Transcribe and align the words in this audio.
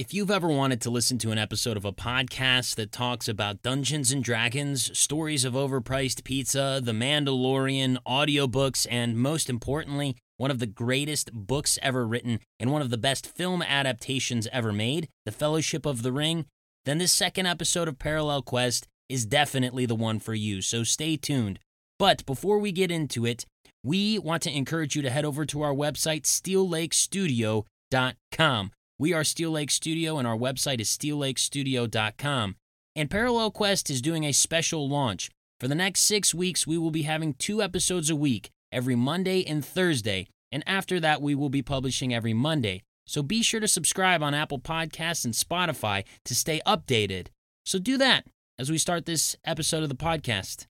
If 0.00 0.14
you've 0.14 0.30
ever 0.30 0.48
wanted 0.48 0.80
to 0.80 0.88
listen 0.88 1.18
to 1.18 1.30
an 1.30 1.36
episode 1.36 1.76
of 1.76 1.84
a 1.84 1.92
podcast 1.92 2.76
that 2.76 2.90
talks 2.90 3.28
about 3.28 3.60
Dungeons 3.60 4.10
and 4.10 4.24
Dragons, 4.24 4.98
stories 4.98 5.44
of 5.44 5.52
overpriced 5.52 6.24
pizza, 6.24 6.80
The 6.82 6.92
Mandalorian, 6.92 7.98
audiobooks, 8.08 8.86
and 8.90 9.18
most 9.18 9.50
importantly, 9.50 10.16
one 10.38 10.50
of 10.50 10.58
the 10.58 10.64
greatest 10.64 11.34
books 11.34 11.78
ever 11.82 12.06
written 12.06 12.40
and 12.58 12.72
one 12.72 12.80
of 12.80 12.88
the 12.88 12.96
best 12.96 13.26
film 13.26 13.60
adaptations 13.60 14.48
ever 14.50 14.72
made, 14.72 15.06
The 15.26 15.32
Fellowship 15.32 15.84
of 15.84 16.02
the 16.02 16.12
Ring, 16.12 16.46
then 16.86 16.96
this 16.96 17.12
second 17.12 17.44
episode 17.44 17.86
of 17.86 17.98
Parallel 17.98 18.40
Quest 18.40 18.86
is 19.10 19.26
definitely 19.26 19.84
the 19.84 19.94
one 19.94 20.18
for 20.18 20.32
you. 20.32 20.62
So 20.62 20.82
stay 20.82 21.18
tuned. 21.18 21.58
But 21.98 22.24
before 22.24 22.58
we 22.58 22.72
get 22.72 22.90
into 22.90 23.26
it, 23.26 23.44
we 23.84 24.18
want 24.18 24.42
to 24.44 24.56
encourage 24.56 24.96
you 24.96 25.02
to 25.02 25.10
head 25.10 25.26
over 25.26 25.44
to 25.44 25.60
our 25.60 25.74
website, 25.74 26.22
steellakestudio.com. 26.22 28.70
We 29.00 29.14
are 29.14 29.24
Steel 29.24 29.52
Lake 29.52 29.70
Studio, 29.70 30.18
and 30.18 30.28
our 30.28 30.36
website 30.36 30.78
is 30.78 30.90
steellakestudio.com. 30.90 32.56
And 32.94 33.10
Parallel 33.10 33.50
Quest 33.50 33.88
is 33.88 34.02
doing 34.02 34.24
a 34.24 34.32
special 34.32 34.90
launch. 34.90 35.30
For 35.58 35.68
the 35.68 35.74
next 35.74 36.00
six 36.00 36.34
weeks, 36.34 36.66
we 36.66 36.76
will 36.76 36.90
be 36.90 37.04
having 37.04 37.32
two 37.32 37.62
episodes 37.62 38.10
a 38.10 38.14
week, 38.14 38.50
every 38.70 38.94
Monday 38.94 39.42
and 39.46 39.64
Thursday. 39.64 40.26
And 40.52 40.62
after 40.66 41.00
that, 41.00 41.22
we 41.22 41.34
will 41.34 41.48
be 41.48 41.62
publishing 41.62 42.12
every 42.12 42.34
Monday. 42.34 42.82
So 43.06 43.22
be 43.22 43.42
sure 43.42 43.60
to 43.60 43.68
subscribe 43.68 44.22
on 44.22 44.34
Apple 44.34 44.58
Podcasts 44.58 45.24
and 45.24 45.32
Spotify 45.32 46.04
to 46.26 46.34
stay 46.34 46.60
updated. 46.66 47.28
So 47.64 47.78
do 47.78 47.96
that 47.96 48.26
as 48.58 48.70
we 48.70 48.76
start 48.76 49.06
this 49.06 49.34
episode 49.46 49.82
of 49.82 49.88
the 49.88 49.94
podcast. 49.94 50.66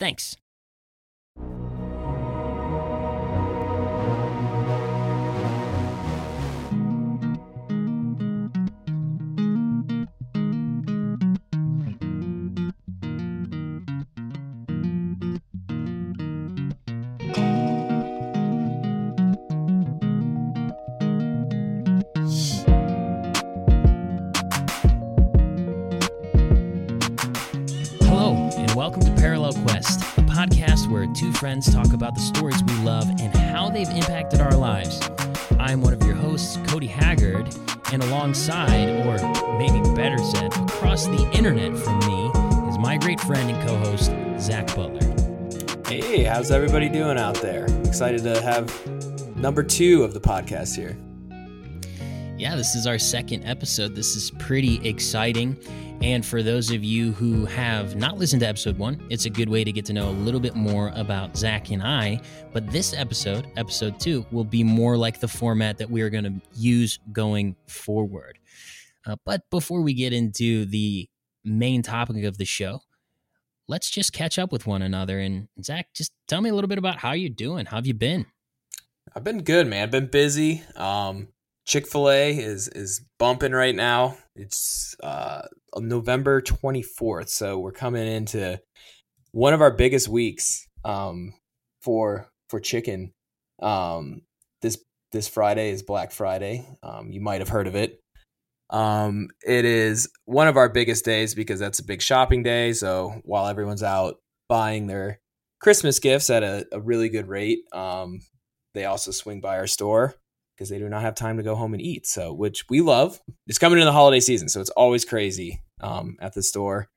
Thanks. 0.00 0.34
Where 31.06 31.14
two 31.14 31.32
friends 31.32 31.72
talk 31.72 31.92
about 31.92 32.14
the 32.14 32.20
stories 32.20 32.62
we 32.64 32.74
love 32.84 33.08
and 33.20 33.34
how 33.34 33.68
they've 33.68 33.88
impacted 33.90 34.40
our 34.40 34.54
lives. 34.56 35.00
I'm 35.58 35.80
one 35.80 35.92
of 35.92 36.02
your 36.04 36.14
hosts, 36.14 36.58
Cody 36.66 36.86
Haggard, 36.86 37.54
and 37.92 38.02
alongside, 38.02 38.88
or 39.06 39.16
maybe 39.58 39.80
better 39.94 40.18
said, 40.18 40.52
across 40.56 41.06
the 41.06 41.30
internet 41.32 41.76
from 41.76 41.98
me, 42.00 42.30
is 42.68 42.78
my 42.78 42.98
great 42.98 43.20
friend 43.20 43.50
and 43.50 43.68
co 43.68 43.76
host, 43.76 44.12
Zach 44.38 44.74
Butler. 44.74 45.00
Hey, 45.86 46.24
how's 46.24 46.50
everybody 46.50 46.88
doing 46.88 47.18
out 47.18 47.36
there? 47.36 47.66
Excited 47.84 48.22
to 48.24 48.40
have 48.42 49.36
number 49.36 49.62
two 49.62 50.02
of 50.02 50.12
the 50.12 50.20
podcast 50.20 50.74
here. 50.74 50.96
Yeah, 52.46 52.54
this 52.54 52.76
is 52.76 52.86
our 52.86 52.96
second 52.96 53.42
episode. 53.42 53.96
This 53.96 54.14
is 54.14 54.30
pretty 54.30 54.88
exciting. 54.88 55.56
And 56.00 56.24
for 56.24 56.44
those 56.44 56.70
of 56.70 56.84
you 56.84 57.10
who 57.10 57.44
have 57.44 57.96
not 57.96 58.18
listened 58.18 58.38
to 58.42 58.46
episode 58.46 58.78
one, 58.78 59.04
it's 59.10 59.24
a 59.24 59.30
good 59.30 59.48
way 59.48 59.64
to 59.64 59.72
get 59.72 59.84
to 59.86 59.92
know 59.92 60.10
a 60.10 60.12
little 60.12 60.38
bit 60.38 60.54
more 60.54 60.92
about 60.94 61.36
Zach 61.36 61.72
and 61.72 61.82
I. 61.82 62.20
But 62.52 62.70
this 62.70 62.94
episode, 62.94 63.48
episode 63.56 63.98
two, 63.98 64.24
will 64.30 64.44
be 64.44 64.62
more 64.62 64.96
like 64.96 65.18
the 65.18 65.26
format 65.26 65.76
that 65.78 65.90
we 65.90 66.02
are 66.02 66.08
going 66.08 66.22
to 66.22 66.34
use 66.54 67.00
going 67.10 67.56
forward. 67.66 68.38
Uh, 69.04 69.16
but 69.24 69.42
before 69.50 69.80
we 69.80 69.92
get 69.92 70.12
into 70.12 70.66
the 70.66 71.08
main 71.44 71.82
topic 71.82 72.22
of 72.22 72.38
the 72.38 72.44
show, 72.44 72.78
let's 73.66 73.90
just 73.90 74.12
catch 74.12 74.38
up 74.38 74.52
with 74.52 74.68
one 74.68 74.82
another. 74.82 75.18
And 75.18 75.48
Zach, 75.64 75.88
just 75.94 76.12
tell 76.28 76.40
me 76.42 76.50
a 76.50 76.54
little 76.54 76.68
bit 76.68 76.78
about 76.78 76.98
how 76.98 77.10
you're 77.10 77.28
doing. 77.28 77.66
How 77.66 77.78
have 77.78 77.88
you 77.88 77.94
been? 77.94 78.24
I've 79.16 79.24
been 79.24 79.42
good, 79.42 79.66
man. 79.66 79.82
I've 79.82 79.90
been 79.90 80.06
busy. 80.06 80.62
Um, 80.76 81.26
Chick 81.66 81.88
Fil 81.88 82.08
A 82.08 82.38
is 82.38 82.68
is 82.68 83.04
bumping 83.18 83.52
right 83.52 83.74
now. 83.74 84.16
It's 84.36 84.94
uh, 85.02 85.42
November 85.76 86.40
twenty 86.40 86.82
fourth, 86.82 87.28
so 87.28 87.58
we're 87.58 87.72
coming 87.72 88.06
into 88.06 88.60
one 89.32 89.52
of 89.52 89.60
our 89.60 89.72
biggest 89.72 90.08
weeks 90.08 90.68
um, 90.84 91.34
for 91.82 92.28
for 92.48 92.60
chicken. 92.60 93.12
Um, 93.60 94.22
this 94.62 94.78
this 95.10 95.26
Friday 95.26 95.70
is 95.70 95.82
Black 95.82 96.12
Friday. 96.12 96.64
Um, 96.84 97.10
you 97.10 97.20
might 97.20 97.40
have 97.40 97.48
heard 97.48 97.66
of 97.66 97.74
it. 97.74 97.98
Um, 98.70 99.28
it 99.44 99.64
is 99.64 100.08
one 100.24 100.46
of 100.46 100.56
our 100.56 100.68
biggest 100.68 101.04
days 101.04 101.34
because 101.34 101.58
that's 101.58 101.80
a 101.80 101.84
big 101.84 102.00
shopping 102.00 102.44
day. 102.44 102.74
So 102.74 103.20
while 103.24 103.48
everyone's 103.48 103.82
out 103.82 104.16
buying 104.48 104.86
their 104.86 105.20
Christmas 105.60 105.98
gifts 105.98 106.30
at 106.30 106.44
a, 106.44 106.64
a 106.70 106.80
really 106.80 107.08
good 107.08 107.26
rate, 107.28 107.60
um, 107.72 108.20
they 108.74 108.84
also 108.84 109.10
swing 109.10 109.40
by 109.40 109.56
our 109.56 109.66
store 109.66 110.14
because 110.56 110.70
they 110.70 110.78
do 110.78 110.88
not 110.88 111.02
have 111.02 111.14
time 111.14 111.36
to 111.36 111.42
go 111.42 111.54
home 111.54 111.74
and 111.74 111.82
eat. 111.82 112.06
So, 112.06 112.32
which 112.32 112.64
we 112.68 112.80
love. 112.80 113.20
It's 113.46 113.58
coming 113.58 113.78
in 113.78 113.84
the 113.84 113.92
holiday 113.92 114.20
season, 114.20 114.48
so 114.48 114.60
it's 114.60 114.70
always 114.70 115.04
crazy 115.04 115.62
um, 115.80 116.16
at 116.20 116.32
the 116.32 116.42
store. 116.42 116.88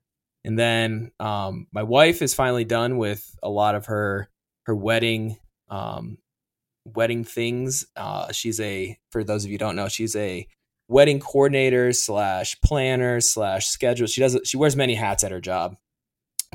And 0.45 0.57
then 0.57 1.11
um, 1.19 1.67
my 1.73 1.83
wife 1.83 2.21
is 2.21 2.33
finally 2.33 2.63
done 2.63 2.97
with 2.97 3.35
a 3.43 3.49
lot 3.49 3.75
of 3.75 3.87
her 3.87 4.29
her 4.65 4.75
wedding 4.75 5.37
um, 5.69 6.17
wedding 6.85 7.23
things. 7.23 7.85
Uh, 7.95 8.31
she's 8.31 8.59
a 8.59 8.97
for 9.11 9.23
those 9.23 9.45
of 9.45 9.51
you 9.51 9.57
don't 9.57 9.75
know, 9.75 9.89
she's 9.89 10.15
a 10.15 10.47
wedding 10.87 11.19
coordinator 11.19 11.93
slash 11.93 12.59
planner 12.61 13.21
slash 13.21 13.67
schedule. 13.67 14.07
She 14.07 14.21
does 14.21 14.39
she 14.45 14.57
wears 14.57 14.75
many 14.75 14.95
hats 14.95 15.23
at 15.23 15.31
her 15.31 15.41
job, 15.41 15.75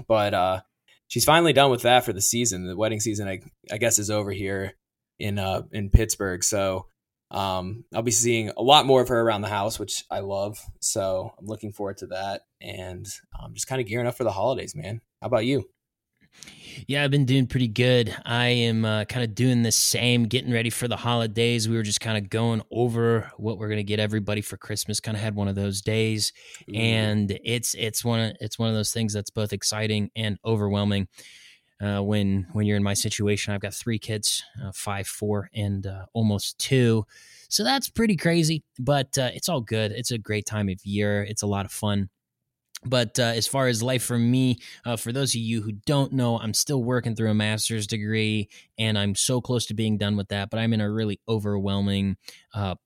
but 0.08 0.34
uh, 0.34 0.60
she's 1.08 1.24
finally 1.24 1.52
done 1.52 1.70
with 1.70 1.82
that 1.82 2.04
for 2.04 2.12
the 2.12 2.20
season. 2.20 2.66
The 2.66 2.76
wedding 2.76 3.00
season, 3.00 3.28
I, 3.28 3.40
I 3.70 3.78
guess, 3.78 3.98
is 3.98 4.10
over 4.10 4.30
here 4.30 4.72
in 5.18 5.38
uh 5.38 5.62
in 5.72 5.90
Pittsburgh. 5.90 6.42
So 6.42 6.86
um, 7.34 7.84
I'll 7.92 8.02
be 8.02 8.12
seeing 8.12 8.50
a 8.56 8.62
lot 8.62 8.86
more 8.86 9.02
of 9.02 9.08
her 9.08 9.20
around 9.20 9.42
the 9.42 9.48
house, 9.48 9.78
which 9.78 10.04
I 10.10 10.20
love. 10.20 10.58
So 10.80 11.34
I'm 11.38 11.46
looking 11.46 11.72
forward 11.72 11.98
to 11.98 12.06
that, 12.08 12.42
and 12.60 13.06
I'm 13.38 13.54
just 13.54 13.66
kind 13.66 13.80
of 13.80 13.88
gearing 13.88 14.06
up 14.06 14.16
for 14.16 14.24
the 14.24 14.32
holidays, 14.32 14.74
man. 14.76 15.00
How 15.20 15.26
about 15.26 15.44
you? 15.44 15.68
Yeah, 16.86 17.04
I've 17.04 17.10
been 17.10 17.24
doing 17.24 17.46
pretty 17.46 17.68
good. 17.68 18.14
I 18.24 18.46
am 18.46 18.84
uh, 18.84 19.04
kind 19.04 19.24
of 19.24 19.34
doing 19.34 19.62
the 19.62 19.72
same, 19.72 20.24
getting 20.24 20.52
ready 20.52 20.70
for 20.70 20.88
the 20.88 20.96
holidays. 20.96 21.68
We 21.68 21.76
were 21.76 21.82
just 21.82 22.00
kind 22.00 22.18
of 22.18 22.30
going 22.30 22.62
over 22.70 23.30
what 23.36 23.58
we're 23.58 23.68
going 23.68 23.78
to 23.78 23.84
get 23.84 24.00
everybody 24.00 24.40
for 24.40 24.56
Christmas. 24.56 25.00
Kind 25.00 25.16
of 25.16 25.22
had 25.22 25.34
one 25.34 25.48
of 25.48 25.54
those 25.54 25.80
days, 25.80 26.32
and 26.72 27.36
it's 27.44 27.74
it's 27.74 28.04
one 28.04 28.20
of, 28.20 28.36
it's 28.40 28.58
one 28.58 28.68
of 28.68 28.74
those 28.74 28.92
things 28.92 29.12
that's 29.12 29.30
both 29.30 29.52
exciting 29.52 30.10
and 30.16 30.38
overwhelming. 30.44 31.08
Uh, 31.82 32.00
when 32.00 32.46
when 32.52 32.66
you're 32.66 32.76
in 32.76 32.84
my 32.84 32.94
situation. 32.94 33.52
I've 33.52 33.60
got 33.60 33.74
three 33.74 33.98
kids, 33.98 34.44
uh, 34.64 34.70
five, 34.72 35.08
four, 35.08 35.50
and 35.52 35.84
uh, 35.86 36.06
almost 36.12 36.56
two. 36.58 37.04
So 37.48 37.64
that's 37.64 37.90
pretty 37.90 38.16
crazy, 38.16 38.62
but 38.78 39.18
uh, 39.18 39.30
it's 39.34 39.48
all 39.48 39.60
good. 39.60 39.90
It's 39.90 40.12
a 40.12 40.18
great 40.18 40.46
time 40.46 40.68
of 40.68 40.78
year. 40.84 41.24
It's 41.24 41.42
a 41.42 41.48
lot 41.48 41.64
of 41.64 41.72
fun. 41.72 42.10
But 42.86 43.18
uh, 43.18 43.32
as 43.34 43.48
far 43.48 43.66
as 43.66 43.82
life 43.82 44.04
for 44.04 44.18
me, 44.18 44.58
uh, 44.84 44.96
for 44.96 45.10
those 45.10 45.30
of 45.34 45.40
you 45.40 45.62
who 45.62 45.72
don't 45.72 46.12
know, 46.12 46.38
I'm 46.38 46.54
still 46.54 46.82
working 46.82 47.16
through 47.16 47.30
a 47.30 47.34
master's 47.34 47.86
degree 47.86 48.48
and 48.78 48.96
I'm 48.98 49.14
so 49.14 49.40
close 49.40 49.66
to 49.66 49.74
being 49.74 49.98
done 49.98 50.16
with 50.16 50.28
that. 50.28 50.50
But 50.50 50.60
I'm 50.60 50.72
in 50.74 50.80
a 50.80 50.90
really 50.90 51.18
overwhelming 51.26 52.18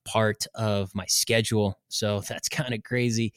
part 0.05 0.47
of 0.55 0.94
my 0.94 1.06
schedule. 1.06 1.78
So 1.88 2.20
that's 2.28 2.49
kind 2.49 2.72
of 2.72 2.82
crazy. 2.84 3.32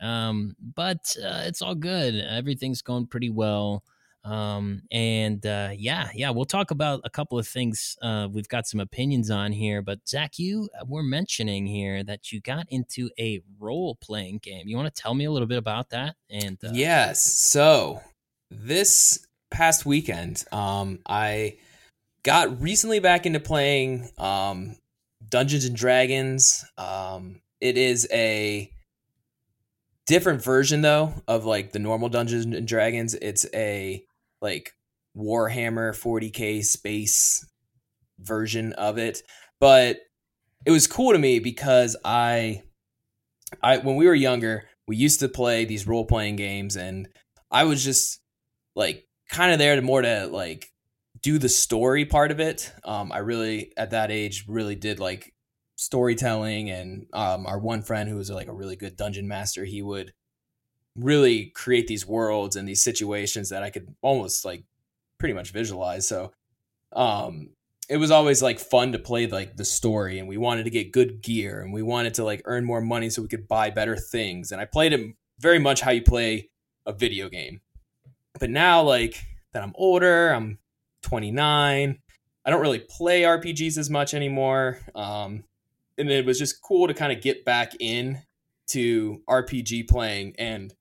Um, 0.00 0.56
but 0.74 1.14
it's 1.22 1.62
all 1.62 1.74
good. 1.74 2.16
Everything's 2.16 2.82
going 2.82 3.06
pretty 3.06 3.30
well. 3.30 3.84
Um, 4.26 4.82
and 4.90 5.46
uh, 5.46 5.70
yeah, 5.76 6.08
yeah, 6.12 6.30
we'll 6.30 6.46
talk 6.46 6.72
about 6.72 7.00
a 7.04 7.10
couple 7.10 7.38
of 7.38 7.46
things. 7.46 7.96
Uh, 8.02 8.26
we've 8.30 8.48
got 8.48 8.66
some 8.66 8.80
opinions 8.80 9.30
on 9.30 9.52
here, 9.52 9.82
but 9.82 10.00
Zach, 10.08 10.36
you 10.36 10.68
uh, 10.78 10.84
were 10.86 11.04
mentioning 11.04 11.64
here 11.64 12.02
that 12.02 12.32
you 12.32 12.40
got 12.40 12.66
into 12.68 13.08
a 13.20 13.40
role 13.60 13.94
playing 13.94 14.38
game. 14.42 14.66
You 14.66 14.76
want 14.76 14.92
to 14.92 15.02
tell 15.02 15.14
me 15.14 15.26
a 15.26 15.30
little 15.30 15.46
bit 15.46 15.58
about 15.58 15.90
that? 15.90 16.16
And 16.28 16.58
uh, 16.64 16.70
yes, 16.72 17.22
so 17.22 18.02
this 18.50 19.24
past 19.52 19.86
weekend, 19.86 20.44
um, 20.50 20.98
I 21.06 21.58
got 22.24 22.60
recently 22.60 22.98
back 22.98 23.26
into 23.26 23.38
playing 23.38 24.10
um, 24.18 24.76
Dungeons 25.28 25.66
and 25.66 25.76
Dragons. 25.76 26.64
Um, 26.76 27.42
it 27.60 27.78
is 27.78 28.08
a 28.12 28.72
different 30.08 30.42
version 30.42 30.82
though 30.82 31.14
of 31.28 31.44
like 31.44 31.70
the 31.70 31.78
normal 31.78 32.08
Dungeons 32.08 32.44
and 32.44 32.66
Dragons. 32.66 33.14
It's 33.14 33.46
a 33.54 34.04
like 34.40 34.72
Warhammer 35.16 35.92
40k 35.92 36.64
space 36.64 37.46
version 38.18 38.72
of 38.74 38.98
it. 38.98 39.22
But 39.60 39.98
it 40.64 40.70
was 40.70 40.86
cool 40.86 41.12
to 41.12 41.18
me 41.18 41.38
because 41.38 41.96
I 42.04 42.62
I 43.62 43.78
when 43.78 43.96
we 43.96 44.06
were 44.06 44.14
younger, 44.14 44.64
we 44.86 44.96
used 44.96 45.20
to 45.20 45.28
play 45.28 45.64
these 45.64 45.86
role 45.86 46.04
playing 46.04 46.36
games 46.36 46.76
and 46.76 47.08
I 47.50 47.64
was 47.64 47.82
just 47.84 48.20
like 48.74 49.06
kind 49.30 49.52
of 49.52 49.58
there 49.58 49.76
to 49.76 49.82
more 49.82 50.02
to 50.02 50.26
like 50.26 50.72
do 51.22 51.38
the 51.38 51.48
story 51.48 52.04
part 52.04 52.30
of 52.30 52.40
it. 52.40 52.72
Um, 52.84 53.12
I 53.12 53.18
really 53.18 53.72
at 53.76 53.90
that 53.90 54.10
age 54.10 54.44
really 54.48 54.74
did 54.74 55.00
like 55.00 55.32
storytelling 55.76 56.70
and 56.70 57.06
um, 57.12 57.46
our 57.46 57.58
one 57.58 57.82
friend 57.82 58.08
who 58.08 58.16
was 58.16 58.30
like 58.30 58.48
a 58.48 58.52
really 58.52 58.76
good 58.76 58.96
dungeon 58.96 59.28
master 59.28 59.64
he 59.64 59.82
would 59.82 60.12
really 60.98 61.46
create 61.46 61.86
these 61.86 62.06
worlds 62.06 62.56
and 62.56 62.68
these 62.68 62.82
situations 62.82 63.50
that 63.50 63.62
i 63.62 63.70
could 63.70 63.94
almost 64.02 64.44
like 64.44 64.64
pretty 65.18 65.34
much 65.34 65.50
visualize 65.50 66.06
so 66.06 66.32
um 66.92 67.50
it 67.88 67.98
was 67.98 68.10
always 68.10 68.42
like 68.42 68.58
fun 68.58 68.92
to 68.92 68.98
play 68.98 69.26
like 69.26 69.56
the 69.56 69.64
story 69.64 70.18
and 70.18 70.28
we 70.28 70.36
wanted 70.36 70.64
to 70.64 70.70
get 70.70 70.92
good 70.92 71.22
gear 71.22 71.60
and 71.60 71.72
we 71.72 71.82
wanted 71.82 72.14
to 72.14 72.24
like 72.24 72.42
earn 72.44 72.64
more 72.64 72.80
money 72.80 73.10
so 73.10 73.22
we 73.22 73.28
could 73.28 73.46
buy 73.46 73.70
better 73.70 73.96
things 73.96 74.52
and 74.52 74.60
i 74.60 74.64
played 74.64 74.92
it 74.92 75.14
very 75.38 75.58
much 75.58 75.80
how 75.80 75.90
you 75.90 76.02
play 76.02 76.48
a 76.86 76.92
video 76.92 77.28
game. 77.28 77.60
But 78.38 78.50
now 78.50 78.82
like 78.82 79.22
that 79.52 79.62
i'm 79.62 79.72
older 79.76 80.28
i'm 80.28 80.58
29 81.02 81.98
i 82.44 82.50
don't 82.50 82.60
really 82.60 82.80
play 82.90 83.22
rpgs 83.22 83.78
as 83.78 83.88
much 83.88 84.12
anymore 84.12 84.78
um 84.94 85.44
and 85.96 86.10
it 86.10 86.26
was 86.26 86.38
just 86.38 86.60
cool 86.60 86.86
to 86.86 86.92
kind 86.92 87.10
of 87.10 87.22
get 87.22 87.46
back 87.46 87.72
in 87.80 88.20
to 88.66 89.22
rpg 89.26 89.88
playing 89.88 90.34
and 90.38 90.74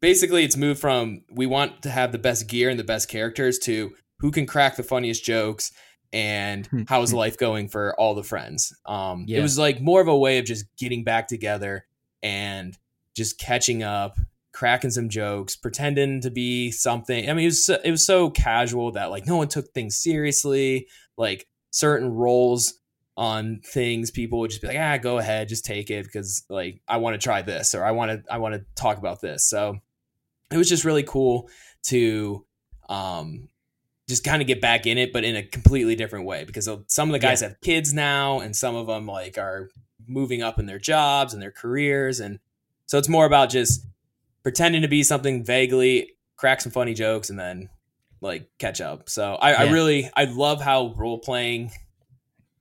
basically 0.00 0.44
it's 0.44 0.56
moved 0.56 0.80
from 0.80 1.22
we 1.30 1.46
want 1.46 1.82
to 1.82 1.90
have 1.90 2.12
the 2.12 2.18
best 2.18 2.48
gear 2.48 2.68
and 2.70 2.78
the 2.78 2.84
best 2.84 3.08
characters 3.08 3.58
to 3.60 3.92
who 4.20 4.30
can 4.30 4.46
crack 4.46 4.76
the 4.76 4.82
funniest 4.82 5.24
jokes 5.24 5.72
and 6.12 6.66
Hmm. 6.66 6.82
how's 6.88 7.12
life 7.12 7.36
going 7.38 7.68
for 7.68 7.94
all 7.98 8.14
the 8.14 8.24
friends. 8.24 8.74
Um, 8.86 9.24
Yeah. 9.28 9.38
It 9.38 9.42
was 9.42 9.58
like 9.58 9.80
more 9.80 10.00
of 10.00 10.08
a 10.08 10.16
way 10.18 10.38
of 10.38 10.44
just 10.44 10.64
getting 10.76 11.04
back 11.04 11.28
together 11.28 11.86
and 12.22 12.76
just 13.16 13.38
catching 13.38 13.82
up, 13.82 14.18
cracking 14.52 14.90
some 14.90 15.08
jokes, 15.08 15.54
pretending 15.56 16.20
to 16.22 16.30
be 16.30 16.70
something. 16.72 17.28
I 17.30 17.32
mean, 17.32 17.44
it 17.44 17.48
was 17.48 17.64
so, 17.64 17.78
it 17.84 17.90
was 17.90 18.04
so 18.04 18.28
casual 18.30 18.92
that 18.92 19.10
like 19.10 19.26
no 19.26 19.36
one 19.36 19.48
took 19.48 19.72
things 19.72 19.96
seriously. 19.96 20.88
Like 21.16 21.46
certain 21.70 22.08
roles 22.10 22.74
on 23.16 23.60
things, 23.64 24.10
people 24.10 24.40
would 24.40 24.50
just 24.50 24.62
be 24.62 24.68
like, 24.68 24.78
ah, 24.78 24.96
go 24.96 25.18
ahead, 25.18 25.48
just 25.48 25.64
take 25.64 25.90
it 25.90 26.04
because 26.04 26.44
like 26.48 26.80
I 26.88 26.96
want 26.96 27.14
to 27.14 27.18
try 27.22 27.42
this 27.42 27.74
or 27.74 27.84
I 27.84 27.90
want 27.92 28.10
to 28.26 28.32
I 28.32 28.38
want 28.38 28.54
to 28.54 28.64
talk 28.74 28.98
about 28.98 29.20
this. 29.20 29.46
So 29.48 29.78
it 30.50 30.56
was 30.56 30.68
just 30.68 30.84
really 30.84 31.02
cool 31.02 31.48
to 31.84 32.44
um 32.88 33.48
just 34.08 34.24
kind 34.24 34.42
of 34.42 34.48
get 34.48 34.60
back 34.60 34.86
in 34.86 34.98
it, 34.98 35.12
but 35.12 35.22
in 35.22 35.36
a 35.36 35.42
completely 35.42 35.94
different 35.94 36.26
way 36.26 36.44
because 36.44 36.68
some 36.88 37.08
of 37.08 37.12
the 37.12 37.18
guys 37.18 37.40
have 37.40 37.60
kids 37.60 37.94
now, 37.94 38.40
and 38.40 38.54
some 38.54 38.74
of 38.74 38.86
them 38.86 39.06
like 39.06 39.38
are 39.38 39.70
moving 40.06 40.42
up 40.42 40.58
in 40.58 40.66
their 40.66 40.80
jobs 40.80 41.32
and 41.32 41.42
their 41.42 41.52
careers, 41.52 42.20
and 42.20 42.40
so 42.86 42.98
it's 42.98 43.08
more 43.08 43.24
about 43.24 43.50
just 43.50 43.86
pretending 44.42 44.82
to 44.82 44.88
be 44.88 45.02
something 45.02 45.44
vaguely, 45.44 46.16
crack 46.36 46.60
some 46.60 46.72
funny 46.72 46.92
jokes, 46.92 47.30
and 47.30 47.38
then 47.38 47.68
like 48.20 48.50
catch 48.58 48.80
up. 48.80 49.08
So 49.08 49.34
I, 49.34 49.52
I 49.52 49.70
really 49.70 50.10
I 50.16 50.24
love 50.24 50.60
how 50.60 50.92
role 50.96 51.18
playing 51.18 51.70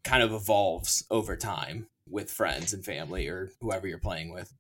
kind 0.04 0.24
of 0.24 0.32
evolves 0.32 1.04
over 1.10 1.36
time 1.36 1.88
with 2.08 2.32
friends 2.32 2.74
and 2.74 2.86
family 2.86 3.28
or 3.28 3.50
whoever 3.60 3.88
you're 3.88 3.98
playing 3.98 4.32
with. 4.32 4.54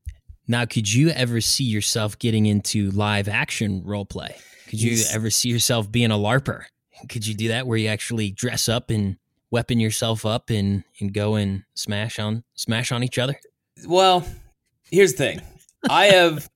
Now, 0.50 0.66
could 0.66 0.92
you 0.92 1.10
ever 1.10 1.40
see 1.42 1.64
yourself 1.64 2.18
getting 2.18 2.48
into 2.48 2.90
live 2.92 3.30
action 3.30 3.84
role 3.86 4.04
play? 4.04 4.36
Could 4.68 4.82
you 4.82 4.92
Yes. 4.92 5.14
ever 5.14 5.30
see 5.30 5.48
yourself 5.50 5.92
being 5.92 6.10
a 6.12 6.16
LARPer? 6.16 6.64
Could 7.08 7.26
you 7.28 7.36
do 7.36 7.48
that 7.50 7.68
where 7.68 7.78
you 7.78 7.88
actually 7.88 8.32
dress 8.32 8.68
up 8.68 8.90
and 8.90 9.18
weapon 9.52 9.80
yourself 9.80 10.26
up 10.26 10.50
and, 10.50 10.84
and 11.00 11.14
go 11.14 11.36
and 11.36 11.64
smash 11.76 12.18
on 12.20 12.44
smash 12.56 12.92
on 12.92 13.04
each 13.04 13.18
other? 13.20 13.40
Well, 13.88 14.26
here's 14.92 15.14
the 15.14 15.18
thing. 15.18 15.42
I 15.88 16.06
have 16.08 16.50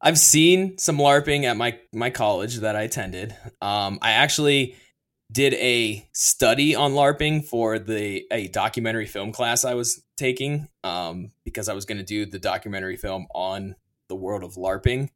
I've 0.00 0.18
seen 0.18 0.78
some 0.78 0.96
LARPing 0.98 1.44
at 1.44 1.56
my 1.56 1.78
my 1.92 2.10
college 2.10 2.58
that 2.58 2.76
I 2.76 2.82
attended. 2.82 3.36
Um, 3.60 3.98
I 4.02 4.12
actually 4.12 4.76
did 5.32 5.54
a 5.54 6.06
study 6.12 6.74
on 6.74 6.92
LARPing 6.92 7.44
for 7.44 7.78
the 7.78 8.26
a 8.30 8.48
documentary 8.48 9.06
film 9.06 9.32
class 9.32 9.64
I 9.64 9.74
was 9.74 10.02
taking 10.16 10.68
um, 10.84 11.30
because 11.44 11.68
I 11.68 11.74
was 11.74 11.86
going 11.86 11.98
to 11.98 12.04
do 12.04 12.26
the 12.26 12.38
documentary 12.38 12.96
film 12.96 13.26
on 13.34 13.74
the 14.08 14.14
world 14.14 14.44
of 14.44 14.54
LARPing. 14.54 15.08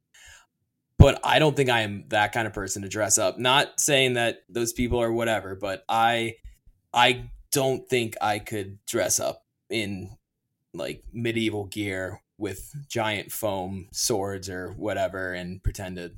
But 0.98 1.20
I 1.22 1.38
don't 1.38 1.54
think 1.54 1.68
I 1.68 1.82
am 1.82 2.04
that 2.08 2.32
kind 2.32 2.46
of 2.46 2.54
person 2.54 2.82
to 2.82 2.88
dress 2.88 3.18
up. 3.18 3.38
Not 3.38 3.78
saying 3.78 4.14
that 4.14 4.38
those 4.48 4.72
people 4.72 5.00
are 5.00 5.12
whatever, 5.12 5.54
but 5.54 5.84
I 5.88 6.36
I 6.94 7.30
don't 7.52 7.86
think 7.88 8.16
I 8.20 8.38
could 8.38 8.78
dress 8.86 9.20
up 9.20 9.44
in 9.68 10.16
like 10.72 11.04
medieval 11.12 11.66
gear 11.66 12.22
with 12.38 12.74
giant 12.88 13.32
foam 13.32 13.88
swords 13.92 14.48
or 14.48 14.72
whatever 14.72 15.32
and 15.32 15.62
pretend 15.62 15.96
to 15.96 16.12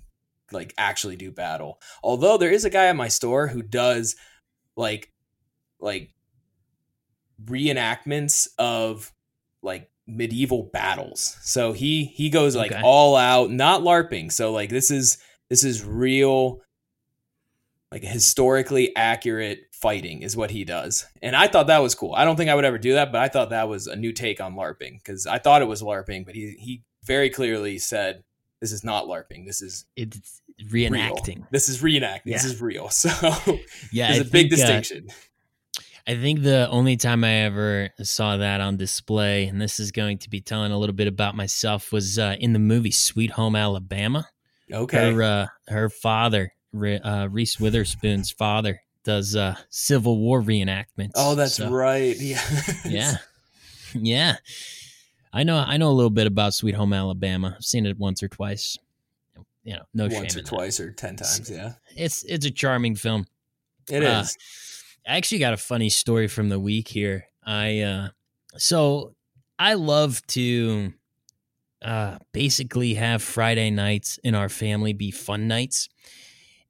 like 0.52 0.74
actually 0.78 1.16
do 1.16 1.30
battle. 1.30 1.80
Although 2.02 2.38
there 2.38 2.50
is 2.52 2.64
a 2.64 2.70
guy 2.70 2.86
at 2.86 2.96
my 2.96 3.08
store 3.08 3.46
who 3.46 3.62
does 3.62 4.16
like 4.76 5.12
like 5.80 6.10
reenactments 7.44 8.48
of 8.58 9.12
like 9.62 9.90
medieval 10.06 10.70
battles. 10.72 11.36
So 11.42 11.72
he 11.72 12.04
he 12.04 12.30
goes 12.30 12.56
like 12.56 12.72
Okay. 12.72 12.80
all 12.82 13.16
out, 13.16 13.50
not 13.50 13.82
larping. 13.82 14.32
So 14.32 14.52
like 14.52 14.70
this 14.70 14.90
is 14.90 15.18
this 15.48 15.64
is 15.64 15.84
real 15.84 16.60
like 17.90 18.02
historically 18.02 18.94
accurate 18.96 19.60
fighting 19.72 20.20
is 20.22 20.36
what 20.36 20.50
he 20.50 20.64
does. 20.64 21.06
And 21.22 21.34
I 21.34 21.46
thought 21.46 21.68
that 21.68 21.78
was 21.82 21.94
cool. 21.94 22.12
I 22.14 22.24
don't 22.24 22.36
think 22.36 22.50
I 22.50 22.54
would 22.54 22.64
ever 22.66 22.76
do 22.78 22.94
that, 22.94 23.12
but 23.12 23.22
I 23.22 23.28
thought 23.28 23.50
that 23.50 23.68
was 23.68 23.86
a 23.86 23.96
new 23.96 24.12
take 24.12 24.40
on 24.40 24.54
LARPing 24.54 24.98
because 24.98 25.26
I 25.26 25.38
thought 25.38 25.62
it 25.62 25.68
was 25.68 25.82
LARPing, 25.82 26.26
but 26.26 26.34
he 26.34 26.56
he 26.58 26.82
very 27.04 27.30
clearly 27.30 27.78
said 27.78 28.24
this 28.60 28.72
is 28.72 28.82
not 28.84 29.04
LARPing. 29.06 29.46
This 29.46 29.62
is 29.62 29.84
It's 29.96 30.40
real. 30.70 30.90
reenacting. 30.92 31.44
This 31.50 31.68
is 31.68 31.80
reenacting. 31.82 32.24
This 32.26 32.44
is 32.44 32.60
real. 32.60 32.88
So 32.92 33.08
Yeah, 33.92 34.08
there's 34.12 34.18
I 34.18 34.22
a 34.22 34.24
big 34.24 34.50
think, 34.50 34.52
uh, 34.52 34.56
distinction. 34.56 35.08
I 36.06 36.16
think 36.16 36.42
the 36.42 36.68
only 36.70 36.96
time 36.96 37.22
I 37.22 37.42
ever 37.42 37.90
saw 38.02 38.38
that 38.38 38.60
on 38.62 38.76
display, 38.78 39.46
and 39.46 39.60
this 39.60 39.78
is 39.78 39.92
going 39.92 40.18
to 40.18 40.30
be 40.30 40.40
telling 40.40 40.72
a 40.72 40.78
little 40.78 40.94
bit 40.94 41.06
about 41.06 41.36
myself, 41.36 41.92
was 41.92 42.18
uh, 42.18 42.36
in 42.40 42.54
the 42.54 42.58
movie 42.58 42.90
Sweet 42.90 43.32
Home 43.32 43.54
Alabama. 43.54 44.26
okay. 44.72 45.12
Her 45.12 45.22
uh, 45.22 45.46
her 45.68 45.90
father, 45.90 46.54
uh, 46.74 47.28
Reese 47.30 47.60
Witherspoon's 47.60 48.30
father, 48.30 48.80
does 49.04 49.36
uh, 49.36 49.54
Civil 49.68 50.18
War 50.18 50.40
reenactments. 50.40 51.12
oh, 51.14 51.34
that's 51.34 51.56
So, 51.56 51.68
right. 51.70 52.16
Yeah. 52.20 52.40
Yeah, 52.86 53.16
yeah. 53.94 54.36
I 55.32 55.42
know. 55.42 55.56
I 55.58 55.76
know 55.76 55.90
a 55.90 55.92
little 55.92 56.10
bit 56.10 56.26
about 56.26 56.54
Sweet 56.54 56.74
Home 56.74 56.92
Alabama. 56.92 57.54
I've 57.56 57.64
seen 57.64 57.86
it 57.86 57.98
once 57.98 58.22
or 58.22 58.28
twice. 58.28 58.78
You 59.64 59.74
know, 59.74 59.82
no 59.92 60.08
shame 60.08 60.20
Once 60.20 60.34
or 60.36 60.38
in 60.38 60.44
that. 60.44 60.50
twice 60.50 60.80
or 60.80 60.92
ten 60.92 61.16
times. 61.16 61.50
Yeah. 61.50 61.74
It's 61.96 62.22
it's 62.24 62.46
a 62.46 62.50
charming 62.50 62.94
film. 62.94 63.26
It 63.90 64.02
is. 64.02 64.36
Uh, 65.06 65.12
I 65.12 65.16
actually 65.16 65.38
got 65.38 65.52
a 65.52 65.58
funny 65.58 65.88
story 65.90 66.28
from 66.28 66.48
the 66.48 66.58
week 66.58 66.88
here. 66.88 67.26
I 67.44 67.80
uh 67.80 68.08
so 68.56 69.14
I 69.58 69.74
love 69.74 70.26
to 70.28 70.92
uh 71.82 72.18
basically 72.32 72.94
have 72.94 73.22
Friday 73.22 73.70
nights 73.70 74.18
in 74.24 74.34
our 74.34 74.48
family 74.48 74.92
be 74.94 75.10
fun 75.10 75.48
nights. 75.48 75.88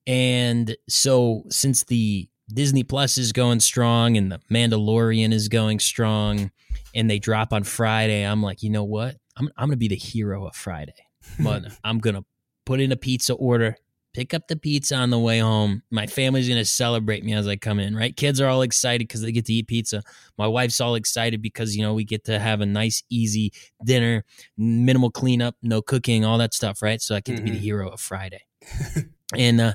And 0.07 0.77
so 0.89 1.45
since 1.51 1.85
the 1.85 2.29
Disney 2.53 2.83
Plus 2.83 3.19
is 3.19 3.33
going 3.33 3.61
strong 3.61 4.17
and 4.17 4.33
the 4.33 4.41
Mandalorian 4.51 5.33
is 5.33 5.49
going 5.49 5.79
strong 5.81 6.51
and 6.95 7.11
they 7.11 7.19
drop 7.19 7.53
on 7.53 7.63
Friday, 7.65 8.23
I'm 8.23 8.43
like, 8.43 8.63
you 8.63 8.71
know 8.71 8.85
what? 8.85 9.17
I'm 9.37 9.49
I'm 9.57 9.69
gonna 9.69 9.77
be 9.77 9.89
the 9.89 9.97
hero 9.97 10.47
of 10.47 10.57
Friday. 10.57 10.95
But 11.39 11.65
I'm 11.85 11.99
gonna 11.99 12.25
put 12.65 12.81
in 12.81 12.91
a 12.93 12.97
pizza 12.97 13.35
order, 13.35 13.77
pick 14.15 14.33
up 14.35 14.49
the 14.49 14.57
pizza 14.57 14.97
on 14.97 15.11
the 15.11 15.19
way 15.19 15.39
home. 15.41 15.83
My 15.91 16.07
family's 16.07 16.49
gonna 16.49 16.65
celebrate 16.65 17.23
me 17.25 17.35
as 17.35 17.47
I 17.47 17.57
come 17.57 17.79
in, 17.79 17.95
right? 17.95 18.17
Kids 18.17 18.41
are 18.41 18.49
all 18.49 18.63
excited 18.63 19.07
because 19.07 19.21
they 19.21 19.31
get 19.33 19.45
to 19.47 19.53
eat 19.53 19.67
pizza. 19.67 20.03
My 20.39 20.47
wife's 20.47 20.81
all 20.81 20.95
excited 20.95 21.43
because 21.43 21.77
you 21.77 21.83
know 21.83 21.93
we 21.95 22.05
get 22.05 22.25
to 22.25 22.39
have 22.39 22.61
a 22.63 22.67
nice, 22.67 23.03
easy 23.11 23.53
dinner, 23.85 24.25
minimal 24.57 25.11
cleanup, 25.11 25.55
no 25.63 25.83
cooking, 25.83 26.25
all 26.25 26.39
that 26.39 26.55
stuff, 26.55 26.81
right? 26.83 27.01
So 27.03 27.15
I 27.15 27.21
get 27.21 27.37
to 27.37 27.43
be 27.43 27.51
the 27.51 27.59
Mhm. 27.59 27.63
hero 27.63 27.89
of 27.91 28.01
Friday. 28.01 28.41
and 29.37 29.61
uh, 29.61 29.75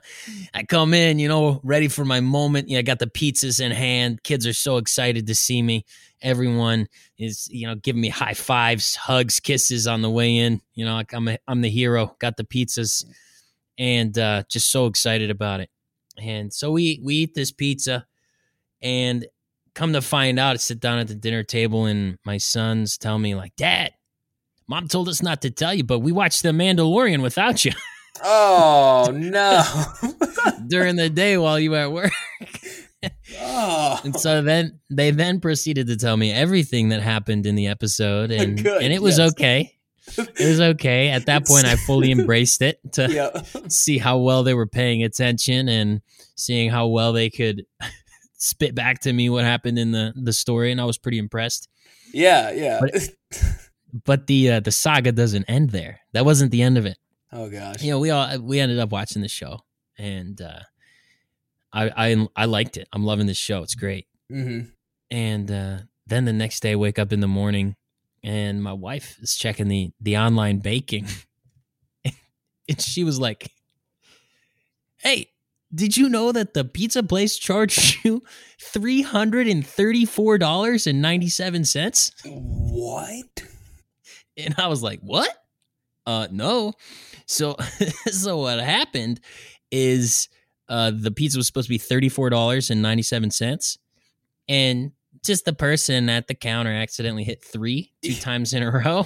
I 0.53 0.63
come 0.63 0.93
in, 0.93 1.19
you 1.19 1.27
know, 1.27 1.59
ready 1.63 1.87
for 1.87 2.05
my 2.05 2.19
moment. 2.19 2.69
Yeah, 2.69 2.79
I 2.79 2.81
got 2.81 2.99
the 2.99 3.07
pizzas 3.07 3.59
in 3.59 3.71
hand. 3.71 4.23
Kids 4.23 4.47
are 4.47 4.53
so 4.53 4.77
excited 4.77 5.27
to 5.27 5.35
see 5.35 5.61
me. 5.61 5.85
Everyone 6.21 6.87
is, 7.19 7.47
you 7.51 7.67
know, 7.67 7.75
giving 7.75 8.01
me 8.01 8.09
high 8.09 8.33
fives, 8.33 8.95
hugs, 8.95 9.39
kisses 9.39 9.85
on 9.85 10.01
the 10.01 10.09
way 10.09 10.37
in. 10.37 10.61
You 10.73 10.85
know, 10.85 10.95
like 10.95 11.13
I'm 11.13 11.27
a, 11.27 11.37
I'm 11.47 11.61
the 11.61 11.69
hero. 11.69 12.15
Got 12.19 12.37
the 12.37 12.45
pizzas, 12.45 13.05
and 13.77 14.17
uh, 14.17 14.43
just 14.49 14.71
so 14.71 14.87
excited 14.87 15.29
about 15.29 15.59
it. 15.59 15.69
And 16.17 16.51
so 16.51 16.71
we 16.71 16.99
we 17.03 17.15
eat 17.15 17.35
this 17.35 17.51
pizza, 17.51 18.07
and 18.81 19.27
come 19.75 19.93
to 19.93 20.01
find 20.01 20.39
out, 20.39 20.53
I 20.53 20.57
sit 20.57 20.79
down 20.79 20.97
at 20.97 21.07
the 21.07 21.15
dinner 21.15 21.43
table, 21.43 21.85
and 21.85 22.17
my 22.25 22.37
sons 22.37 22.97
tell 22.97 23.19
me 23.19 23.35
like, 23.35 23.55
"Dad, 23.55 23.91
Mom 24.67 24.87
told 24.87 25.09
us 25.09 25.21
not 25.21 25.41
to 25.43 25.51
tell 25.51 25.73
you, 25.73 25.83
but 25.83 25.99
we 25.99 26.11
watched 26.11 26.41
The 26.41 26.49
Mandalorian 26.49 27.21
without 27.21 27.65
you 27.65 27.71
oh 28.21 29.11
no. 29.13 29.63
during 30.67 30.95
the 30.95 31.09
day 31.09 31.37
while 31.37 31.59
you 31.59 31.71
were 31.71 31.77
at 31.77 31.91
work." 31.91 32.11
oh. 33.39 34.01
And 34.03 34.19
so 34.19 34.41
then 34.41 34.79
they 34.89 35.11
then 35.11 35.39
proceeded 35.39 35.87
to 35.87 35.97
tell 35.97 36.17
me 36.17 36.31
everything 36.31 36.89
that 36.89 37.01
happened 37.01 37.45
in 37.45 37.55
the 37.55 37.67
episode, 37.67 38.31
and 38.31 38.61
Good, 38.61 38.81
and 38.81 38.93
it 38.93 39.01
was 39.01 39.17
yes. 39.17 39.31
okay. 39.33 39.75
It 40.17 40.47
was 40.47 40.59
okay. 40.59 41.09
At 41.09 41.27
that 41.27 41.47
point, 41.47 41.65
I 41.65 41.77
fully 41.77 42.11
embraced 42.11 42.61
it 42.61 42.77
to 42.93 43.09
yeah. 43.09 43.41
see 43.69 43.97
how 43.97 44.17
well 44.17 44.43
they 44.43 44.53
were 44.53 44.67
paying 44.67 45.01
attention 45.01 45.69
and 45.69 46.01
seeing 46.35 46.69
how 46.69 46.87
well 46.87 47.13
they 47.13 47.29
could 47.29 47.65
spit 48.35 48.75
back 48.75 48.99
to 49.01 49.13
me 49.13 49.29
what 49.29 49.45
happened 49.45 49.79
in 49.79 49.91
the 49.91 50.13
the 50.15 50.33
story, 50.33 50.71
and 50.71 50.81
I 50.81 50.85
was 50.85 50.97
pretty 50.97 51.19
impressed. 51.19 51.69
Yeah, 52.13 52.51
yeah. 52.51 52.81
But, 52.81 53.09
but 54.05 54.27
the 54.27 54.51
uh, 54.51 54.59
the 54.59 54.71
saga 54.71 55.13
doesn't 55.13 55.45
end 55.45 55.69
there. 55.69 56.01
That 56.11 56.25
wasn't 56.25 56.51
the 56.51 56.61
end 56.61 56.77
of 56.77 56.85
it. 56.85 56.97
Oh 57.33 57.49
gosh. 57.49 57.81
You 57.81 57.91
know, 57.91 57.99
we 57.99 58.09
all 58.09 58.39
we 58.39 58.59
ended 58.59 58.79
up 58.79 58.91
watching 58.91 59.21
the 59.21 59.27
show, 59.27 59.59
and 59.97 60.39
uh, 60.41 60.59
I 61.73 61.89
I 62.11 62.27
I 62.35 62.45
liked 62.45 62.77
it. 62.77 62.87
I'm 62.93 63.03
loving 63.03 63.27
this 63.27 63.37
show. 63.37 63.63
It's 63.63 63.75
great. 63.75 64.07
hmm 64.29 64.61
And 65.11 65.49
uh, 65.51 65.77
then 66.07 66.25
the 66.25 66.33
next 66.33 66.61
day, 66.61 66.71
I 66.71 66.75
wake 66.75 66.99
up 66.99 67.11
in 67.13 67.19
the 67.19 67.27
morning, 67.27 67.75
and 68.23 68.61
my 68.63 68.73
wife 68.73 69.17
is 69.21 69.35
checking 69.35 69.67
the 69.67 69.91
the 69.99 70.17
online 70.17 70.59
baking, 70.59 71.07
and 72.05 72.81
she 72.81 73.03
was 73.03 73.19
like, 73.19 73.51
"Hey, 74.97 75.31
did 75.73 75.97
you 75.97 76.09
know 76.09 76.31
that 76.31 76.53
the 76.53 76.63
pizza 76.65 77.03
place 77.03 77.37
charged 77.37 77.97
you 78.05 78.23
three 78.61 79.01
hundred 79.01 79.47
and 79.47 79.65
thirty 79.65 80.05
four 80.05 80.37
dollars 80.37 80.87
and 80.87 81.01
ninety 81.01 81.29
seven 81.29 81.65
cents?" 81.65 82.11
What? 82.25 83.43
And 84.37 84.55
I 84.57 84.67
was 84.67 84.81
like, 84.83 84.99
"What? 85.01 85.29
Uh, 86.05 86.27
no." 86.31 86.73
So, 87.25 87.55
so 88.07 88.37
what 88.37 88.59
happened 88.59 89.19
is 89.71 90.29
uh, 90.69 90.91
the 90.95 91.11
pizza 91.11 91.37
was 91.37 91.47
supposed 91.47 91.67
to 91.67 91.73
be 91.73 91.77
thirty 91.77 92.09
four 92.09 92.29
dollars 92.29 92.69
and 92.69 92.81
ninety 92.81 93.03
seven 93.03 93.31
cents, 93.31 93.77
and 94.47 94.91
just 95.23 95.45
the 95.45 95.53
person 95.53 96.09
at 96.09 96.27
the 96.27 96.33
counter 96.35 96.71
accidentally 96.71 97.23
hit 97.23 97.43
three 97.43 97.91
two 98.03 98.13
times 98.15 98.53
in 98.53 98.63
a 98.63 98.71
row. 98.71 99.05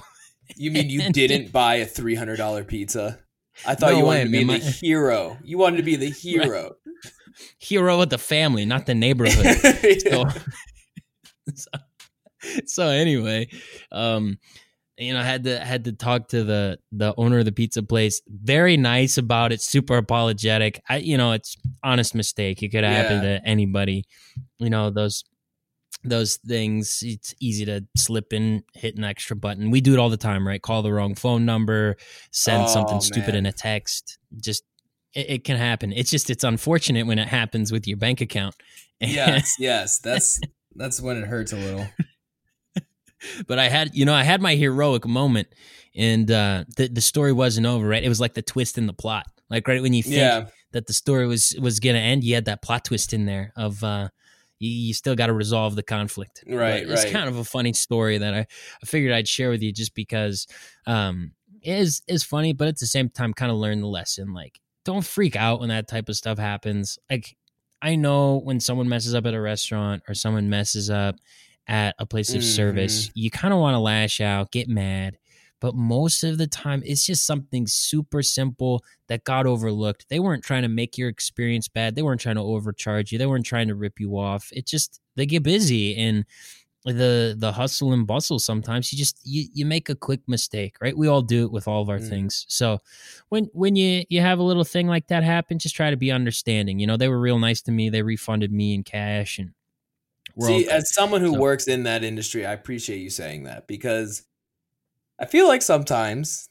You 0.55 0.71
mean 0.71 0.89
you 0.89 1.01
didn't 1.11 1.51
buy 1.51 1.75
a 1.75 1.85
three 1.85 2.15
hundred 2.15 2.37
dollar 2.37 2.63
pizza? 2.63 3.19
I 3.65 3.73
thought 3.75 3.91
No 3.93 3.97
you 3.97 4.05
way, 4.05 4.17
wanted 4.19 4.23
to 4.25 4.29
be 4.31 4.43
man. 4.45 4.59
the 4.59 4.65
hero. 4.65 5.37
You 5.43 5.57
wanted 5.57 5.77
to 5.77 5.83
be 5.83 5.95
the 5.95 6.09
hero. 6.11 6.75
Hero 7.59 8.01
of 8.01 8.09
the 8.09 8.17
family, 8.17 8.65
not 8.65 8.85
the 8.85 8.93
neighborhood. 8.95 9.45
so, 10.01 10.25
so, 11.55 11.69
so 12.65 12.87
anyway, 12.87 13.47
um, 13.91 14.37
you 14.97 15.13
know, 15.13 15.21
had 15.21 15.43
to 15.43 15.59
had 15.59 15.83
to 15.85 15.91
talk 15.91 16.29
to 16.29 16.43
the 16.43 16.79
the 16.91 17.13
owner 17.17 17.39
of 17.39 17.45
the 17.45 17.51
pizza 17.51 17.83
place. 17.83 18.21
Very 18.27 18.77
nice 18.77 19.17
about 19.17 19.51
it, 19.51 19.61
super 19.61 19.97
apologetic. 19.97 20.81
I, 20.89 20.97
you 20.97 21.17
know, 21.17 21.33
it's 21.33 21.55
honest 21.83 22.15
mistake. 22.15 22.63
It 22.63 22.69
could 22.69 22.83
happen 22.83 23.23
Yeah. 23.23 23.39
to 23.39 23.47
anybody. 23.47 24.05
You 24.59 24.69
know 24.69 24.89
those 24.89 25.23
those 26.03 26.37
things. 26.37 27.01
It's 27.05 27.33
easy 27.39 27.65
to 27.65 27.85
slip 27.95 28.31
in, 28.33 28.63
hit 28.73 28.97
an 28.97 29.03
extra 29.03 29.35
button. 29.35 29.71
We 29.71 29.81
do 29.81 29.93
it 29.93 29.99
all 29.99 30.09
the 30.09 30.17
time, 30.17 30.47
right? 30.47 30.61
Call 30.61 30.81
the 30.81 30.93
wrong 30.93 31.15
phone 31.15 31.45
number, 31.45 31.95
send 32.31 32.63
Oh, 32.63 32.67
something 32.67 33.01
stupid 33.01 33.29
man. 33.33 33.37
in 33.37 33.45
a 33.47 33.51
text. 33.51 34.17
Just 34.41 34.63
it, 35.13 35.29
it 35.29 35.43
can 35.43 35.57
happen. 35.57 35.91
It's 35.93 36.11
just 36.11 36.29
it's 36.29 36.43
unfortunate 36.43 37.07
when 37.07 37.19
it 37.19 37.27
happens 37.27 37.71
with 37.71 37.87
your 37.87 37.97
bank 37.97 38.21
account. 38.21 38.55
yes, 38.99 39.55
yes. 39.59 39.99
That's 39.99 40.39
that's 40.75 41.01
when 41.01 41.17
it 41.17 41.27
hurts 41.27 41.53
a 41.53 41.57
little. 41.57 41.87
But 43.47 43.59
I 43.59 43.69
had, 43.69 43.95
you 43.95 44.05
know, 44.05 44.13
I 44.13 44.23
had 44.23 44.41
my 44.41 44.55
heroic 44.55 45.05
moment, 45.07 45.47
and 45.95 46.29
uh, 46.29 46.65
the 46.75 46.87
the 46.87 47.01
story 47.01 47.33
wasn't 47.33 47.65
over. 47.67 47.87
Right, 47.87 48.03
it 48.03 48.09
was 48.09 48.19
like 48.19 48.33
the 48.33 48.41
twist 48.41 48.77
in 48.77 48.85
the 48.87 48.93
plot. 48.93 49.25
Like 49.49 49.67
right 49.67 49.81
when 49.81 49.93
you 49.93 50.03
think 50.03 50.15
Yeah. 50.15 50.45
that 50.71 50.87
the 50.87 50.93
story 50.93 51.27
was 51.27 51.55
was 51.59 51.79
gonna 51.79 51.99
end, 51.99 52.23
you 52.23 52.35
had 52.35 52.45
that 52.45 52.61
plot 52.61 52.85
twist 52.85 53.13
in 53.13 53.25
there 53.25 53.53
of 53.55 53.83
uh, 53.83 54.09
you, 54.59 54.69
you 54.69 54.93
still 54.93 55.15
got 55.15 55.27
to 55.27 55.33
resolve 55.33 55.75
the 55.75 55.83
conflict. 55.83 56.43
Right, 56.47 56.83
But 56.85 56.93
It's 56.93 57.03
right. 57.05 57.13
kind 57.13 57.29
of 57.29 57.37
a 57.37 57.43
funny 57.43 57.73
story 57.73 58.17
that 58.17 58.33
I, 58.33 58.39
I 58.39 58.85
figured 58.85 59.13
I'd 59.13 59.27
share 59.27 59.49
with 59.49 59.61
you 59.61 59.71
just 59.71 59.93
because 59.95 60.47
um, 60.85 61.31
it 61.61 61.77
is 61.77 62.01
is 62.07 62.23
funny, 62.23 62.53
but 62.53 62.67
at 62.67 62.77
the 62.77 62.85
same 62.87 63.09
time, 63.09 63.33
kind 63.33 63.51
of 63.51 63.57
learn 63.57 63.81
the 63.81 63.87
lesson. 63.87 64.33
Like, 64.33 64.59
don't 64.83 65.05
freak 65.05 65.35
out 65.35 65.59
when 65.59 65.69
that 65.69 65.87
type 65.87 66.09
of 66.09 66.15
stuff 66.15 66.37
happens. 66.37 66.97
Like, 67.09 67.35
I 67.81 67.95
know 67.95 68.37
when 68.39 68.59
someone 68.59 68.89
messes 68.89 69.13
up 69.15 69.25
at 69.25 69.33
a 69.33 69.41
restaurant 69.41 70.03
or 70.07 70.13
someone 70.13 70.49
messes 70.49 70.89
up 70.89 71.15
at 71.67 71.95
a 71.99 72.05
place 72.05 72.33
of 72.35 72.43
service, 72.43 73.09
you 73.13 73.29
kind 73.29 73.53
of 73.53 73.59
want 73.59 73.75
to 73.75 73.79
lash 73.79 74.21
out, 74.21 74.51
get 74.51 74.67
mad. 74.69 75.17
But 75.59 75.73
most 75.75 76.23
of 76.23 76.37
the 76.37 76.45
time, 76.47 76.83
it's 76.85 77.05
just 77.05 77.25
something 77.25 77.65
super 77.65 78.21
simple 78.21 78.83
that 79.07 79.23
got 79.23 79.47
overlooked. 79.47 80.05
They 80.07 80.19
weren't 80.19 80.43
trying 80.43 80.61
to 80.61 80.67
make 80.67 80.97
your 80.99 81.09
experience 81.09 81.67
bad. 81.67 81.95
They 81.95 82.03
weren't 82.03 82.21
trying 82.21 82.35
to 82.35 82.43
overcharge 82.43 83.11
you. 83.11 83.17
They 83.17 83.25
weren't 83.25 83.45
trying 83.45 83.67
to 83.69 83.75
rip 83.75 83.99
you 83.99 84.17
off. 84.17 84.49
It 84.53 84.67
just 84.67 85.01
they 85.15 85.25
get 85.25 85.41
busy 85.43 85.95
and 85.97 86.25
the 86.85 87.35
the 87.37 87.51
hustle 87.51 87.91
and 87.91 88.07
bustle. 88.07 88.39
Sometimes 88.39 88.91
you 88.93 88.97
just 88.97 89.19
you 89.25 89.47
you 89.53 89.65
make 89.65 89.89
a 89.89 89.95
quick 89.95 90.21
mistake, 90.27 90.77
right? 90.81 90.95
We 90.97 91.07
all 91.07 91.21
do 91.21 91.43
it 91.45 91.51
with 91.51 91.67
all 91.67 91.81
of 91.81 91.89
our 91.89 91.99
Mm. 91.99 92.09
things. 92.09 92.45
So 92.47 92.79
when 93.29 93.49
when 93.53 93.75
you 93.75 94.03
you 94.09 94.21
have 94.21 94.39
a 94.39 94.43
little 94.43 94.63
thing 94.63 94.87
like 94.87 95.07
that 95.07 95.23
happen, 95.23 95.59
just 95.59 95.75
try 95.75 95.89
to 95.89 95.97
be 95.97 96.11
understanding. 96.11 96.79
You 96.79 96.87
know, 96.87 96.97
they 96.97 97.09
were 97.09 97.19
real 97.19 97.39
nice 97.39 97.61
to 97.63 97.71
me. 97.71 97.89
They 97.89 98.03
refunded 98.03 98.51
me 98.51 98.73
in 98.73 98.83
cash 98.83 99.37
and 99.39 99.51
we're 100.35 100.47
See, 100.47 100.69
as 100.69 100.93
someone 100.93 101.21
who 101.21 101.33
So- 101.33 101.39
works 101.39 101.67
in 101.67 101.83
that 101.83 102.03
industry, 102.03 102.45
I 102.45 102.53
appreciate 102.53 102.99
you 102.99 103.09
saying 103.09 103.43
that 103.43 103.67
because 103.67 104.23
I 105.19 105.25
feel 105.25 105.47
like 105.47 105.61
sometimes 105.61 106.49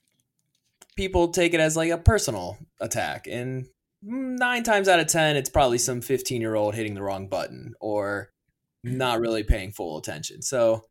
people 0.96 1.28
take 1.28 1.54
it 1.54 1.60
as 1.60 1.76
like 1.76 1.90
a 1.90 1.98
personal 1.98 2.58
attack, 2.80 3.26
and 3.26 3.66
nine 4.02 4.62
times 4.62 4.88
out 4.88 5.00
of 5.00 5.06
ten, 5.06 5.36
it's 5.36 5.50
probably 5.50 5.78
some 5.78 6.00
fifteen-year-old 6.00 6.74
hitting 6.74 6.94
the 6.94 7.02
wrong 7.02 7.28
button 7.28 7.74
or 7.80 8.32
not 8.82 9.20
really 9.20 9.42
paying 9.44 9.72
full 9.72 9.98
attention. 9.98 10.42
So, 10.42 10.84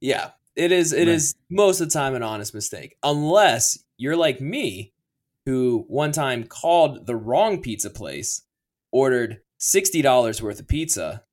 yeah, 0.00 0.30
it 0.56 0.72
is. 0.72 0.92
It 0.92 1.00
Right. 1.06 1.08
is 1.08 1.34
most 1.50 1.80
of 1.80 1.88
the 1.88 1.92
time 1.92 2.14
an 2.14 2.22
honest 2.22 2.54
mistake, 2.54 2.96
unless 3.02 3.78
you're 3.96 4.16
like 4.16 4.40
me, 4.40 4.92
who 5.46 5.84
one 5.88 6.12
time 6.12 6.44
called 6.44 7.06
the 7.06 7.16
wrong 7.16 7.60
pizza 7.62 7.90
place, 7.90 8.42
ordered 8.90 9.40
sixty 9.58 10.02
dollars 10.02 10.40
worth 10.42 10.60
of 10.60 10.68
pizza, 10.68 11.24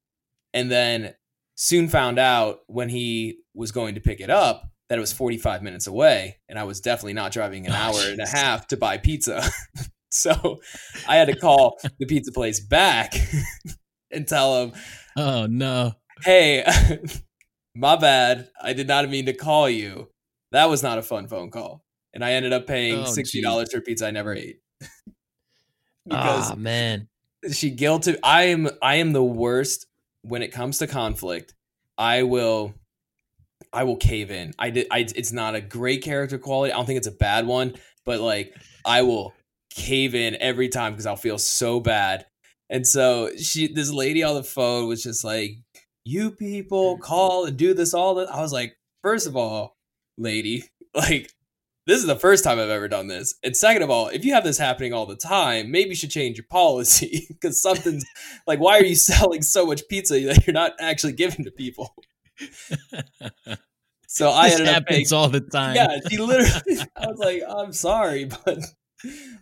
and 0.53 0.70
then 0.72 1.13
soon 1.56 1.88
found 1.89 2.18
out 2.20 2.60
when 2.68 2.89
he 2.89 3.39
was 3.53 3.72
going 3.72 3.96
to 3.96 4.01
pick 4.01 4.20
it 4.22 4.29
up 4.29 4.63
that 4.89 4.98
it 4.98 5.01
was 5.01 5.13
45 5.13 5.62
minutes 5.62 5.86
away 5.88 6.39
and 6.50 6.58
i 6.58 6.63
was 6.63 6.79
definitely 6.82 7.13
not 7.13 7.32
driving 7.32 7.65
an 7.68 7.74
Oh, 7.74 7.75
hour 7.75 8.00
and 8.08 8.20
a 8.20 8.27
half 8.27 8.68
to 8.68 8.77
buy 8.77 8.98
pizza. 8.98 9.44
So 10.12 10.60
i 11.08 11.18
had 11.18 11.27
to 11.27 11.36
call 11.36 11.77
the 12.00 12.08
pizza 12.08 12.32
place 12.32 12.60
back 12.60 13.13
and 14.12 14.27
tell 14.27 14.65
them 14.68 14.79
oh 15.15 15.46
no. 15.46 15.94
hey 16.24 16.65
my 17.75 17.96
bad. 17.96 18.50
I 18.60 18.74
did 18.74 18.88
not 18.88 19.08
mean 19.08 19.27
to 19.27 19.34
call 19.34 19.70
you. 19.70 20.10
That 20.51 20.65
was 20.65 20.82
not 20.82 20.98
a 20.98 21.03
fun 21.03 21.27
phone 21.27 21.51
call 21.51 21.84
and 22.12 22.25
i 22.25 22.32
ended 22.34 22.53
up 22.53 22.65
paying 22.65 23.01
Oh, 23.01 23.03
$60 23.03 23.72
for 23.72 23.82
pizza 23.82 24.08
i 24.08 24.12
never 24.12 24.34
ate. 24.34 24.62
Because 26.06 26.51
Ah 26.51 26.56
man. 26.56 27.08
she 27.51 27.70
guilted 27.75 28.18
i 28.24 28.44
am 28.46 28.68
i 28.82 28.96
am 28.96 29.13
the 29.13 29.24
worst 29.24 29.86
when 30.22 30.42
it 30.42 30.52
comes 30.52 30.78
to 30.80 30.88
conflict 30.88 31.54
i 31.98 32.24
will 32.24 32.74
i 33.74 33.84
will 33.84 33.98
cave 33.98 34.32
in. 34.32 34.54
I 34.58 34.70
did 34.70 34.88
i 34.92 35.00
it's 35.16 35.32
not 35.32 35.56
a 35.56 35.62
great 35.62 36.04
character 36.04 36.38
quality. 36.38 36.74
I 36.74 36.78
don't 36.78 36.86
think 36.86 36.98
it's 36.98 37.08
a 37.08 37.12
bad 37.12 37.46
one 37.46 37.76
but 38.06 38.20
like 38.20 38.56
i 38.86 39.02
will 39.02 39.34
cave 39.70 40.16
in 40.16 40.36
every 40.40 40.70
time 40.70 40.94
because 40.94 41.06
i'll 41.06 41.16
feel 41.16 41.38
so 41.38 41.80
bad. 41.80 42.26
And 42.72 42.86
so 42.86 43.30
she 43.38 43.72
this 43.72 43.92
lady 43.92 44.24
on 44.24 44.36
the 44.36 44.44
phone 44.44 44.88
was 44.88 45.04
just 45.04 45.24
like 45.24 45.58
you 46.06 46.32
people 46.32 46.98
call 46.98 47.46
and 47.46 47.58
do 47.58 47.74
this 47.74 47.94
all 47.94 48.16
the 48.16 48.24
i 48.32 48.42
was 48.42 48.54
like 48.54 48.76
first 49.04 49.28
of 49.28 49.36
all 49.36 49.78
lady 50.18 50.64
like 50.96 51.32
this 51.89 52.00
is 52.00 52.05
the 52.05 52.15
first 52.15 52.43
time 52.43 52.60
I've 52.60 52.69
ever 52.69 52.88
done 52.88 53.08
this. 53.08 53.36
And 53.43 53.55
second 53.58 53.81
of 53.84 53.89
all, 53.89 54.08
if 54.10 54.24
you 54.24 54.34
have 54.34 54.43
this 54.43 54.58
happening 54.58 54.93
all 54.93 55.05
the 55.05 55.15
time, 55.15 55.72
maybe 55.72 55.89
you 55.89 55.96
should 55.96 56.12
change 56.12 56.38
your 56.38 56.46
policy 56.50 57.25
because 57.29 57.62
something's 57.62 58.05
like, 58.46 58.60
why 58.60 58.77
are 58.79 58.86
you 58.86 58.96
selling 58.96 59.41
so 59.41 59.65
much 59.65 59.81
pizza 59.89 60.19
that 60.22 60.46
you're 60.46 60.53
not 60.53 60.74
actually 60.79 61.13
giving 61.13 61.46
to 61.46 61.51
people? 61.51 61.93
So 64.12 64.31
I 64.31 64.50
this 64.50 64.60
ended 64.60 64.74
up 64.74 64.88
paying. 64.88 65.01
happens 65.01 65.13
all 65.13 65.29
the 65.29 65.39
time. 65.39 65.75
Yeah, 65.75 66.00
she 66.10 66.17
literally. 66.17 66.79
I 66.98 67.05
was 67.05 67.19
like, 67.19 67.43
I'm 67.48 67.72
sorry, 67.72 68.25
but 68.25 68.58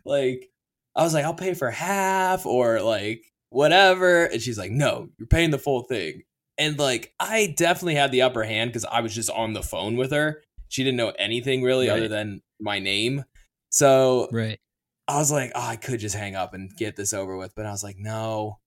like, 0.03 0.49
I 0.93 1.03
was 1.03 1.13
like, 1.13 1.23
I'll 1.23 1.33
pay 1.33 1.53
for 1.53 1.71
half 1.71 2.45
or 2.45 2.81
like 2.81 3.23
whatever, 3.49 4.25
and 4.25 4.41
she's 4.41 4.57
like, 4.57 4.71
No, 4.71 5.07
you're 5.17 5.27
paying 5.27 5.51
the 5.51 5.57
full 5.57 5.83
thing. 5.83 6.23
And 6.57 6.77
like, 6.77 7.13
I 7.17 7.53
definitely 7.57 7.95
had 7.95 8.11
the 8.11 8.23
upper 8.23 8.43
hand 8.43 8.71
because 8.71 8.83
I 8.83 8.99
was 8.99 9.15
just 9.15 9.29
on 9.29 9.53
the 9.53 9.63
phone 9.63 9.95
with 9.95 10.11
her. 10.11 10.43
She 10.69 10.83
didn't 10.83 10.97
know 10.97 11.13
anything 11.17 11.63
really 11.63 11.88
Right. 11.89 11.97
other 11.97 12.07
than 12.07 12.41
my 12.59 12.79
name. 12.79 13.24
So 13.69 14.27
Right. 14.31 14.59
I 15.07 15.17
was 15.17 15.31
like, 15.31 15.51
oh, 15.55 15.62
I 15.62 15.75
could 15.77 16.00
just 16.00 16.15
hang 16.15 16.36
up 16.36 16.53
and 16.53 16.69
get 16.77 16.95
this 16.95 17.13
over 17.13 17.38
with, 17.38 17.53
but 17.55 17.65
I 17.65 17.71
was 17.71 17.83
like, 17.83 17.95
no, 17.97 18.59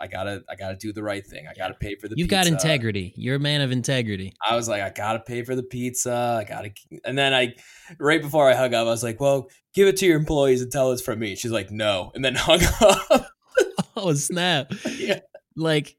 I 0.00 0.06
gotta, 0.06 0.42
I 0.48 0.56
gotta 0.56 0.76
do 0.76 0.92
the 0.92 1.02
right 1.02 1.24
thing. 1.24 1.46
I 1.48 1.52
gotta 1.54 1.74
pay 1.74 1.94
for 1.96 2.08
the. 2.08 2.14
You've 2.16 2.28
pizza. 2.28 2.50
got 2.50 2.52
integrity. 2.52 3.12
You're 3.16 3.36
a 3.36 3.40
man 3.40 3.60
of 3.60 3.70
integrity. 3.72 4.32
I 4.48 4.56
was 4.56 4.68
like, 4.68 4.82
I 4.82 4.90
gotta 4.90 5.20
pay 5.20 5.42
for 5.44 5.54
the 5.54 5.62
pizza. 5.62 6.38
I 6.40 6.44
gotta, 6.48 6.70
and 7.04 7.16
then 7.16 7.32
I, 7.34 7.54
right 8.00 8.20
before 8.20 8.50
I 8.50 8.54
hung 8.54 8.74
up, 8.74 8.80
I 8.86 8.90
was 8.90 9.02
like, 9.04 9.20
well, 9.20 9.48
give 9.74 9.86
it 9.86 9.96
to 9.98 10.06
your 10.06 10.16
employees 10.16 10.60
and 10.62 10.72
tell 10.72 10.90
it's 10.92 11.02
from 11.02 11.18
me. 11.18 11.36
She's 11.36 11.52
like, 11.52 11.70
no, 11.70 12.10
and 12.14 12.24
then 12.24 12.34
hung 12.36 12.60
up. 12.80 13.26
Oh 13.98 14.12
snap! 14.12 14.72
yeah, 14.98 15.20
Like, 15.56 15.96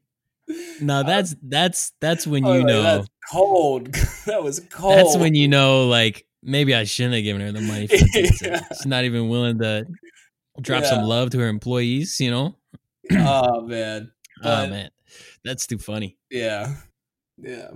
no, 0.80 1.00
uh, 1.00 1.02
that's 1.02 1.34
that's 1.42 1.92
that's 2.00 2.26
when 2.26 2.44
oh, 2.44 2.52
you 2.52 2.58
like, 2.60 2.66
know. 2.66 2.82
that's 2.82 3.08
cold. 3.30 3.92
that 4.26 4.42
was 4.42 4.60
cold. 4.70 4.98
That's 4.98 5.16
when 5.16 5.34
you 5.34 5.48
know, 5.48 5.86
like, 5.86 6.26
maybe 6.42 6.74
I 6.74 6.84
shouldn't 6.84 7.14
have 7.14 7.24
given 7.24 7.42
her 7.42 7.52
the 7.52 7.60
money 7.60 7.86
for 7.86 7.96
the. 7.96 8.38
Yeah. 8.42 8.62
She's 8.68 8.86
not 8.86 9.04
even 9.04 9.28
willing 9.28 9.58
to 9.58 9.86
drop 10.60 10.82
Yeah. 10.82 10.90
some 10.90 11.04
love 11.04 11.30
to 11.30 11.38
her 11.38 11.48
employees. 11.48 12.18
You 12.20 12.30
know? 12.30 12.56
oh 13.12 13.62
man, 13.62 14.10
Oh 14.44 14.66
man. 14.66 14.90
That's 15.44 15.66
too 15.66 15.78
funny. 15.78 16.16
Yeah. 16.30 16.74
Yeah. 17.38 17.70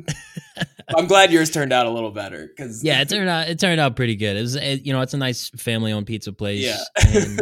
I'm 0.97 1.07
glad 1.07 1.33
yours 1.33 1.51
turned 1.51 1.73
out 1.73 1.87
a 1.87 1.91
little 1.91 2.11
better 2.11 2.49
because 2.49 2.83
Yeah, 2.83 3.01
it 3.01 3.09
turned 3.09 3.29
out 3.29 3.49
it 3.49 3.59
turned 3.59 3.81
out 3.81 3.97
pretty 3.97 4.17
good. 4.17 4.37
It 4.37 4.41
was 4.41 4.57
it, 4.57 4.85
you 4.85 4.93
know, 4.93 5.01
it's 5.01 5.15
a 5.15 5.19
nice 5.19 5.49
family-owned 5.51 6.07
pizza 6.07 6.33
place. 6.33 6.61
Yeah. 6.65 7.37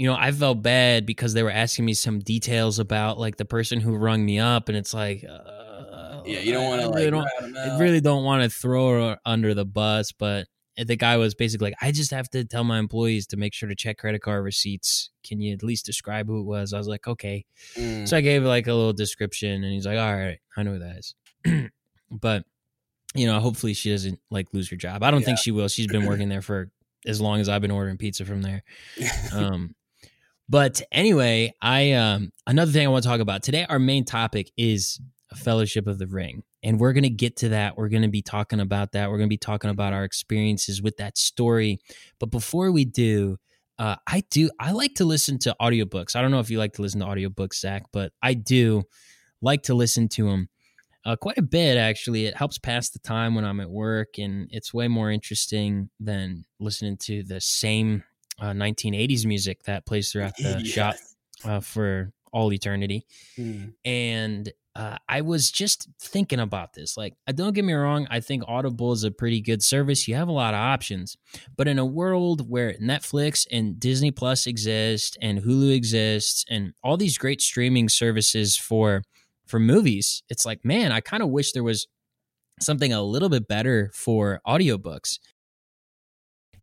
You 0.00 0.06
know, 0.06 0.16
I 0.18 0.32
felt 0.32 0.62
bad 0.62 1.04
because 1.04 1.34
they 1.34 1.42
were 1.42 1.50
asking 1.50 1.84
me 1.84 1.92
some 1.92 2.20
details 2.20 2.78
about 2.78 3.18
like 3.18 3.36
the 3.36 3.44
person 3.44 3.80
who 3.80 3.98
rung 3.98 4.24
me 4.24 4.38
up 4.38 4.70
and 4.70 4.78
it's 4.78 4.94
like 4.94 5.22
uh, 5.28 6.22
yeah, 6.24 6.38
you 6.38 6.54
don't 6.54 6.64
want 6.64 6.80
I 6.80 6.84
to 6.84 6.90
really 6.90 7.10
like 7.10 7.56
I 7.58 7.78
really 7.78 8.00
don't 8.00 8.24
want 8.24 8.42
to 8.42 8.48
throw 8.48 9.08
her 9.10 9.18
under 9.26 9.52
the 9.52 9.66
bus, 9.66 10.10
but 10.12 10.46
the 10.78 10.96
guy 10.96 11.18
was 11.18 11.34
basically 11.34 11.66
like, 11.66 11.78
I 11.82 11.92
just 11.92 12.12
have 12.12 12.30
to 12.30 12.46
tell 12.46 12.64
my 12.64 12.78
employees 12.78 13.26
to 13.26 13.36
make 13.36 13.52
sure 13.52 13.68
to 13.68 13.74
check 13.74 13.98
credit 13.98 14.22
card 14.22 14.42
receipts. 14.42 15.10
Can 15.22 15.42
you 15.42 15.52
at 15.52 15.62
least 15.62 15.84
describe 15.84 16.28
who 16.28 16.40
it 16.40 16.44
was? 16.44 16.72
I 16.72 16.78
was 16.78 16.88
like, 16.88 17.06
okay. 17.06 17.44
Mm. 17.74 18.08
So 18.08 18.16
I 18.16 18.22
gave 18.22 18.42
like 18.42 18.68
a 18.68 18.72
little 18.72 18.94
description, 18.94 19.62
and 19.62 19.70
he's 19.70 19.84
like, 19.84 19.98
all 19.98 20.16
right, 20.16 20.38
I 20.56 20.62
know 20.62 20.72
who 20.72 20.78
that 20.78 20.96
is. 20.96 21.14
but 22.10 22.46
you 23.14 23.26
know, 23.26 23.38
hopefully 23.38 23.74
she 23.74 23.90
doesn't 23.90 24.18
like 24.30 24.46
lose 24.54 24.70
her 24.70 24.76
job. 24.76 25.02
I 25.02 25.10
don't 25.10 25.26
think 25.26 25.38
she 25.38 25.50
will. 25.50 25.68
She's 25.68 25.88
been 25.88 26.06
working 26.06 26.30
there 26.30 26.40
for 26.40 26.70
as 27.04 27.20
long 27.20 27.40
as 27.40 27.50
I've 27.50 27.60
been 27.60 27.70
ordering 27.70 27.98
pizza 27.98 28.24
from 28.24 28.40
there. 28.40 28.62
Um, 29.34 29.74
but 30.50 30.82
anyway, 30.90 31.54
I 31.62 31.92
um 31.92 32.32
another 32.44 32.72
thing 32.72 32.84
I 32.84 32.90
want 32.90 33.04
to 33.04 33.08
talk 33.08 33.20
about 33.20 33.44
today. 33.44 33.64
Our 33.68 33.78
main 33.78 34.04
topic 34.04 34.50
is 34.56 35.00
Fellowship 35.36 35.86
of 35.86 35.98
the 35.98 36.08
Ring, 36.08 36.42
and 36.64 36.80
we're 36.80 36.92
gonna 36.92 37.08
get 37.08 37.36
to 37.36 37.50
that. 37.50 37.76
We're 37.76 37.88
gonna 37.88 38.08
be 38.08 38.20
talking 38.20 38.58
about 38.58 38.90
that. 38.92 39.10
We're 39.10 39.18
gonna 39.18 39.28
be 39.28 39.38
talking 39.38 39.70
about 39.70 39.92
our 39.92 40.02
experiences 40.02 40.82
with 40.82 40.96
that 40.96 41.16
story. 41.16 41.78
But 42.18 42.32
before 42.32 42.72
we 42.72 42.84
do, 42.84 43.36
uh, 43.78 43.94
I 44.08 44.24
do 44.28 44.50
I 44.58 44.72
like 44.72 44.94
to 44.96 45.04
listen 45.04 45.38
to 45.40 45.54
audiobooks. 45.60 46.16
I 46.16 46.20
don't 46.20 46.32
know 46.32 46.40
if 46.40 46.50
you 46.50 46.58
like 46.58 46.72
to 46.74 46.82
listen 46.82 46.98
to 46.98 47.06
audiobooks, 47.06 47.60
Zach, 47.60 47.84
but 47.92 48.12
I 48.20 48.34
do 48.34 48.82
like 49.40 49.62
to 49.64 49.74
listen 49.74 50.08
to 50.10 50.28
them. 50.28 50.48
Uh, 51.04 51.14
quite 51.14 51.38
a 51.38 51.42
bit 51.42 51.76
actually. 51.78 52.26
It 52.26 52.36
helps 52.36 52.58
pass 52.58 52.90
the 52.90 52.98
time 52.98 53.36
when 53.36 53.44
I'm 53.44 53.60
at 53.60 53.70
work, 53.70 54.18
and 54.18 54.48
it's 54.50 54.74
way 54.74 54.88
more 54.88 55.12
interesting 55.12 55.90
than 56.00 56.44
listening 56.58 56.96
to 57.02 57.22
the 57.22 57.40
same 57.40 58.02
uh, 58.40 58.50
1980s 58.52 59.26
music 59.26 59.62
that 59.64 59.86
plays 59.86 60.10
throughout 60.10 60.36
the 60.36 60.60
Yeah. 60.62 60.62
shop 60.64 60.94
uh, 61.44 61.60
for 61.60 62.12
all 62.32 62.52
eternity. 62.52 63.04
Mm. 63.38 63.74
And 63.84 64.52
uh, 64.76 64.96
I 65.08 65.22
was 65.22 65.50
just 65.50 65.88
thinking 66.00 66.38
about 66.38 66.74
this. 66.74 66.96
Like, 66.96 67.14
don't 67.34 67.54
get 67.54 67.64
me 67.64 67.72
wrong, 67.72 68.06
I 68.08 68.20
think 68.20 68.44
Audible 68.46 68.92
is 68.92 69.02
a 69.02 69.10
pretty 69.10 69.40
good 69.40 69.64
service. 69.64 70.06
You 70.06 70.14
have 70.14 70.28
a 70.28 70.32
lot 70.32 70.54
of 70.54 70.60
options, 70.60 71.16
but 71.56 71.66
in 71.66 71.78
a 71.78 71.84
world 71.84 72.48
where 72.48 72.74
Netflix 72.74 73.46
and 73.50 73.80
Disney 73.80 74.12
Plus 74.12 74.46
exist, 74.46 75.18
and 75.20 75.42
Hulu 75.42 75.74
exists, 75.74 76.44
and 76.48 76.72
all 76.84 76.96
these 76.96 77.18
great 77.18 77.40
streaming 77.40 77.88
services 77.88 78.56
for 78.56 79.02
for 79.44 79.58
movies, 79.58 80.22
it's 80.28 80.46
like, 80.46 80.64
man, 80.64 80.92
I 80.92 81.00
kind 81.00 81.24
of 81.24 81.30
wish 81.30 81.50
there 81.50 81.64
was 81.64 81.88
something 82.60 82.92
a 82.92 83.02
little 83.02 83.28
bit 83.28 83.48
better 83.48 83.90
for 83.92 84.40
audiobooks. 84.46 85.18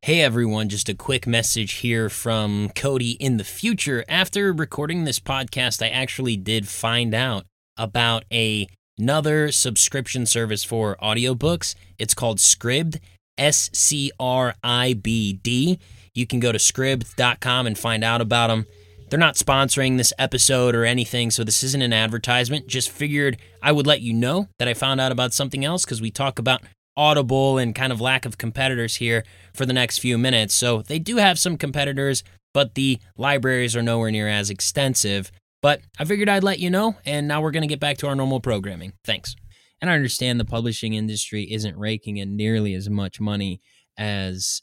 Hey 0.04 0.22
everyone, 0.22 0.70
just 0.70 0.89
a 0.89 0.94
quick 0.94 1.25
message 1.25 1.74
here 1.74 2.08
from 2.08 2.70
Cody 2.75 3.12
in 3.13 3.38
the 3.38 3.44
future. 3.44 4.06
After 4.08 4.54
recording 4.54 5.04
this 5.04 5.20
podcast, 5.20 5.84
I 5.84 5.89
actually 5.89 6.38
did 6.38 6.68
find 6.68 7.16
out 7.16 7.46
about 7.77 8.24
a, 8.32 8.68
another 8.98 9.51
subscription 9.51 10.27
service 10.27 10.63
for 10.63 10.96
audiobooks. 11.01 11.74
It's 11.98 12.13
called 12.13 12.38
Scribd, 12.38 13.00
S 13.39 13.72
C 13.74 14.12
R 14.20 14.54
I 14.63 14.94
B 14.94 15.34
D. 15.34 15.80
You 16.13 16.27
can 16.27 16.39
go 16.39 16.51
to 16.51 16.60
scribd.com 16.60 17.66
and 17.68 17.77
find 17.77 18.04
out 18.04 18.22
about 18.22 18.48
them. 18.48 18.68
They're 19.10 19.20
not 19.20 19.36
sponsoring 19.36 19.98
this 19.98 20.13
episode 20.20 20.75
or 20.75 20.86
anything, 20.86 21.32
so 21.32 21.44
this 21.44 21.63
isn't 21.63 21.82
an 21.82 21.94
advertisement. 21.94 22.68
Just 22.68 22.92
figured 22.92 23.38
I 23.63 23.72
would 23.72 23.88
let 23.88 24.01
you 24.01 24.13
know 24.13 24.48
that 24.60 24.68
I 24.68 24.74
found 24.74 25.01
out 25.01 25.12
about 25.12 25.34
something 25.34 25.66
else 25.66 25.86
because 25.86 26.01
we 26.01 26.12
talk 26.12 26.39
about 26.39 26.62
Audible 26.98 27.58
and 27.58 27.74
kind 27.75 27.94
of 27.94 28.01
lack 28.01 28.25
of 28.25 28.38
competitors 28.38 28.96
here 28.98 29.24
for 29.54 29.66
the 29.66 29.74
next 29.74 30.00
few 30.00 30.18
minutes. 30.18 30.54
So 30.56 30.82
they 30.82 31.00
do 31.00 31.18
have 31.18 31.39
some 31.39 31.56
competitors, 31.56 32.24
but 32.53 32.75
the 32.75 33.00
libraries 33.16 33.75
are 33.75 33.81
nowhere 33.83 34.12
near 34.12 34.27
as 34.27 34.50
extensive. 34.50 35.31
But 35.62 35.81
I 36.00 36.05
figured 36.05 36.27
I'd 36.29 36.44
let 36.44 36.60
you 36.60 36.70
know, 36.70 36.96
and 37.05 37.27
now 37.27 37.42
we're 37.42 37.51
going 37.51 37.62
to 37.62 37.68
get 37.68 37.79
back 37.79 37.98
to 38.00 38.07
our 38.07 38.16
normal 38.16 38.40
programming. 38.40 38.94
Thanks. 39.03 39.36
And 39.79 39.90
I 39.90 39.94
understand 39.96 40.40
the 40.40 40.46
publishing 40.46 40.94
industry 40.96 41.44
isn't 41.51 41.77
raking 41.77 42.18
in 42.18 42.36
nearly 42.36 42.74
as 42.74 42.90
much 42.90 43.20
money 43.22 43.62
as 43.98 44.62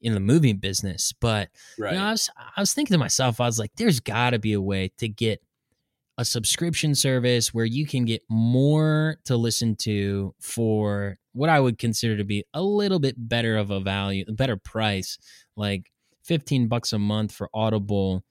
in 0.00 0.14
the 0.14 0.20
movie 0.20 0.52
business, 0.52 1.12
but 1.20 1.48
Right. 1.78 1.92
you 1.92 1.98
know, 1.98 2.04
I 2.06 2.10
was 2.12 2.30
I 2.56 2.60
was 2.60 2.72
thinking 2.74 2.94
to 2.94 2.98
myself, 2.98 3.40
I 3.40 3.46
was 3.46 3.58
like, 3.58 3.72
there's 3.76 3.98
got 4.00 4.30
to 4.30 4.38
be 4.38 4.52
a 4.52 4.60
way 4.60 4.92
to 4.98 5.08
get 5.08 5.42
a 6.16 6.24
subscription 6.24 6.94
service 6.94 7.52
where 7.54 7.64
you 7.64 7.86
can 7.86 8.04
get 8.04 8.22
more 8.28 9.18
to 9.24 9.36
listen 9.36 9.74
to 9.76 10.34
for 10.40 11.18
what 11.38 11.48
I 11.48 11.60
would 11.60 11.78
consider 11.78 12.16
to 12.16 12.24
be 12.24 12.44
a 12.52 12.60
little 12.62 12.98
bit 12.98 13.14
better 13.16 13.56
of 13.56 13.70
a 13.70 13.80
value, 13.80 14.24
a 14.28 14.32
better 14.32 14.56
price, 14.56 15.18
like 15.56 15.90
15 16.24 16.66
bucks 16.68 16.92
a 16.92 16.98
month 16.98 17.32
for 17.32 17.48
Audible. 17.54 18.24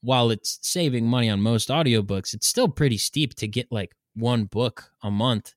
While 0.00 0.30
it's 0.30 0.58
saving 0.62 1.06
money 1.06 1.30
on 1.30 1.40
most 1.40 1.68
audiobooks, 1.68 2.34
it's 2.34 2.46
still 2.46 2.68
pretty 2.68 2.98
steep 2.98 3.34
to 3.36 3.46
get 3.48 3.68
like 3.70 3.92
one 4.14 4.44
book 4.44 4.90
a 5.02 5.10
month. 5.10 5.52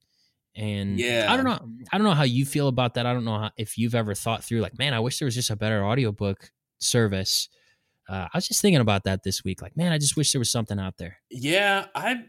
And 0.55 0.99
Yeah. 0.99 1.27
I 1.29 1.35
don't 1.37 1.45
know. 1.45 1.59
I 1.91 1.97
don't 1.97 2.05
know 2.07 2.13
how 2.13 2.23
you 2.23 2.45
feel 2.45 2.67
about 2.67 2.93
that. 2.95 3.05
I 3.05 3.13
don't 3.13 3.25
know 3.25 3.37
how, 3.39 3.51
if 3.57 3.77
you've 3.77 3.93
ever 3.95 4.13
thought 4.15 4.43
through 4.43 4.61
like, 4.61 4.77
man, 4.77 4.93
I 4.93 4.99
wish 4.99 5.19
there 5.19 5.25
was 5.25 5.35
just 5.35 5.49
a 5.49 5.55
better 5.55 5.85
audiobook 5.85 6.51
service. 6.79 7.49
Uh, 8.09 8.27
I 8.33 8.37
was 8.37 8.47
just 8.47 8.61
thinking 8.61 8.79
about 8.81 9.03
that 9.03 9.23
this 9.23 9.43
week. 9.43 9.61
Like, 9.61 9.75
man, 9.77 9.91
I 9.91 9.97
just 9.97 10.15
wish 10.17 10.31
there 10.31 10.39
was 10.39 10.51
something 10.51 10.79
out 10.79 10.97
there. 10.97 11.17
Yeah, 11.29 11.87
I 11.93 12.23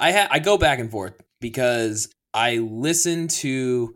I 0.00 0.10
ha- 0.12 0.28
I 0.30 0.40
go 0.40 0.58
back 0.58 0.80
and 0.80 0.90
forth 0.90 1.14
because 1.40 2.08
I 2.34 2.56
listen 2.56 3.28
to 3.28 3.94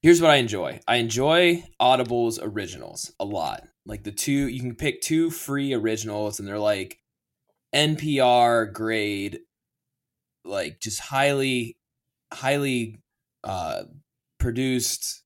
Here's 0.00 0.20
what 0.20 0.32
I 0.32 0.36
enjoy. 0.36 0.80
I 0.88 0.96
enjoy 0.96 1.62
Audible's 1.78 2.40
originals 2.42 3.12
a 3.20 3.24
lot. 3.24 3.62
Like 3.86 4.02
the 4.02 4.10
two 4.10 4.48
you 4.48 4.58
can 4.60 4.74
pick 4.74 5.00
two 5.00 5.30
free 5.30 5.74
originals 5.74 6.40
and 6.40 6.48
they're 6.48 6.58
like 6.58 6.98
NPR 7.74 8.72
grade 8.72 9.40
like 10.44 10.80
just 10.80 10.98
highly 10.98 11.76
highly 12.32 12.98
uh 13.44 13.84
produced 14.40 15.22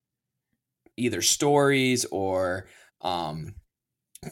either 0.95 1.23
stories 1.23 2.05
or 2.11 2.67
um 3.01 3.55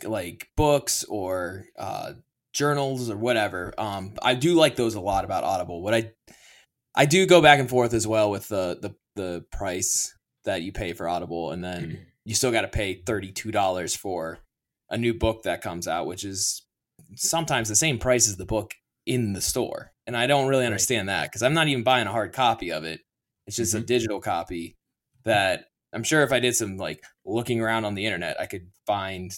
like 0.03 0.49
books 0.55 1.03
or 1.05 1.65
uh 1.79 2.13
journals 2.55 3.09
or 3.09 3.17
whatever. 3.17 3.73
Um, 3.77 4.13
I 4.23 4.33
do 4.33 4.55
like 4.55 4.75
those 4.75 4.95
a 4.95 5.01
lot 5.01 5.25
about 5.25 5.43
Audible. 5.43 5.81
What 5.81 5.93
I 5.93 6.11
I 6.95 7.05
do 7.05 7.25
go 7.25 7.41
back 7.41 7.59
and 7.59 7.69
forth 7.69 7.93
as 7.93 8.07
well 8.07 8.29
with 8.31 8.47
the 8.47 8.77
the 8.81 8.95
the 9.15 9.45
price 9.51 10.15
that 10.45 10.61
you 10.61 10.71
pay 10.71 10.93
for 10.93 11.07
Audible, 11.07 11.51
and 11.51 11.63
then 11.63 12.05
you 12.25 12.35
still 12.35 12.51
got 12.51 12.61
to 12.61 12.67
pay 12.67 13.01
thirty 13.05 13.31
two 13.31 13.51
dollars 13.51 13.95
for 13.95 14.39
a 14.89 14.97
new 14.97 15.13
book 15.13 15.43
that 15.43 15.61
comes 15.61 15.87
out, 15.87 16.05
which 16.07 16.23
is 16.23 16.61
sometimes 17.15 17.69
the 17.69 17.75
same 17.75 17.97
price 17.97 18.27
as 18.27 18.37
the 18.37 18.45
book 18.45 18.73
in 19.05 19.33
the 19.33 19.41
store. 19.41 19.91
And 20.07 20.15
I 20.15 20.27
don't 20.27 20.47
really 20.47 20.65
understand 20.65 21.09
that 21.09 21.25
because 21.29 21.41
I'm 21.43 21.53
not 21.53 21.67
even 21.67 21.83
buying 21.83 22.07
a 22.07 22.11
hard 22.11 22.33
copy 22.33 22.71
of 22.71 22.83
it. 22.83 23.01
It's 23.47 23.57
just 23.57 23.73
a 23.73 23.79
Mhm. 23.79 23.85
digital 23.85 24.21
copy 24.21 24.75
that 25.23 25.65
I'm 25.93 26.03
sure 26.03 26.23
if 26.23 26.31
I 26.31 26.39
did 26.39 26.55
some 26.55 26.77
like 26.77 27.03
looking 27.25 27.59
around 27.61 27.85
on 27.85 27.95
the 27.95 28.05
internet, 28.05 28.39
I 28.39 28.45
could 28.45 28.69
find 28.85 29.31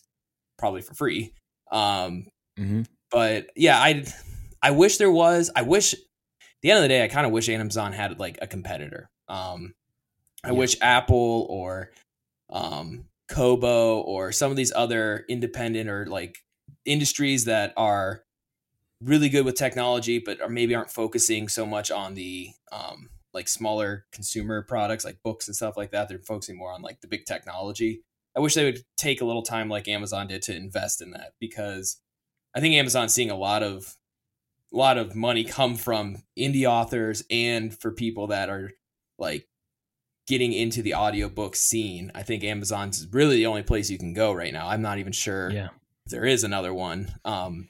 probably 0.58 0.82
for 0.82 0.94
free. 0.94 1.34
Um, 1.72 2.28
Mm-hmm. 2.60 2.82
but 3.12 3.50
yeah, 3.56 3.80
I 3.80 4.04
I 4.62 4.72
wish 4.72 4.98
there 4.98 5.12
was. 5.12 5.52
I 5.56 5.62
wish 5.62 5.94
the 6.62 6.72
end 6.72 6.78
of 6.78 6.84
the 6.84 6.90
day, 6.90 7.04
I 7.04 7.08
kind 7.08 7.26
of 7.26 7.32
wish 7.32 7.50
Amazon 7.50 7.94
had 7.94 8.20
like 8.20 8.40
a 8.42 8.48
competitor. 8.48 9.10
Um, 9.28 9.74
I 10.44 10.50
Yeah. 10.50 10.54
wish 10.54 10.78
Apple 10.82 11.48
or 11.50 11.92
um, 12.50 13.06
Kobo 13.30 14.00
or 14.02 14.32
some 14.32 14.52
of 14.52 14.58
these 14.58 14.72
other 14.74 15.26
independent 15.30 15.90
or 15.90 16.06
like 16.06 16.38
industries 16.86 17.46
that 17.46 17.74
are 17.78 18.24
really 19.02 19.30
good 19.30 19.46
with 19.46 19.56
technology, 19.56 20.20
but 20.20 20.42
are 20.42 20.50
maybe 20.50 20.74
aren't 20.74 20.90
focusing 20.92 21.48
so 21.48 21.66
much 21.66 21.92
on 21.92 22.14
the 22.16 22.50
um, 22.72 23.10
like 23.34 23.48
smaller 23.48 24.06
consumer 24.12 24.64
products 24.64 25.06
like 25.06 25.22
books 25.24 25.48
and 25.48 25.56
stuff 25.56 25.78
like 25.78 25.92
that. 25.92 26.10
They're 26.10 26.20
focusing 26.20 26.58
more 26.58 26.72
on 26.72 26.82
like 26.82 27.02
the 27.02 27.08
big 27.08 27.26
technology. 27.26 28.02
I 28.36 28.40
wish 28.40 28.54
they 28.54 28.66
would 28.66 28.80
take 28.98 29.22
a 29.22 29.26
little 29.26 29.42
time 29.44 29.70
like 29.70 29.88
Amazon 29.88 30.28
did 30.28 30.42
to 30.44 30.56
invest 30.56 31.02
in 31.02 31.12
that 31.12 31.34
because 31.40 32.00
I 32.56 32.60
think 32.60 32.76
Amazon's 32.76 33.14
seeing 33.14 33.32
a 33.32 33.38
lot 33.38 33.64
of 33.64 33.96
a 34.74 34.78
lot 34.78 34.98
of 34.98 35.16
money 35.16 35.44
come 35.44 35.76
from 35.76 36.18
indie 36.38 36.66
authors 36.70 37.24
and 37.30 37.74
for 37.78 37.92
people 37.92 38.28
that 38.28 38.50
are 38.50 38.72
like 39.18 39.48
getting 40.28 40.52
into 40.52 40.82
the 40.82 40.94
audiobook 40.94 41.56
scene. 41.56 42.12
I 42.14 42.24
think 42.24 42.44
Amazon's 42.44 43.08
really 43.12 43.38
the 43.38 43.46
only 43.46 43.64
place 43.64 43.90
you 43.90 43.98
can 43.98 44.14
go 44.14 44.34
right 44.34 44.52
now. 44.52 44.68
I'm 44.68 44.82
not 44.82 44.98
even 45.00 45.14
sure 45.14 45.50
Yeah. 45.52 45.70
if 46.06 46.12
there 46.12 46.26
is 46.26 46.44
another 46.44 46.74
one. 46.74 47.14
Um 47.24 47.70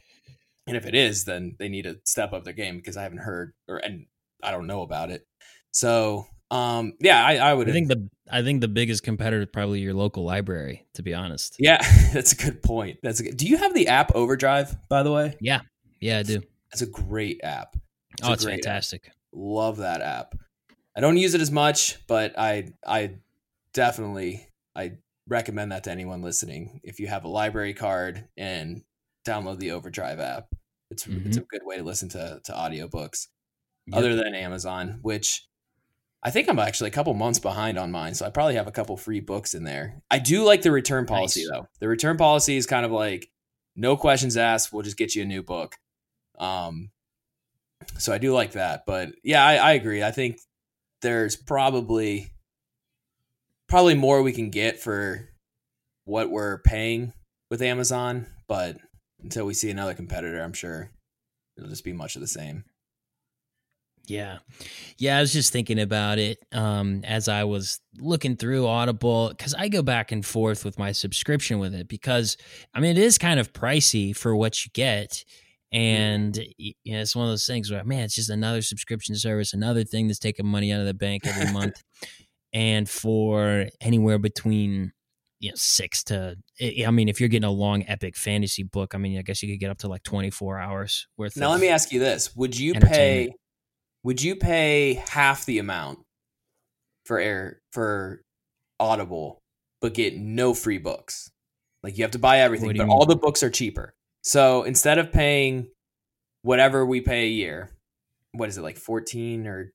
and 0.66 0.76
if 0.76 0.86
it 0.86 0.96
is, 0.96 1.24
then 1.24 1.56
they 1.60 1.70
need 1.70 1.84
to 1.84 2.00
step 2.04 2.34
up 2.34 2.44
their 2.44 2.54
game 2.54 2.78
because 2.78 2.98
I 2.98 3.04
haven't 3.04 3.20
heard 3.20 3.54
or 3.68 3.78
and 3.78 4.08
I 4.44 4.52
don't 4.52 4.68
know 4.68 4.82
about 4.82 5.12
it. 5.12 5.26
So 5.72 6.26
um 6.50 6.94
yeah, 7.00 7.24
I, 7.24 7.36
I 7.36 7.54
would 7.54 7.70
I 7.70 7.74
think 7.74 7.90
the 7.90 8.10
I 8.30 8.42
think 8.42 8.62
the 8.62 8.68
biggest 8.68 9.04
competitor 9.04 9.44
is 9.44 9.50
probably 9.54 9.80
your 9.82 9.94
local 9.94 10.24
library. 10.26 10.88
To 10.96 11.04
be 11.04 11.14
honest. 11.14 11.58
Yeah, 11.60 11.78
that's 12.14 12.34
a 12.34 12.36
good 12.36 12.64
point. 12.64 12.98
That's 13.04 13.20
a 13.20 13.24
good. 13.24 13.38
Do 13.38 13.48
you 13.48 13.58
have 13.58 13.74
the 13.76 13.88
app 13.88 14.16
Overdrive, 14.16 14.76
by 14.90 15.04
the 15.04 15.12
way? 15.12 15.38
Yeah, 15.40 15.62
I 16.04 16.24
do. 16.24 16.42
It's 16.72 16.82
a 16.82 16.88
great 16.88 17.42
app. 17.44 17.76
It's 18.20 18.28
oh, 18.28 18.34
it's 18.34 18.46
fantastic. 18.46 19.08
App. 19.08 19.14
Love 19.34 19.78
that 19.78 20.02
app. 20.02 20.36
I 20.96 21.02
don't 21.02 21.18
use 21.18 21.36
it 21.36 21.42
as 21.42 21.52
much, 21.52 22.06
but 22.08 22.38
I 22.38 22.74
I 22.86 23.16
definitely 23.74 24.48
I 24.76 24.94
recommend 25.28 25.72
that 25.72 25.84
to 25.86 25.92
anyone 25.92 26.22
listening. 26.22 26.82
If 26.84 27.00
you 27.00 27.08
have 27.08 27.24
a 27.24 27.30
library 27.30 27.74
card 27.74 28.28
and 28.36 28.84
download 29.26 29.60
the 29.60 29.72
Overdrive 29.72 30.20
app, 30.20 30.48
it's 30.90 31.06
mm-hmm. 31.06 31.28
it's 31.28 31.38
a 31.38 31.42
good 31.42 31.62
way 31.64 31.78
to 31.78 31.84
listen 31.84 32.10
to 32.10 32.42
to 32.44 32.52
audiobooks. 32.52 33.28
Yep. 33.88 33.98
Other 33.98 34.16
than 34.16 34.36
Amazon, 34.36 35.00
which 35.02 35.48
I 36.24 36.32
think 36.32 36.50
I'm 36.50 36.60
actually 36.60 36.90
a 36.90 36.94
couple 36.94 37.14
months 37.14 37.40
behind 37.40 37.78
on 37.78 37.92
mine, 37.92 38.14
so 38.14 38.26
I 38.26 38.30
probably 38.30 38.56
have 38.56 38.68
a 38.68 38.72
couple 38.72 38.98
free 38.98 39.20
books 39.20 39.54
in 39.54 39.64
there. 39.64 40.02
I 40.10 40.20
do 40.20 40.44
like 40.44 40.62
the 40.62 40.72
return 40.72 41.06
policy 41.06 41.42
nice. 41.42 41.50
though. 41.52 41.68
The 41.80 41.88
return 41.88 42.18
policy 42.18 42.58
is 42.58 42.66
kind 42.66 42.86
of 42.86 42.92
like 42.92 43.30
no 43.76 43.96
questions 43.96 44.36
asked. 44.36 44.74
We'll 44.74 44.82
just 44.82 44.98
get 44.98 45.16
you 45.16 45.22
a 45.22 45.26
new 45.26 45.44
book. 45.44 45.76
Um, 46.38 46.90
so 47.98 48.14
I 48.14 48.18
do 48.18 48.34
like 48.34 48.54
that. 48.54 48.84
But 48.86 49.10
yeah, 49.24 49.46
I, 49.46 49.56
I 49.56 49.72
agree. 49.74 50.04
I 50.04 50.12
think 50.12 50.40
there's 51.02 51.36
probably 51.36 52.32
probably 53.68 53.96
more 53.96 54.22
we 54.22 54.32
can 54.32 54.50
get 54.50 54.80
for 54.80 55.30
what 56.06 56.30
we're 56.32 56.60
paying 56.60 57.14
with 57.50 57.62
Amazon, 57.62 58.26
but 58.48 58.78
until 59.22 59.46
we 59.46 59.54
see 59.54 59.70
another 59.70 59.94
competitor, 59.94 60.42
I'm 60.42 60.54
sure 60.54 60.90
it'll 61.58 61.70
just 61.70 61.84
be 61.84 61.94
much 61.94 62.16
of 62.16 62.22
the 62.22 62.28
same. 62.28 62.64
Yeah. 64.06 64.38
Yeah, 64.98 65.18
I 65.18 65.22
was 65.22 65.34
just 65.34 65.52
thinking 65.52 65.80
about 65.80 66.18
it 66.18 66.40
um, 66.54 67.02
as 67.04 67.28
I 67.28 67.44
was 67.44 67.82
looking 68.00 68.38
through 68.38 68.66
Audible 68.66 69.30
because 69.30 69.54
I 69.54 69.68
go 69.68 69.82
back 69.82 70.14
and 70.14 70.26
forth 70.26 70.64
with 70.64 70.80
my 70.80 70.94
subscription 70.94 71.60
with 71.60 71.76
it 71.76 71.90
because, 71.90 72.38
I 72.74 72.80
mean, 72.80 72.92
it 72.92 73.04
is 73.04 73.18
kind 73.18 73.38
of 73.38 73.52
pricey 73.52 74.16
for 74.16 74.34
what 74.34 74.64
you 74.66 74.72
get. 74.74 75.26
And 75.72 76.38
you 76.58 76.74
know, 76.86 77.02
it's 77.02 77.16
one 77.16 77.26
of 77.26 77.32
those 77.32 77.46
things 77.46 77.70
where, 77.70 77.84
man, 77.84 78.06
it's 78.06 78.16
just 78.16 78.30
another 78.30 78.62
subscription 78.62 79.16
service, 79.16 79.54
another 79.54 79.84
thing 79.84 80.08
that's 80.08 80.20
taking 80.20 80.48
money 80.48 80.72
out 80.72 80.80
of 80.80 80.86
the 80.86 80.94
bank 80.94 81.28
every 81.28 81.52
month. 81.54 81.82
and 82.54 82.90
for 82.90 83.66
anywhere 83.82 84.18
between 84.18 84.94
you 85.40 85.50
know 85.50 85.56
six 85.56 86.04
to 86.04 86.36
eh, 86.60 86.86
i 86.88 86.92
mean 86.92 87.10
if 87.10 87.20
you're 87.20 87.30
getting 87.30 87.48
a 87.48 87.52
long 87.52 87.84
epic 87.88 88.16
fantasy 88.16 88.64
book 88.64 88.96
i 88.96 88.98
mean 88.98 89.20
i 89.20 89.22
guess 89.22 89.44
you 89.44 89.54
could 89.54 89.60
get 89.60 89.70
up 89.70 89.78
to 89.78 89.88
like 89.88 90.02
24 90.04 90.58
hours 90.58 91.08
worth 91.18 91.36
now 91.38 91.52
let 91.52 91.60
me 91.60 91.68
ask 91.68 91.92
you 91.92 92.00
this. 92.00 92.36
Would 92.36 92.58
you 92.58 92.74
pay 92.74 93.34
would 94.04 94.22
you 94.22 94.36
pay 94.36 95.04
half 95.10 95.46
the 95.46 95.60
amount 95.60 96.00
for 97.06 97.20
air 97.20 97.62
for 97.72 98.22
audible 98.80 99.42
but 99.82 99.94
get 99.94 100.18
no 100.18 100.54
free 100.54 100.78
books? 100.78 101.30
Like 101.84 101.98
you 101.98 102.04
have 102.04 102.12
to 102.12 102.20
buy 102.20 102.40
everything 102.40 102.78
but 102.78 102.88
all 102.88 103.06
the 103.06 103.16
books 103.16 103.44
are 103.44 103.50
cheaper 103.50 103.94
so 104.28 104.64
instead 104.64 104.98
of 104.98 105.12
paying 105.12 105.68
whatever 106.42 106.86
we 106.86 107.02
pay 107.02 107.24
a 107.24 107.30
year 107.30 107.72
what 108.34 108.50
is 108.50 108.58
it 108.58 108.62
like 108.62 108.78
14 108.78 109.48
or 109.48 109.72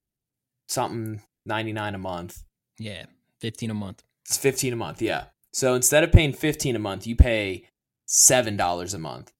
something 0.68 1.20
99 1.46 1.94
a 1.94 1.98
month 1.98 2.44
yeah 2.78 3.04
15 3.40 3.70
a 3.70 3.74
month 3.74 4.02
it's 4.26 4.36
15 4.36 4.72
a 4.72 4.76
month 4.76 5.02
yeah 5.02 5.24
so 5.52 5.74
instead 5.74 6.02
of 6.02 6.12
paying 6.12 6.32
15 6.32 6.76
a 6.76 6.78
month, 6.78 7.06
you 7.06 7.14
pay 7.14 7.66
$7 8.08 8.94
a 8.94 8.98
month. 8.98 9.32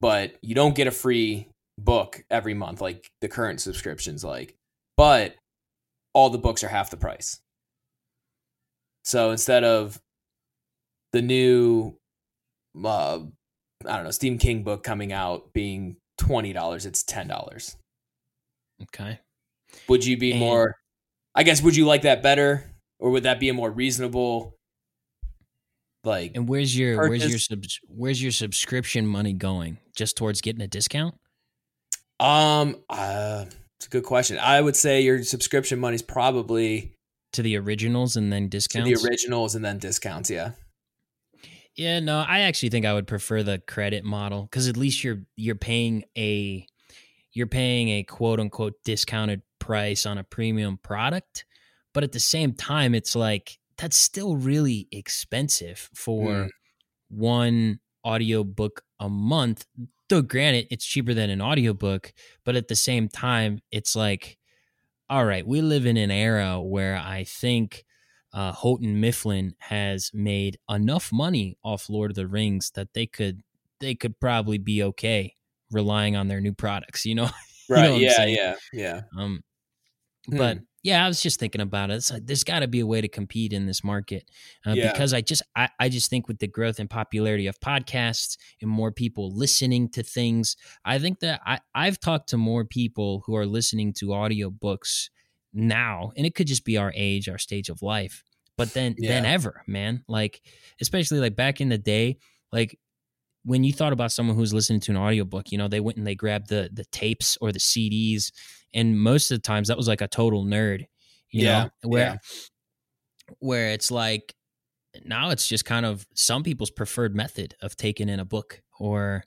But 0.00 0.36
you 0.40 0.54
don't 0.54 0.74
get 0.74 0.86
a 0.86 0.92
free 0.92 1.48
book 1.78 2.24
every 2.30 2.54
month 2.54 2.80
like 2.80 3.10
the 3.20 3.28
current 3.28 3.60
subscriptions 3.60 4.24
like. 4.24 4.56
But 4.96 5.36
all 6.12 6.30
the 6.30 6.38
books 6.38 6.62
are 6.62 6.68
half 6.68 6.90
the 6.90 6.96
price. 6.96 7.40
So 9.04 9.30
instead 9.30 9.64
of 9.64 10.00
the 11.12 11.22
new 11.22 11.96
uh, 12.84 13.20
I 13.86 13.96
don't 13.96 14.04
know, 14.04 14.10
Stephen 14.10 14.38
King 14.38 14.62
book 14.62 14.82
coming 14.82 15.12
out 15.12 15.52
being 15.52 15.96
$20, 16.20 16.86
it's 16.86 17.02
$10. 17.04 17.76
Okay. 18.82 19.18
Would 19.88 20.04
you 20.04 20.16
be 20.16 20.32
and, 20.32 20.40
more 20.40 20.76
I 21.34 21.42
guess 21.44 21.62
would 21.62 21.76
you 21.76 21.86
like 21.86 22.02
that 22.02 22.22
better 22.22 22.70
or 22.98 23.10
would 23.10 23.22
that 23.24 23.40
be 23.40 23.48
a 23.48 23.54
more 23.54 23.70
reasonable 23.70 24.56
like 26.04 26.32
and 26.34 26.48
where's 26.48 26.76
your 26.76 26.96
purchase. 26.96 27.08
where's 27.08 27.30
your 27.30 27.38
sub, 27.38 27.64
where's 27.88 28.22
your 28.22 28.32
subscription 28.32 29.06
money 29.06 29.32
going 29.32 29.78
just 29.96 30.16
towards 30.16 30.40
getting 30.40 30.60
a 30.60 30.66
discount 30.66 31.14
um 32.18 32.76
uh 32.90 33.44
it's 33.78 33.86
a 33.86 33.90
good 33.90 34.04
question 34.04 34.38
i 34.38 34.60
would 34.60 34.76
say 34.76 35.00
your 35.00 35.22
subscription 35.22 35.78
money's 35.78 36.02
probably 36.02 36.92
to 37.32 37.42
the 37.42 37.56
originals 37.56 38.16
and 38.16 38.32
then 38.32 38.48
discounts 38.48 38.88
to 38.88 38.96
the 38.96 39.08
originals 39.08 39.54
and 39.54 39.64
then 39.64 39.78
discounts 39.78 40.28
yeah 40.28 40.50
yeah 41.76 42.00
no 42.00 42.24
i 42.28 42.40
actually 42.40 42.68
think 42.68 42.86
i 42.86 42.92
would 42.92 43.06
prefer 43.06 43.42
the 43.42 43.58
credit 43.66 44.04
model 44.04 44.42
because 44.42 44.68
at 44.68 44.76
least 44.76 45.02
you're 45.02 45.22
you're 45.36 45.54
paying 45.54 46.04
a 46.16 46.66
you're 47.32 47.46
paying 47.46 47.88
a 47.88 48.02
quote 48.02 48.40
unquote 48.40 48.74
discounted 48.84 49.42
price 49.58 50.06
on 50.06 50.18
a 50.18 50.24
premium 50.24 50.78
product 50.78 51.44
but 51.94 52.02
at 52.02 52.12
the 52.12 52.20
same 52.20 52.52
time 52.52 52.94
it's 52.94 53.14
like 53.14 53.58
that's 53.78 53.96
still 53.96 54.36
really 54.36 54.86
expensive 54.92 55.90
for 55.94 56.28
mm. 56.28 56.48
one 57.08 57.80
audiobook 58.06 58.82
a 59.00 59.08
month. 59.08 59.66
Though 60.08 60.22
granted, 60.22 60.68
it's 60.70 60.84
cheaper 60.84 61.14
than 61.14 61.30
an 61.30 61.40
audiobook, 61.40 62.12
but 62.44 62.54
at 62.54 62.68
the 62.68 62.76
same 62.76 63.08
time, 63.08 63.60
it's 63.70 63.96
like, 63.96 64.38
all 65.08 65.24
right, 65.24 65.46
we 65.46 65.62
live 65.62 65.86
in 65.86 65.96
an 65.96 66.10
era 66.10 66.60
where 66.60 66.96
I 66.96 67.24
think 67.24 67.84
uh, 68.32 68.52
Houghton 68.52 69.00
Mifflin 69.00 69.54
has 69.58 70.10
made 70.14 70.58
enough 70.68 71.12
money 71.12 71.56
off 71.62 71.88
Lord 71.88 72.10
of 72.10 72.14
the 72.14 72.26
Rings 72.26 72.70
that 72.74 72.94
they 72.94 73.06
could 73.06 73.42
they 73.80 73.94
could 73.94 74.18
probably 74.20 74.58
be 74.58 74.82
okay 74.82 75.34
relying 75.70 76.16
on 76.16 76.28
their 76.28 76.40
new 76.40 76.52
products. 76.52 77.04
You 77.04 77.14
know, 77.16 77.30
right? 77.68 77.84
you 77.98 78.06
know 78.06 78.12
yeah, 78.12 78.24
yeah, 78.24 78.54
yeah. 78.72 79.00
Um, 79.16 79.42
but 80.28 80.58
hmm 80.58 80.62
yeah, 80.82 81.04
I 81.04 81.08
was 81.08 81.20
just 81.20 81.38
thinking 81.38 81.60
about 81.60 81.90
it. 81.90 82.10
Like, 82.10 82.26
there's 82.26 82.42
got 82.42 82.60
to 82.60 82.68
be 82.68 82.80
a 82.80 82.86
way 82.86 83.00
to 83.00 83.08
compete 83.08 83.52
in 83.52 83.66
this 83.66 83.84
market 83.84 84.28
uh, 84.66 84.72
yeah. 84.72 84.90
because 84.90 85.14
I 85.14 85.20
just 85.20 85.42
I, 85.54 85.68
I 85.78 85.88
just 85.88 86.10
think 86.10 86.26
with 86.26 86.38
the 86.38 86.48
growth 86.48 86.80
and 86.80 86.90
popularity 86.90 87.46
of 87.46 87.60
podcasts 87.60 88.36
and 88.60 88.68
more 88.68 88.90
people 88.90 89.34
listening 89.34 89.88
to 89.90 90.02
things, 90.02 90.56
I 90.84 90.98
think 90.98 91.20
that 91.20 91.40
I 91.46 91.60
I've 91.74 92.00
talked 92.00 92.30
to 92.30 92.36
more 92.36 92.64
people 92.64 93.22
who 93.26 93.36
are 93.36 93.46
listening 93.46 93.92
to 93.98 94.06
audiobooks 94.06 95.08
now, 95.52 96.12
and 96.16 96.26
it 96.26 96.34
could 96.34 96.46
just 96.46 96.64
be 96.64 96.76
our 96.76 96.92
age, 96.94 97.28
our 97.28 97.38
stage 97.38 97.68
of 97.68 97.82
life, 97.82 98.24
but 98.56 98.72
then 98.74 98.94
yeah. 98.98 99.10
than 99.10 99.24
ever, 99.24 99.62
man. 99.66 100.04
Like 100.08 100.42
especially 100.80 101.18
like 101.18 101.36
back 101.36 101.60
in 101.60 101.68
the 101.68 101.78
day, 101.78 102.18
like 102.52 102.78
when 103.44 103.64
you 103.64 103.72
thought 103.72 103.92
about 103.92 104.12
someone 104.12 104.36
who's 104.36 104.54
listening 104.54 104.80
to 104.80 104.92
an 104.92 104.96
audiobook, 104.96 105.50
you 105.50 105.58
know, 105.58 105.68
they 105.68 105.80
went 105.80 105.98
and 105.98 106.06
they 106.06 106.14
grabbed 106.14 106.48
the 106.48 106.70
the 106.72 106.84
tapes 106.86 107.36
or 107.40 107.52
the 107.52 107.58
CDs, 107.58 108.32
and 108.72 108.98
most 108.98 109.30
of 109.30 109.38
the 109.38 109.42
times 109.42 109.68
that 109.68 109.76
was 109.76 109.88
like 109.88 110.00
a 110.00 110.08
total 110.08 110.44
nerd, 110.44 110.86
you 111.30 111.44
yeah, 111.44 111.64
know, 111.64 111.70
where 111.88 112.06
yeah. 112.06 112.16
where 113.38 113.68
it's 113.70 113.90
like 113.90 114.34
now 115.04 115.30
it's 115.30 115.48
just 115.48 115.64
kind 115.64 115.86
of 115.86 116.06
some 116.14 116.42
people's 116.42 116.70
preferred 116.70 117.14
method 117.14 117.54
of 117.62 117.76
taking 117.76 118.08
in 118.08 118.20
a 118.20 118.24
book 118.24 118.62
or 118.78 119.24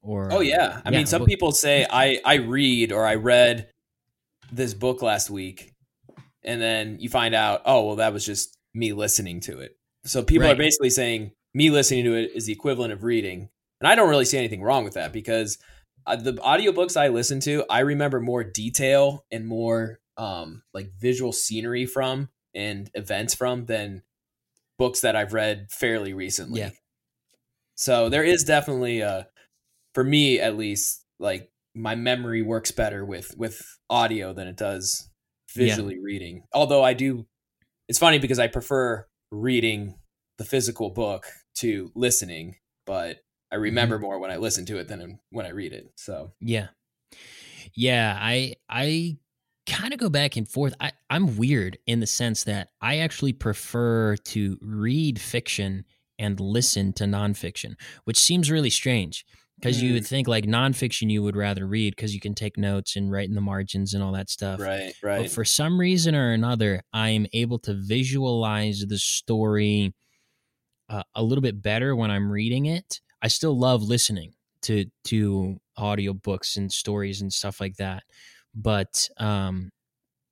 or 0.00 0.32
oh 0.32 0.38
um, 0.38 0.44
yeah, 0.44 0.80
I 0.84 0.90
yeah, 0.90 0.98
mean, 0.98 1.06
some 1.06 1.24
people 1.24 1.52
say 1.52 1.86
I 1.90 2.20
I 2.24 2.34
read 2.34 2.92
or 2.92 3.04
I 3.04 3.16
read 3.16 3.68
this 4.52 4.74
book 4.74 5.02
last 5.02 5.30
week, 5.30 5.72
and 6.44 6.60
then 6.60 6.98
you 7.00 7.08
find 7.08 7.34
out, 7.34 7.62
oh 7.64 7.86
well, 7.86 7.96
that 7.96 8.12
was 8.12 8.24
just 8.24 8.56
me 8.74 8.92
listening 8.92 9.40
to 9.40 9.58
it. 9.60 9.76
So 10.04 10.22
people 10.22 10.46
right. 10.46 10.54
are 10.54 10.58
basically 10.58 10.90
saying 10.90 11.32
me 11.54 11.70
listening 11.70 12.04
to 12.04 12.14
it 12.14 12.30
is 12.34 12.46
the 12.46 12.52
equivalent 12.52 12.92
of 12.92 13.02
reading. 13.02 13.48
And 13.80 13.88
I 13.88 13.94
don't 13.94 14.08
really 14.08 14.24
see 14.24 14.38
anything 14.38 14.62
wrong 14.62 14.84
with 14.84 14.94
that 14.94 15.12
because 15.12 15.58
uh, 16.06 16.16
the 16.16 16.34
audiobooks 16.34 16.96
I 16.96 17.08
listen 17.08 17.40
to, 17.40 17.64
I 17.68 17.80
remember 17.80 18.20
more 18.20 18.44
detail 18.44 19.24
and 19.30 19.46
more 19.46 19.98
um, 20.16 20.62
like 20.72 20.90
visual 20.98 21.32
scenery 21.32 21.86
from 21.86 22.28
and 22.54 22.90
events 22.94 23.34
from 23.34 23.66
than 23.66 24.02
books 24.78 25.00
that 25.00 25.16
I've 25.16 25.32
read 25.32 25.68
fairly 25.70 26.14
recently. 26.14 26.60
Yeah. 26.60 26.70
So 27.74 28.08
there 28.08 28.24
is 28.24 28.44
definitely 28.44 29.00
a, 29.00 29.26
for 29.94 30.04
me 30.04 30.38
at 30.38 30.56
least, 30.56 31.04
like 31.18 31.50
my 31.76 31.94
memory 31.94 32.42
works 32.42 32.70
better 32.70 33.04
with 33.04 33.36
with 33.36 33.62
audio 33.90 34.32
than 34.32 34.48
it 34.48 34.56
does 34.56 35.10
visually 35.54 35.94
yeah. 35.94 36.00
reading. 36.02 36.42
Although 36.52 36.82
I 36.82 36.94
do, 36.94 37.26
it's 37.88 37.98
funny 37.98 38.18
because 38.18 38.38
I 38.38 38.46
prefer 38.46 39.06
reading 39.30 39.94
the 40.38 40.44
physical 40.44 40.90
book 40.90 41.26
to 41.56 41.92
listening, 41.94 42.56
but 42.86 43.18
I 43.52 43.56
remember 43.56 43.96
mm-hmm. 43.96 44.04
more 44.04 44.18
when 44.18 44.30
I 44.30 44.38
listen 44.38 44.64
to 44.66 44.78
it 44.78 44.88
than 44.88 45.18
when 45.30 45.46
I 45.46 45.50
read 45.50 45.72
it. 45.72 45.92
So 45.96 46.32
yeah, 46.40 46.68
yeah, 47.74 48.18
I 48.20 48.54
I 48.70 49.18
kind 49.66 49.92
of 49.92 50.00
go 50.00 50.08
back 50.08 50.36
and 50.36 50.48
forth. 50.48 50.74
I 50.80 50.92
I'm 51.10 51.36
weird 51.36 51.78
in 51.86 52.00
the 52.00 52.06
sense 52.06 52.44
that 52.44 52.70
I 52.80 52.98
actually 52.98 53.34
prefer 53.34 54.16
to 54.16 54.58
read 54.62 55.20
fiction 55.20 55.84
and 56.18 56.40
listen 56.40 56.94
to 56.94 57.04
nonfiction, 57.04 57.74
which 58.04 58.18
seems 58.18 58.50
really 58.50 58.70
strange 58.70 59.26
because 59.58 59.78
mm. 59.78 59.82
you 59.82 59.92
would 59.94 60.02
mm. 60.02 60.08
think 60.08 60.28
like 60.28 60.44
nonfiction 60.44 61.10
you 61.10 61.22
would 61.22 61.36
rather 61.36 61.66
read 61.66 61.96
because 61.96 62.14
you 62.14 62.20
can 62.20 62.34
take 62.34 62.56
notes 62.56 62.96
and 62.96 63.10
write 63.10 63.28
in 63.28 63.34
the 63.34 63.40
margins 63.40 63.94
and 63.94 64.02
all 64.02 64.12
that 64.12 64.30
stuff. 64.30 64.60
Right, 64.60 64.94
right. 65.02 65.22
But 65.22 65.30
for 65.30 65.44
some 65.44 65.78
reason 65.78 66.14
or 66.14 66.32
another, 66.32 66.82
I 66.92 67.10
am 67.10 67.26
able 67.32 67.58
to 67.60 67.74
visualize 67.74 68.84
the 68.86 68.98
story 68.98 69.94
uh, 70.88 71.02
a 71.14 71.22
little 71.22 71.42
bit 71.42 71.62
better 71.62 71.96
when 71.96 72.10
I'm 72.10 72.30
reading 72.30 72.66
it. 72.66 73.00
I 73.22 73.28
still 73.28 73.58
love 73.58 73.82
listening 73.82 74.34
to 74.62 74.86
to 75.04 75.56
audiobooks 75.78 76.56
and 76.56 76.72
stories 76.72 77.20
and 77.20 77.32
stuff 77.32 77.60
like 77.60 77.76
that. 77.76 78.02
But 78.54 79.08
um 79.18 79.70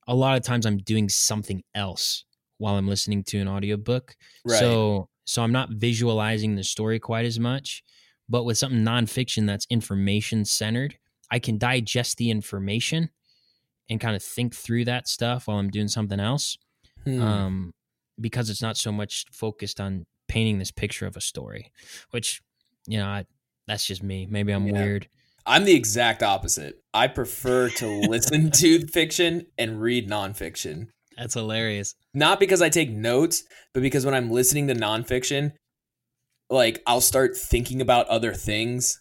a 0.06 0.14
lot 0.14 0.36
of 0.36 0.42
times 0.42 0.66
I'm 0.66 0.78
doing 0.78 1.08
something 1.08 1.62
else 1.74 2.24
while 2.58 2.76
I'm 2.76 2.88
listening 2.88 3.24
to 3.24 3.38
an 3.38 3.48
audiobook. 3.48 4.14
Right. 4.44 4.58
So 4.58 5.08
so 5.24 5.42
I'm 5.42 5.52
not 5.52 5.70
visualizing 5.70 6.54
the 6.54 6.64
story 6.64 6.98
quite 6.98 7.24
as 7.24 7.40
much. 7.40 7.82
But 8.28 8.44
with 8.44 8.58
something 8.58 8.80
nonfiction 8.84 9.46
that's 9.46 9.66
information 9.70 10.44
centered, 10.44 10.96
I 11.30 11.38
can 11.38 11.58
digest 11.58 12.16
the 12.16 12.30
information 12.30 13.10
and 13.90 14.00
kind 14.00 14.16
of 14.16 14.22
think 14.22 14.54
through 14.54 14.86
that 14.86 15.08
stuff 15.08 15.46
while 15.46 15.58
I'm 15.58 15.70
doing 15.70 15.88
something 15.88 16.20
else. 16.20 16.56
Hmm. 17.04 17.20
Um, 17.22 17.74
because 18.20 18.48
it's 18.48 18.62
not 18.62 18.76
so 18.76 18.90
much 18.92 19.26
focused 19.32 19.80
on 19.80 20.06
painting 20.28 20.58
this 20.58 20.70
picture 20.70 21.06
of 21.06 21.16
a 21.16 21.20
story, 21.20 21.70
which, 22.12 22.40
you 22.86 22.96
know, 22.98 23.06
I, 23.06 23.26
that's 23.66 23.86
just 23.86 24.02
me. 24.02 24.26
Maybe 24.30 24.52
I'm 24.52 24.66
Yeah. 24.66 24.72
weird. 24.84 25.08
I'm 25.46 25.64
the 25.64 25.74
exact 25.74 26.22
opposite. 26.22 26.76
I 26.94 27.08
prefer 27.08 27.68
to 27.68 27.86
listen 28.08 28.50
to 28.52 28.86
fiction 28.86 29.46
and 29.58 29.82
read 29.82 30.08
nonfiction. 30.08 30.88
That's 31.18 31.34
hilarious. 31.34 31.94
Not 32.14 32.40
because 32.40 32.62
I 32.62 32.70
take 32.70 32.90
notes, 32.90 33.44
but 33.74 33.82
because 33.82 34.06
when 34.06 34.14
I'm 34.14 34.30
listening 34.30 34.68
to 34.68 34.74
nonfiction, 34.74 35.52
like 36.50 36.82
I'll 36.86 37.00
start 37.00 37.36
thinking 37.36 37.80
about 37.80 38.08
other 38.08 38.34
things 38.34 39.00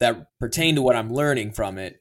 that 0.00 0.26
pertain 0.38 0.76
to 0.76 0.82
what 0.82 0.96
I'm 0.96 1.12
learning 1.12 1.52
from 1.52 1.78
it. 1.78 1.96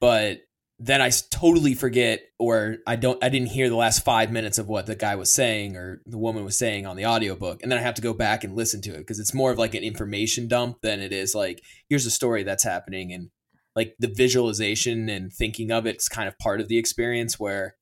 But 0.00 0.40
then 0.78 1.00
I 1.00 1.10
totally 1.30 1.74
forget, 1.74 2.22
or 2.40 2.78
I 2.86 2.96
don't, 2.96 3.22
I 3.22 3.28
didn't 3.28 3.50
hear 3.50 3.68
the 3.68 3.76
last 3.76 4.04
five 4.04 4.32
minutes 4.32 4.58
of 4.58 4.66
what 4.66 4.86
the 4.86 4.96
guy 4.96 5.14
was 5.14 5.32
saying 5.32 5.76
or 5.76 6.02
the 6.06 6.18
woman 6.18 6.44
was 6.44 6.58
saying 6.58 6.86
on 6.86 6.96
the 6.96 7.06
audiobook. 7.06 7.62
And 7.62 7.70
then 7.70 7.78
I 7.78 7.82
have 7.82 7.94
to 7.94 8.02
go 8.02 8.12
back 8.12 8.42
and 8.42 8.56
listen 8.56 8.82
to 8.82 8.94
it 8.94 8.98
because 8.98 9.20
it's 9.20 9.34
more 9.34 9.52
of 9.52 9.58
like 9.58 9.74
an 9.74 9.84
information 9.84 10.48
dump 10.48 10.78
than 10.82 11.00
it 11.00 11.12
is 11.12 11.36
like, 11.36 11.62
here's 11.88 12.06
a 12.06 12.10
story 12.10 12.42
that's 12.42 12.64
happening. 12.64 13.12
And 13.12 13.30
like 13.76 13.94
the 14.00 14.12
visualization 14.12 15.08
and 15.08 15.32
thinking 15.32 15.70
of 15.70 15.86
it's 15.86 16.08
kind 16.08 16.26
of 16.26 16.36
part 16.38 16.60
of 16.60 16.66
the 16.66 16.78
experience 16.78 17.38
where 17.38 17.76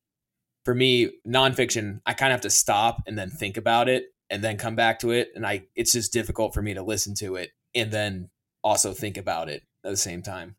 for 0.63 0.75
me, 0.75 1.09
nonfiction, 1.27 2.01
I 2.05 2.13
kind 2.13 2.31
of 2.31 2.35
have 2.35 2.41
to 2.41 2.51
stop 2.51 3.01
and 3.07 3.17
then 3.17 3.31
think 3.31 3.57
about 3.57 3.89
it 3.89 4.05
and 4.31 4.43
then 4.43 4.57
come 4.57 4.75
back 4.75 4.99
to 4.99 5.11
it. 5.11 5.31
And 5.35 5.45
I, 5.45 5.67
it's 5.75 5.91
just 5.91 6.11
difficult 6.11 6.53
for 6.53 6.61
me 6.61 6.73
to 6.73 6.81
listen 6.81 7.13
to 7.15 7.35
it 7.35 7.51
and 7.75 7.91
then 7.91 8.29
also 8.63 8.93
think 8.93 9.17
about 9.17 9.49
it 9.49 9.63
at 9.83 9.91
the 9.91 9.97
same 9.97 10.23
time. 10.23 10.55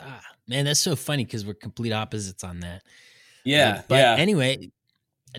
Ah, 0.00 0.22
man, 0.46 0.64
that's 0.64 0.80
so 0.80 0.96
funny 0.96 1.24
because 1.24 1.44
we're 1.44 1.54
complete 1.54 1.92
opposites 1.92 2.44
on 2.44 2.60
that. 2.60 2.82
Yeah. 3.44 3.78
Uh, 3.78 3.82
but 3.88 3.96
yeah. 3.96 4.16
anyway, 4.16 4.70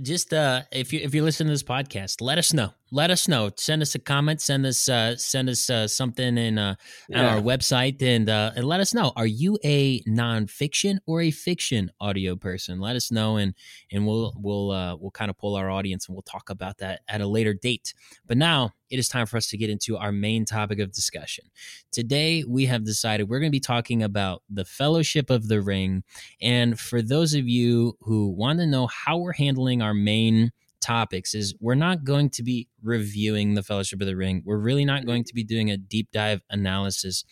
just 0.01 0.33
uh 0.33 0.63
if 0.71 0.93
you 0.93 0.99
if 1.01 1.15
you're 1.15 1.23
listening 1.23 1.47
to 1.47 1.53
this 1.53 1.63
podcast, 1.63 2.21
let 2.21 2.37
us 2.37 2.53
know. 2.53 2.73
Let 2.91 3.11
us 3.11 3.27
know. 3.27 3.51
Send 3.55 3.81
us 3.81 3.93
a 3.93 3.99
comment. 3.99 4.41
Send 4.41 4.65
us 4.65 4.89
uh 4.89 5.15
send 5.15 5.49
us 5.49 5.69
uh, 5.69 5.87
something 5.87 6.37
in 6.37 6.57
uh 6.57 6.75
on 7.13 7.23
yeah. 7.23 7.35
our 7.35 7.41
website 7.41 8.01
and 8.01 8.29
uh 8.29 8.51
and 8.55 8.65
let 8.65 8.79
us 8.79 8.93
know. 8.93 9.11
Are 9.15 9.27
you 9.27 9.59
a 9.63 10.01
nonfiction 10.03 10.97
or 11.05 11.21
a 11.21 11.31
fiction 11.31 11.91
audio 11.99 12.35
person? 12.35 12.79
Let 12.79 12.95
us 12.95 13.11
know 13.11 13.37
and 13.37 13.53
and 13.91 14.07
we'll 14.07 14.33
we'll 14.37 14.71
uh 14.71 14.95
we'll 14.95 15.11
kind 15.11 15.29
of 15.29 15.37
pull 15.37 15.55
our 15.55 15.69
audience 15.69 16.07
and 16.07 16.15
we'll 16.15 16.23
talk 16.23 16.49
about 16.49 16.79
that 16.79 17.01
at 17.07 17.21
a 17.21 17.27
later 17.27 17.53
date. 17.53 17.93
But 18.25 18.37
now 18.37 18.71
it 18.89 18.97
is 18.97 19.07
time 19.07 19.27
for 19.27 19.37
us 19.37 19.47
to 19.47 19.57
get 19.57 19.69
into 19.69 19.97
our 19.97 20.11
main 20.11 20.45
topic 20.45 20.79
of 20.79 20.91
discussion. 20.91 21.45
Today 21.91 22.43
we 22.47 22.65
have 22.65 22.85
decided 22.85 23.29
we're 23.29 23.39
going 23.39 23.51
to 23.51 23.55
be 23.55 23.59
talking 23.59 24.01
about 24.01 24.41
the 24.49 24.65
Fellowship 24.65 25.29
of 25.29 25.47
the 25.47 25.61
Ring. 25.61 26.03
And 26.41 26.79
for 26.79 27.01
those 27.01 27.35
of 27.35 27.47
you 27.47 27.97
who 28.01 28.29
want 28.29 28.59
to 28.59 28.65
know 28.65 28.87
how 28.87 29.17
we're 29.17 29.33
handling 29.33 29.81
our 29.81 29.93
main 29.93 30.51
topics 30.81 31.33
is 31.33 31.53
we're 31.59 31.75
not 31.75 32.03
going 32.03 32.29
to 32.29 32.43
be 32.43 32.67
reviewing 32.81 33.53
the 33.53 33.63
fellowship 33.63 34.01
of 34.01 34.07
the 34.07 34.15
ring. 34.15 34.41
We're 34.45 34.57
really 34.57 34.85
not 34.85 35.05
going 35.05 35.23
to 35.25 35.33
be 35.33 35.43
doing 35.43 35.69
a 35.71 35.77
deep 35.77 36.09
dive 36.11 36.41
analysis 36.49 37.23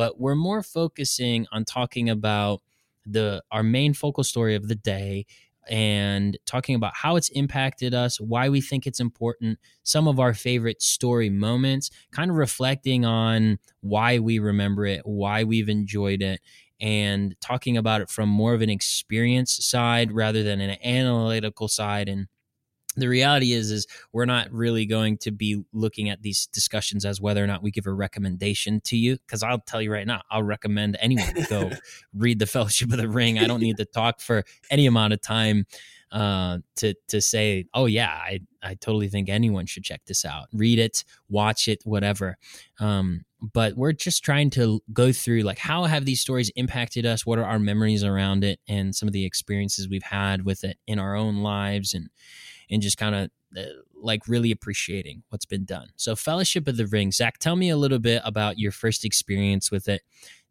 but 0.00 0.18
we're 0.18 0.34
more 0.34 0.62
focusing 0.62 1.46
on 1.52 1.62
talking 1.62 2.08
about 2.08 2.62
the 3.04 3.42
our 3.50 3.62
main 3.62 3.92
focal 3.92 4.24
story 4.24 4.54
of 4.54 4.66
the 4.66 4.74
day 4.74 5.26
and 5.68 6.38
talking 6.46 6.74
about 6.74 6.94
how 6.94 7.16
it's 7.16 7.28
impacted 7.30 7.92
us 7.92 8.18
why 8.18 8.48
we 8.48 8.62
think 8.62 8.86
it's 8.86 8.98
important 8.98 9.58
some 9.82 10.08
of 10.08 10.18
our 10.18 10.32
favorite 10.32 10.80
story 10.80 11.28
moments 11.28 11.90
kind 12.12 12.30
of 12.30 12.36
reflecting 12.38 13.04
on 13.04 13.58
why 13.80 14.18
we 14.18 14.38
remember 14.38 14.86
it 14.86 15.02
why 15.04 15.44
we've 15.44 15.68
enjoyed 15.68 16.22
it 16.22 16.40
and 16.80 17.36
talking 17.40 17.76
about 17.76 18.00
it 18.00 18.08
from 18.08 18.28
more 18.28 18.54
of 18.54 18.62
an 18.62 18.70
experience 18.70 19.62
side 19.64 20.12
rather 20.12 20.42
than 20.42 20.62
an 20.62 20.78
analytical 20.82 21.68
side 21.68 22.08
and 22.08 22.26
the 22.96 23.08
reality 23.08 23.52
is 23.52 23.70
is 23.70 23.86
we're 24.12 24.24
not 24.24 24.50
really 24.52 24.84
going 24.84 25.16
to 25.18 25.30
be 25.30 25.62
looking 25.72 26.10
at 26.10 26.22
these 26.22 26.46
discussions 26.46 27.04
as 27.04 27.20
whether 27.20 27.42
or 27.42 27.46
not 27.46 27.62
we 27.62 27.70
give 27.70 27.86
a 27.86 27.92
recommendation 27.92 28.80
to 28.80 28.96
you 28.96 29.16
because 29.18 29.42
i'll 29.42 29.60
tell 29.60 29.80
you 29.80 29.92
right 29.92 30.06
now 30.06 30.20
i'll 30.30 30.42
recommend 30.42 30.96
anyone 31.00 31.32
go 31.48 31.70
read 32.14 32.38
the 32.38 32.46
fellowship 32.46 32.90
of 32.92 32.98
the 32.98 33.08
ring. 33.08 33.38
I 33.38 33.46
don't 33.46 33.60
need 33.60 33.76
to 33.78 33.84
talk 33.84 34.20
for 34.20 34.44
any 34.70 34.86
amount 34.86 35.12
of 35.12 35.20
time 35.20 35.66
uh, 36.12 36.58
to 36.74 36.94
to 37.06 37.20
say 37.20 37.66
oh 37.72 37.86
yeah 37.86 38.10
i 38.10 38.40
i 38.62 38.74
totally 38.74 39.08
think 39.08 39.28
anyone 39.28 39.66
should 39.66 39.84
check 39.84 40.02
this 40.06 40.24
out. 40.24 40.46
Read 40.52 40.78
it 40.78 41.04
watch 41.28 41.68
it 41.68 41.82
whatever. 41.84 42.36
Um, 42.80 43.24
but 43.40 43.74
we're 43.76 43.92
just 43.92 44.24
trying 44.24 44.50
to 44.50 44.80
go 44.92 45.12
through 45.12 45.42
like 45.42 45.58
how 45.58 45.84
have 45.84 46.04
these 46.04 46.20
stories 46.20 46.50
impacted 46.56 47.06
us? 47.06 47.24
What 47.24 47.38
are 47.38 47.44
our 47.44 47.58
memories 47.58 48.02
around 48.02 48.44
it 48.44 48.58
and 48.68 48.94
some 48.94 49.08
of 49.08 49.12
the 49.12 49.24
experiences 49.24 49.88
we've 49.88 50.02
had 50.02 50.44
with 50.44 50.64
it 50.64 50.78
in 50.86 50.98
our 50.98 51.14
own 51.14 51.38
lives 51.38 51.94
and 51.94 52.10
and 52.70 52.80
just 52.80 52.96
kind 52.96 53.14
of 53.14 53.30
uh, 53.56 53.62
like 53.94 54.28
really 54.28 54.50
appreciating 54.50 55.22
what's 55.28 55.44
been 55.44 55.64
done. 55.64 55.88
So, 55.96 56.14
Fellowship 56.16 56.68
of 56.68 56.76
the 56.76 56.86
Ring, 56.86 57.10
Zach, 57.12 57.38
tell 57.38 57.56
me 57.56 57.70
a 57.70 57.76
little 57.76 57.98
bit 57.98 58.22
about 58.24 58.58
your 58.58 58.72
first 58.72 59.04
experience 59.04 59.70
with 59.70 59.88
it. 59.88 60.02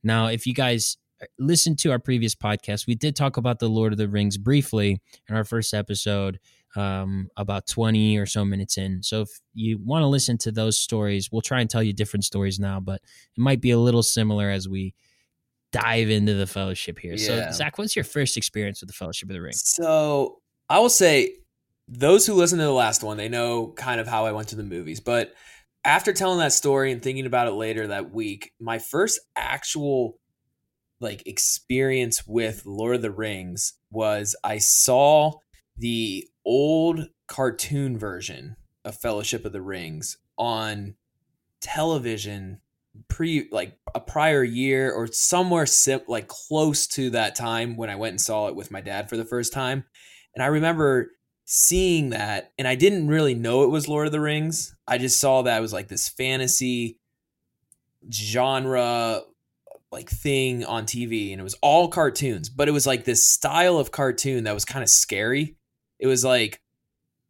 Now, 0.03 0.27
if 0.27 0.45
you 0.45 0.53
guys 0.53 0.97
uh, 1.21 1.25
listened 1.37 1.79
to 1.79 1.91
our 1.91 1.99
previous 1.99 2.35
podcast, 2.35 2.87
we 2.87 2.95
did 2.95 3.15
talk 3.15 3.37
about 3.37 3.59
the 3.59 3.69
Lord 3.69 3.93
of 3.93 3.97
the 3.97 4.07
Rings 4.07 4.37
briefly 4.37 5.01
in 5.27 5.35
our 5.35 5.43
first 5.43 5.73
episode, 5.73 6.39
um, 6.75 7.29
about 7.37 7.67
20 7.67 8.17
or 8.17 8.25
so 8.25 8.43
minutes 8.45 8.77
in. 8.77 9.01
So, 9.01 9.21
if 9.21 9.29
you 9.53 9.79
want 9.79 10.03
to 10.03 10.07
listen 10.07 10.37
to 10.39 10.51
those 10.51 10.77
stories, 10.77 11.31
we'll 11.31 11.41
try 11.41 11.61
and 11.61 11.69
tell 11.69 11.83
you 11.83 11.93
different 11.93 12.25
stories 12.25 12.59
now, 12.59 12.79
but 12.79 13.01
it 13.35 13.39
might 13.39 13.61
be 13.61 13.71
a 13.71 13.79
little 13.79 14.03
similar 14.03 14.49
as 14.49 14.67
we 14.67 14.93
dive 15.71 16.09
into 16.09 16.33
the 16.33 16.47
Fellowship 16.47 16.99
here. 16.99 17.13
Yeah. 17.15 17.51
So, 17.51 17.57
Zach, 17.57 17.77
what's 17.77 17.95
your 17.95 18.05
first 18.05 18.37
experience 18.37 18.81
with 18.81 18.89
the 18.89 18.93
Fellowship 18.93 19.29
of 19.29 19.33
the 19.33 19.41
Ring? 19.41 19.53
So 19.53 20.41
I 20.69 20.79
will 20.79 20.89
say, 20.89 21.35
those 21.89 22.25
who 22.25 22.35
listen 22.35 22.59
to 22.59 22.65
the 22.65 22.71
last 22.71 23.03
one, 23.03 23.17
they 23.17 23.29
know 23.29 23.73
kind 23.75 23.99
of 23.99 24.07
how 24.07 24.25
I 24.25 24.31
went 24.31 24.49
to 24.49 24.55
the 24.55 24.63
movies. 24.63 24.99
But 24.99 25.33
after 25.83 26.13
telling 26.13 26.39
that 26.39 26.53
story 26.53 26.91
and 26.91 27.01
thinking 27.01 27.25
about 27.25 27.47
it 27.47 27.53
later 27.53 27.87
that 27.87 28.13
week, 28.13 28.51
my 28.59 28.77
first 28.77 29.19
actual 29.35 30.19
like 31.01 31.25
experience 31.25 32.27
with 32.27 32.65
Lord 32.65 32.97
of 32.97 33.01
the 33.01 33.11
Rings 33.11 33.73
was 33.89 34.35
I 34.43 34.59
saw 34.59 35.33
the 35.77 36.27
old 36.45 37.07
cartoon 37.27 37.97
version 37.97 38.57
of 38.85 38.95
Fellowship 38.95 39.45
of 39.45 39.53
the 39.53 39.61
Rings 39.61 40.17
on 40.37 40.95
television 41.61 42.59
pre 43.07 43.47
like 43.51 43.77
a 43.95 43.99
prior 43.99 44.43
year 44.43 44.91
or 44.91 45.07
somewhere 45.07 45.65
sim- 45.65 46.01
like 46.07 46.27
close 46.27 46.85
to 46.87 47.09
that 47.11 47.35
time 47.35 47.77
when 47.77 47.89
I 47.89 47.95
went 47.95 48.11
and 48.11 48.21
saw 48.21 48.47
it 48.47 48.55
with 48.55 48.71
my 48.71 48.81
dad 48.81 49.09
for 49.09 49.17
the 49.17 49.25
first 49.25 49.53
time. 49.53 49.85
And 50.35 50.43
I 50.43 50.47
remember 50.47 51.11
seeing 51.51 52.11
that 52.11 52.51
and 52.59 52.67
I 52.67 52.75
didn't 52.75 53.07
really 53.07 53.33
know 53.33 53.63
it 53.63 53.71
was 53.71 53.87
Lord 53.87 54.05
of 54.05 54.11
the 54.11 54.19
Rings. 54.19 54.75
I 54.87 54.99
just 54.99 55.19
saw 55.19 55.41
that 55.41 55.57
it 55.57 55.61
was 55.61 55.73
like 55.73 55.87
this 55.87 56.07
fantasy 56.07 56.99
genre 58.13 59.21
like 59.91 60.11
thing 60.11 60.63
on 60.63 60.85
TV 60.85 61.31
and 61.31 61.41
it 61.41 61.43
was 61.43 61.55
all 61.63 61.87
cartoons, 61.87 62.49
but 62.49 62.67
it 62.67 62.71
was 62.71 62.85
like 62.85 63.03
this 63.03 63.27
style 63.27 63.79
of 63.79 63.89
cartoon 63.89 64.43
that 64.43 64.53
was 64.53 64.63
kind 64.63 64.83
of 64.83 64.89
scary. 64.89 65.55
It 65.97 66.05
was 66.05 66.23
like 66.23 66.61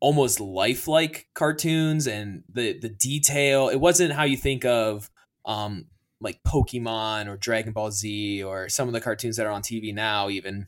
almost 0.01 0.41
lifelike 0.41 1.29
cartoons 1.33 2.05
and 2.05 2.43
the 2.49 2.77
the 2.77 2.89
detail. 2.89 3.69
It 3.69 3.79
wasn't 3.79 4.11
how 4.11 4.23
you 4.23 4.35
think 4.35 4.65
of 4.65 5.09
um 5.45 5.85
like 6.19 6.43
Pokemon 6.43 7.29
or 7.29 7.37
Dragon 7.37 7.71
Ball 7.71 7.89
Z 7.89 8.43
or 8.43 8.67
some 8.67 8.89
of 8.89 8.93
the 8.93 8.99
cartoons 8.99 9.37
that 9.37 9.45
are 9.45 9.53
on 9.53 9.61
TV 9.61 9.93
now 9.93 10.27
even. 10.27 10.67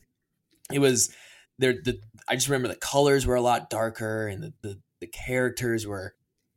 It 0.72 0.78
was 0.78 1.14
there 1.58 1.74
the 1.74 2.00
I 2.28 2.34
just 2.36 2.48
remember 2.48 2.68
the 2.68 2.76
colors 2.76 3.26
were 3.26 3.34
a 3.34 3.40
lot 3.42 3.70
darker 3.70 4.26
and 4.28 4.42
the 4.42 4.52
the, 4.62 4.78
the 5.00 5.06
characters 5.06 5.86
were 5.86 6.14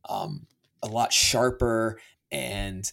um 0.08 0.47
a 0.84 0.88
lot 0.88 1.12
sharper 1.12 1.99
and 2.32 2.91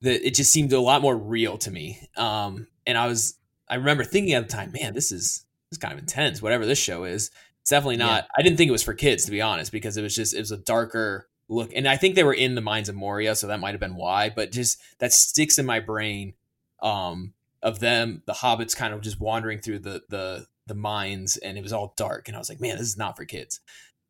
the 0.00 0.26
it 0.26 0.34
just 0.34 0.52
seemed 0.52 0.72
a 0.72 0.80
lot 0.80 1.02
more 1.02 1.16
real 1.16 1.58
to 1.58 1.70
me. 1.70 2.00
Um 2.16 2.66
and 2.86 2.98
I 2.98 3.06
was 3.06 3.38
I 3.68 3.76
remember 3.76 4.04
thinking 4.04 4.34
at 4.34 4.48
the 4.48 4.52
time, 4.52 4.72
man, 4.72 4.94
this 4.94 5.12
is 5.12 5.44
this 5.70 5.76
is 5.76 5.78
kind 5.78 5.92
of 5.92 6.00
intense, 6.00 6.42
whatever 6.42 6.66
this 6.66 6.78
show 6.78 7.04
is. 7.04 7.30
It's 7.60 7.70
definitely 7.70 7.96
not 7.96 8.26
I 8.36 8.42
didn't 8.42 8.56
think 8.56 8.68
it 8.68 8.72
was 8.72 8.82
for 8.82 8.94
kids 8.94 9.24
to 9.24 9.30
be 9.30 9.40
honest, 9.40 9.72
because 9.72 9.96
it 9.96 10.02
was 10.02 10.14
just 10.14 10.34
it 10.34 10.40
was 10.40 10.52
a 10.52 10.56
darker 10.56 11.28
look. 11.48 11.70
And 11.74 11.88
I 11.88 11.96
think 11.96 12.14
they 12.14 12.24
were 12.24 12.34
in 12.34 12.54
the 12.54 12.60
Mines 12.60 12.88
of 12.88 12.94
Moria, 12.94 13.34
so 13.34 13.46
that 13.46 13.60
might 13.60 13.72
have 13.72 13.80
been 13.80 13.96
why, 13.96 14.30
but 14.30 14.52
just 14.52 14.80
that 14.98 15.12
sticks 15.12 15.58
in 15.58 15.66
my 15.66 15.80
brain 15.80 16.34
um 16.82 17.34
of 17.62 17.78
them, 17.78 18.22
the 18.26 18.32
hobbits 18.32 18.74
kind 18.74 18.94
of 18.94 19.02
just 19.02 19.20
wandering 19.20 19.60
through 19.60 19.80
the 19.80 20.02
the 20.08 20.46
the 20.70 20.74
mines 20.74 21.36
and 21.36 21.58
it 21.58 21.62
was 21.62 21.72
all 21.72 21.92
dark 21.96 22.28
and 22.28 22.36
I 22.36 22.40
was 22.40 22.48
like, 22.48 22.60
man, 22.60 22.78
this 22.78 22.88
is 22.88 22.96
not 22.96 23.16
for 23.16 23.24
kids. 23.24 23.60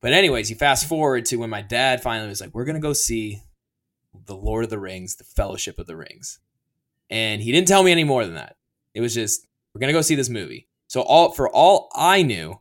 But 0.00 0.12
anyways, 0.12 0.48
you 0.48 0.56
fast 0.56 0.88
forward 0.88 1.24
to 1.26 1.36
when 1.36 1.50
my 1.50 1.62
dad 1.62 2.02
finally 2.02 2.28
was 2.28 2.40
like, 2.40 2.54
we're 2.54 2.64
gonna 2.64 2.80
go 2.80 2.92
see 2.92 3.42
the 4.26 4.36
Lord 4.36 4.64
of 4.64 4.70
the 4.70 4.78
Rings, 4.78 5.16
the 5.16 5.24
Fellowship 5.24 5.78
of 5.78 5.86
the 5.86 5.96
Rings. 5.96 6.38
And 7.10 7.42
he 7.42 7.50
didn't 7.50 7.68
tell 7.68 7.82
me 7.82 7.92
any 7.92 8.04
more 8.04 8.24
than 8.24 8.34
that. 8.34 8.56
It 8.94 9.00
was 9.00 9.14
just, 9.14 9.46
we're 9.74 9.86
to 9.86 9.92
go 9.92 10.00
see 10.00 10.14
this 10.14 10.28
movie. 10.28 10.68
So 10.88 11.00
all 11.02 11.32
for 11.32 11.48
all 11.48 11.88
I 11.94 12.22
knew, 12.22 12.60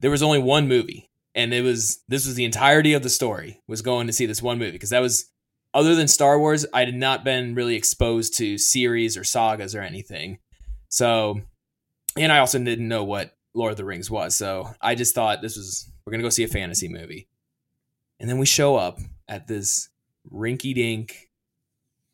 there 0.00 0.10
was 0.10 0.22
only 0.22 0.38
one 0.38 0.68
movie. 0.68 1.10
And 1.34 1.54
it 1.54 1.62
was 1.62 2.02
this 2.08 2.26
was 2.26 2.34
the 2.34 2.44
entirety 2.44 2.92
of 2.92 3.02
the 3.02 3.08
story 3.08 3.62
was 3.66 3.80
going 3.80 4.06
to 4.06 4.12
see 4.12 4.26
this 4.26 4.42
one 4.42 4.58
movie 4.58 4.72
because 4.72 4.90
that 4.90 5.00
was 5.00 5.30
other 5.74 5.94
than 5.94 6.08
Star 6.08 6.38
Wars, 6.38 6.66
I 6.74 6.80
had 6.84 6.94
not 6.94 7.24
been 7.24 7.54
really 7.54 7.76
exposed 7.76 8.36
to 8.36 8.58
series 8.58 9.16
or 9.16 9.24
sagas 9.24 9.74
or 9.74 9.80
anything. 9.80 10.38
So, 10.88 11.40
and 12.16 12.32
I 12.32 12.38
also 12.38 12.58
didn't 12.58 12.88
know 12.88 13.04
what 13.04 13.36
Lord 13.54 13.72
of 13.72 13.76
the 13.76 13.84
Rings 13.84 14.10
was. 14.10 14.36
So 14.36 14.74
I 14.80 14.94
just 14.94 15.14
thought 15.14 15.42
this 15.42 15.56
was, 15.56 15.90
we're 16.04 16.12
to 16.12 16.22
go 16.22 16.30
see 16.30 16.44
a 16.44 16.48
fantasy 16.48 16.88
movie. 16.88 17.28
And 18.18 18.28
then 18.28 18.38
we 18.38 18.46
show 18.46 18.76
up 18.76 18.98
at 19.28 19.46
this 19.46 19.88
rinky 20.32 20.74
dink 20.74 21.30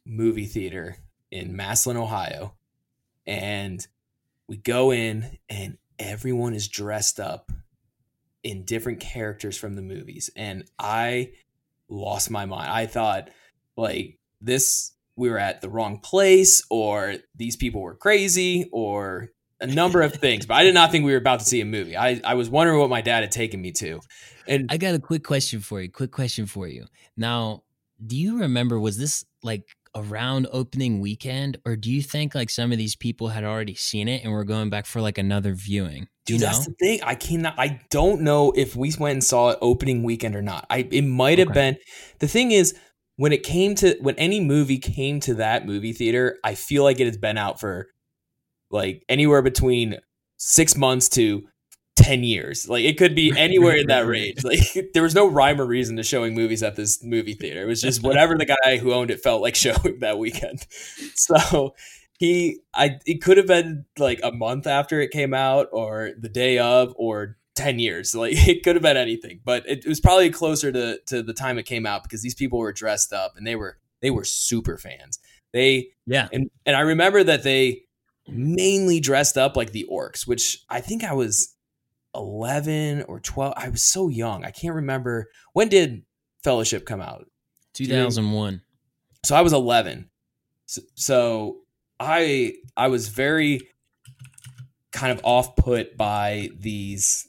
movie 0.06 0.46
theater 0.46 0.96
in 1.30 1.54
Massillon, 1.54 1.96
Ohio. 1.96 2.54
And 3.26 3.86
we 4.48 4.56
go 4.56 4.90
in, 4.90 5.38
and 5.50 5.76
everyone 5.98 6.54
is 6.54 6.68
dressed 6.68 7.20
up 7.20 7.52
in 8.42 8.64
different 8.64 9.00
characters 9.00 9.58
from 9.58 9.74
the 9.74 9.82
movies. 9.82 10.30
And 10.34 10.64
I 10.78 11.32
lost 11.90 12.30
my 12.30 12.46
mind. 12.46 12.70
I 12.70 12.86
thought, 12.86 13.28
like, 13.76 14.18
this, 14.40 14.92
we 15.16 15.28
were 15.28 15.38
at 15.38 15.60
the 15.60 15.68
wrong 15.68 15.98
place, 15.98 16.62
or 16.70 17.16
these 17.36 17.56
people 17.56 17.82
were 17.82 17.96
crazy, 17.96 18.70
or 18.72 19.28
a 19.60 19.66
number 19.66 20.02
of 20.02 20.14
things. 20.14 20.46
But 20.46 20.54
I 20.54 20.64
did 20.64 20.74
not 20.74 20.90
think 20.90 21.04
we 21.04 21.12
were 21.12 21.18
about 21.18 21.40
to 21.40 21.44
see 21.44 21.60
a 21.60 21.64
movie. 21.64 21.96
I, 21.96 22.20
I 22.24 22.34
was 22.34 22.48
wondering 22.48 22.78
what 22.78 22.90
my 22.90 23.00
dad 23.00 23.20
had 23.22 23.30
taken 23.32 23.60
me 23.60 23.72
to. 23.72 24.00
And 24.46 24.70
I 24.70 24.76
got 24.76 24.94
a 24.94 24.98
quick 24.98 25.24
question 25.24 25.60
for 25.60 25.80
you. 25.80 25.90
Quick 25.90 26.12
question 26.12 26.46
for 26.46 26.68
you. 26.68 26.86
Now, 27.16 27.64
do 28.04 28.16
you 28.16 28.40
remember, 28.40 28.78
was 28.78 28.98
this 28.98 29.24
like 29.42 29.64
around 29.94 30.46
opening 30.52 31.00
weekend 31.00 31.58
or 31.64 31.74
do 31.74 31.90
you 31.90 32.02
think 32.02 32.34
like 32.34 32.50
some 32.50 32.70
of 32.72 32.78
these 32.78 32.94
people 32.94 33.28
had 33.28 33.42
already 33.42 33.74
seen 33.74 34.06
it 34.06 34.22
and 34.22 34.32
were 34.32 34.44
going 34.44 34.68
back 34.70 34.84
for 34.84 35.00
like 35.00 35.16
another 35.16 35.54
viewing 35.54 36.06
do 36.26 36.34
you 36.34 36.38
Dude, 36.38 36.46
know 36.46 36.52
that's 36.52 36.66
the 36.66 36.72
thing. 36.72 37.00
I 37.02 37.14
cannot. 37.14 37.54
I 37.56 37.80
don't 37.88 38.20
know 38.20 38.52
if 38.54 38.76
we 38.76 38.92
went 38.98 39.12
and 39.14 39.24
saw 39.24 39.48
it 39.48 39.58
opening 39.62 40.02
weekend 40.02 40.36
or 40.36 40.42
not. 40.42 40.66
I 40.68 40.86
it 40.90 41.00
might 41.00 41.38
have 41.38 41.48
Okay. 41.48 41.54
been. 41.54 41.76
The 42.18 42.28
thing 42.28 42.50
is, 42.50 42.76
when 43.16 43.32
it 43.32 43.42
came 43.42 43.74
to 43.76 43.96
when 44.02 44.14
any 44.16 44.38
movie 44.38 44.76
came 44.76 45.20
to 45.20 45.34
that 45.36 45.64
movie 45.64 45.94
theater, 45.94 46.36
I 46.44 46.54
feel 46.54 46.82
like 46.84 47.00
it 47.00 47.06
has 47.06 47.16
been 47.16 47.38
out 47.38 47.58
for 47.58 47.88
like 48.70 49.04
anywhere 49.08 49.42
between 49.42 49.98
six 50.36 50.76
months 50.76 51.08
to 51.10 51.48
ten 51.98 52.22
years. 52.22 52.68
Like 52.68 52.84
it 52.84 52.96
could 52.96 53.14
be 53.14 53.32
anywhere 53.36 53.76
in 53.76 53.88
that 53.88 54.06
range. 54.06 54.44
Like 54.44 54.60
there 54.94 55.02
was 55.02 55.14
no 55.14 55.26
rhyme 55.26 55.60
or 55.60 55.66
reason 55.66 55.96
to 55.96 56.02
showing 56.02 56.34
movies 56.34 56.62
at 56.62 56.76
this 56.76 57.02
movie 57.02 57.34
theater. 57.34 57.62
It 57.62 57.66
was 57.66 57.82
just 57.82 58.02
whatever 58.02 58.36
the 58.36 58.56
guy 58.64 58.78
who 58.78 58.92
owned 58.92 59.10
it 59.10 59.20
felt 59.20 59.42
like 59.42 59.54
showing 59.56 59.98
that 60.00 60.18
weekend. 60.18 60.66
So 61.14 61.74
he 62.18 62.60
I 62.74 62.98
it 63.06 63.22
could 63.22 63.36
have 63.36 63.46
been 63.46 63.84
like 63.98 64.20
a 64.22 64.32
month 64.32 64.66
after 64.66 65.00
it 65.00 65.10
came 65.10 65.34
out 65.34 65.68
or 65.72 66.12
the 66.18 66.28
day 66.28 66.58
of 66.58 66.92
or 66.96 67.36
10 67.54 67.80
years 67.80 68.14
like 68.14 68.34
it 68.48 68.62
could 68.62 68.76
have 68.76 68.84
been 68.84 68.96
anything 68.96 69.40
but 69.44 69.68
it, 69.68 69.84
was 69.84 69.98
probably 69.98 70.30
closer 70.30 70.70
to 70.70 71.00
to 71.06 71.24
the 71.24 71.32
time 71.32 71.58
it 71.58 71.64
came 71.64 71.86
out 71.86 72.04
because 72.04 72.22
these 72.22 72.34
people 72.34 72.60
were 72.60 72.72
dressed 72.72 73.12
up 73.12 73.32
and 73.36 73.44
they 73.44 73.56
were 73.56 73.78
they 74.00 74.10
were 74.10 74.22
super 74.22 74.76
fans 74.78 75.18
they 75.52 75.88
yeah 76.06 76.28
and 76.32 76.50
and 76.66 76.76
I 76.76 76.80
remember 76.80 77.24
that 77.24 77.42
they 77.42 77.82
mainly 78.28 79.00
dressed 79.00 79.36
up 79.36 79.56
like 79.56 79.72
the 79.72 79.86
orcs 79.90 80.26
which 80.26 80.64
I 80.68 80.80
think 80.80 81.04
I 81.04 81.12
was 81.12 81.54
11 82.14 83.02
or 83.02 83.20
12 83.20 83.54
I 83.56 83.68
was 83.68 83.82
so 83.82 84.08
young 84.08 84.44
I 84.44 84.50
can't 84.50 84.74
remember. 84.74 85.28
When 85.52 85.68
did 85.68 86.02
fellowship 86.42 86.86
come 86.86 87.00
out? 87.00 87.26
2001 87.74 88.62
so 89.24 89.36
I 89.36 89.42
was 89.42 89.52
11. 89.52 90.08
So, 90.66 90.82
so 90.94 91.56
I 91.98 92.54
I 92.76 92.88
was 92.88 93.08
very 93.08 93.60
kind 94.92 95.12
of 95.12 95.24
off 95.24 95.56
put 95.56 95.96
by 95.96 96.50
these 96.58 97.28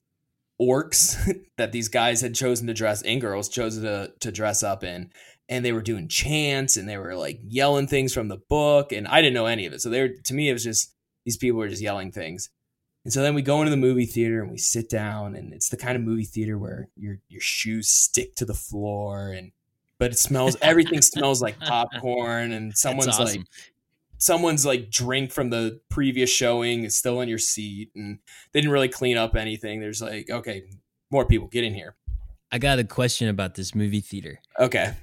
orcs 0.61 1.17
that 1.57 1.71
these 1.71 1.87
guys 1.87 2.21
had 2.21 2.35
chosen 2.35 2.67
to 2.67 2.73
dress 2.73 3.01
and 3.01 3.21
girls 3.21 3.49
chosen 3.49 3.83
to 3.83 4.11
to 4.19 4.31
dress 4.31 4.63
up 4.63 4.83
in 4.83 5.11
and 5.49 5.65
they 5.65 5.73
were 5.73 5.81
doing 5.81 6.07
chants 6.07 6.77
and 6.77 6.87
they 6.87 6.97
were 6.97 7.15
like 7.15 7.39
yelling 7.43 7.87
things 7.87 8.13
from 8.13 8.27
the 8.27 8.37
book 8.37 8.91
and 8.91 9.07
I 9.07 9.21
didn't 9.21 9.33
know 9.33 9.47
any 9.47 9.65
of 9.65 9.73
it. 9.73 9.81
So 9.81 9.89
they 9.89 10.01
were 10.01 10.09
to 10.25 10.33
me 10.33 10.47
it 10.47 10.53
was 10.53 10.63
just 10.63 10.93
these 11.25 11.37
people 11.37 11.59
were 11.59 11.67
just 11.67 11.81
yelling 11.81 12.11
things. 12.11 12.49
And 13.03 13.11
so 13.11 13.21
then 13.21 13.33
we 13.33 13.41
go 13.41 13.59
into 13.59 13.71
the 13.71 13.77
movie 13.77 14.05
theater 14.05 14.41
and 14.41 14.51
we 14.51 14.57
sit 14.57 14.89
down 14.89 15.35
and 15.35 15.51
it's 15.51 15.69
the 15.69 15.77
kind 15.77 15.95
of 15.95 16.03
movie 16.03 16.23
theater 16.23 16.57
where 16.57 16.89
your 16.95 17.19
your 17.27 17.41
shoes 17.41 17.89
stick 17.89 18.35
to 18.35 18.45
the 18.45 18.53
floor 18.53 19.31
and 19.31 19.51
but 19.97 20.11
it 20.11 20.19
smells 20.19 20.55
everything 20.61 21.01
smells 21.01 21.41
like 21.41 21.59
popcorn 21.59 22.51
and 22.51 22.73
someone's 22.77 23.19
awesome. 23.19 23.25
like 23.25 23.47
someone's 24.19 24.65
like 24.65 24.91
drink 24.91 25.31
from 25.31 25.49
the 25.49 25.79
previous 25.89 26.29
showing 26.29 26.83
is 26.83 26.95
still 26.95 27.21
in 27.21 27.27
your 27.27 27.37
seat 27.37 27.89
and 27.95 28.19
they 28.51 28.61
didn't 28.61 28.71
really 28.71 28.87
clean 28.87 29.17
up 29.17 29.35
anything 29.35 29.79
there's 29.79 30.01
like 30.01 30.29
okay 30.29 30.63
more 31.09 31.25
people 31.25 31.47
get 31.47 31.63
in 31.63 31.73
here 31.73 31.95
i 32.51 32.57
got 32.57 32.79
a 32.79 32.83
question 32.83 33.27
about 33.29 33.55
this 33.55 33.73
movie 33.73 34.01
theater 34.01 34.39
okay 34.59 34.93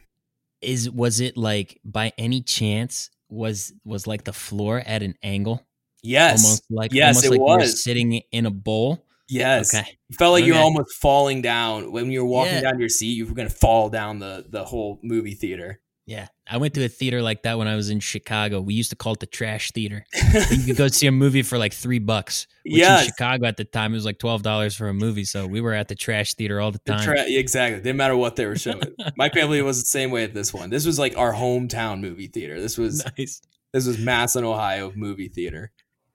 is 0.61 0.91
was 0.91 1.21
it 1.21 1.37
like 1.37 1.81
by 1.85 2.13
any 2.19 2.43
chance 2.43 3.11
was 3.29 3.73
was 3.85 4.07
like 4.07 4.25
the 4.25 4.33
floor 4.33 4.83
at 4.85 5.03
an 5.03 5.15
angle? 5.23 5.67
Yes. 6.03 6.45
Almost 6.45 6.65
like 6.71 6.93
Yes, 6.93 7.17
almost 7.17 7.25
it 7.27 7.31
like 7.31 7.41
we 7.41 7.65
were 7.65 7.67
sitting 7.67 8.13
in 8.33 8.47
a 8.47 8.51
bowl? 8.51 9.05
Yes. 9.29 9.75
Okay. 9.75 9.99
You 10.09 10.17
felt 10.17 10.33
like 10.33 10.45
you're 10.45 10.57
almost 10.57 10.95
falling 10.97 11.43
down. 11.43 11.91
When 11.91 12.11
you 12.13 12.23
were 12.23 12.31
walking 12.31 12.55
Yeah. 12.55 12.61
down 12.63 12.79
your 12.81 12.89
seat 12.89 13.13
you 13.17 13.27
were 13.27 13.35
going 13.35 13.49
to 13.49 13.55
fall 13.55 13.89
down 13.89 14.19
the 14.21 14.45
the 14.49 14.65
whole 14.65 15.01
movie 15.03 15.35
theater 15.35 15.81
yeah 16.07 16.29
i 16.49 16.57
went 16.57 16.73
to 16.73 16.85
a 16.85 16.89
theater 16.89 17.21
like 17.21 17.43
that 17.43 17.59
when 17.59 17.67
i 17.69 17.75
was 17.75 17.91
in 17.91 18.01
chicago 18.01 18.61
we 18.61 18.75
used 18.75 18.91
to 18.91 18.97
call 18.97 19.13
it 19.13 19.21
the 19.21 19.27
trash 19.27 19.73
theater 19.73 20.07
you 20.51 20.65
could 20.65 20.77
go 20.77 20.89
see 20.89 21.07
a 21.07 21.13
movie 21.13 21.43
for 21.43 21.59
like 21.59 21.73
three 21.73 21.99
bucks 21.99 22.47
which 22.65 22.77
yes 22.77 23.03
in 23.03 23.09
chicago 23.09 23.47
at 23.47 23.57
the 23.57 23.65
time 23.65 23.93
it 23.93 23.97
was 23.97 24.05
like 24.05 24.19
$12 24.19 24.77
for 24.77 24.89
a 24.89 24.95
movie 24.95 25.25
so 25.25 25.47
we 25.47 25.61
were 25.61 25.73
at 25.73 25.89
the 25.89 25.95
trash 25.95 26.35
theater 26.35 26.61
all 26.61 26.71
the 26.71 26.81
The 26.85 26.93
time 26.93 27.05
tra- 27.05 27.25
exactly. 27.27 27.81
Didn't 27.81 27.97
matter 27.97 28.17
what 28.17 28.37
they 28.37 28.47
were 28.47 28.57
showing. 28.57 28.83
My 29.17 29.29
family 29.29 29.61
was 29.63 29.81
the 29.81 29.87
same 29.87 30.11
way 30.11 30.25
at 30.25 30.35
this 30.35 30.53
one. 30.53 30.71
This 30.71 30.87
was 30.87 30.99
like 30.99 31.17
our 31.17 31.33
hometown 31.33 32.01
movie 32.01 32.29
theater. 32.29 32.61
This 32.61 32.79
was 32.79 33.05
nice 33.19 33.41
this 33.77 33.87
was 33.87 33.99
Massillon, 33.99 34.47
Ohio 34.47 34.91
movie 34.97 35.29
theater. 35.29 35.71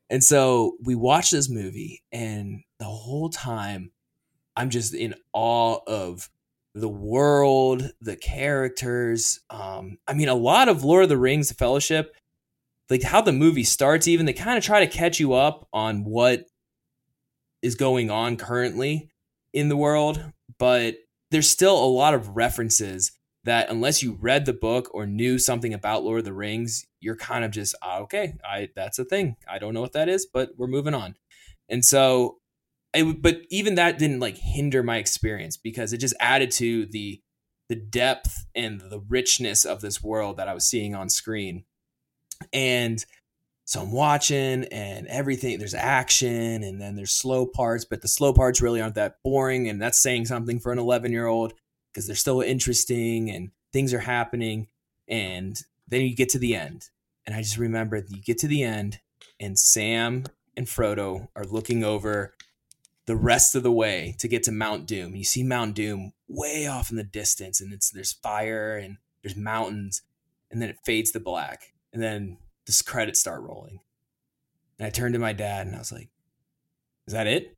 And 0.09 0.23
so 0.23 0.77
we 0.83 0.95
watched 0.95 1.31
this 1.31 1.47
movie, 1.47 2.01
and 2.11 2.63
the 2.79 2.85
whole 2.85 3.29
time 3.29 3.91
I'm 4.55 4.71
just 4.71 4.95
in 4.95 5.13
awe 5.31 5.77
of 5.85 6.27
the 6.73 6.89
world, 6.89 7.91
the 8.01 8.15
characters. 8.15 9.39
Um, 9.49 9.97
I 10.07 10.13
mean, 10.13 10.29
a 10.29 10.35
lot 10.35 10.69
of 10.69 10.83
Lord 10.83 11.03
of 11.03 11.09
the 11.09 11.17
Rings, 11.17 11.49
the 11.49 11.55
Fellowship, 11.55 12.15
like 12.89 13.03
how 13.03 13.21
the 13.21 13.31
movie 13.31 13.63
starts, 13.63 14.07
even 14.07 14.25
they 14.25 14.33
kind 14.33 14.57
of 14.57 14.63
try 14.63 14.79
to 14.79 14.87
catch 14.87 15.19
you 15.19 15.33
up 15.33 15.67
on 15.73 16.03
what 16.03 16.45
is 17.61 17.75
going 17.75 18.09
on 18.09 18.37
currently 18.37 19.09
in 19.53 19.69
the 19.69 19.77
world, 19.77 20.23
but 20.57 20.95
there's 21.29 21.49
still 21.49 21.77
a 21.83 21.85
lot 21.85 22.13
of 22.13 22.35
references 22.35 23.11
that 23.43 23.69
unless 23.69 24.03
you 24.03 24.17
read 24.21 24.45
the 24.45 24.53
book 24.53 24.89
or 24.93 25.05
knew 25.05 25.39
something 25.39 25.73
about 25.73 26.03
Lord 26.03 26.19
of 26.19 26.25
the 26.25 26.33
Rings, 26.33 26.85
you're 26.99 27.15
kind 27.15 27.43
of 27.43 27.51
just 27.51 27.75
ah, 27.81 27.99
okay. 27.99 28.35
I 28.43 28.69
that's 28.75 28.99
a 28.99 29.05
thing. 29.05 29.35
I 29.49 29.57
don't 29.57 29.73
know 29.73 29.81
what 29.81 29.93
that 29.93 30.09
is, 30.09 30.27
but 30.31 30.51
we're 30.57 30.67
moving 30.67 30.93
on. 30.93 31.15
And 31.69 31.83
so, 31.83 32.37
but 32.93 33.41
even 33.49 33.75
that 33.75 33.97
didn't 33.97 34.19
like 34.19 34.37
hinder 34.37 34.83
my 34.83 34.97
experience 34.97 35.57
because 35.57 35.93
it 35.93 35.97
just 35.97 36.15
added 36.19 36.51
to 36.51 36.85
the 36.87 37.21
the 37.69 37.75
depth 37.77 38.45
and 38.53 38.81
the 38.81 38.99
richness 39.07 39.63
of 39.63 39.79
this 39.79 40.03
world 40.03 40.35
that 40.35 40.49
I 40.49 40.53
was 40.53 40.67
seeing 40.67 40.93
on 40.93 41.07
screen. 41.07 41.63
And 42.51 43.03
so 43.63 43.81
I'm 43.81 43.93
watching 43.93 44.65
and 44.65 45.07
everything, 45.07 45.57
there's 45.57 45.73
action 45.73 46.63
and 46.63 46.81
then 46.81 46.97
there's 46.97 47.13
slow 47.13 47.45
parts, 47.45 47.85
but 47.85 48.01
the 48.01 48.09
slow 48.09 48.33
parts 48.33 48.61
really 48.61 48.81
aren't 48.81 48.95
that 48.95 49.23
boring. 49.23 49.69
And 49.69 49.81
that's 49.81 50.01
saying 50.01 50.25
something 50.25 50.59
for 50.59 50.73
an 50.73 50.79
11 50.79 51.13
year 51.13 51.27
old 51.27 51.53
because 51.93 52.07
they're 52.07 52.15
still 52.17 52.41
interesting 52.41 53.29
and 53.31 53.51
things 53.71 53.93
are 53.93 53.99
happening. 53.99 54.67
And 55.07 55.57
then 55.87 56.01
you 56.01 56.13
get 56.13 56.27
to 56.29 56.39
the 56.39 56.55
end. 56.55 56.89
And 57.25 57.33
I 57.33 57.41
just 57.41 57.57
remember 57.57 58.03
you 58.05 58.21
get 58.21 58.39
to 58.39 58.47
the 58.47 58.63
end 58.63 58.99
and 59.39 59.57
Sam 59.57 60.25
and 60.57 60.67
Frodo 60.67 61.29
are 61.37 61.45
looking 61.45 61.85
over 61.85 62.33
the 63.07 63.15
rest 63.15 63.55
of 63.55 63.63
the 63.63 63.71
way 63.71 64.15
to 64.19 64.27
get 64.27 64.43
to 64.43 64.51
Mount 64.51 64.85
Doom. 64.85 65.15
You 65.15 65.23
see 65.23 65.43
Mount 65.43 65.75
Doom 65.75 66.13
way 66.27 66.67
off 66.67 66.91
in 66.91 66.97
the 66.97 67.03
distance, 67.03 67.59
and 67.59 67.73
it's 67.73 67.89
there's 67.89 68.13
fire 68.13 68.77
and 68.77 68.97
there's 69.23 69.35
mountains, 69.35 70.01
and 70.49 70.61
then 70.61 70.69
it 70.69 70.77
fades 70.85 71.11
to 71.11 71.19
black, 71.19 71.73
and 71.93 72.01
then 72.01 72.37
the 72.65 72.83
credits 72.85 73.19
start 73.19 73.41
rolling. 73.41 73.79
And 74.77 74.87
I 74.87 74.89
turned 74.89 75.13
to 75.13 75.19
my 75.19 75.33
dad 75.33 75.67
and 75.67 75.75
I 75.75 75.79
was 75.79 75.91
like, 75.91 76.09
"Is 77.07 77.13
that 77.13 77.27
it?" 77.27 77.55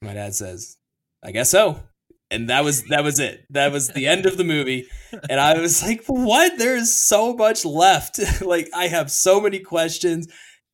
My 0.00 0.14
dad 0.14 0.34
says, 0.34 0.76
"I 1.22 1.32
guess 1.32 1.50
so." 1.50 1.82
And 2.30 2.50
that 2.50 2.62
was 2.62 2.84
that 2.84 3.04
was 3.04 3.18
it. 3.18 3.46
That 3.50 3.72
was 3.72 3.88
the 3.88 4.06
end 4.06 4.26
of 4.26 4.36
the 4.36 4.44
movie. 4.44 4.86
And 5.30 5.40
I 5.40 5.58
was 5.58 5.82
like, 5.82 6.04
"What? 6.06 6.58
There 6.58 6.76
is 6.76 6.94
so 6.94 7.34
much 7.34 7.64
left. 7.64 8.20
like 8.42 8.68
I 8.74 8.88
have 8.88 9.10
so 9.10 9.40
many 9.40 9.60
questions." 9.60 10.28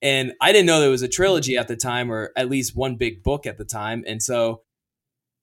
And 0.05 0.35
I 0.39 0.53
didn't 0.53 0.67
know 0.67 0.81
there 0.81 0.91
was 0.91 1.03
a 1.03 1.09
trilogy 1.09 1.57
at 1.57 1.67
the 1.67 1.77
time, 1.77 2.13
or 2.13 2.31
at 2.37 2.51
least 2.51 2.77
one 2.77 2.97
big 2.97 3.23
book 3.23 3.47
at 3.47 3.57
the 3.57 3.65
time. 3.65 4.05
And 4.07 4.23
so 4.23 4.61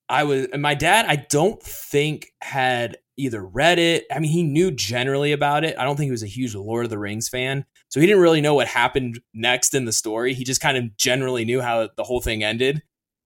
I 0.08 0.22
was, 0.22 0.46
and 0.52 0.62
my 0.62 0.74
dad, 0.74 1.04
I 1.08 1.26
don't 1.28 1.60
think 1.60 2.28
had 2.40 2.96
either 3.16 3.44
read 3.44 3.80
it. 3.80 4.04
I 4.10 4.20
mean, 4.20 4.30
he 4.30 4.44
knew 4.44 4.70
generally 4.70 5.32
about 5.32 5.64
it. 5.64 5.76
I 5.76 5.84
don't 5.84 5.96
think 5.96 6.06
he 6.06 6.12
was 6.12 6.22
a 6.22 6.28
huge 6.28 6.54
Lord 6.54 6.84
of 6.84 6.90
the 6.90 6.98
Rings 6.98 7.28
fan. 7.28 7.64
So 7.88 7.98
he 7.98 8.06
didn't 8.06 8.22
really 8.22 8.40
know 8.40 8.54
what 8.54 8.68
happened 8.68 9.20
next 9.34 9.74
in 9.74 9.84
the 9.84 9.92
story. 9.92 10.32
He 10.32 10.44
just 10.44 10.60
kind 10.60 10.76
of 10.76 10.96
generally 10.96 11.44
knew 11.44 11.60
how 11.60 11.88
the 11.96 12.04
whole 12.04 12.20
thing 12.20 12.44
ended. 12.44 12.82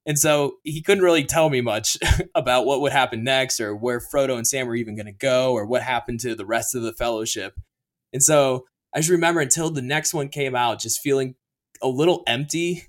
And 0.07 0.19
so 0.19 0.55
he 0.63 0.81
couldn't 0.81 1.05
really 1.05 1.25
tell 1.25 1.51
me 1.51 1.61
much 1.61 1.99
about 2.35 2.65
what 2.65 2.81
would 2.81 2.93
happen 2.93 3.25
next 3.25 3.61
or 3.61 3.77
where 3.77 4.01
Frodo 4.01 4.37
and 4.37 4.47
Sam 4.47 4.67
were 4.67 4.75
even 4.75 4.97
going 4.97 5.07
to 5.07 5.13
go 5.13 5.53
or 5.53 5.67
what 5.67 5.83
happened 5.83 6.21
to 6.21 6.35
the 6.35 6.47
rest 6.47 6.75
of 6.75 6.83
the 6.83 6.95
fellowship. 6.95 7.55
And 8.13 8.23
so 8.23 8.65
I 8.97 9.01
just 9.01 9.11
remember 9.11 9.41
until 9.41 9.71
the 9.71 9.83
next 9.83 10.15
one 10.15 10.29
came 10.29 10.57
out, 10.57 10.81
just 10.81 11.01
feeling 11.01 11.35
a 11.83 11.89
little 11.89 12.23
empty 12.27 12.85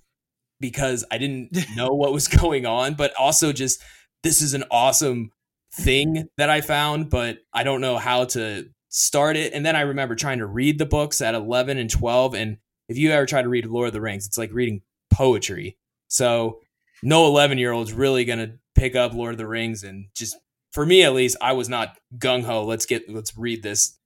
because 0.61 1.03
I 1.11 1.17
didn't 1.17 1.55
know 1.75 1.89
what 1.89 2.13
was 2.13 2.29
going 2.29 2.65
on, 2.65 2.93
but 2.93 3.13
also 3.19 3.51
just 3.51 3.83
this 4.23 4.41
is 4.41 4.53
an 4.53 4.63
awesome 4.71 5.31
thing 5.73 6.29
that 6.37 6.49
I 6.49 6.61
found, 6.61 7.09
but 7.09 7.39
I 7.53 7.63
don't 7.63 7.81
know 7.81 7.97
how 7.97 8.23
to 8.25 8.69
start 8.87 9.35
it. 9.35 9.53
And 9.53 9.65
then 9.65 9.75
I 9.75 9.81
remember 9.81 10.15
trying 10.15 10.39
to 10.39 10.45
read 10.45 10.79
the 10.79 10.85
books 10.85 11.19
at 11.19 11.35
11 11.35 11.77
and 11.77 11.89
12. 11.89 12.33
And 12.35 12.57
if 12.87 12.97
you 12.97 13.11
ever 13.11 13.25
try 13.25 13.41
to 13.41 13.49
read 13.49 13.65
Lord 13.65 13.87
of 13.87 13.93
the 13.93 14.01
Rings, 14.01 14.25
it's 14.25 14.37
like 14.37 14.53
reading 14.53 14.81
poetry. 15.11 15.77
So 16.07 16.61
no 17.03 17.27
11 17.27 17.57
year 17.57 17.73
old 17.73 17.87
is 17.87 17.93
really 17.93 18.23
going 18.23 18.39
to 18.39 18.53
pick 18.75 18.95
up 18.95 19.13
Lord 19.13 19.33
of 19.33 19.37
the 19.37 19.47
Rings 19.47 19.83
and 19.83 20.05
just 20.15 20.37
for 20.71 20.85
me 20.85 21.03
at 21.03 21.13
least, 21.13 21.37
I 21.41 21.53
was 21.53 21.69
not 21.69 21.97
gung 22.17 22.43
ho. 22.43 22.63
Let's 22.63 22.85
get 22.85 23.09
let's 23.09 23.35
read 23.35 23.63
this 23.63 23.96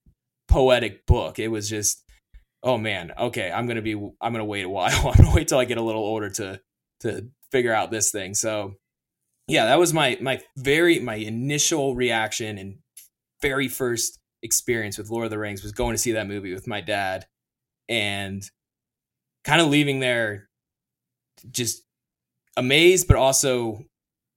poetic 0.47 1.05
book. 1.05 1.39
It 1.39 1.49
was 1.49 1.69
just, 1.69 2.03
oh 2.63 2.77
man, 2.77 3.11
okay, 3.17 3.51
I'm 3.51 3.67
gonna 3.67 3.81
be 3.81 3.93
I'm 3.93 4.31
gonna 4.31 4.45
wait 4.45 4.65
a 4.65 4.69
while. 4.69 5.07
I'm 5.09 5.23
gonna 5.23 5.35
wait 5.35 5.47
till 5.47 5.59
I 5.59 5.65
get 5.65 5.77
a 5.77 5.83
little 5.83 6.03
older 6.03 6.29
to 6.31 6.61
to 7.01 7.27
figure 7.51 7.73
out 7.73 7.91
this 7.91 8.11
thing. 8.11 8.33
So 8.33 8.75
yeah, 9.47 9.65
that 9.65 9.79
was 9.79 9.93
my 9.93 10.17
my 10.21 10.41
very 10.57 10.99
my 10.99 11.15
initial 11.15 11.95
reaction 11.95 12.57
and 12.57 12.77
very 13.41 13.67
first 13.67 14.19
experience 14.43 14.97
with 14.97 15.09
Lord 15.09 15.25
of 15.25 15.31
the 15.31 15.39
Rings 15.39 15.63
was 15.63 15.71
going 15.71 15.93
to 15.93 15.97
see 15.97 16.13
that 16.13 16.27
movie 16.27 16.53
with 16.53 16.67
my 16.67 16.81
dad 16.81 17.25
and 17.89 18.43
kind 19.43 19.61
of 19.61 19.67
leaving 19.67 19.99
there 19.99 20.49
just 21.49 21.83
amazed, 22.57 23.07
but 23.07 23.17
also 23.17 23.85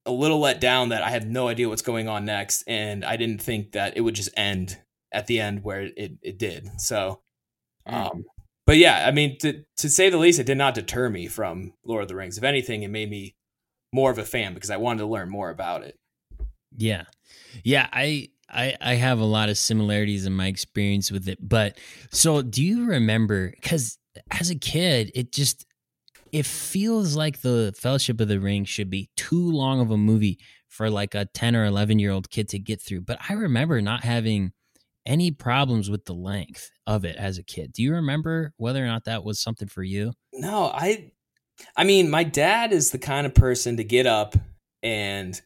a 0.07 0.13
little 0.13 0.41
let 0.41 0.61
down 0.61 0.91
that 0.91 1.03
I 1.03 1.11
had 1.11 1.31
no 1.31 1.49
idea 1.49 1.69
what's 1.69 1.83
going 1.83 2.09
on 2.09 2.25
next, 2.25 2.63
and 2.67 3.05
I 3.05 3.17
didn't 3.17 3.41
think 3.41 3.73
that 3.73 3.97
it 3.97 4.01
would 4.01 4.15
just 4.15 4.31
end 4.37 4.79
at 5.15 5.27
the 5.27 5.41
end 5.41 5.63
where 5.63 5.83
it 5.83 6.19
it 6.23 6.39
did. 6.39 6.69
So, 6.81 7.21
hmm. 7.87 7.95
um, 7.95 8.25
but 8.67 8.77
yeah, 8.77 9.05
I 9.07 9.13
mean, 9.13 9.39
to 9.39 9.65
to 9.79 9.89
say 9.89 10.11
the 10.11 10.19
least, 10.19 10.39
it 10.39 10.47
did 10.47 10.59
not 10.59 10.75
deter 10.75 11.09
me 11.09 11.29
from 11.29 11.73
Lord 11.85 12.03
of 12.03 12.09
the 12.09 12.17
Rings. 12.17 12.37
If 12.37 12.45
anything, 12.45 12.83
it 12.83 12.89
made 12.89 13.09
me 13.09 13.37
more 13.93 14.11
of 14.11 14.19
a 14.19 14.25
fan 14.25 14.55
because 14.55 14.71
I 14.71 14.77
wanted 14.77 15.01
to 15.01 15.07
learn 15.07 15.31
more 15.31 15.51
about 15.51 15.85
it. 15.85 15.99
Yeah, 16.77 17.05
yeah, 17.63 17.89
I 17.93 18.29
I, 18.51 18.77
I 18.81 18.95
have 18.95 19.21
a 19.21 19.25
lot 19.25 19.49
of 19.49 19.57
similarities 19.57 20.27
in 20.27 20.33
my 20.33 20.49
experience 20.49 21.11
with 21.11 21.29
it. 21.29 21.39
But 21.41 21.79
so 22.11 22.43
do 22.43 22.63
you 22.63 22.87
remember? 22.87 23.51
Because 23.51 23.99
as 24.31 24.51
a 24.51 24.55
kid, 24.55 25.11
it 25.15 25.33
just 25.33 25.67
it 26.33 26.47
feels 26.47 27.15
like 27.15 27.41
the 27.41 27.73
Fellowship 27.77 28.21
of 28.21 28.29
the 28.29 28.41
Ring 28.41 28.65
should 28.65 28.91
be 28.91 29.09
too 29.17 29.53
long 29.53 29.81
of 29.81 29.91
a 29.91 29.97
movie 29.97 30.39
for 30.69 30.91
like 30.91 31.15
a 31.15 31.27
10 31.27 31.55
or 31.55 31.65
11 31.65 32.01
year 32.01 32.11
old 32.11 32.29
kid 32.29 32.49
to 32.49 32.59
get 32.59 32.81
through. 32.81 33.03
But 33.03 33.19
I 33.29 33.35
remember 33.35 33.81
not 33.81 34.03
having 34.03 34.53
any 35.07 35.31
problems 35.31 35.91
with 35.91 36.05
the 36.05 36.15
length 36.15 36.71
of 36.87 37.05
it 37.05 37.17
as 37.17 37.39
a 37.39 37.43
kid. 37.43 37.73
Do 37.73 37.83
you 37.83 37.95
remember 37.95 38.53
whether 38.57 38.83
or 38.83 38.87
not 38.87 39.05
that 39.05 39.25
was 39.25 39.41
something 39.41 39.69
for 39.69 39.83
you? 39.83 40.13
No, 40.33 40.71
I 40.73 41.13
I 41.77 41.85
mean, 41.85 42.11
my 42.11 42.25
dad 42.25 42.73
is 42.73 42.91
the 42.91 42.99
kind 42.99 43.27
of 43.27 43.35
person 43.35 43.77
to 43.77 43.85
get 43.85 44.07
up 44.07 44.35
and 44.83 45.41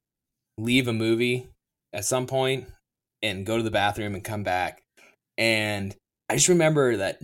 leave 0.57 0.89
a 0.89 0.93
movie 0.93 1.47
at 1.93 2.05
some 2.05 2.27
point 2.27 2.69
and 3.23 3.47
go 3.47 3.57
to 3.57 3.63
the 3.63 3.71
bathroom 3.71 4.15
and 4.15 4.25
come 4.25 4.43
back. 4.43 4.83
And 5.37 5.95
I 6.29 6.35
just 6.35 6.49
remember 6.49 6.97
that 6.97 7.21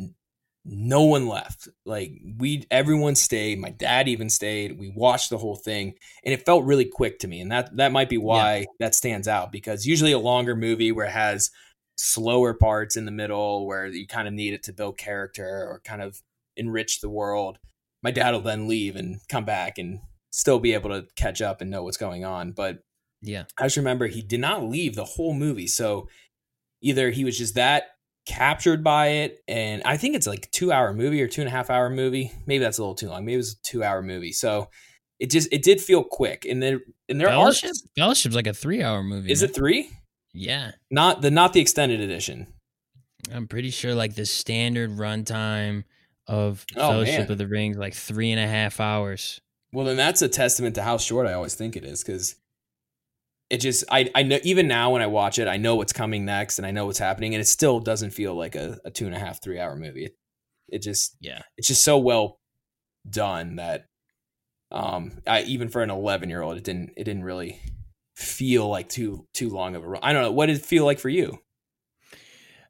no 0.65 1.03
one 1.03 1.29
left. 1.29 1.69
Like 1.85 2.13
we 2.39 2.65
everyone 2.71 3.17
stayed. 3.17 3.59
My 3.59 3.71
dad 3.71 4.09
even 4.09 4.31
stayed. 4.31 4.79
We 4.79 4.93
watched 4.95 5.31
the 5.31 5.39
whole 5.39 5.57
thing 5.57 5.95
and 6.25 6.33
it 6.33 6.47
felt 6.47 6.65
really 6.65 6.87
quick 6.87 7.19
to 7.21 7.29
me. 7.29 7.41
And 7.41 7.51
that 7.53 7.77
that 7.77 7.93
might 7.93 8.09
be 8.09 8.19
why 8.19 8.59
yeah. 8.59 8.65
that 8.81 8.95
stands 8.95 9.29
out 9.29 9.53
because 9.53 9.87
usually 9.87 10.13
a 10.13 10.19
longer 10.19 10.57
movie 10.57 10.93
where 10.93 11.07
it 11.07 11.13
has 11.13 11.51
slower 11.97 12.55
parts 12.55 12.97
in 12.97 13.05
the 13.05 13.11
middle 13.11 13.67
where 13.67 13.87
you 13.87 14.07
kind 14.07 14.29
of 14.29 14.35
need 14.35 14.55
it 14.55 14.63
to 14.65 14.73
build 14.73 14.99
character 14.99 15.45
or 15.47 15.81
kind 15.85 16.03
of 16.03 16.23
enrich 16.57 17.01
the 17.01 17.11
world. 17.11 17.59
My 18.03 18.11
dad 18.11 18.33
will 18.33 18.41
then 18.41 18.69
leave 18.69 18.97
and 18.97 19.21
come 19.29 19.45
back 19.45 19.79
and 19.79 20.01
still 20.31 20.59
be 20.59 20.75
able 20.75 20.91
to 20.91 21.07
catch 21.17 21.41
up 21.41 21.61
and 21.61 21.71
know 21.71 21.83
what's 21.83 21.97
going 21.97 22.25
on. 22.25 22.53
But 22.53 22.81
yeah, 23.23 23.45
I 23.57 23.65
just 23.65 23.77
remember 23.77 24.07
he 24.07 24.23
did 24.23 24.41
not 24.41 24.65
leave 24.65 24.95
the 24.95 25.05
whole 25.05 25.35
movie. 25.35 25.67
So 25.67 26.09
either 26.83 27.11
he 27.11 27.25
was 27.25 27.39
just 27.39 27.55
that 27.55 27.85
captured 28.27 28.83
by 28.83 29.09
it 29.09 29.43
and 29.47 29.83
i 29.85 29.99
think 29.99 30.17
it's 30.17 30.27
like 30.27 30.47
a 30.47 30.51
two 30.51 30.73
hour 30.73 30.95
movie 30.95 31.21
or 31.21 31.29
two 31.29 31.43
and 31.43 31.49
a 31.49 31.51
half 31.51 31.69
hour 31.69 31.91
movie 31.91 32.33
maybe 32.47 32.65
that's 32.65 32.79
a 32.79 32.81
little 32.81 32.95
too 32.95 33.09
long 33.09 33.23
maybe 33.23 33.35
it 33.35 33.39
was 33.39 33.53
a 33.53 33.63
two 33.63 33.85
hour 33.85 34.01
movie 34.01 34.33
so 34.33 34.71
it 35.21 35.31
just 35.31 35.47
it 35.53 35.63
did 35.63 35.79
feel 35.79 36.03
quick 36.03 36.47
and 36.47 36.63
then 36.63 36.81
and 37.11 37.21
there 37.21 37.29
fellowship 37.29 37.71
are, 37.71 37.89
fellowship's 37.97 38.35
like 38.35 38.47
a 38.47 38.55
three 38.55 38.83
hour 38.83 39.03
movie 39.03 39.31
is 39.31 39.43
man. 39.43 39.51
it 39.51 39.55
three 39.55 39.91
yeah 40.35 40.73
not 40.91 41.23
the 41.23 41.31
not 41.31 41.53
the 41.53 41.61
extended 41.61 42.01
edition 42.01 42.47
i'm 43.33 43.49
pretty 43.49 43.71
sure 43.71 43.95
like 43.95 44.15
the 44.15 44.27
standard 44.27 44.91
runtime 44.91 45.85
of 46.27 46.67
oh, 46.77 46.91
fellowship 46.91 47.21
man. 47.21 47.33
of 47.33 47.39
the 47.39 47.47
rings 47.47 47.77
like 47.77 47.95
three 47.95 48.31
and 48.31 48.41
a 48.41 48.47
half 48.47 48.81
hours 48.81 49.41
well 49.73 49.87
then 49.87 49.97
that's 49.97 50.21
a 50.21 50.29
testament 50.29 50.75
to 50.75 50.83
how 50.83 50.99
short 50.99 51.27
i 51.27 51.33
always 51.33 51.55
think 51.55 51.77
it 51.77 51.85
is 51.85 52.03
because 52.05 52.37
it 53.51 53.61
just 53.61 53.85
I 53.91 54.11
I 54.15 54.23
know 54.23 54.39
even 54.43 54.67
now 54.67 54.91
when 54.91 55.03
I 55.03 55.07
watch 55.07 55.39
it, 55.39 55.49
I 55.49 55.57
know 55.57 55.77
what's 55.77 55.93
coming 55.93 56.25
next 56.25 56.59
and 56.59 56.67
I 56.67 56.71
know 56.71 56.87
what's 56.87 56.99
happening, 56.99 57.35
and 57.35 57.41
it 57.41 57.47
still 57.47 57.79
doesn't 57.79 58.11
feel 58.11 58.35
like 58.35 58.57
a, 58.57 58.79
a 58.85 58.91
two 58.91 59.07
and 59.07 59.15
a 59.15 59.19
half 59.19 59.43
three 59.43 59.59
hour 59.61 59.77
movie. 59.77 60.07
It, 60.07 60.17
it 60.69 60.83
just 60.83 61.17
yeah, 61.21 61.43
it's 61.57 61.69
just 61.69 61.85
so 61.85 61.99
well 61.99 62.41
done 63.09 63.57
that 63.57 63.87
um 64.71 65.21
I, 65.27 65.43
even 65.43 65.69
for 65.69 65.83
an 65.83 65.91
11 65.91 66.31
year 66.31 66.43
old, 66.43 66.57
it 66.57 66.65
didn't 66.65 66.93
it 66.97 67.05
didn't 67.05 67.25
really 67.25 67.61
feel 68.15 68.69
like 68.69 68.89
too 68.89 69.27
too 69.35 69.51
long 69.51 69.75
of 69.77 69.85
a 69.85 69.89
run. 69.89 70.01
I 70.03 70.13
don't 70.13 70.23
know 70.23 70.33
what 70.33 70.47
did 70.47 70.57
it 70.57 70.65
feel 70.65 70.85
like 70.85 70.99
for 70.99 71.09
you. 71.09 71.39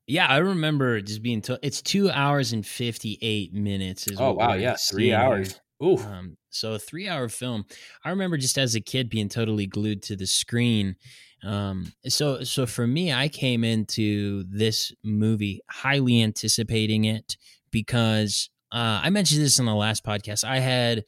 Yeah, 0.07 0.27
I 0.27 0.39
remember 0.39 1.01
just 1.01 1.23
being 1.23 1.41
told 1.41 1.61
it's 1.63 1.81
two 1.81 2.11
hours 2.11 2.53
and 2.53 2.67
fifty 2.67 3.19
eight 3.23 3.55
minutes. 3.55 4.07
Is 4.07 4.21
oh 4.21 4.33
wow, 4.33 4.55
yeah, 4.55 4.77
three 4.77 5.13
hours. 5.13 5.61
Ooh. 5.83 5.99
Um, 5.99 6.37
so 6.51 6.75
a 6.75 6.79
three 6.79 7.09
hour 7.09 7.29
film. 7.29 7.65
I 8.05 8.11
remember 8.11 8.37
just 8.37 8.59
as 8.59 8.75
a 8.75 8.81
kid 8.81 9.09
being 9.09 9.29
totally 9.29 9.67
glued 9.67 10.03
to 10.05 10.17
the 10.17 10.27
screen. 10.27 10.97
Um, 11.43 11.93
so 12.09 12.43
so 12.45 12.67
for 12.67 12.87
me, 12.87 13.13
I 13.13 13.29
came 13.29 13.65
into 13.65 14.45
this 14.49 14.93
movie 15.03 15.61
highly 15.71 16.23
anticipating 16.23 17.05
it 17.05 17.37
because 17.71 18.51
uh, 18.73 19.01
I 19.03 19.11
mentioned 19.11 19.43
this 19.43 19.59
in 19.59 19.67
the 19.67 19.75
last 19.75 20.05
podcast. 20.05 20.45
I 20.45 20.59
had 20.59 21.05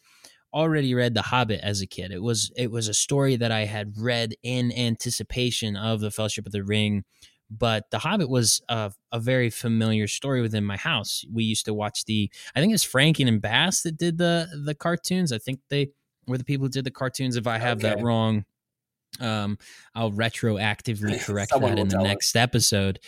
already 0.57 0.95
read 0.95 1.15
The 1.15 1.23
Hobbit 1.23 1.61
as 1.63 1.81
a 1.81 1.87
kid. 1.87 2.11
It 2.11 2.23
was 2.23 2.51
it 2.57 2.71
was 2.71 2.89
a 2.89 2.95
story 2.95 3.37
that 3.37 3.53
I 3.53 3.65
had 3.67 3.99
read 3.99 4.35
in 4.43 4.73
anticipation 4.73 5.77
of 5.77 6.01
the 6.01 6.11
Fellowship 6.11 6.47
of 6.47 6.53
the 6.53 6.65
Ring 6.65 7.05
but 7.51 7.91
The 7.91 7.99
Hobbit 7.99 8.29
was 8.29 8.61
a, 8.69 8.93
a, 9.13 9.21
very 9.21 9.51
familiar 9.51 10.09
story 10.09 10.41
within 10.41 10.65
my 10.65 10.77
house. 10.77 11.25
We 11.33 11.45
used 11.45 11.67
to 11.67 11.75
watch 11.75 12.05
the, 12.05 12.31
I 12.55 12.61
think 12.61 12.75
it's 12.75 12.93
Rankin 12.93 13.29
and 13.29 13.41
Bass 13.41 13.83
that 13.83 13.97
did 13.97 14.19
the 14.19 14.49
the 14.65 14.75
cartoons. 14.75 15.33
I 15.33 15.39
think 15.39 15.61
they 15.69 15.91
were 16.27 16.39
the 16.39 16.45
people 16.45 16.67
who 16.67 16.71
did 16.71 16.85
the 16.85 16.91
cartoons. 16.91 17.37
If 17.37 17.47
I 17.47 17.59
have 17.59 17.79
okay. 17.79 17.95
that 17.95 18.03
wrong, 18.03 18.45
um, 19.21 19.59
I'll 19.95 20.13
retroactively 20.13 21.21
correct 21.25 21.53
that 21.53 21.79
in 21.79 21.89
the 21.89 22.03
next 22.03 22.35
us. 22.35 22.43
episode. 22.43 22.99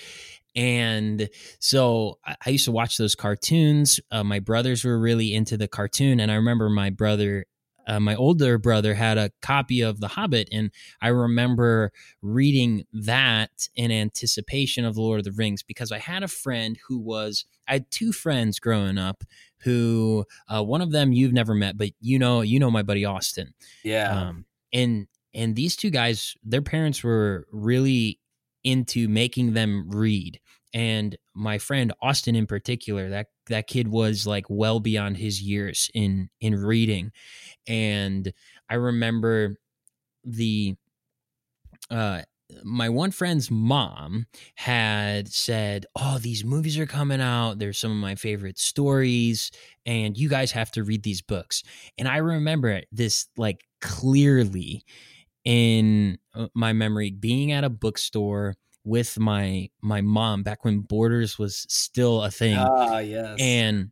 And 0.59 1.29
so 1.61 2.19
I 2.25 2.51
used 2.51 2.65
to 2.65 2.73
watch 2.73 2.97
those 2.97 3.15
cartoons. 3.15 4.01
Uh, 4.11 4.25
my 4.25 4.41
brothers 4.41 4.85
were 4.85 4.99
really 4.99 5.33
into 5.33 5.57
the 5.57 5.69
cartoon, 5.69 6.19
and 6.19 6.33
I 6.33 6.35
remember 6.35 6.69
my 6.69 6.91
brother 6.91 7.47
uh, 7.87 7.99
my 7.99 8.15
older 8.15 8.59
brother 8.59 8.93
had 8.93 9.17
a 9.17 9.31
copy 9.41 9.81
of 9.81 9.99
The 9.99 10.09
Hobbit, 10.09 10.51
and 10.53 10.71
I 11.01 11.09
remember 11.09 11.91
reading 12.21 12.85
that 12.93 13.51
in 13.75 13.91
anticipation 13.91 14.85
of 14.85 14.95
The 14.95 15.01
Lord 15.01 15.21
of 15.21 15.25
the 15.25 15.33
Rings 15.33 15.63
because 15.63 15.91
I 15.91 15.99
had 15.99 16.23
a 16.23 16.29
friend 16.29 16.77
who 16.87 16.99
was, 16.99 17.47
I 17.67 17.75
had 17.75 17.91
two 17.91 18.13
friends 18.13 18.59
growing 18.61 18.99
up 18.99 19.25
who, 19.61 20.27
uh, 20.49 20.63
one 20.63 20.83
of 20.83 20.93
them 20.93 21.13
you've 21.13 21.33
never 21.33 21.55
met, 21.55 21.79
but 21.79 21.89
you 21.99 22.19
know, 22.19 22.43
you 22.43 22.59
know 22.61 22.71
my 22.71 22.83
buddy 22.83 23.07
Austin. 23.07 23.55
Yeah. 23.83 24.29
Um, 24.29 24.45
and 24.71 25.07
and 25.33 25.57
these 25.57 25.75
two 25.75 25.91
guys, 25.91 26.35
their 26.45 26.63
parents 26.63 27.03
were 27.03 27.47
really 27.51 28.21
into 28.65 29.09
making 29.09 29.55
them 29.55 29.89
read 29.89 30.41
and 30.75 31.17
my 31.35 31.59
friend 31.59 31.93
Austin 32.03 32.37
in 32.37 32.47
particular 32.47 33.09
that 33.11 33.29
that 33.49 33.67
kid 33.67 33.89
was 33.89 34.27
like 34.27 34.45
well 34.49 34.81
beyond 34.81 35.17
his 35.17 35.43
years 35.43 35.91
in 35.95 36.29
in 36.41 36.55
reading 36.55 37.13
and 37.69 38.33
I 38.71 38.77
remember 38.77 39.57
the 40.25 40.77
uh 41.91 42.23
my 42.65 42.89
one 42.89 43.11
friend's 43.11 43.51
mom 43.51 44.27
had 44.55 45.29
said, 45.29 45.85
"Oh, 45.95 46.19
these 46.19 46.45
movies 46.47 46.79
are 46.79 46.87
coming 46.87 47.21
out. 47.21 47.59
They're 47.59 47.75
some 47.75 47.91
of 47.91 47.99
my 47.99 48.15
favorite 48.15 48.59
stories, 48.59 49.51
and 49.85 50.17
you 50.17 50.31
guys 50.31 50.53
have 50.53 50.71
to 50.73 50.83
read 50.83 51.03
these 51.03 51.21
books." 51.21 51.63
And 51.99 52.09
I 52.09 52.19
remember 52.19 52.83
this 52.91 53.27
like 53.37 53.65
clearly 53.83 54.83
in 55.45 56.19
uh, 56.35 56.49
my 56.55 56.73
memory 56.73 57.11
being 57.11 57.53
at 57.53 57.65
a 57.65 57.71
bookstore 57.71 58.55
with 58.89 59.19
my 59.19 59.69
my 59.83 60.01
mom 60.01 60.43
back 60.43 60.65
when 60.65 60.81
Borders 60.81 61.39
was 61.39 61.67
still 61.69 62.23
a 62.23 62.31
thing. 62.31 62.57
Ah, 62.59 62.99
yes. 62.99 63.37
And 63.41 63.91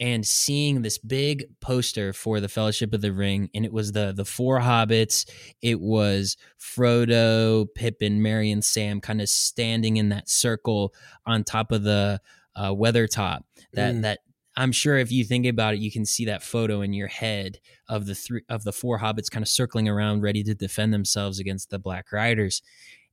and 0.00 0.24
seeing 0.24 0.82
this 0.82 0.96
big 0.96 1.46
poster 1.60 2.12
for 2.12 2.38
the 2.38 2.48
Fellowship 2.48 2.94
of 2.94 3.00
the 3.00 3.12
Ring, 3.12 3.50
and 3.54 3.64
it 3.64 3.72
was 3.72 3.92
the 3.92 4.12
the 4.12 4.24
four 4.24 4.60
hobbits. 4.60 5.28
It 5.60 5.80
was 5.80 6.36
Frodo, 6.60 7.66
Pippin, 7.74 8.22
Merry, 8.22 8.50
and 8.50 8.64
Sam, 8.64 9.00
kind 9.00 9.20
of 9.20 9.28
standing 9.28 9.96
in 9.96 10.10
that 10.10 10.28
circle 10.28 10.94
on 11.26 11.42
top 11.44 11.72
of 11.72 11.82
the 11.82 12.20
uh, 12.54 12.70
Weathertop. 12.70 13.40
That 13.72 13.94
Mm. 13.94 14.02
that 14.02 14.20
I'm 14.56 14.72
sure 14.72 14.98
if 14.98 15.12
you 15.12 15.24
think 15.24 15.46
about 15.46 15.74
it, 15.74 15.80
you 15.80 15.90
can 15.92 16.04
see 16.04 16.24
that 16.24 16.42
photo 16.42 16.80
in 16.80 16.92
your 16.92 17.06
head 17.06 17.60
of 17.88 18.06
the 18.06 18.14
three 18.14 18.42
of 18.48 18.64
the 18.64 18.72
four 18.72 18.98
hobbits 18.98 19.30
kind 19.30 19.42
of 19.42 19.48
circling 19.48 19.88
around, 19.88 20.20
ready 20.22 20.42
to 20.44 20.54
defend 20.54 20.92
themselves 20.92 21.38
against 21.38 21.70
the 21.70 21.78
Black 21.78 22.10
Riders. 22.12 22.62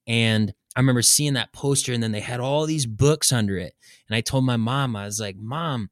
And 0.07 0.53
I 0.75 0.79
remember 0.79 1.01
seeing 1.01 1.33
that 1.33 1.53
poster, 1.53 1.93
and 1.93 2.03
then 2.03 2.11
they 2.11 2.19
had 2.19 2.39
all 2.39 2.65
these 2.65 2.85
books 2.85 3.31
under 3.31 3.57
it. 3.57 3.73
And 4.07 4.15
I 4.15 4.21
told 4.21 4.43
my 4.43 4.57
mom, 4.57 4.95
I 4.95 5.05
was 5.05 5.19
like, 5.19 5.37
"Mom." 5.37 5.89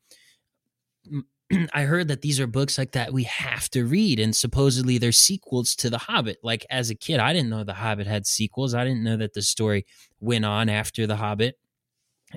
I 1.74 1.84
heard 1.84 2.08
that 2.08 2.22
these 2.22 2.40
are 2.40 2.48
books 2.48 2.78
like 2.78 2.94
that 2.94 3.14
we 3.14 3.24
have 3.24 3.70
to 3.72 3.86
read, 3.86 4.20
and 4.20 4.36
supposedly 4.36 4.98
they're 4.98 5.12
sequels 5.12 5.76
to 5.76 5.90
The 5.90 5.98
Hobbit. 5.98 6.38
Like 6.44 6.66
as 6.70 6.90
a 6.90 6.96
kid, 6.96 7.20
I 7.20 7.34
didn't 7.34 7.50
know 7.50 7.64
The 7.64 7.74
Hobbit 7.74 8.08
had 8.08 8.26
sequels. 8.26 8.74
I 8.74 8.84
didn't 8.84 9.04
know 9.04 9.18
that 9.18 9.34
the 9.34 9.42
story 9.42 9.86
went 10.20 10.46
on 10.46 10.70
after 10.70 11.06
The 11.06 11.18
Hobbit. 11.18 11.60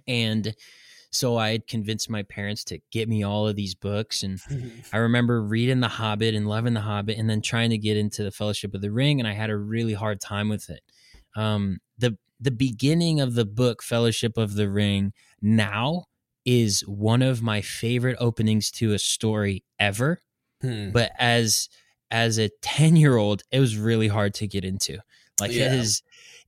And 0.06 0.54
so 1.10 1.36
I 1.36 1.52
had 1.52 1.66
convinced 1.66 2.10
my 2.10 2.22
parents 2.24 2.64
to 2.64 2.78
get 2.90 3.08
me 3.08 3.22
all 3.22 3.48
of 3.48 3.56
these 3.56 3.74
books. 3.74 4.22
And 4.22 4.40
I 4.92 4.98
remember 4.98 5.42
reading 5.42 5.80
The 5.80 5.88
Hobbit 5.88 6.34
and 6.34 6.46
loving 6.46 6.74
The 6.74 6.80
Hobbit, 6.80 7.18
and 7.18 7.28
then 7.28 7.40
trying 7.40 7.70
to 7.70 7.78
get 7.78 7.96
into 7.96 8.22
the 8.22 8.32
Fellowship 8.32 8.74
of 8.74 8.82
the 8.82 8.92
Ring, 8.92 9.18
and 9.20 9.28
I 9.28 9.32
had 9.32 9.50
a 9.50 9.56
really 9.56 9.94
hard 9.94 10.20
time 10.20 10.48
with 10.48 10.68
it. 10.68 10.80
Um, 11.36 11.78
the 11.98 12.18
The 12.40 12.50
beginning 12.50 13.20
of 13.20 13.34
the 13.34 13.44
book 13.46 13.82
Fellowship 13.82 14.36
of 14.36 14.54
the 14.54 14.68
Ring 14.68 15.12
now 15.40 16.04
is 16.44 16.80
one 16.86 17.22
of 17.22 17.42
my 17.42 17.60
favorite 17.60 18.16
openings 18.20 18.70
to 18.72 18.92
a 18.92 18.98
story 18.98 19.64
ever. 19.78 20.20
Hmm. 20.60 20.90
But 20.90 21.12
as 21.18 21.68
as 22.10 22.38
a 22.38 22.50
ten 22.62 22.96
year 22.96 23.16
old, 23.16 23.42
it 23.50 23.60
was 23.60 23.76
really 23.76 24.08
hard 24.08 24.34
to 24.34 24.46
get 24.46 24.64
into. 24.64 24.98
Like 25.40 25.52
Yeah. 25.52 25.74
it 25.74 25.80
is, 25.80 26.02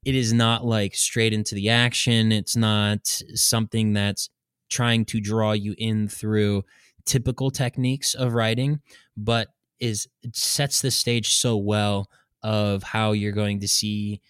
it 0.04 0.14
is 0.14 0.32
not 0.32 0.64
like 0.64 0.94
straight 0.94 1.32
into 1.32 1.54
the 1.54 1.68
action. 1.68 2.32
It's 2.32 2.56
not 2.56 3.00
something 3.34 3.92
that's 3.92 4.30
trying 4.70 5.04
to 5.06 5.20
draw 5.20 5.52
you 5.52 5.74
in 5.78 6.08
through 6.08 6.64
typical 7.04 7.50
techniques 7.50 8.14
of 8.14 8.34
writing, 8.34 8.80
but 9.16 9.48
is 9.80 10.06
it 10.22 10.36
sets 10.36 10.80
the 10.80 10.90
stage 10.90 11.34
so 11.34 11.56
well 11.56 12.08
of 12.42 12.82
how 12.82 13.12
you're 13.12 13.32
going 13.32 13.60
to 13.60 13.68
see 13.68 14.20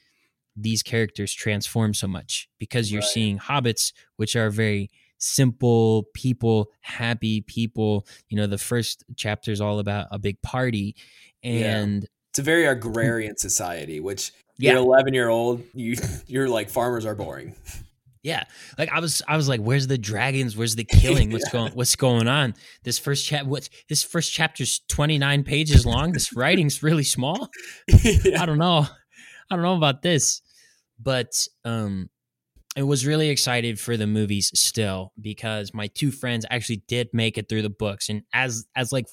these 0.60 0.82
characters 0.82 1.32
transform 1.32 1.94
so 1.94 2.06
much 2.08 2.48
because 2.58 2.90
you're 2.90 3.00
Right. 3.00 3.10
seeing 3.10 3.38
hobbits 3.38 3.92
which 4.16 4.34
are 4.36 4.50
very 4.50 4.90
simple 5.18 6.04
people 6.14 6.70
happy 6.80 7.40
people 7.42 8.06
you 8.28 8.36
know 8.36 8.46
the 8.46 8.58
first 8.58 9.04
chapter 9.16 9.50
is 9.50 9.60
all 9.60 9.78
about 9.78 10.06
a 10.10 10.18
big 10.18 10.40
party 10.42 10.94
Yeah. 11.42 11.78
and 11.78 12.06
it's 12.30 12.38
a 12.38 12.42
very 12.42 12.64
hmm. 12.64 12.72
agrarian 12.72 13.36
society, 13.36 14.00
which 14.00 14.32
yeah 14.58 14.72
you're 14.72 14.80
11 14.80 15.14
year 15.14 15.28
old, 15.28 15.62
you 15.74 15.96
you're 16.26 16.48
like 16.48 16.68
farmers 16.68 17.06
are 17.06 17.14
boring. 17.14 17.54
Yeah, 18.22 18.44
like 18.76 18.90
I 18.92 19.00
was, 19.00 19.22
I 19.26 19.36
was 19.36 19.48
like, 19.48 19.60
"Where's 19.60 19.86
the 19.86 19.96
dragons? 19.96 20.56
Where's 20.56 20.74
the 20.76 20.84
killing? 21.00 21.30
What's 21.32 21.46
Yeah. 21.46 21.52
going? 21.60 21.72
What's 21.72 21.96
going 21.96 22.28
on?" 22.28 22.54
This 22.82 22.98
first 22.98 23.24
chap, 23.26 23.46
what? 23.46 23.68
This 23.88 24.02
first 24.02 24.32
chapter's 24.32 24.80
twenty 24.88 25.18
nine 25.18 25.42
pages 25.44 25.86
long. 25.86 26.12
This 26.12 26.34
writing's 26.36 26.82
really 26.82 27.04
small. 27.04 27.48
yeah. 28.04 28.42
I 28.42 28.46
don't 28.46 28.58
know. 28.58 28.86
I 29.50 29.54
don't 29.56 29.62
know 29.62 29.76
about 29.76 30.02
this, 30.02 30.42
but 30.98 31.46
um, 31.64 32.10
I 32.76 32.82
was 32.82 33.06
really 33.06 33.28
excited 33.28 33.80
for 33.80 33.96
the 33.96 34.06
movies 34.06 34.50
still 34.54 35.12
because 35.20 35.72
my 35.74 35.88
two 35.88 36.10
friends 36.10 36.46
actually 36.50 36.82
did 36.86 37.08
make 37.12 37.38
it 37.38 37.48
through 37.48 37.62
the 37.62 37.70
books, 37.70 38.08
and 38.08 38.22
as 38.32 38.66
as 38.76 38.92
like 38.92 39.06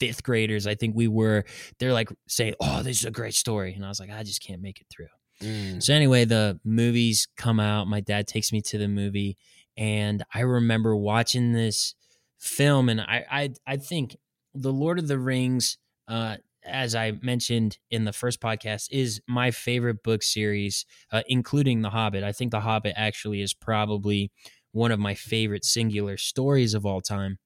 fifth 0.00 0.22
graders, 0.22 0.66
I 0.66 0.74
think 0.74 0.96
we 0.96 1.08
were. 1.08 1.44
They're 1.78 1.92
like 1.92 2.10
saying, 2.28 2.54
"Oh, 2.60 2.82
this 2.82 3.00
is 3.00 3.04
a 3.04 3.10
great 3.10 3.34
story," 3.34 3.74
and 3.74 3.84
I 3.84 3.88
was 3.88 4.00
like, 4.00 4.10
"I 4.10 4.22
just 4.22 4.42
can't 4.42 4.62
make 4.62 4.80
it 4.80 4.86
through." 4.90 5.08
Mm. 5.40 5.82
So 5.82 5.94
anyway, 5.94 6.24
the 6.24 6.58
movies 6.64 7.28
come 7.36 7.60
out. 7.60 7.86
My 7.86 8.00
dad 8.00 8.26
takes 8.26 8.52
me 8.52 8.62
to 8.62 8.78
the 8.78 8.88
movie, 8.88 9.36
and 9.76 10.24
I 10.34 10.40
remember 10.40 10.96
watching 10.96 11.52
this 11.52 11.94
film, 12.38 12.88
and 12.88 13.00
I 13.00 13.24
I, 13.30 13.50
I 13.66 13.76
think 13.76 14.16
the 14.54 14.72
Lord 14.72 14.98
of 14.98 15.08
the 15.08 15.18
Rings, 15.18 15.78
uh, 16.08 16.36
as 16.64 16.94
I 16.94 17.12
mentioned 17.22 17.78
in 17.90 18.04
the 18.04 18.12
first 18.12 18.40
podcast, 18.40 18.88
is 18.90 19.20
my 19.28 19.50
favorite 19.50 20.02
book 20.02 20.22
series, 20.22 20.84
uh, 21.10 21.22
including 21.26 21.82
The 21.82 21.90
Hobbit. 21.90 22.22
I 22.24 22.32
think 22.32 22.50
The 22.50 22.60
Hobbit 22.60 22.94
actually 22.96 23.42
is 23.42 23.54
probably 23.54 24.30
one 24.72 24.90
of 24.92 24.98
my 25.00 25.14
favorite 25.14 25.64
singular 25.64 26.16
stories 26.16 26.74
of 26.74 26.86
all 26.86 27.00
time 27.00 27.38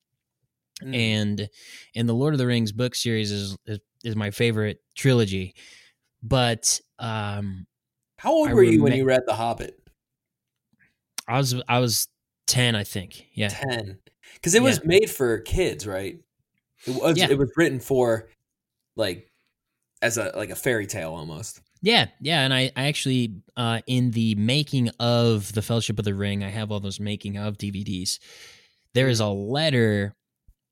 Mm. 0.83 0.95
and 0.95 1.49
and 1.95 2.07
the 2.07 2.13
Lord 2.13 2.35
of 2.35 2.39
the 2.39 2.47
Rings 2.47 2.71
book 2.71 2.95
series 2.95 3.33
is 3.33 3.57
is, 3.65 3.79
is 4.05 4.15
my 4.15 4.31
favorite 4.31 4.79
trilogy. 4.95 5.55
But 6.23 6.79
um, 6.99 7.67
How 8.19 8.31
old 8.33 8.51
I 8.51 8.55
were 8.55 8.63
you 8.63 8.83
when 8.83 8.93
you 8.93 9.07
read 9.07 9.23
The 9.27 9.33
Hobbit? 9.35 9.79
I 11.27 11.39
was 11.39 11.55
I 11.67 11.79
was 11.79 12.09
ten, 12.47 12.77
I 12.77 12.85
think. 12.85 13.27
Yeah, 13.33 13.49
10. 13.49 13.99
Because 14.35 14.55
it 14.55 14.63
was 14.63 14.85
made 14.85 15.09
for 15.09 15.39
kids, 15.39 15.87
right? 15.87 16.19
It 16.87 16.95
was 16.95 17.17
Yeah. 17.17 17.29
it 17.31 17.39
was 17.39 17.51
written 17.57 17.81
for 17.81 18.29
like 18.97 19.31
as 20.03 20.19
a 20.19 20.33
like 20.35 20.51
a 20.51 20.57
fairy 20.57 20.87
tale 20.87 21.13
almost. 21.15 21.61
yeah, 21.83 22.07
yeah. 22.21 22.43
And 22.43 22.53
I 22.53 22.71
I 22.77 22.87
actually 22.89 23.35
uh, 23.57 23.81
in 23.87 24.11
the 24.11 24.35
making 24.35 24.91
of 25.01 25.53
the 25.53 25.63
Fellowship 25.63 25.99
of 25.99 26.05
the 26.05 26.15
Ring, 26.15 26.43
I 26.43 26.49
have 26.51 26.71
all 26.71 26.81
those 26.81 27.01
making 27.01 27.37
of 27.37 27.57
DVDs. 27.59 28.19
There 28.95 29.09
is 29.09 29.21
a 29.21 29.29
letter 29.29 30.15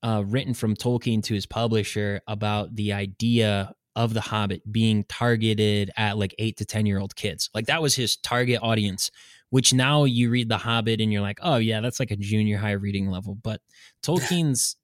uh, 0.02 0.24
written 0.26 0.54
from 0.54 0.74
Tolkien 0.74 1.22
to 1.24 1.34
his 1.34 1.46
publisher 1.46 2.20
about 2.26 2.74
the 2.74 2.92
idea 2.92 3.74
of 3.96 4.12
the 4.12 4.20
Hobbit 4.20 4.60
being 4.70 5.04
targeted 5.04 5.90
at 5.96 6.18
like 6.18 6.34
eight 6.38 6.56
to 6.58 6.64
ten 6.64 6.86
year 6.86 6.98
old 6.98 7.14
kids. 7.16 7.50
Like 7.54 7.66
that 7.66 7.82
was 7.82 7.94
his 7.94 8.16
target 8.16 8.60
audience. 8.62 9.10
Which 9.50 9.72
now 9.72 10.02
you 10.02 10.30
read 10.30 10.48
the 10.48 10.58
Hobbit 10.58 11.00
and 11.00 11.12
you're 11.12 11.22
like, 11.22 11.38
oh 11.40 11.56
yeah, 11.58 11.80
that's 11.80 12.00
like 12.00 12.10
a 12.10 12.16
junior 12.16 12.58
high 12.58 12.72
reading 12.72 13.08
level. 13.08 13.36
But 13.40 13.60
Tolkien's 14.04 14.76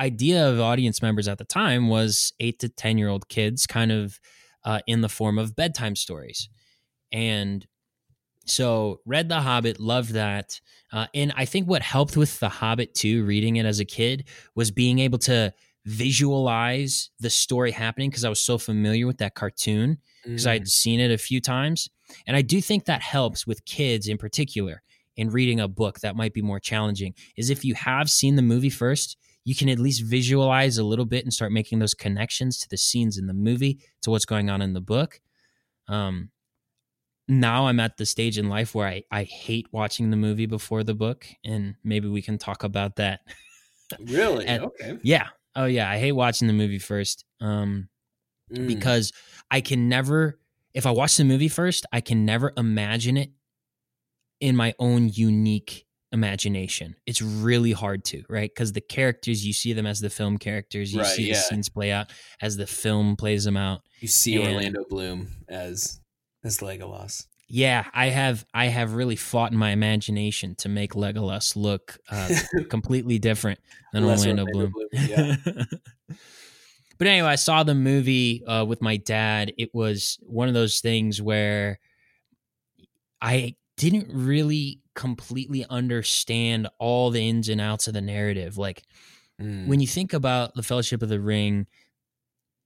idea 0.00 0.48
of 0.48 0.58
audience 0.60 1.02
members 1.02 1.28
at 1.28 1.38
the 1.38 1.44
time 1.44 1.88
was 1.88 2.32
eight 2.40 2.58
to 2.60 2.68
ten 2.68 2.98
year 2.98 3.08
old 3.08 3.28
kids, 3.28 3.66
kind 3.66 3.92
of 3.92 4.18
uh, 4.64 4.80
in 4.86 5.00
the 5.00 5.08
form 5.08 5.38
of 5.38 5.54
bedtime 5.54 5.94
stories. 5.96 6.48
And 7.12 7.66
so 8.46 9.00
read 9.06 9.28
The 9.28 9.40
Hobbit, 9.40 9.78
loved 9.78 10.12
that. 10.14 10.60
Uh, 10.92 11.06
and 11.14 11.32
I 11.36 11.44
think 11.44 11.68
what 11.68 11.82
helped 11.82 12.16
with 12.16 12.40
The 12.40 12.48
Hobbit 12.48 12.94
too, 12.94 13.24
reading 13.24 13.56
it 13.56 13.66
as 13.66 13.80
a 13.80 13.84
kid, 13.84 14.28
was 14.54 14.70
being 14.70 14.98
able 14.98 15.18
to 15.20 15.52
visualize 15.86 17.10
the 17.20 17.30
story 17.30 17.70
happening 17.70 18.10
because 18.10 18.24
I 18.24 18.28
was 18.28 18.40
so 18.40 18.58
familiar 18.58 19.06
with 19.06 19.18
that 19.18 19.34
cartoon 19.34 19.98
because 20.24 20.44
Mm. 20.46 20.50
I'd 20.50 20.68
seen 20.68 21.00
it 21.00 21.10
a 21.10 21.18
few 21.18 21.40
times. 21.40 21.88
And 22.26 22.36
I 22.36 22.42
do 22.42 22.60
think 22.60 22.84
that 22.84 23.02
helps 23.02 23.46
with 23.46 23.64
kids 23.64 24.08
in 24.08 24.18
particular 24.18 24.82
in 25.16 25.30
reading 25.30 25.60
a 25.60 25.68
book 25.68 26.00
that 26.00 26.16
might 26.16 26.34
be 26.34 26.42
more 26.42 26.60
challenging. 26.60 27.14
Is 27.36 27.50
if 27.50 27.64
you 27.64 27.74
have 27.74 28.10
seen 28.10 28.36
the 28.36 28.42
movie 28.42 28.70
first, 28.70 29.16
you 29.50 29.54
can 29.56 29.68
at 29.68 29.80
least 29.80 30.04
visualize 30.04 30.78
a 30.78 30.84
little 30.84 31.04
bit 31.04 31.24
and 31.24 31.32
start 31.34 31.50
making 31.50 31.80
those 31.80 31.92
connections 31.94 32.56
to 32.58 32.68
the 32.68 32.76
scenes 32.76 33.18
in 33.18 33.26
the 33.26 33.34
movie 33.34 33.80
to 34.02 34.10
what's 34.10 34.24
going 34.24 34.48
on 34.48 34.62
in 34.62 34.74
the 34.74 34.80
book. 34.80 35.20
Um, 35.88 36.30
now 37.26 37.66
I'm 37.66 37.80
at 37.80 37.96
the 37.96 38.06
stage 38.06 38.38
in 38.38 38.48
life 38.48 38.74
where 38.76 38.86
I, 38.86 39.02
I 39.10 39.24
hate 39.24 39.66
watching 39.72 40.10
the 40.10 40.16
movie 40.16 40.46
before 40.46 40.84
the 40.84 40.94
book, 40.94 41.26
and 41.44 41.74
maybe 41.82 42.06
we 42.06 42.22
can 42.22 42.38
talk 42.38 42.62
about 42.62 42.94
that. 42.96 43.20
Really? 43.98 44.46
and- 44.52 44.62
okay. 44.66 44.98
yeah. 45.02 45.26
Oh 45.56 45.64
yeah, 45.66 45.90
I 45.90 45.98
hate 45.98 46.12
watching 46.12 46.46
the 46.46 46.54
movie 46.54 46.78
first. 46.78 47.24
Um, 47.40 47.88
Mm. 48.52 48.66
because 48.66 49.12
I 49.48 49.60
can 49.60 49.88
never, 49.88 50.38
if 50.74 50.84
I 50.84 50.90
watch 50.90 51.16
the 51.16 51.24
movie 51.24 51.48
first, 51.48 51.86
I 51.92 52.00
can 52.00 52.24
never 52.24 52.52
imagine 52.56 53.16
it 53.16 53.30
in 54.40 54.56
my 54.56 54.74
own 54.80 55.08
unique 55.08 55.86
imagination. 56.12 56.96
It's 57.06 57.22
really 57.22 57.72
hard 57.72 58.04
to, 58.06 58.22
right? 58.28 58.50
Because 58.52 58.72
the 58.72 58.80
characters, 58.80 59.46
you 59.46 59.52
see 59.52 59.72
them 59.72 59.86
as 59.86 60.00
the 60.00 60.10
film 60.10 60.38
characters, 60.38 60.92
you 60.92 61.00
Right, 61.00 61.06
see 61.08 61.28
the 61.30 61.36
scenes 61.36 61.68
play 61.68 61.92
out 61.92 62.10
as 62.40 62.56
the 62.56 62.66
film 62.66 63.16
plays 63.16 63.44
them 63.44 63.56
out. 63.56 63.82
you 64.00 64.08
see 64.08 64.36
and- 64.42 64.48
Orlando 64.54 64.84
Bloom 64.88 65.28
as 65.48 66.00
as 66.44 66.58
Legolas. 66.58 67.26
Yeah, 67.52 67.84
I 67.92 68.06
have 68.10 68.46
I 68.54 68.66
have 68.66 68.94
really 68.94 69.16
fought 69.16 69.50
in 69.50 69.58
my 69.58 69.70
imagination 69.70 70.54
to 70.58 70.68
make 70.68 70.92
Legolas 70.94 71.56
look 71.56 71.98
uh, 72.08 72.28
completely 72.70 73.18
different 73.18 73.58
than 73.92 74.04
Orlando, 74.04 74.44
Orlando 74.44 74.46
Bloom. 74.52 74.72
Bloom, 74.72 74.88
yeah. 75.08 75.36
but 76.98 77.06
anyway, 77.08 77.26
I 77.28 77.34
saw 77.34 77.64
the 77.64 77.74
movie 77.74 78.44
uh, 78.44 78.64
with 78.64 78.80
my 78.80 78.98
dad. 78.98 79.52
It 79.58 79.70
was 79.74 80.18
one 80.22 80.46
of 80.46 80.54
those 80.54 80.78
things 80.80 81.20
where 81.20 81.80
I 83.20 83.56
didn't 83.76 84.08
really 84.12 84.79
completely 84.94 85.64
understand 85.70 86.68
all 86.78 87.10
the 87.10 87.28
ins 87.28 87.48
and 87.48 87.60
outs 87.60 87.86
of 87.88 87.94
the 87.94 88.00
narrative. 88.00 88.58
Like 88.58 88.82
Mm. 89.40 89.68
when 89.68 89.80
you 89.80 89.86
think 89.86 90.12
about 90.12 90.54
the 90.54 90.62
Fellowship 90.62 91.02
of 91.02 91.08
the 91.08 91.18
Ring, 91.20 91.66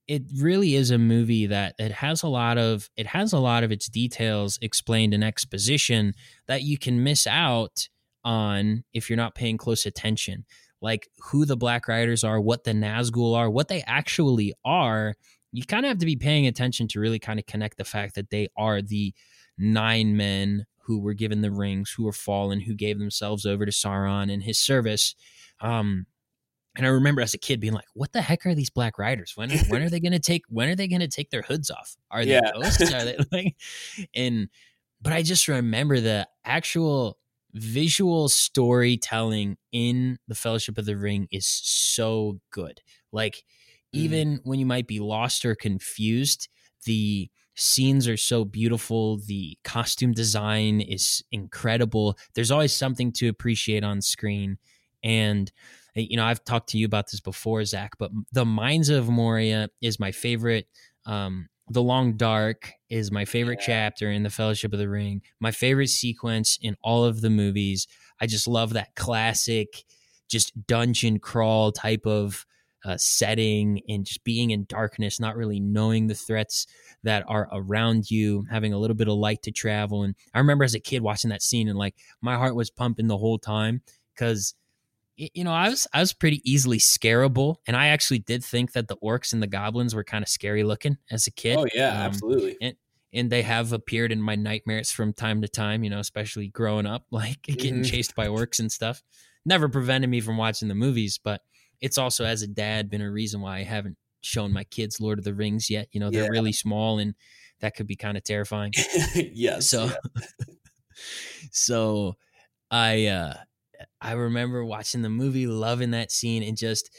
it 0.07 0.23
really 0.37 0.75
is 0.75 0.91
a 0.91 0.97
movie 0.97 1.47
that 1.47 1.73
it 1.79 1.91
has 1.91 2.21
a 2.21 2.27
lot 2.27 2.57
of 2.57 2.89
it 2.95 3.07
has 3.07 3.33
a 3.33 3.39
lot 3.39 3.63
of 3.63 3.71
its 3.71 3.87
details 3.87 4.59
explained 4.61 5.13
in 5.13 5.23
exposition 5.23 6.13
that 6.47 6.63
you 6.63 6.77
can 6.77 7.03
miss 7.03 7.25
out 7.25 7.87
on 8.23 8.83
if 8.93 9.09
you're 9.09 9.17
not 9.17 9.35
paying 9.35 9.57
close 9.57 9.85
attention 9.85 10.45
like 10.81 11.07
who 11.23 11.45
the 11.45 11.57
black 11.57 11.87
riders 11.87 12.23
are 12.23 12.39
what 12.39 12.65
the 12.65 12.71
nazgul 12.71 13.35
are 13.35 13.49
what 13.49 13.67
they 13.67 13.81
actually 13.87 14.53
are 14.63 15.15
you 15.51 15.63
kind 15.65 15.85
of 15.85 15.89
have 15.89 15.99
to 15.99 16.05
be 16.05 16.15
paying 16.15 16.45
attention 16.45 16.87
to 16.87 16.99
really 16.99 17.19
kind 17.19 17.39
of 17.39 17.45
connect 17.45 17.77
the 17.77 17.83
fact 17.85 18.13
that 18.15 18.29
they 18.29 18.47
are 18.57 18.81
the 18.81 19.13
nine 19.57 20.15
men 20.17 20.65
who 20.85 20.99
were 20.99 21.13
given 21.13 21.41
the 21.41 21.51
rings 21.51 21.91
who 21.91 22.03
were 22.03 22.13
fallen 22.13 22.61
who 22.61 22.75
gave 22.75 22.99
themselves 22.99 23.45
over 23.45 23.65
to 23.65 23.71
sauron 23.71 24.31
and 24.31 24.43
his 24.43 24.59
service 24.59 25.15
um 25.61 26.05
and 26.75 26.85
I 26.85 26.89
remember 26.89 27.21
as 27.21 27.33
a 27.33 27.37
kid 27.37 27.59
being 27.61 27.73
like, 27.73 27.87
"What 27.93 28.11
the 28.11 28.21
heck 28.21 28.45
are 28.45 28.53
these 28.53 28.69
black 28.69 28.99
riders? 28.99 29.31
When 29.35 29.59
when 29.65 29.81
are 29.81 29.89
they 29.89 29.99
going 29.99 30.11
to 30.11 30.19
take 30.19 30.43
when 30.49 30.69
are 30.69 30.75
they 30.75 30.87
going 30.87 30.99
to 31.01 31.07
take 31.07 31.29
their 31.29 31.43
hoods 31.43 31.71
off? 31.71 31.95
Are 32.11 32.25
they 32.25 32.41
Yeah. 32.41 32.51
ghosts? 32.53 32.91
Are 32.91 33.03
they 33.05 33.17
like?" 33.31 33.55
And 34.13 34.49
but 35.01 35.13
I 35.13 35.21
just 35.23 35.47
remember 35.47 35.99
the 36.01 36.27
actual 36.43 37.17
visual 37.53 38.27
storytelling 38.27 39.57
in 39.71 40.19
the 40.27 40.35
Fellowship 40.35 40.77
of 40.77 40.85
the 40.85 40.97
Ring 40.97 41.27
is 41.31 41.45
so 41.47 42.39
good. 42.51 42.81
Like 43.13 43.43
Mhm. 43.93 43.93
even 43.93 44.41
when 44.43 44.59
you 44.59 44.65
might 44.65 44.87
be 44.87 44.99
lost 44.99 45.45
or 45.45 45.55
confused, 45.55 46.49
the 46.85 47.29
scenes 47.55 48.07
are 48.07 48.17
so 48.17 48.45
beautiful. 48.45 49.17
The 49.17 49.57
costume 49.63 50.11
design 50.13 50.81
is 50.81 51.23
incredible. 51.31 52.17
There's 52.33 52.51
always 52.51 52.75
something 52.75 53.11
to 53.13 53.27
appreciate 53.29 53.83
on 53.83 54.01
screen. 54.01 54.57
And 55.03 55.51
uh, 55.97 56.01
you 56.01 56.17
know, 56.17 56.25
I've 56.25 56.43
talked 56.43 56.69
to 56.69 56.77
you 56.77 56.85
about 56.85 57.09
this 57.11 57.19
before, 57.21 57.63
Zach, 57.65 57.93
but 57.97 58.11
the 58.31 58.45
Mines 58.45 58.89
of 58.89 59.07
Moria 59.09 59.69
is 59.81 59.99
my 59.99 60.11
favorite. 60.11 60.67
Um, 61.05 61.47
the 61.69 61.81
Long 61.81 62.17
Dark 62.17 62.71
is 62.89 63.11
my 63.11 63.25
favorite 63.25 63.59
Yeah. 63.61 63.65
chapter 63.67 64.11
in 64.11 64.23
the 64.23 64.29
Fellowship 64.29 64.73
of 64.73 64.79
the 64.79 64.89
Ring. 64.89 65.21
My 65.39 65.51
favorite 65.51 65.89
sequence 65.89 66.59
in 66.61 66.75
all 66.83 67.05
of 67.05 67.21
the 67.21 67.29
movies. 67.29 67.87
I 68.19 68.27
just 68.27 68.47
love 68.47 68.73
that 68.73 68.95
classic, 68.95 69.83
just 70.29 70.67
dungeon 70.67 71.19
crawl 71.19 71.71
type 71.71 72.05
of 72.05 72.45
uh, 72.85 72.97
setting 72.97 73.81
and 73.89 74.05
just 74.05 74.23
being 74.23 74.51
in 74.51 74.65
darkness, 74.69 75.19
not 75.19 75.35
really 75.35 75.59
knowing 75.59 76.07
the 76.07 76.15
threats 76.15 76.67
that 77.03 77.23
are 77.27 77.49
around 77.51 78.09
you, 78.11 78.45
having 78.49 78.73
a 78.73 78.77
little 78.77 78.95
bit 78.95 79.07
of 79.07 79.15
light 79.15 79.41
to 79.43 79.51
travel. 79.51 80.03
And 80.03 80.15
I 80.33 80.39
remember 80.39 80.63
as 80.63 80.75
a 80.75 80.79
kid 80.79 81.01
watching 81.01 81.31
that 81.31 81.41
scene 81.41 81.67
and 81.67 81.77
like 81.77 81.95
my 82.21 82.35
heart 82.35 82.55
was 82.55 82.69
pumping 82.69 83.07
the 83.07 83.17
whole 83.17 83.39
time 83.39 83.81
because 84.13 84.55
you 85.17 85.43
know 85.43 85.51
I 85.53 85.69
was 85.69 85.87
I 85.93 86.01
was 86.01 86.13
pretty 86.13 86.41
easily 86.49 86.77
scarable, 86.77 87.57
and 87.67 87.75
I 87.77 87.87
actually 87.87 88.19
did 88.19 88.43
think 88.43 88.73
that 88.73 88.87
the 88.87 88.97
orcs 88.97 89.33
and 89.33 89.41
the 89.41 89.47
goblins 89.47 89.95
were 89.95 90.03
kind 90.03 90.23
of 90.23 90.29
scary 90.29 90.63
looking 90.63 90.97
as 91.11 91.27
a 91.27 91.31
kid. 91.31 91.57
Oh 91.59 91.65
yeah, 91.73 91.91
Um, 91.91 92.11
absolutely. 92.11 92.57
and 93.13 93.29
they 93.29 93.43
have 93.43 93.71
appeared 93.71 94.11
in 94.11 94.21
my 94.21 94.35
nightmares 94.35 94.91
from 94.91 95.13
time 95.13 95.41
to 95.41 95.47
time, 95.47 95.83
you 95.83 95.89
know, 95.89 95.99
especially 95.99 96.49
growing 96.49 96.85
up, 96.85 97.05
like 97.11 97.41
getting 97.43 97.81
Mhm. 97.81 97.83
chased 97.83 98.15
by 98.15 98.27
orcs 98.27 98.59
and 98.59 98.71
stuff. 98.71 99.01
Never 99.45 99.69
prevented 99.69 100.09
me 100.09 100.21
from 100.21 100.37
watching 100.37 100.67
the 100.67 100.75
movies, 100.75 101.19
but 101.23 101.41
it's 101.81 101.97
also 101.97 102.25
as 102.25 102.41
a 102.41 102.47
dad 102.47 102.89
been 102.89 103.01
a 103.01 103.11
reason 103.11 103.41
why 103.41 103.57
I 103.59 103.63
haven't 103.63 103.97
shown 104.21 104.51
my 104.53 104.63
kids 104.63 104.99
Lord 104.99 105.19
of 105.19 105.25
the 105.25 105.33
Rings 105.33 105.69
yet. 105.69 105.87
You 105.91 105.99
know, 105.99 106.11
they're 106.11 106.25
Yeah. 106.25 106.29
really 106.29 106.51
small 106.53 106.99
and 106.99 107.15
that 107.59 107.75
could 107.75 107.87
be 107.87 107.95
kind 107.95 108.17
of 108.17 108.23
terrifying. 108.23 108.75
yes. 109.15 109.67
So 109.69 109.89
so 111.51 112.15
I 112.71 113.07
uh 113.07 113.35
I 114.01 114.13
remember 114.13 114.65
watching 114.65 115.01
the 115.01 115.09
movie, 115.09 115.47
loving 115.47 115.91
that 115.91 116.11
scene, 116.11 116.43
and 116.43 116.57
just 116.57 116.91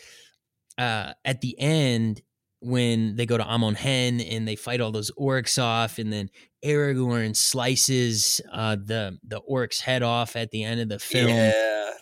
uh 0.78 1.14
at 1.24 1.40
the 1.40 1.58
end 1.60 2.22
when 2.60 3.16
they 3.16 3.26
go 3.26 3.36
to 3.36 3.44
Amon 3.44 3.74
Hen 3.74 4.20
and 4.20 4.46
they 4.46 4.56
fight 4.56 4.80
all 4.80 4.92
those 4.92 5.10
orcs 5.18 5.62
off, 5.62 5.98
and 5.98 6.12
then 6.12 6.30
Aragorn 6.64 7.36
slices 7.36 8.40
uh 8.52 8.76
the 8.76 9.18
the 9.22 9.38
orc's 9.38 9.80
head 9.80 10.02
off 10.02 10.36
at 10.36 10.50
the 10.50 10.64
end 10.64 10.80
of 10.80 10.88
the 10.88 10.98
film. 10.98 11.28
Yeah. 11.28 11.92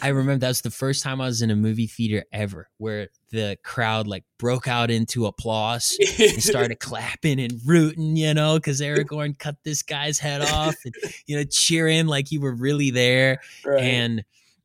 I 0.00 0.08
remember 0.08 0.40
that 0.40 0.48
was 0.48 0.60
the 0.60 0.70
first 0.70 1.02
time 1.02 1.20
I 1.20 1.26
was 1.26 1.42
in 1.42 1.50
a 1.50 1.56
movie 1.56 1.86
theater 1.86 2.24
ever 2.32 2.68
where 2.78 3.08
the 3.30 3.56
crowd 3.62 4.06
like 4.06 4.24
broke 4.38 4.68
out 4.68 4.90
into 4.90 5.26
applause 5.26 5.96
and 6.18 6.42
started 6.42 6.80
clapping 6.80 7.40
and 7.40 7.60
rooting, 7.64 8.16
you 8.16 8.34
know, 8.34 8.56
because 8.56 8.80
Aragorn 8.80 9.38
cut 9.38 9.56
this 9.64 9.82
guy's 9.82 10.18
head 10.18 10.42
off 10.42 10.76
and, 10.84 10.94
you 11.26 11.36
know, 11.36 11.44
cheering 11.44 12.06
like 12.06 12.32
you 12.32 12.40
were 12.40 12.54
really 12.54 12.90
there. 12.90 13.40
Right. 13.64 13.82
And 13.82 14.24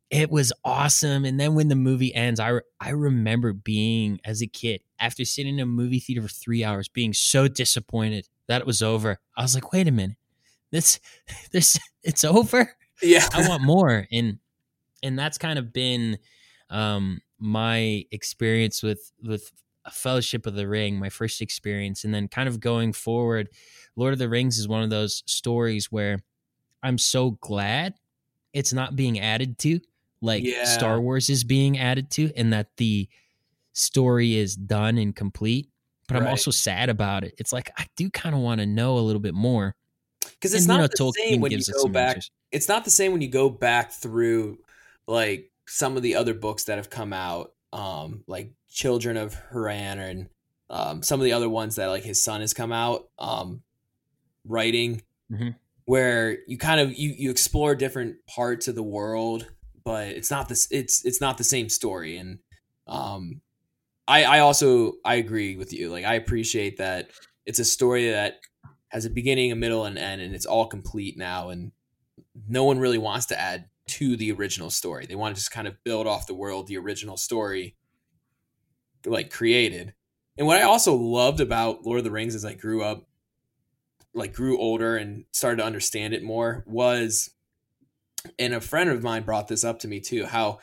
it 0.09 0.29
was 0.29 0.53
awesome. 0.63 1.25
And 1.25 1.39
then 1.39 1.53
when 1.55 1.67
the 1.67 1.75
movie 1.75 2.13
ends, 2.13 2.39
I, 2.39 2.49
re- 2.49 2.61
I 2.79 2.89
remember 2.91 3.53
being 3.53 4.19
as 4.23 4.41
a 4.41 4.47
kid 4.47 4.81
after 4.99 5.25
sitting 5.25 5.55
in 5.55 5.59
a 5.59 5.65
movie 5.65 5.99
theater 5.99 6.21
for 6.21 6.29
three 6.29 6.63
hours, 6.63 6.87
being 6.87 7.13
so 7.13 7.47
disappointed 7.47 8.27
that 8.47 8.61
it 8.61 8.67
was 8.67 8.81
over. 8.81 9.19
I 9.35 9.41
was 9.41 9.53
like, 9.53 9.73
wait 9.73 9.87
a 9.87 9.91
minute, 9.91 10.17
this, 10.71 10.99
this, 11.51 11.77
it's 12.03 12.23
over. 12.23 12.71
yeah. 13.01 13.27
I 13.33 13.47
want 13.47 13.61
more. 13.63 14.07
And 14.11 14.39
and 15.03 15.17
that's 15.17 15.37
kind 15.37 15.59
of 15.59 15.71
been 15.71 16.17
um 16.71 17.21
my 17.39 18.03
experience 18.11 18.81
with 18.81 19.11
with 19.21 19.51
Fellowship 19.91 20.45
of 20.45 20.55
the 20.55 20.67
Ring, 20.67 20.99
my 20.99 21.09
first 21.09 21.41
experience, 21.41 22.03
and 22.03 22.13
then 22.13 22.27
kind 22.27 22.49
of 22.49 22.59
going 22.59 22.93
forward, 22.93 23.49
Lord 23.95 24.13
of 24.13 24.19
the 24.19 24.27
Rings 24.27 24.57
is 24.57 24.67
one 24.67 24.83
of 24.83 24.89
those 24.89 25.23
stories 25.25 25.91
where 25.91 26.19
I'm 26.83 26.97
so 26.97 27.31
glad 27.31 27.93
it's 28.53 28.73
not 28.73 28.95
being 28.95 29.19
added 29.19 29.57
to, 29.59 29.79
like 30.21 30.43
Yeah. 30.43 30.63
Star 30.65 30.99
Wars 31.01 31.29
is 31.29 31.43
being 31.43 31.77
added 31.77 32.09
to, 32.11 32.31
and 32.35 32.51
that 32.53 32.67
the 32.77 33.07
story 33.73 34.35
is 34.35 34.55
done 34.55 34.97
and 34.97 35.15
complete. 35.15 35.69
But 36.07 36.17
I'm 36.17 36.27
also 36.27 36.51
sad 36.51 36.89
about 36.89 37.23
it. 37.25 37.35
It's 37.37 37.51
like 37.51 37.69
I 37.77 37.85
do 37.97 38.09
kind 38.09 38.33
of 38.33 38.41
want 38.41 38.59
to 38.61 38.65
know 38.65 38.97
a 38.97 39.01
little 39.01 39.19
bit 39.19 39.33
more. 39.33 39.75
Because 40.23 40.53
it's 40.53 40.63
And, 40.63 40.73
you 40.73 40.77
not 40.79 40.99
know, 40.99 41.07
the 41.11 41.13
same 41.13 41.41
when 41.41 41.51
you 41.51 41.59
go 41.73 41.87
back. 41.89 42.15
answers. 42.15 42.31
It's 42.51 42.67
not 42.69 42.85
the 42.85 42.89
same 42.91 43.11
when 43.11 43.21
you 43.21 43.27
go 43.27 43.49
back 43.49 43.91
through 43.91 44.59
like 45.05 45.51
some 45.67 45.97
of 45.97 46.03
the 46.03 46.15
other 46.15 46.33
books 46.33 46.63
that 46.65 46.77
have 46.77 46.89
come 46.89 47.11
out, 47.11 47.53
um, 47.73 48.23
like 48.27 48.53
Children 48.69 49.17
of 49.17 49.35
Hurin 49.51 49.97
and 49.97 50.29
um, 50.69 51.01
some 51.03 51.19
of 51.19 51.23
the 51.25 51.33
other 51.33 51.49
ones 51.49 51.75
that 51.75 51.87
like 51.87 52.03
his 52.03 52.23
son 52.23 52.39
has 52.41 52.53
come 52.53 52.71
out 52.71 53.09
um, 53.19 53.61
writing, 54.45 55.01
Mhm. 55.31 55.55
where 55.85 56.37
you 56.47 56.57
kind 56.57 56.79
of 56.79 56.93
you 56.97 57.13
you 57.17 57.31
explore 57.31 57.75
different 57.75 58.25
parts 58.27 58.67
of 58.67 58.75
the 58.75 58.83
world, 58.83 59.45
but 59.87 60.09
it's 60.09 60.29
not 60.29 60.49
this 60.49 60.67
it's 60.69 61.05
it's 61.05 61.21
not 61.21 61.37
the 61.37 61.45
same 61.45 61.69
story. 61.69 62.17
And 62.17 62.39
um, 62.87 63.39
I 64.05 64.25
I 64.25 64.39
also 64.39 64.95
I 65.05 65.15
agree 65.15 65.55
with 65.55 65.71
you. 65.71 65.89
Like 65.89 66.03
I 66.03 66.15
appreciate 66.15 66.75
that 66.79 67.11
it's 67.45 67.59
a 67.59 67.63
story 67.63 68.09
that 68.11 68.41
has 68.89 69.05
a 69.05 69.09
beginning, 69.09 69.53
a 69.53 69.55
middle, 69.55 69.85
and 69.85 69.97
end, 69.97 70.19
and 70.19 70.35
it's 70.35 70.45
all 70.45 70.67
complete 70.67 71.17
now. 71.17 71.51
And 71.51 71.71
no 72.49 72.65
one 72.65 72.79
really 72.79 72.97
wants 72.97 73.27
to 73.27 73.39
add 73.39 73.69
to 73.91 74.17
the 74.17 74.33
original 74.33 74.69
story. 74.69 75.05
They 75.05 75.15
want 75.15 75.33
to 75.33 75.39
just 75.39 75.51
kind 75.51 75.69
of 75.69 75.81
build 75.85 76.05
off 76.05 76.27
the 76.27 76.35
world 76.35 76.67
the 76.67 76.77
original 76.77 77.15
story 77.15 77.77
like 79.05 79.31
created. 79.31 79.93
And 80.37 80.47
what 80.47 80.57
I 80.57 80.63
also 80.63 80.97
loved 80.97 81.39
about 81.39 81.85
Lord 81.85 81.99
of 81.99 82.03
the 82.03 82.11
Rings 82.11 82.35
as 82.35 82.43
I 82.43 82.55
grew 82.55 82.83
up, 82.83 83.07
like 84.13 84.33
grew 84.33 84.59
older 84.59 84.97
and 84.97 85.23
started 85.31 85.57
to 85.61 85.65
understand 85.65 86.13
it 86.13 86.23
more, 86.23 86.65
was 86.67 87.29
and 88.39 88.53
a 88.53 88.61
friend 88.61 88.89
of 88.89 89.03
mine 89.03 89.23
brought 89.23 89.47
this 89.47 89.63
up 89.63 89.79
to 89.79 89.87
me 89.87 89.99
too, 89.99 90.25
how 90.25 90.59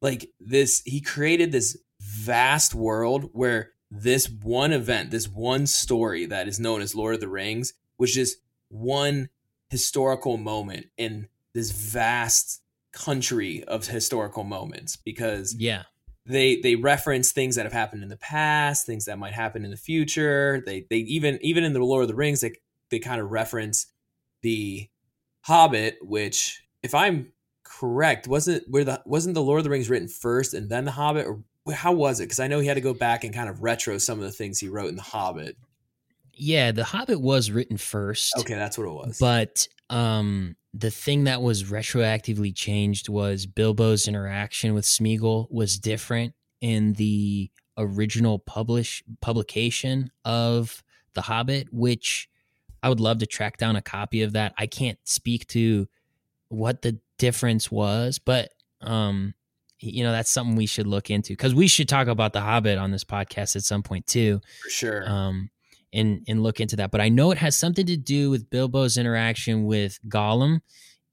like 0.00 0.30
this 0.40 0.82
he 0.84 1.00
created 1.00 1.52
this 1.52 1.78
vast 2.00 2.74
world 2.74 3.30
where 3.32 3.70
this 3.90 4.28
one 4.28 4.72
event, 4.72 5.10
this 5.10 5.28
one 5.28 5.66
story 5.66 6.26
that 6.26 6.48
is 6.48 6.58
known 6.60 6.80
as 6.82 6.94
Lord 6.94 7.14
of 7.14 7.20
the 7.20 7.28
Rings, 7.28 7.74
was 7.98 8.12
just 8.12 8.38
one 8.68 9.28
historical 9.70 10.36
moment 10.36 10.86
in 10.96 11.28
this 11.52 11.70
vast 11.70 12.60
country 12.92 13.64
of 13.64 13.86
historical 13.86 14.44
moments 14.44 14.96
because 14.96 15.54
Yeah. 15.58 15.82
they 16.26 16.60
they 16.60 16.74
reference 16.76 17.32
things 17.32 17.56
that 17.56 17.64
have 17.64 17.72
happened 17.72 18.02
in 18.02 18.08
the 18.08 18.16
past, 18.16 18.86
things 18.86 19.04
that 19.06 19.18
might 19.18 19.32
happen 19.34 19.64
in 19.64 19.70
the 19.70 19.76
future. 19.76 20.62
They 20.66 20.86
they 20.90 20.98
even 20.98 21.38
even 21.42 21.64
in 21.64 21.72
the 21.72 21.80
Lord 21.80 22.02
of 22.02 22.08
the 22.08 22.14
Rings, 22.14 22.40
they 22.40 22.52
they 22.90 22.98
kind 22.98 23.20
of 23.20 23.30
reference 23.30 23.86
the 24.42 24.88
Hobbit, 25.42 25.98
which 26.02 26.63
if 26.84 26.94
I'm 26.94 27.32
correct, 27.64 28.28
wasn't 28.28 28.62
where 28.68 28.84
the 28.84 29.02
wasn't 29.06 29.34
the 29.34 29.42
Lord 29.42 29.58
of 29.58 29.64
the 29.64 29.70
Rings 29.70 29.90
written 29.90 30.06
first 30.06 30.54
and 30.54 30.68
then 30.68 30.84
the 30.84 30.92
Hobbit, 30.92 31.26
or 31.26 31.42
how 31.72 31.92
was 31.92 32.20
it? 32.20 32.24
Because 32.24 32.38
I 32.38 32.46
know 32.46 32.60
he 32.60 32.68
had 32.68 32.74
to 32.74 32.80
go 32.80 32.94
back 32.94 33.24
and 33.24 33.34
kind 33.34 33.48
of 33.48 33.62
retro 33.62 33.98
some 33.98 34.18
of 34.18 34.24
the 34.24 34.30
things 34.30 34.60
he 34.60 34.68
wrote 34.68 34.90
in 34.90 34.96
the 34.96 35.02
Hobbit. 35.02 35.56
Yeah, 36.36 36.72
The 36.72 36.84
Hobbit 36.84 37.20
was 37.20 37.50
written 37.50 37.76
first. 37.76 38.36
Okay, 38.38 38.54
that's 38.54 38.76
what 38.76 38.86
it 38.86 38.92
was. 38.92 39.18
But 39.18 39.66
um 39.90 40.56
the 40.76 40.90
thing 40.90 41.24
that 41.24 41.40
was 41.40 41.64
retroactively 41.64 42.54
changed 42.54 43.08
was 43.08 43.46
Bilbo's 43.46 44.08
interaction 44.08 44.74
with 44.74 44.84
Smeagol 44.84 45.50
was 45.50 45.78
different 45.78 46.34
in 46.60 46.94
the 46.94 47.50
original 47.78 48.40
publish 48.40 49.02
publication 49.20 50.10
of 50.24 50.82
The 51.14 51.22
Hobbit, 51.22 51.68
which 51.72 52.28
I 52.82 52.88
would 52.88 53.00
love 53.00 53.20
to 53.20 53.26
track 53.26 53.56
down 53.56 53.76
a 53.76 53.82
copy 53.82 54.22
of 54.22 54.32
that. 54.32 54.52
I 54.58 54.66
can't 54.66 54.98
speak 55.04 55.46
to 55.48 55.88
what 56.48 56.82
the 56.82 56.98
difference 57.18 57.70
was, 57.70 58.18
but 58.18 58.50
um 58.80 59.34
you 59.80 60.02
know 60.02 60.12
that's 60.12 60.30
something 60.30 60.56
we 60.56 60.66
should 60.66 60.86
look 60.86 61.10
into 61.10 61.32
because 61.32 61.54
we 61.54 61.66
should 61.66 61.88
talk 61.88 62.06
about 62.06 62.32
the 62.32 62.40
Hobbit 62.40 62.78
on 62.78 62.90
this 62.90 63.04
podcast 63.04 63.56
at 63.56 63.62
some 63.62 63.82
point 63.82 64.06
too. 64.06 64.40
For 64.62 64.70
sure. 64.70 65.08
Um, 65.08 65.50
and 65.92 66.24
and 66.26 66.42
look 66.42 66.60
into 66.60 66.76
that. 66.76 66.90
But 66.90 67.00
I 67.00 67.08
know 67.08 67.30
it 67.30 67.38
has 67.38 67.56
something 67.56 67.86
to 67.86 67.96
do 67.96 68.30
with 68.30 68.50
Bilbo's 68.50 68.96
interaction 68.96 69.64
with 69.64 69.98
Gollum 70.08 70.60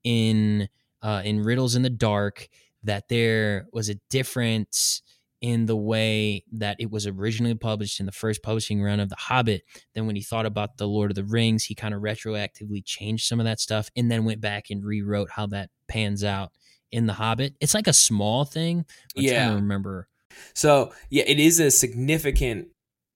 in 0.04 0.68
uh, 1.02 1.22
in 1.24 1.42
Riddles 1.42 1.76
in 1.76 1.82
the 1.82 1.90
Dark. 1.90 2.48
That 2.84 3.10
there 3.10 3.68
was 3.72 3.90
a 3.90 3.96
difference 4.10 5.04
in 5.42 5.66
the 5.66 5.76
way 5.76 6.44
that 6.52 6.78
it 6.80 6.92
was 6.92 7.08
originally 7.08 7.56
published 7.56 8.00
in 8.00 8.06
the 8.06 8.12
first 8.12 8.44
publishing 8.44 8.82
run 8.82 9.00
of 9.00 9.10
The 9.10 9.16
Hobbit. 9.18 9.64
Then, 9.96 10.06
when 10.06 10.16
he 10.16 10.22
thought 10.22 10.46
about 10.46 10.78
The 10.78 10.88
Lord 10.88 11.12
of 11.12 11.16
the 11.16 11.24
Rings, 11.24 11.64
he 11.66 11.76
kind 11.76 11.94
of 11.94 12.02
retroactively 12.02 12.84
changed 12.86 13.26
some 13.28 13.40
of 13.40 13.46
that 13.46 13.60
stuff 13.60 13.90
and 13.96 14.12
then 14.12 14.24
went 14.26 14.40
back 14.42 14.70
and 14.70 14.84
rewrote 14.86 15.32
how 15.32 15.48
that 15.48 15.70
pans 15.88 16.24
out 16.24 16.52
in 16.92 17.08
The 17.08 17.14
Hobbit. 17.14 17.56
It's 17.60 17.74
like 17.74 17.88
a 17.88 17.94
small 17.94 18.46
thing. 18.46 18.86
I'm 19.18 19.24
Yeah. 19.24 19.46
trying 19.46 19.50
to 19.58 19.62
remember. 19.62 20.08
So 20.54 20.94
yeah, 21.10 21.24
it 21.26 21.40
is 21.40 21.60
a 21.60 21.72
significant 21.72 22.70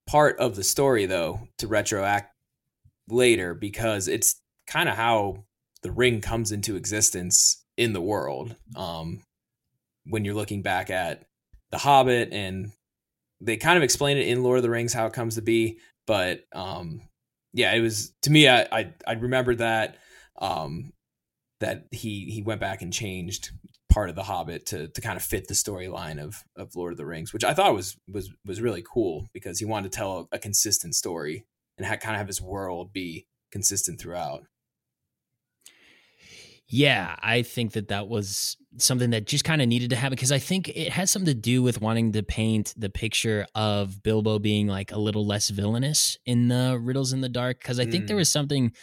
part 0.07 0.37
of 0.39 0.55
the 0.55 0.63
story 0.63 1.05
though 1.05 1.47
to 1.59 1.67
retroact 1.67 2.27
later 3.07 3.53
because 3.53 4.07
it's 4.07 4.41
kind 4.67 4.89
of 4.89 4.95
how 4.95 5.45
the 5.81 5.91
ring 5.91 6.21
comes 6.21 6.51
into 6.51 6.75
existence 6.75 7.63
in 7.77 7.93
the 7.93 8.01
world. 8.01 8.55
Um, 8.75 9.23
when 10.05 10.25
you're 10.25 10.35
looking 10.35 10.61
back 10.61 10.89
at 10.89 11.23
the 11.75 11.79
Hobbit 11.79 12.29
and 12.31 12.71
they 13.41 13.57
kind 13.57 13.75
of 13.75 13.83
explain 13.83 14.15
it 14.15 14.29
in 14.29 14.43
Lord 14.43 14.55
of 14.55 14.63
the 14.63 14.69
Rings 14.69 14.93
how 14.93 15.07
it 15.07 15.13
comes 15.13 15.35
to 15.35 15.41
be, 15.41 15.77
but 16.07 16.45
um, 16.53 17.01
yeah, 17.51 17.73
it 17.73 17.81
was 17.81 18.13
to 18.21 18.31
me. 18.31 18.47
I 18.47 18.61
I, 18.71 18.93
I 19.05 19.13
remembered 19.13 19.57
that 19.57 19.97
um, 20.39 20.93
that 21.59 21.87
he 21.91 22.31
he 22.31 22.41
went 22.41 22.61
back 22.61 22.81
and 22.81 22.93
changed 22.93 23.51
part 23.91 24.09
of 24.09 24.15
the 24.15 24.23
Hobbit 24.23 24.67
to 24.67 24.87
to 24.87 25.01
kind 25.01 25.17
of 25.17 25.23
fit 25.23 25.49
the 25.49 25.53
storyline 25.53 26.23
of 26.23 26.41
of 26.55 26.77
Lord 26.77 26.93
of 26.93 26.97
the 26.97 27.05
Rings, 27.05 27.33
which 27.33 27.43
I 27.43 27.53
thought 27.53 27.75
was 27.75 27.97
was 28.07 28.31
was 28.45 28.61
really 28.61 28.83
cool 28.89 29.27
because 29.33 29.59
he 29.59 29.65
wanted 29.65 29.91
to 29.91 29.97
tell 29.97 30.29
a, 30.31 30.35
a 30.37 30.39
consistent 30.39 30.95
story 30.95 31.43
and 31.77 31.85
ha- 31.85 31.97
kind 31.97 32.15
of 32.15 32.19
have 32.19 32.27
his 32.27 32.41
world 32.41 32.93
be 32.93 33.27
consistent 33.51 33.99
throughout. 33.99 34.45
Yeah, 36.67 37.15
I 37.19 37.43
think 37.43 37.73
that 37.73 37.89
that 37.89 38.07
was 38.07 38.57
something 38.77 39.11
that 39.11 39.25
just 39.25 39.43
kind 39.43 39.61
of 39.61 39.67
needed 39.67 39.91
to 39.91 39.95
happen 39.95 40.15
because 40.15 40.31
I 40.31 40.39
think 40.39 40.67
it 40.69 40.91
has 40.91 41.11
something 41.11 41.33
to 41.33 41.39
do 41.39 41.61
with 41.61 41.79
wanting 41.79 42.11
to 42.13 42.23
paint 42.23 42.73
the 42.75 42.89
picture 42.89 43.45
of 43.53 44.01
Bilbo 44.01 44.39
being 44.39 44.67
like 44.67 44.91
a 44.91 44.97
little 44.97 45.25
less 45.25 45.49
villainous 45.49 46.17
in 46.25 46.47
the 46.47 46.77
Riddles 46.81 47.13
in 47.13 47.21
the 47.21 47.29
Dark. 47.29 47.59
Because 47.59 47.79
I 47.79 47.85
think 47.85 48.07
there 48.07 48.15
Mm. 48.15 48.19
was 48.19 48.31
something, 48.31 48.73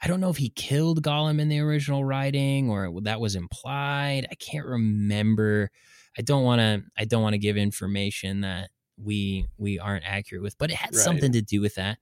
I 0.00 0.06
don't 0.06 0.20
know 0.20 0.30
if 0.30 0.36
he 0.36 0.50
killed 0.50 1.02
Gollum 1.02 1.40
in 1.40 1.48
the 1.48 1.58
original 1.58 2.04
writing 2.04 2.70
or 2.70 3.00
that 3.02 3.20
was 3.20 3.34
implied. 3.34 4.26
I 4.30 4.34
can't 4.36 4.64
remember. 4.66 5.70
I 6.16 6.22
don't 6.22 6.44
want 6.44 6.60
to. 6.60 6.84
I 6.96 7.04
don't 7.06 7.22
want 7.22 7.34
to 7.34 7.38
give 7.38 7.56
information 7.56 8.42
that 8.42 8.70
we 8.96 9.46
we 9.58 9.78
aren't 9.80 10.04
accurate 10.06 10.42
with, 10.42 10.56
but 10.58 10.70
it 10.70 10.76
had 10.76 10.94
Right. 10.94 11.04
something 11.04 11.32
to 11.32 11.42
do 11.42 11.60
with 11.60 11.74
that. 11.74 11.98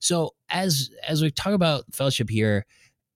So 0.00 0.34
as 0.48 0.90
as 1.06 1.22
we 1.22 1.30
talk 1.30 1.52
about 1.52 1.84
Fellowship 1.94 2.30
here, 2.30 2.64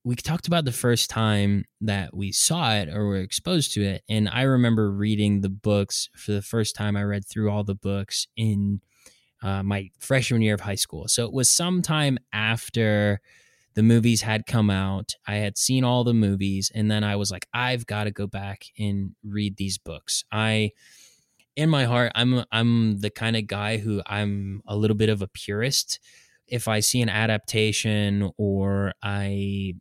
we 0.05 0.15
talked 0.15 0.47
about 0.47 0.67
the 0.67 0.73
first 0.73 1.09
time 1.09 1.65
that 1.81 2.15
we 2.15 2.31
saw 2.31 2.75
it 2.75 2.89
or 2.89 3.07
were 3.07 3.17
exposed 3.17 3.73
to 3.73 3.83
it 3.83 4.03
and 4.09 4.29
i 4.29 4.43
remember 4.43 4.91
reading 4.91 5.41
the 5.41 5.49
books 5.49 6.09
for 6.17 6.33
the 6.33 6.43
first 6.43 6.75
time. 6.75 6.97
I 6.97 7.03
read 7.03 7.27
through 7.27 7.51
all 7.51 7.65
the 7.65 7.75
books 7.75 8.27
in 8.37 8.81
uh, 9.43 9.63
my 9.63 9.91
freshman 9.99 10.41
year 10.43 10.55
of 10.55 10.61
high 10.61 10.75
school. 10.75 11.07
So 11.09 11.25
it 11.27 11.33
was 11.33 11.51
sometime 11.51 12.19
after 12.33 13.21
the 13.75 13.83
movies 13.83 14.23
had 14.23 14.47
come 14.47 14.71
out. 14.71 15.13
I 15.27 15.37
had 15.37 15.59
seen 15.59 15.85
all 15.85 16.05
the 16.05 16.15
movies 16.15 16.71
and 16.75 16.91
then 16.91 17.03
i 17.05 17.17
was 17.17 17.31
like 17.31 17.47
i've 17.53 17.87
got 17.87 18.05
to 18.05 18.11
go 18.11 18.27
back 18.27 18.67
and 18.79 19.15
read 19.25 19.57
these 19.57 19.79
books. 19.79 20.25
I 20.31 20.71
in 21.57 21.71
my 21.71 21.85
heart 21.85 22.11
i'm 22.15 22.45
i'm 22.51 22.99
the 22.99 23.11
kind 23.11 23.37
of 23.37 23.47
guy 23.47 23.77
who 23.79 24.03
i'm 24.07 24.61
a 24.67 24.77
little 24.77 24.97
bit 24.97 25.09
of 25.09 25.23
a 25.23 25.29
purist. 25.29 26.01
If 26.47 26.69
i 26.69 26.81
see 26.81 27.01
an 27.01 27.09
adaptation 27.09 28.31
or 28.37 28.93
i 29.03 29.75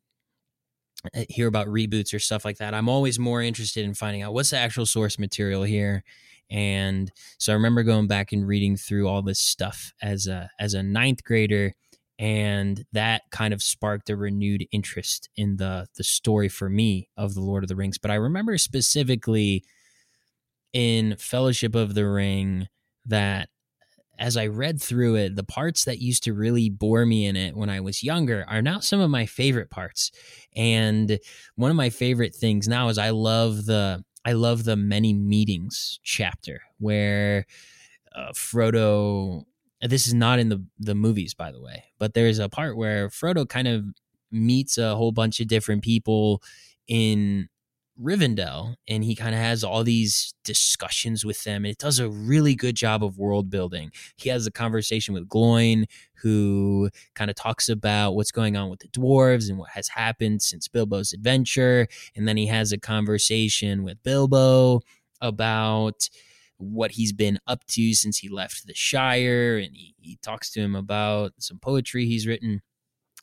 Eh, 1.13 1.25
hear 1.29 1.47
about 1.47 1.67
reboots 1.67 2.13
or 2.13 2.19
stuff 2.19 2.45
like 2.45 2.57
that, 2.57 2.73
I'm 2.73 2.87
always 2.89 3.19
more 3.19 3.41
interested 3.41 3.83
in 3.85 3.93
finding 3.93 4.21
out 4.21 4.33
what's 4.33 4.51
the 4.51 4.57
actual 4.57 4.85
source 4.85 5.19
material 5.19 5.63
here. 5.63 6.03
And 6.49 7.11
so 7.39 7.51
I 7.51 7.55
remember 7.55 7.83
going 7.83 8.07
back 8.07 8.31
and 8.31 8.47
reading 8.47 8.77
through 8.77 9.07
all 9.07 9.21
this 9.21 9.39
stuff 9.39 9.93
as 10.01 10.27
a 10.27 10.49
as 10.59 10.73
a 10.73 10.83
ninth 10.83 11.23
grader, 11.23 11.73
and 12.19 12.85
that 12.93 13.23
kind 13.31 13.53
of 13.53 13.61
sparked 13.63 14.09
a 14.09 14.15
renewed 14.15 14.65
interest 14.71 15.29
in 15.35 15.57
the 15.57 15.87
the 15.97 16.03
story 16.03 16.49
for 16.49 16.69
me 16.69 17.09
of 17.17 17.33
the 17.33 17.41
Lord 17.41 17.63
of 17.63 17.67
the 17.69 17.75
Rings. 17.75 17.97
But 17.97 18.11
I 18.11 18.15
remember 18.15 18.57
specifically 18.57 19.63
in 20.73 21.15
Fellowship 21.17 21.75
of 21.75 21.93
the 21.93 22.07
Ring 22.07 22.67
that 23.05 23.49
as 24.19 24.37
I 24.37 24.47
read 24.47 24.81
through 24.81 25.15
it, 25.15 25.35
the 25.35 25.43
parts 25.43 25.85
that 25.85 25.99
used 25.99 26.23
to 26.23 26.33
really 26.33 26.69
bore 26.69 27.05
me 27.05 27.25
in 27.25 27.35
it 27.35 27.55
when 27.55 27.69
I 27.69 27.79
was 27.79 28.03
younger 28.03 28.45
are 28.47 28.61
now 28.61 28.79
some 28.79 28.99
of 28.99 29.09
my 29.09 29.25
favorite 29.25 29.69
parts. 29.69 30.11
And 30.55 31.19
one 31.55 31.71
of 31.71 31.77
my 31.77 31.89
favorite 31.89 32.35
things 32.35 32.67
now 32.67 32.89
is 32.89 32.97
I 32.97 33.09
love 33.09 33.65
the 33.65 34.03
I 34.25 34.33
love 34.33 34.63
the 34.63 34.77
many 34.77 35.13
meetings 35.13 35.99
chapter 36.03 36.61
where 36.79 37.45
uh, 38.15 38.31
Frodo. 38.31 39.43
This 39.81 40.07
is 40.07 40.13
not 40.13 40.39
in 40.39 40.47
the 40.47 40.63
the 40.79 40.95
movies, 40.95 41.33
by 41.33 41.51
the 41.51 41.61
way, 41.61 41.83
but 41.99 42.13
there's 42.13 42.39
a 42.39 42.47
part 42.47 42.77
where 42.77 43.09
Frodo 43.09 43.47
kind 43.47 43.67
of 43.67 43.83
meets 44.31 44.77
a 44.77 44.95
whole 44.95 45.11
bunch 45.11 45.41
of 45.41 45.47
different 45.47 45.83
people 45.83 46.41
in 46.87 47.49
Rivendell 48.01 48.75
and 48.87 49.03
he 49.03 49.15
kind 49.15 49.35
of 49.35 49.41
has 49.41 49.63
all 49.63 49.83
these 49.83 50.33
discussions 50.43 51.23
with 51.23 51.43
them. 51.43 51.63
And 51.63 51.71
it 51.71 51.77
does 51.77 51.99
a 51.99 52.09
really 52.09 52.55
good 52.55 52.75
job 52.75 53.03
of 53.03 53.17
world 53.17 53.49
building. 53.49 53.91
He 54.15 54.29
has 54.29 54.47
a 54.47 54.51
conversation 54.51 55.13
with 55.13 55.27
Gloin, 55.27 55.85
who 56.15 56.89
kind 57.13 57.29
of 57.29 57.35
talks 57.35 57.69
about 57.69 58.13
what's 58.13 58.31
going 58.31 58.55
on 58.57 58.69
with 58.69 58.79
the 58.79 58.87
dwarves 58.87 59.49
and 59.49 59.57
what 59.57 59.69
has 59.71 59.89
happened 59.89 60.41
since 60.41 60.67
Bilbo's 60.67 61.13
adventure. 61.13 61.87
And 62.15 62.27
then 62.27 62.37
he 62.37 62.47
has 62.47 62.71
a 62.71 62.79
conversation 62.79 63.83
with 63.83 64.01
Bilbo 64.03 64.81
about 65.21 66.09
what 66.57 66.91
he's 66.91 67.13
been 67.13 67.39
up 67.45 67.65
to 67.65 67.93
since 67.93 68.17
he 68.17 68.29
left 68.29 68.65
the 68.65 68.73
Shire. 68.73 69.57
And 69.57 69.75
he, 69.75 69.95
he 69.99 70.17
talks 70.21 70.51
to 70.51 70.61
him 70.61 70.75
about 70.75 71.33
some 71.39 71.59
poetry 71.59 72.05
he's 72.05 72.25
written. 72.25 72.61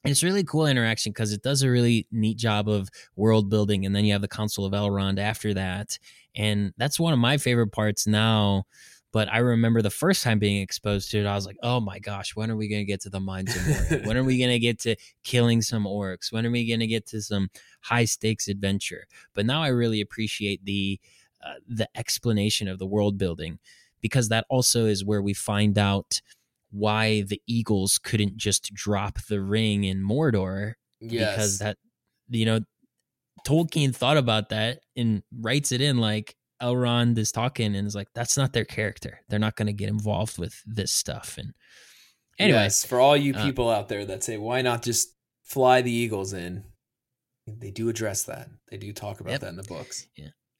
It's 0.05 0.23
really 0.23 0.45
cool 0.45 0.67
interaction 0.67 1.13
because 1.13 1.33
it 1.33 1.43
does 1.43 1.63
a 1.63 1.71
really 1.71 2.07
neat 2.11 2.39
job 2.39 2.69
of 2.69 2.89
world 3.17 3.51
building. 3.51 3.85
And 3.85 3.95
then 3.95 4.05
you 4.05 4.13
have 4.13 4.23
the 4.23 4.29
Council 4.29 4.65
of 4.65 4.73
Elrond 4.73 5.19
after 5.19 5.53
that. 5.55 5.99
And 6.35 6.73
that's 6.79 6.99
one 6.99 7.13
of 7.13 7.19
my 7.19 7.37
favorite 7.37 7.73
parts 7.73 8.07
now. 8.07 8.65
But 9.13 9.29
I 9.31 9.39
remember 9.39 9.83
the 9.83 9.91
first 9.91 10.23
time 10.23 10.39
being 10.39 10.63
exposed 10.63 11.11
to 11.11 11.19
it, 11.19 11.27
I 11.27 11.35
was 11.35 11.45
like, 11.45 11.57
oh 11.63 11.81
my 11.81 11.99
gosh, 11.99 12.37
when 12.37 12.51
are 12.51 12.57
we 12.57 12.69
going 12.69 12.81
to 12.81 12.87
get 12.87 13.01
to 13.03 13.11
the 13.11 13.21
Mines 13.21 13.55
of 13.55 13.67
Moria? 13.67 14.07
when 14.07 14.17
are 14.17 14.25
we 14.25 14.39
going 14.39 14.51
to 14.51 14.59
get 14.59 14.79
to 14.81 14.95
killing 15.25 15.63
some 15.63 15.85
orcs? 15.85 16.33
When 16.33 16.47
are 16.47 16.51
we 16.51 16.67
going 16.67 16.81
to 16.81 16.87
get 16.87 17.07
to 17.09 17.21
some 17.21 17.51
high 17.81 18.05
stakes 18.05 18.47
adventure? 18.47 19.07
But 19.35 19.47
now 19.47 19.63
I 19.63 19.69
really 19.69 20.01
appreciate 20.01 20.65
the 20.65 21.01
uh, 21.45 21.55
the 21.67 21.89
explanation 21.97 22.69
of 22.69 22.79
the 22.79 22.87
world 22.87 23.17
building 23.17 23.59
because 24.01 24.29
that 24.29 24.47
also 24.49 24.87
is 24.87 25.05
where 25.05 25.23
we 25.23 25.35
find 25.35 25.79
out 25.79 26.21
why 26.71 27.23
the 27.23 27.41
Eagles 27.47 27.99
couldn't 28.03 28.37
just 28.37 28.73
drop 28.75 29.19
the 29.29 29.41
ring 29.41 29.85
in 29.85 30.03
Mordor 30.03 30.75
Yes. 31.01 31.35
because 31.35 31.59
that 31.59 31.77
you 32.29 32.45
know 32.47 32.61
Tolkien 33.47 33.95
thought 33.95 34.17
about 34.19 34.51
that 34.51 34.81
and 34.97 35.23
writes 35.37 35.73
it 35.73 35.81
in 35.81 35.97
like 35.99 36.35
Elrond 36.63 37.17
is 37.17 37.33
talking 37.33 37.75
and 37.75 37.87
is 37.87 37.95
like 37.95 38.09
that's 38.15 38.37
not 38.37 38.53
their 38.53 38.67
character. 38.67 39.21
They're 39.29 39.39
not 39.39 39.57
going 39.57 39.67
to 39.67 39.73
get 39.73 39.89
involved 39.89 40.39
with 40.39 40.55
this 40.67 40.93
stuff 40.93 41.37
and 41.39 41.53
anyway, 42.39 42.59
Yes, 42.65 42.85
for 42.85 43.01
all 43.01 43.17
you 43.17 43.33
uh, 43.35 43.43
people 43.45 43.71
out 43.71 43.89
there 43.89 44.05
that 44.05 44.23
say, 44.23 44.37
why 44.37 44.61
not 44.63 44.83
just 44.83 45.15
fly 45.43 45.81
the 45.81 45.91
Eagles 45.91 46.33
in? 46.35 46.65
They 47.47 47.71
do 47.71 47.89
address 47.89 48.25
that. 48.25 48.49
They 48.71 48.77
do 48.77 48.93
talk 48.93 49.21
about 49.21 49.31
Yep. 49.33 49.41
that 49.41 49.49
in 49.49 49.57
the 49.57 49.63
books. 49.65 50.07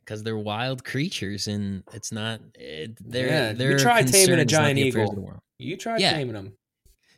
because 0.01 0.23
they're 0.23 0.39
wild 0.39 0.85
creatures 0.85 1.47
and 1.47 1.85
it's 1.93 2.11
not 2.11 2.41
it, 2.55 2.97
they're 3.01 3.27
Yeah, 3.29 3.53
they're 3.53 3.79
try 3.79 4.03
taming 4.03 4.39
a 4.41 4.45
giant 4.47 4.79
eagle. 4.79 5.41
Of 5.61 5.67
the 5.67 5.67
world. 5.67 5.71
You 5.71 5.77
tried 5.77 6.01
Yeah. 6.01 6.13
taming 6.13 6.35
them. 6.35 6.53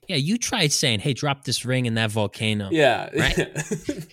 Yeah, 0.08 0.16
you 0.16 0.36
tried 0.36 0.72
saying, 0.72 1.00
"Hey, 1.00 1.12
drop 1.14 1.44
this 1.44 1.64
ring 1.64 1.86
in 1.86 1.94
that 1.94 2.10
volcano." 2.10 2.68
Yeah. 2.72 3.08
Right. 3.14 3.38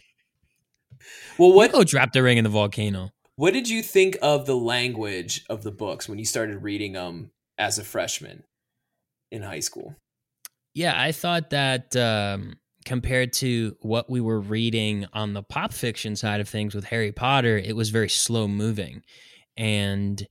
well, 1.38 1.49
What? 1.49 1.55
what 1.55 1.71
go 1.71 1.84
drop 1.84 2.11
the 2.11 2.23
ring 2.23 2.38
in 2.38 2.43
the 2.43 2.49
volcano. 2.49 3.11
what 3.36 3.53
did 3.53 3.69
you 3.69 3.82
think 3.82 4.17
of 4.21 4.45
the 4.45 4.55
language 4.55 5.43
of 5.49 5.63
the 5.63 5.71
books 5.71 6.07
when 6.09 6.19
you 6.19 6.25
started 6.25 6.61
reading 6.61 6.93
them 6.93 7.32
as 7.57 7.80
a 7.80 7.84
freshman 7.84 8.43
in 9.32 9.41
high 9.41 9.61
school? 9.61 9.95
Yeah, 10.75 10.93
I 11.01 11.11
thought 11.11 11.49
that 11.49 11.95
um, 11.95 12.57
compared 12.86 13.34
to 13.34 13.75
what 13.82 14.09
we 14.09 14.21
were 14.21 14.39
reading 14.39 15.07
on 15.13 15.34
the 15.34 15.41
pop 15.43 15.73
fiction 15.73 16.15
side 16.15 16.39
of 16.41 16.47
things 16.49 16.75
with 16.75 16.84
Harry 16.86 17.11
Potter, 17.11 17.57
it 17.57 17.75
was 17.75 17.89
very 17.89 18.09
slow 18.09 18.47
moving 18.47 19.01
and 19.57 20.25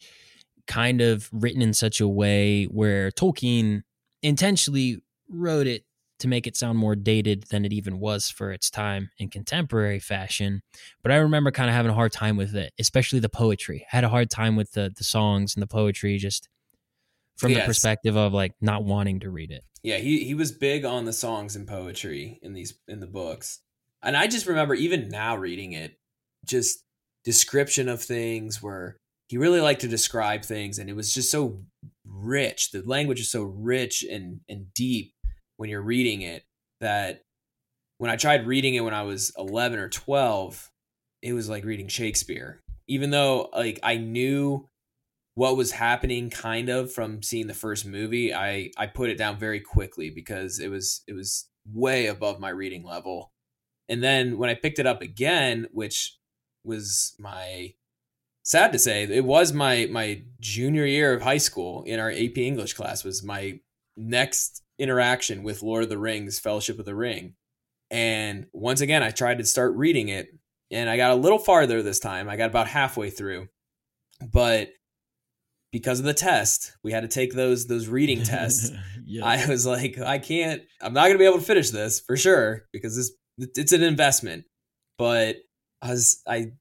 kind 0.66 1.00
of 1.00 1.28
written 1.32 1.62
in 1.62 1.72
such 1.74 2.00
a 2.00 2.06
way 2.08 2.64
where 2.64 3.10
Tolkien 3.10 3.82
intentionally 4.22 5.02
wrote 5.28 5.66
it 5.66 5.84
to 6.20 6.28
make 6.28 6.46
it 6.46 6.56
sound 6.56 6.78
more 6.78 6.96
dated 6.96 7.44
than 7.50 7.64
it 7.64 7.72
even 7.72 8.00
was 8.00 8.28
for 8.28 8.50
its 8.50 8.70
time 8.70 9.10
in 9.18 9.28
contemporary 9.30 10.00
fashion. 10.00 10.62
But 11.02 11.12
I 11.12 11.16
remember 11.16 11.50
kind 11.50 11.70
of 11.70 11.76
having 11.76 11.90
a 11.90 11.94
hard 11.94 12.12
time 12.12 12.36
with 12.36 12.54
it, 12.56 12.72
especially 12.78 13.20
the 13.20 13.28
poetry. 13.28 13.86
I 13.92 13.96
had 13.96 14.04
a 14.04 14.08
hard 14.08 14.30
time 14.30 14.56
with 14.56 14.72
the 14.72 14.92
the 14.96 15.04
songs 15.04 15.54
and 15.54 15.62
the 15.62 15.68
poetry 15.68 16.18
just 16.18 16.48
from 17.36 17.52
yes. 17.52 17.60
the 17.60 17.66
perspective 17.66 18.16
of 18.16 18.32
like 18.32 18.52
not 18.60 18.84
wanting 18.84 19.20
to 19.20 19.30
read 19.30 19.52
it. 19.52 19.64
Yeah, 19.82 19.98
he 19.98 20.24
he 20.24 20.34
was 20.34 20.50
big 20.50 20.84
on 20.84 21.04
the 21.04 21.12
songs 21.12 21.54
and 21.54 21.68
poetry 21.68 22.40
in 22.42 22.52
these 22.52 22.74
in 22.88 23.00
the 23.00 23.06
books. 23.06 23.60
And 24.02 24.16
I 24.16 24.26
just 24.26 24.46
remember 24.46 24.74
even 24.74 25.08
now 25.08 25.36
reading 25.36 25.72
it, 25.72 25.98
just 26.44 26.82
description 27.24 27.88
of 27.88 28.02
things 28.02 28.62
where 28.62 28.96
he 29.28 29.38
really 29.38 29.60
liked 29.60 29.82
to 29.82 29.88
describe 29.88 30.44
things 30.44 30.78
and 30.78 30.88
it 30.88 30.96
was 30.96 31.12
just 31.12 31.30
so 31.30 31.60
rich. 32.08 32.70
The 32.70 32.82
language 32.82 33.20
is 33.20 33.30
so 33.30 33.42
rich 33.42 34.04
and 34.04 34.40
and 34.48 34.72
deep 34.74 35.12
when 35.56 35.70
you're 35.70 35.82
reading 35.82 36.22
it 36.22 36.44
that 36.80 37.22
when 37.98 38.10
I 38.10 38.16
tried 38.16 38.46
reading 38.46 38.74
it 38.74 38.84
when 38.84 38.94
I 38.94 39.02
was 39.02 39.32
11 39.36 39.78
or 39.78 39.88
12, 39.88 40.70
it 41.22 41.32
was 41.32 41.48
like 41.48 41.64
reading 41.64 41.88
Shakespeare. 41.88 42.60
Even 42.86 43.10
though 43.10 43.50
like 43.52 43.80
I 43.82 43.96
knew 43.96 44.68
what 45.34 45.56
was 45.56 45.72
happening 45.72 46.30
kind 46.30 46.68
of 46.68 46.92
from 46.92 47.22
seeing 47.22 47.46
the 47.46 47.54
first 47.54 47.86
movie, 47.86 48.32
I 48.34 48.70
I 48.76 48.86
put 48.86 49.10
it 49.10 49.18
down 49.18 49.38
very 49.38 49.60
quickly 49.60 50.10
because 50.10 50.58
it 50.58 50.68
was 50.68 51.02
it 51.06 51.12
was 51.12 51.48
way 51.72 52.06
above 52.06 52.40
my 52.40 52.50
reading 52.50 52.84
level. 52.84 53.32
And 53.88 54.02
then 54.02 54.38
when 54.38 54.50
I 54.50 54.54
picked 54.54 54.78
it 54.78 54.86
up 54.86 55.02
again, 55.02 55.66
which 55.72 56.16
was 56.64 57.14
my 57.18 57.74
sad 58.48 58.72
to 58.72 58.78
say, 58.78 59.02
it 59.02 59.24
was 59.26 59.52
my 59.52 59.86
my 59.90 60.22
junior 60.40 60.86
year 60.86 61.12
of 61.12 61.22
high 61.22 61.38
school 61.38 61.82
in 61.84 62.00
our 62.00 62.10
AP 62.10 62.38
English 62.38 62.72
class 62.72 63.04
was 63.04 63.22
my 63.22 63.60
next 63.96 64.62
interaction 64.78 65.42
with 65.42 65.62
Lord 65.62 65.82
of 65.82 65.90
the 65.90 65.98
Rings, 65.98 66.38
Fellowship 66.38 66.78
of 66.78 66.86
the 66.86 66.94
Ring. 66.94 67.34
And 67.90 68.46
once 68.52 68.80
again, 68.80 69.02
I 69.02 69.10
tried 69.10 69.38
to 69.38 69.44
start 69.44 69.76
reading 69.76 70.08
it 70.08 70.28
and 70.70 70.88
I 70.88 70.96
got 70.96 71.10
a 71.10 71.14
little 71.14 71.38
farther 71.38 71.82
this 71.82 71.98
time. 71.98 72.28
I 72.28 72.36
got 72.36 72.48
about 72.48 72.68
halfway 72.68 73.10
through. 73.10 73.48
But 74.32 74.70
because 75.70 75.98
of 75.98 76.06
the 76.06 76.14
test, 76.14 76.72
we 76.82 76.92
had 76.92 77.02
to 77.02 77.08
take 77.08 77.34
those 77.34 77.66
those 77.66 77.86
reading 77.86 78.22
tests. 78.22 78.70
I 79.22 79.44
was 79.46 79.66
like, 79.66 79.98
I 79.98 80.18
can't 80.18 80.62
I'm 80.80 80.94
not 80.94 81.02
going 81.02 81.14
to 81.14 81.18
be 81.18 81.26
able 81.26 81.38
to 81.38 81.44
finish 81.44 81.68
this 81.68 82.00
for 82.00 82.16
sure 82.16 82.64
because 82.72 82.96
this 82.96 83.12
it's 83.56 83.72
an 83.72 83.82
investment. 83.82 84.44
But 84.96 85.36
I 85.82 85.90
was 85.90 86.22
I 86.26 86.52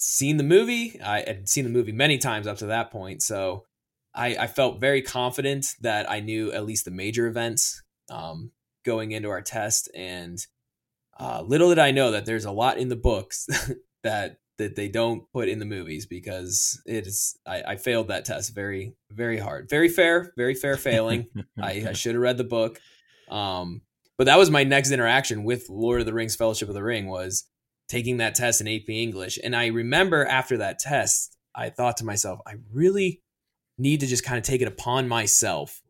seen 0.00 0.38
the 0.38 0.42
movie. 0.42 0.98
I 1.00 1.20
had 1.20 1.48
seen 1.48 1.64
the 1.64 1.70
movie 1.70 1.92
many 1.92 2.18
times 2.18 2.46
up 2.46 2.58
to 2.58 2.66
that 2.66 2.90
point, 2.90 3.22
so 3.22 3.66
I, 4.14 4.34
I 4.34 4.46
felt 4.46 4.80
very 4.80 5.02
confident 5.02 5.76
that 5.82 6.10
I 6.10 6.20
knew 6.20 6.50
at 6.52 6.64
least 6.64 6.86
the 6.86 6.90
major 6.90 7.26
events 7.26 7.82
um, 8.10 8.50
going 8.84 9.12
into 9.12 9.28
our 9.28 9.42
test. 9.42 9.90
And 9.94 10.44
uh, 11.18 11.42
little 11.42 11.68
did 11.68 11.78
I 11.78 11.90
know 11.90 12.12
that 12.12 12.24
there's 12.24 12.46
a 12.46 12.50
lot 12.50 12.78
in 12.78 12.88
the 12.88 12.96
books 12.96 13.46
that 14.02 14.38
that 14.56 14.76
they 14.76 14.88
don't 14.88 15.22
put 15.32 15.48
in 15.48 15.58
the 15.58 15.64
movies 15.64 16.04
because 16.04 16.82
it 16.86 17.06
is 17.06 17.38
I, 17.46 17.62
I 17.62 17.76
failed 17.76 18.08
that 18.08 18.26
test 18.26 18.54
very 18.54 18.94
very 19.10 19.38
hard 19.38 19.70
very 19.70 19.88
fair 19.88 20.34
very 20.36 20.54
fair 20.54 20.76
failing 20.76 21.28
I, 21.58 21.86
I 21.88 21.92
should 21.94 22.14
have 22.14 22.20
read 22.20 22.36
the 22.36 22.44
book 22.44 22.78
um, 23.30 23.80
but 24.18 24.24
that 24.24 24.36
was 24.36 24.50
my 24.50 24.64
next 24.64 24.90
interaction 24.90 25.44
with 25.44 25.70
Lord 25.70 26.00
of 26.00 26.06
the 26.06 26.12
Rings 26.12 26.36
Fellowship 26.36 26.68
of 26.68 26.74
the 26.74 26.82
Ring 26.82 27.06
was 27.06 27.44
taking 27.90 28.16
that 28.18 28.34
test 28.34 28.62
in 28.62 28.68
AP 28.68 28.88
English 28.88 29.38
and 29.42 29.54
I 29.54 29.66
remember 29.66 30.24
after 30.24 30.56
that 30.58 30.78
test 30.78 31.36
I 31.54 31.68
thought 31.68 31.98
to 31.98 32.06
myself 32.06 32.40
I 32.46 32.54
really 32.72 33.20
need 33.76 34.00
to 34.00 34.06
just 34.06 34.24
kind 34.24 34.38
of 34.38 34.44
take 34.44 34.62
it 34.62 34.68
upon 34.68 35.08
myself 35.08 35.82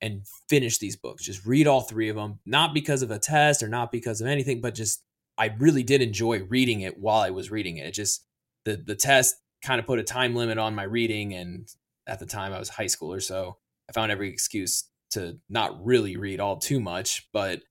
and 0.00 0.26
finish 0.48 0.78
these 0.78 0.96
books. 0.96 1.24
Just 1.24 1.46
read 1.46 1.66
all 1.66 1.80
three 1.80 2.10
of 2.10 2.16
them, 2.16 2.38
not 2.44 2.74
because 2.74 3.02
of 3.02 3.10
a 3.10 3.18
test 3.18 3.62
or 3.62 3.68
not 3.68 3.90
because 3.90 4.20
of 4.20 4.26
anything, 4.26 4.60
but 4.60 4.74
just 4.74 5.02
I 5.38 5.54
really 5.58 5.82
did 5.82 6.02
enjoy 6.02 6.44
reading 6.44 6.82
it 6.82 6.98
while 6.98 7.20
I 7.20 7.30
was 7.30 7.50
reading 7.50 7.78
it. 7.78 7.86
It 7.86 7.92
just 7.92 8.24
the 8.64 8.76
the 8.76 8.94
test 8.94 9.36
kind 9.62 9.80
of 9.80 9.86
put 9.86 9.98
a 9.98 10.04
time 10.04 10.34
limit 10.34 10.58
on 10.58 10.74
my 10.74 10.82
reading 10.82 11.32
and 11.32 11.68
at 12.06 12.18
the 12.18 12.26
time 12.26 12.52
I 12.52 12.58
was 12.58 12.68
high 12.68 12.86
school 12.86 13.12
or 13.12 13.20
so. 13.20 13.56
I 13.88 13.92
found 13.92 14.12
every 14.12 14.28
excuse 14.28 14.84
to 15.12 15.38
not 15.48 15.84
really 15.84 16.16
read 16.16 16.38
all 16.38 16.58
too 16.58 16.80
much, 16.80 17.28
but 17.32 17.62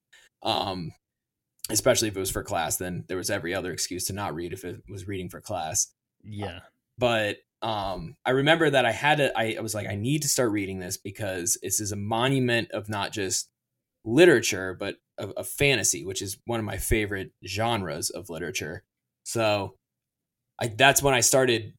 um 0.41 0.91
especially 1.69 2.09
if 2.09 2.17
it 2.17 2.19
was 2.19 2.31
for 2.31 2.43
class, 2.43 2.77
then 2.77 3.05
there 3.07 3.17
was 3.17 3.29
every 3.29 3.53
other 3.53 3.71
excuse 3.71 4.05
to 4.05 4.13
not 4.13 4.35
read 4.35 4.53
if 4.53 4.65
it 4.65 4.81
was 4.89 5.07
reading 5.07 5.29
for 5.29 5.41
class. 5.41 5.87
Yeah. 6.23 6.59
But 6.97 7.37
um, 7.61 8.15
I 8.25 8.31
remember 8.31 8.69
that 8.69 8.85
I 8.85 8.91
had 8.91 9.19
to, 9.19 9.37
I, 9.37 9.55
I 9.57 9.61
was 9.61 9.73
like, 9.73 9.87
I 9.87 9.95
need 9.95 10.23
to 10.23 10.27
start 10.27 10.51
reading 10.51 10.79
this 10.79 10.97
because 10.97 11.57
this 11.63 11.79
is 11.79 11.91
a 11.91 11.97
monument 11.97 12.71
of 12.71 12.89
not 12.89 13.13
just 13.13 13.49
literature, 14.03 14.75
but 14.77 14.97
of, 15.17 15.31
of 15.31 15.47
fantasy, 15.47 16.03
which 16.03 16.21
is 16.21 16.37
one 16.45 16.59
of 16.59 16.65
my 16.65 16.77
favorite 16.77 17.31
genres 17.45 18.09
of 18.09 18.29
literature. 18.29 18.83
So 19.23 19.75
I, 20.59 20.67
that's 20.67 21.01
when 21.01 21.13
I 21.13 21.21
started 21.21 21.73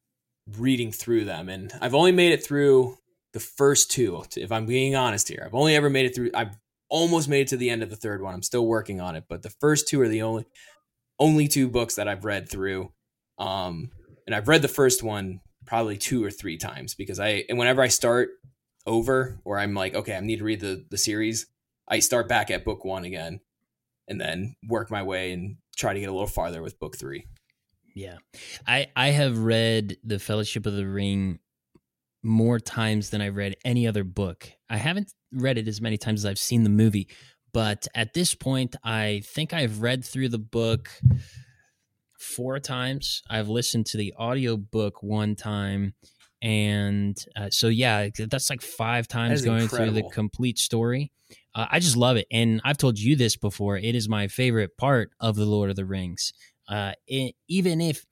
reading 0.57 0.91
through 0.91 1.25
them. 1.25 1.49
And 1.49 1.71
I've 1.79 1.95
only 1.95 2.11
made 2.11 2.31
it 2.31 2.43
through 2.43 2.97
the 3.33 3.39
first 3.39 3.91
two, 3.91 4.23
if 4.35 4.51
I'm 4.51 4.65
being 4.65 4.95
honest 4.95 5.27
here. 5.27 5.43
I've 5.45 5.53
only 5.55 5.75
ever 5.75 5.89
made 5.89 6.07
it 6.07 6.15
through, 6.15 6.31
I've 6.33 6.57
almost 6.89 7.27
made 7.27 7.41
it 7.41 7.47
to 7.49 7.57
the 7.57 7.69
end 7.69 7.83
of 7.83 7.89
the 7.89 7.95
third 7.95 8.21
one. 8.21 8.33
I'm 8.33 8.43
still 8.43 8.65
working 8.65 9.01
on 9.01 9.15
it, 9.15 9.25
but 9.27 9.43
the 9.43 9.49
first 9.49 9.87
two 9.87 10.01
are 10.01 10.07
the 10.07 10.21
only, 10.21 10.45
only 11.19 11.47
two 11.47 11.67
books 11.67 11.95
that 11.95 12.07
I've 12.07 12.25
read 12.25 12.49
through. 12.49 12.91
Um, 13.37 13.91
and 14.25 14.35
I've 14.35 14.47
read 14.47 14.61
the 14.61 14.67
first 14.67 15.03
one 15.03 15.41
probably 15.65 15.97
two 15.97 16.23
or 16.23 16.31
three 16.31 16.57
times 16.57 16.95
because 16.95 17.19
I 17.19 17.43
and 17.49 17.57
whenever 17.57 17.81
I 17.81 17.87
start 17.87 18.29
over 18.85 19.39
or 19.43 19.57
I'm 19.57 19.73
like, 19.73 19.95
okay, 19.95 20.15
I 20.15 20.19
need 20.19 20.37
to 20.37 20.43
read 20.43 20.59
the 20.59 20.85
the 20.89 20.97
series, 20.97 21.47
I 21.87 21.99
start 21.99 22.27
back 22.27 22.51
at 22.51 22.65
book 22.65 22.85
one 22.85 23.05
again 23.05 23.39
and 24.07 24.19
then 24.21 24.55
work 24.67 24.91
my 24.91 25.03
way 25.03 25.31
and 25.31 25.57
try 25.75 25.93
to 25.93 25.99
get 25.99 26.09
a 26.09 26.11
little 26.11 26.27
farther 26.27 26.61
with 26.61 26.79
book 26.79 26.97
three. 26.97 27.25
Yeah. 27.95 28.17
I 28.67 28.87
I 28.95 29.07
have 29.09 29.39
read 29.39 29.97
The 30.03 30.19
Fellowship 30.19 30.65
of 30.65 30.73
the 30.73 30.87
Ring 30.87 31.39
more 32.23 32.59
times 32.59 33.11
than 33.11 33.21
I've 33.21 33.35
read 33.35 33.55
any 33.63 33.87
other 33.87 34.03
book. 34.03 34.51
I 34.69 34.77
haven't 34.77 35.13
read 35.35 35.57
it 35.57 35.67
as 35.67 35.81
many 35.81 35.97
times 35.97 36.21
as 36.21 36.29
I've 36.29 36.39
seen 36.39 36.63
the 36.63 36.69
movie, 36.69 37.07
but 37.53 37.87
at 37.93 38.13
this 38.13 38.33
point 38.33 38.75
I 38.83 39.21
think 39.25 39.53
I've 39.53 39.81
read 39.81 40.03
through 40.03 40.29
the 40.29 40.39
book 40.39 40.89
four 42.17 42.59
times. 42.59 43.21
I've 43.29 43.49
listened 43.49 43.85
to 43.87 43.97
the 43.97 44.13
audiobook 44.19 45.03
one 45.03 45.35
time. 45.35 45.93
And 46.41 47.17
uh, 47.35 47.49
so, 47.49 47.67
yeah, 47.67 48.09
that's 48.17 48.49
like 48.49 48.61
five 48.61 49.07
times 49.07 49.43
going 49.43 49.63
incredible. 49.63 49.93
through 49.93 50.01
the 50.03 50.09
complete 50.09 50.59
story. 50.59 51.11
Uh, 51.55 51.65
I 51.71 51.79
just 51.79 51.95
love 51.95 52.17
it. 52.17 52.27
And 52.31 52.61
I've 52.63 52.77
told 52.77 52.99
you 52.99 53.15
this 53.15 53.35
before. 53.35 53.77
It 53.77 53.95
is 53.95 54.09
my 54.09 54.27
favorite 54.27 54.77
part 54.77 55.11
of 55.19 55.35
The 55.35 55.45
Lord 55.45 55.69
of 55.69 55.75
the 55.75 55.85
Rings. 55.85 56.33
Uh, 56.67 56.91
it, 57.07 57.35
even 57.47 57.81
if, 57.81 58.05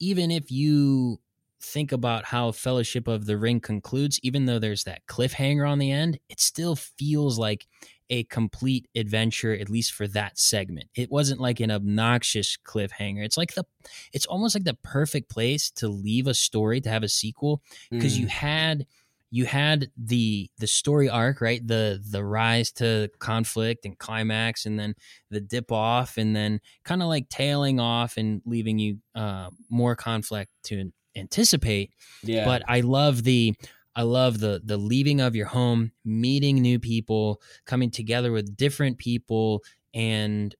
even 0.00 0.30
if 0.30 0.50
you 0.50 1.20
think 1.62 1.92
about 1.92 2.24
how 2.26 2.52
Fellowship 2.52 3.08
of 3.08 3.26
the 3.26 3.38
Ring 3.38 3.60
concludes, 3.60 4.18
even 4.22 4.46
though 4.46 4.58
there's 4.58 4.84
that 4.84 5.06
cliffhanger 5.06 5.68
on 5.68 5.78
the 5.78 5.90
end, 5.90 6.18
it 6.28 6.40
still 6.40 6.76
feels 6.76 7.38
like 7.38 7.66
a 8.10 8.24
complete 8.24 8.88
adventure, 8.94 9.54
at 9.54 9.70
least 9.70 9.92
for 9.92 10.06
that 10.08 10.38
segment. 10.38 10.88
It 10.94 11.10
wasn't 11.10 11.40
like 11.40 11.60
an 11.60 11.70
obnoxious 11.70 12.58
cliffhanger. 12.66 13.24
It's 13.24 13.38
like 13.38 13.54
the, 13.54 13.64
it's 14.12 14.26
almost 14.26 14.54
like 14.54 14.64
the 14.64 14.76
perfect 14.82 15.30
place 15.30 15.70
to 15.76 15.88
leave 15.88 16.26
a 16.26 16.34
story 16.34 16.80
to 16.82 16.90
have 16.90 17.02
a 17.02 17.08
sequel 17.08 17.62
because 17.90 18.16
mm. 18.16 18.22
you 18.22 18.26
had, 18.26 18.86
you 19.30 19.46
had 19.46 19.90
the 19.96 20.50
the 20.58 20.66
story 20.66 21.08
arc 21.08 21.40
right 21.40 21.66
the 21.66 21.98
the 22.10 22.22
rise 22.22 22.70
to 22.70 23.08
conflict 23.18 23.86
and 23.86 23.98
climax 23.98 24.66
and 24.66 24.78
then 24.78 24.94
the 25.30 25.40
dip 25.40 25.72
off 25.72 26.18
and 26.18 26.36
then 26.36 26.60
kind 26.84 27.00
of 27.00 27.08
like 27.08 27.30
tailing 27.30 27.80
off 27.80 28.18
and 28.18 28.42
leaving 28.44 28.78
you 28.78 28.98
uh 29.14 29.48
more 29.70 29.96
conflict 29.96 30.50
to 30.62 30.92
anticipate 31.16 31.90
yeah 32.22 32.44
but 32.44 32.62
i 32.68 32.80
love 32.80 33.22
the 33.24 33.54
I 33.94 34.02
love 34.02 34.40
the 34.40 34.60
the 34.64 34.76
leaving 34.76 35.20
of 35.20 35.36
your 35.36 35.46
home, 35.46 35.92
meeting 36.04 36.56
new 36.62 36.78
people, 36.78 37.42
coming 37.66 37.90
together 37.90 38.32
with 38.32 38.56
different 38.56 38.98
people 38.98 39.62
and 39.92 40.54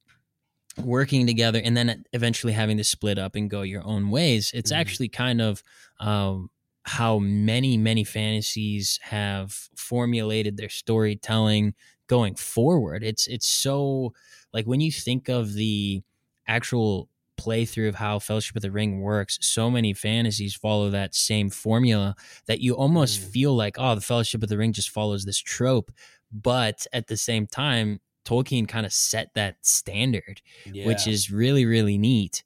working 0.82 1.26
together 1.26 1.60
and 1.62 1.76
then 1.76 2.04
eventually 2.12 2.52
having 2.52 2.78
to 2.78 2.84
split 2.84 3.18
up 3.18 3.34
and 3.34 3.50
go 3.50 3.62
your 3.62 3.84
own 3.84 4.10
ways. 4.10 4.50
It's 4.54 4.72
mm-hmm. 4.72 4.80
actually 4.80 5.08
kind 5.08 5.40
of 5.40 5.62
um, 6.00 6.50
how 6.84 7.18
many 7.18 7.76
many 7.76 8.04
fantasies 8.04 8.98
have 9.02 9.52
formulated 9.76 10.56
their 10.56 10.68
storytelling 10.68 11.74
going 12.06 12.34
forward. 12.34 13.02
It's 13.02 13.26
it's 13.26 13.46
so 13.46 14.12
like 14.52 14.66
when 14.66 14.80
you 14.80 14.92
think 14.92 15.28
of 15.28 15.54
the 15.54 16.02
actual 16.46 17.08
playthrough 17.38 17.88
of 17.88 17.94
how 17.96 18.18
Fellowship 18.18 18.56
of 18.56 18.62
the 18.62 18.70
Ring 18.70 19.00
works, 19.00 19.38
so 19.40 19.70
many 19.70 19.92
fantasies 19.92 20.54
follow 20.54 20.90
that 20.90 21.14
same 21.14 21.50
formula 21.50 22.14
that 22.46 22.60
you 22.60 22.74
almost 22.74 23.20
mm. 23.20 23.30
feel 23.30 23.54
like, 23.54 23.76
oh, 23.78 23.94
the 23.94 24.00
Fellowship 24.00 24.42
of 24.42 24.48
the 24.48 24.58
Ring 24.58 24.72
just 24.72 24.90
follows 24.90 25.24
this 25.24 25.38
trope. 25.38 25.90
But 26.32 26.86
at 26.92 27.08
the 27.08 27.16
same 27.16 27.46
time, 27.46 28.00
Tolkien 28.24 28.68
kind 28.68 28.86
of 28.86 28.92
set 28.92 29.34
that 29.34 29.56
standard, 29.62 30.40
yeah. 30.64 30.86
which 30.86 31.06
is 31.06 31.30
really, 31.30 31.66
really 31.66 31.98
neat. 31.98 32.44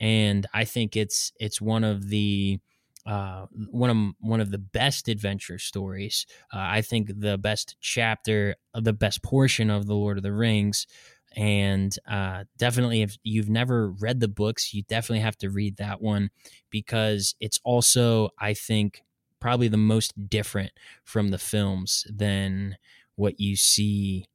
And 0.00 0.46
I 0.54 0.64
think 0.64 0.96
it's 0.96 1.32
it's 1.38 1.60
one 1.60 1.84
of 1.84 2.08
the 2.08 2.60
uh, 3.06 3.46
one 3.70 3.90
of 3.90 3.96
one 4.20 4.40
of 4.40 4.50
the 4.50 4.58
best 4.58 5.08
adventure 5.08 5.58
stories. 5.58 6.26
Uh, 6.52 6.58
I 6.60 6.82
think 6.82 7.10
the 7.20 7.38
best 7.38 7.76
chapter, 7.80 8.56
the 8.74 8.92
best 8.92 9.22
portion 9.22 9.70
of 9.70 9.86
the 9.86 9.94
Lord 9.94 10.18
of 10.18 10.22
the 10.22 10.32
Rings, 10.32 10.86
and 11.38 11.96
uh, 12.10 12.42
definitely 12.56 13.02
if 13.02 13.16
you've 13.22 13.48
never 13.48 13.90
read 13.90 14.18
the 14.18 14.26
books, 14.26 14.74
you 14.74 14.82
definitely 14.82 15.20
have 15.20 15.38
to 15.38 15.50
read 15.50 15.76
that 15.76 16.02
one 16.02 16.30
because 16.68 17.36
it's 17.38 17.60
also, 17.62 18.30
I 18.40 18.54
think, 18.54 19.02
probably 19.38 19.68
the 19.68 19.76
most 19.76 20.28
different 20.28 20.72
from 21.04 21.28
the 21.28 21.38
films 21.38 22.04
than 22.12 22.76
what 23.14 23.38
you 23.38 23.54
see 23.54 24.26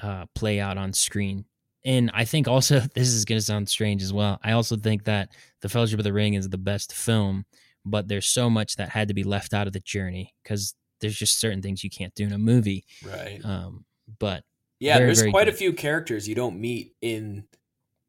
uh, 0.00 0.26
play 0.36 0.60
out 0.60 0.78
on 0.78 0.92
screen. 0.92 1.44
And 1.84 2.08
I 2.14 2.24
think 2.24 2.46
also 2.46 2.78
this 2.94 3.08
is 3.08 3.24
going 3.24 3.40
to 3.40 3.44
sound 3.44 3.68
strange 3.68 4.00
as 4.00 4.12
well. 4.12 4.38
I 4.44 4.52
also 4.52 4.76
think 4.76 5.02
that 5.04 5.30
The 5.60 5.68
Fellowship 5.68 5.98
of 5.98 6.04
the 6.04 6.12
Ring 6.12 6.34
is 6.34 6.48
the 6.48 6.56
best 6.56 6.92
film, 6.92 7.46
but 7.84 8.06
there's 8.06 8.28
so 8.28 8.48
much 8.48 8.76
that 8.76 8.90
had 8.90 9.08
to 9.08 9.14
be 9.14 9.24
left 9.24 9.52
out 9.52 9.66
of 9.66 9.72
the 9.72 9.80
journey 9.80 10.36
because 10.44 10.76
there's 11.00 11.18
just 11.18 11.40
certain 11.40 11.62
things 11.62 11.82
you 11.82 11.90
can't 11.90 12.14
do 12.14 12.22
in 12.22 12.32
a 12.32 12.38
movie. 12.38 12.84
Right. 13.04 13.40
Um, 13.42 13.86
but 14.20 14.44
yeah, 14.82 14.94
very, 14.96 15.06
there's 15.06 15.20
very 15.20 15.30
quite 15.30 15.44
good. 15.46 15.54
a 15.54 15.56
few 15.56 15.72
characters 15.72 16.28
you 16.28 16.34
don't 16.34 16.60
meet 16.60 16.94
in 17.00 17.44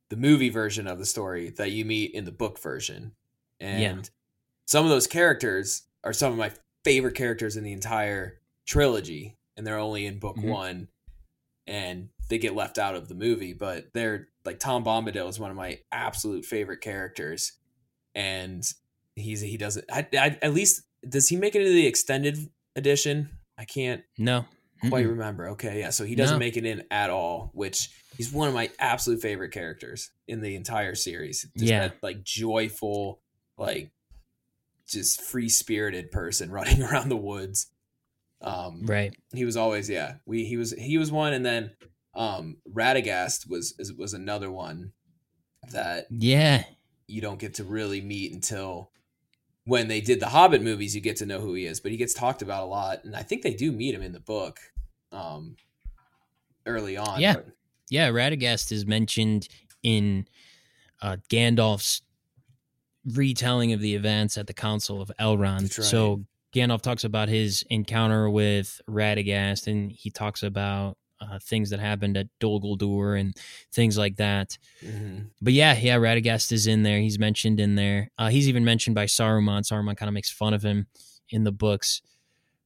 the 0.10 0.18
movie 0.18 0.50
version 0.50 0.88
of 0.88 1.00
the 1.00 1.06
story 1.06 1.50
that 1.52 1.72
you 1.72 1.86
meet 1.86 2.12
in 2.12 2.26
the 2.26 2.32
book 2.32 2.60
version. 2.60 3.14
And 3.60 3.82
Yeah. 3.82 4.02
some 4.68 4.84
of 4.86 4.90
those 4.90 5.08
characters 5.08 5.84
are 6.04 6.14
some 6.14 6.32
of 6.32 6.38
my 6.38 6.52
favorite 6.84 7.16
characters 7.16 7.56
in 7.58 7.64
the 7.64 7.72
entire 7.72 8.40
trilogy, 8.66 9.38
and 9.56 9.66
they're 9.66 9.78
only 9.80 10.06
in 10.06 10.20
book 10.20 10.36
Mhm. 10.38 10.50
one, 10.50 10.88
and 11.68 12.10
they 12.30 12.38
get 12.38 12.54
left 12.56 12.78
out 12.78 12.96
of 12.96 13.08
the 13.08 13.16
movie. 13.16 13.54
But 13.54 13.94
they're 13.94 14.28
like 14.46 14.60
Tom 14.60 14.84
Bombadil 14.84 15.30
is 15.30 15.40
one 15.40 15.52
of 15.52 15.58
my 15.58 15.80
absolute 15.92 16.46
favorite 16.46 16.82
characters, 16.82 17.54
and 18.16 18.64
he's 19.16 19.42
he 19.42 19.58
doesn't 19.58 19.86
I, 19.92 20.08
I, 20.14 20.38
at 20.42 20.54
least 20.54 20.82
does 21.08 21.30
he 21.30 21.36
make 21.38 21.56
it 21.56 21.62
into 21.62 21.72
the 21.74 21.86
extended 21.88 22.50
edition? 22.76 23.30
I 23.58 23.66
can't 23.66 24.04
no, 24.18 24.46
quite 24.90 25.06
Mm-mm. 25.06 25.10
remember. 25.10 25.50
Okay, 25.50 25.80
yeah, 25.80 25.90
so 25.90 26.06
he 26.06 26.16
doesn't 26.16 26.36
No. 26.36 26.40
make 26.40 26.58
it 26.58 26.66
in 26.66 26.84
at 26.92 27.10
all, 27.10 27.52
which 27.54 27.90
he's 28.18 28.32
one 28.32 28.48
of 28.48 28.54
my 28.54 28.70
absolute 28.80 29.22
favorite 29.22 29.52
characters 29.52 30.12
in 30.28 30.42
the 30.42 30.56
entire 30.56 30.96
series. 30.96 31.44
Just 31.58 31.70
Yeah. 31.72 31.88
that 31.88 31.98
like 32.04 32.24
joyful, 32.24 33.22
like 33.58 33.92
just 34.88 35.22
free 35.22 35.50
spirited 35.50 36.12
person 36.12 36.52
running 36.58 36.82
around 36.84 37.10
the 37.10 37.18
woods. 37.18 37.68
Um, 38.42 38.82
right. 38.86 39.16
he 39.34 39.46
was 39.46 39.56
always 39.56 39.90
yeah. 39.90 40.16
We 40.26 40.46
he 40.46 40.58
was 40.58 40.72
he 40.74 40.98
was 40.98 41.12
one, 41.12 41.34
and 41.34 41.46
then 41.46 41.72
um, 42.14 42.58
Radagast 42.72 43.50
was 43.50 43.74
is- 43.80 43.94
was 43.94 44.14
another 44.14 44.52
one 44.52 44.92
that 45.72 46.08
Yeah, 46.12 46.64
you 47.08 47.22
don't 47.22 47.40
get 47.40 47.54
to 47.56 47.64
really 47.64 48.02
meet 48.02 48.34
until 48.34 48.92
when 49.66 49.88
they 49.88 50.02
did 50.02 50.20
the 50.20 50.28
Hobbit 50.28 50.62
movies. 50.62 50.94
You 50.94 51.00
get 51.00 51.16
to 51.18 51.26
know 51.26 51.40
who 51.40 51.54
he 51.54 51.66
is, 51.66 51.80
but 51.80 51.92
he 51.92 51.98
gets 51.98 52.14
talked 52.14 52.42
about 52.42 52.64
a 52.64 52.68
lot, 52.68 53.06
and 53.06 53.16
I 53.16 53.24
think 53.24 53.44
they 53.44 53.54
do 53.54 53.72
meet 53.72 53.96
him 53.96 54.02
in 54.02 54.12
the 54.12 54.20
book 54.20 54.60
um, 55.14 55.56
early 56.66 56.98
on. 56.98 57.20
Yeah. 57.20 57.36
but- 57.36 57.48
yeah. 57.90 58.10
Radagast 58.10 58.72
is 58.72 58.86
mentioned 58.86 59.48
in 59.84 60.28
uh, 61.02 61.18
Gandalf's 61.30 62.02
retelling 63.14 63.74
of 63.74 63.80
the 63.82 63.96
events 63.96 64.38
at 64.38 64.48
the 64.48 64.54
Council 64.54 65.02
of 65.02 65.12
Elrond. 65.20 65.62
Right. 65.78 65.86
So 65.88 66.24
Gandalf 66.54 66.82
talks 66.82 67.04
about 67.04 67.30
his 67.30 67.64
encounter 67.70 68.30
with 68.30 68.80
Radagast, 68.90 69.68
and 69.68 69.92
he 69.92 70.10
talks 70.10 70.44
about 70.44 70.98
uh, 71.20 71.40
things 71.40 71.70
that 71.70 71.80
happened 71.80 72.18
at 72.18 72.28
Dol 72.40 72.60
Guldur 72.62 73.20
and 73.20 73.36
things 73.72 73.98
like 73.98 74.18
that. 74.18 74.58
Mhm. 74.84 75.28
But 75.42 75.54
yeah, 75.54 75.78
yeah, 75.78 75.98
Radagast 75.98 76.52
is 76.52 76.68
in 76.68 76.84
there. 76.84 77.00
He's 77.00 77.18
mentioned 77.20 77.60
in 77.60 77.76
there. 77.76 78.12
Uh, 78.18 78.30
he's 78.30 78.48
even 78.50 78.66
mentioned 78.66 78.94
by 78.96 79.06
Saruman. 79.06 79.62
Saruman 79.64 79.96
kind 79.98 80.10
of 80.10 80.14
makes 80.14 80.30
fun 80.30 80.54
of 80.54 80.64
him 80.64 80.88
in 81.30 81.44
the 81.44 81.52
books. 81.52 82.02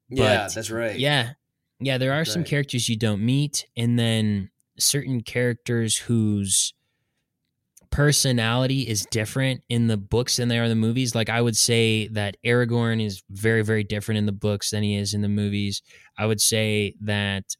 yeah, 0.09 0.47
that's 0.53 0.71
right. 0.71 0.97
Yeah. 0.97 1.31
Yeah, 1.79 1.97
there 1.97 2.13
are 2.13 2.25
some 2.25 2.43
characters 2.43 2.89
you 2.89 2.97
don't 2.97 3.23
meet, 3.23 3.67
and 3.75 3.99
then 3.99 4.49
certain 4.79 5.21
characters 5.21 5.97
whose 5.97 6.73
personality 7.89 8.81
is 8.81 9.05
different 9.11 9.61
in 9.69 9.87
the 9.87 9.97
books 9.97 10.37
than 10.37 10.49
they 10.49 10.59
are 10.59 10.63
in 10.63 10.69
the 10.69 10.75
movies. 10.75 11.15
Like 11.15 11.29
I 11.29 11.41
would 11.41 11.55
say 11.55 12.07
that 12.09 12.37
Aragorn 12.45 13.03
is 13.03 13.23
very, 13.29 13.61
very 13.63 13.83
different 13.83 14.17
in 14.17 14.25
the 14.25 14.31
books 14.31 14.71
than 14.71 14.83
he 14.83 14.95
is 14.95 15.13
in 15.13 15.21
the 15.21 15.29
movies. 15.29 15.81
I 16.17 16.25
would 16.25 16.41
say 16.41 16.95
that 17.01 17.55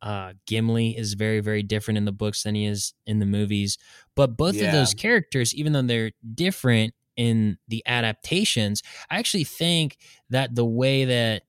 uh, 0.00 0.34
Gimli 0.46 0.96
is 0.96 1.14
very, 1.14 1.40
very 1.40 1.62
different 1.62 1.98
in 1.98 2.04
the 2.04 2.12
books 2.12 2.44
than 2.44 2.54
he 2.54 2.66
is 2.66 2.94
in 3.06 3.18
the 3.18 3.26
movies. 3.26 3.78
But 4.14 4.36
both 4.36 4.54
of 4.66 4.72
those 4.72 4.94
characters, 4.94 5.54
even 5.54 5.72
though 5.72 5.82
they're 5.82 6.12
different 6.34 6.94
in 7.16 7.58
the 7.66 7.82
adaptations, 7.84 8.82
I 9.10 9.18
actually 9.18 9.44
think 9.44 9.98
that 10.30 10.54
the 10.54 10.64
way 10.64 11.04
that 11.06 11.42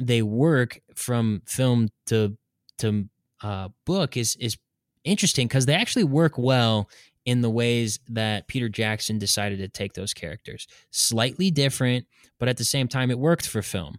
they 0.00 0.22
work 0.22 0.80
from 0.98 1.42
film 1.46 1.88
to 2.06 2.36
to 2.78 3.08
uh, 3.42 3.68
book 3.84 4.16
is 4.16 4.36
is 4.36 4.56
interesting 5.04 5.46
because 5.48 5.66
they 5.66 5.74
actually 5.74 6.04
work 6.04 6.36
well 6.36 6.88
in 7.24 7.40
the 7.40 7.50
ways 7.50 7.98
that 8.08 8.46
Peter 8.48 8.68
Jackson 8.68 9.18
decided 9.18 9.58
to 9.58 9.68
take 9.68 9.92
those 9.92 10.14
characters. 10.14 10.66
Slightly 10.90 11.50
different, 11.50 12.06
but 12.38 12.48
at 12.48 12.56
the 12.56 12.64
same 12.64 12.88
time, 12.88 13.10
it 13.10 13.18
worked 13.18 13.46
for 13.46 13.62
film. 13.62 13.98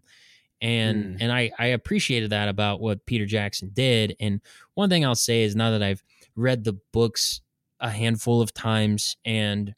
And 0.61 1.05
Mm. 1.05 1.17
and 1.21 1.31
I, 1.31 1.51
I 1.57 1.67
appreciated 1.67 2.31
that 2.31 2.49
about 2.49 2.81
what 2.81 3.05
Peter 3.05 3.25
Jackson 3.25 3.69
did. 3.73 4.15
And 4.19 4.41
one 4.73 4.89
thing 4.89 5.05
I'll 5.05 5.15
say 5.15 5.43
is 5.43 5.55
now 5.55 5.71
that 5.71 5.83
I've 5.83 6.03
read 6.35 6.63
the 6.63 6.77
books 6.91 7.41
a 7.79 7.89
handful 7.89 8.41
of 8.41 8.53
times 8.53 9.15
and 9.23 9.73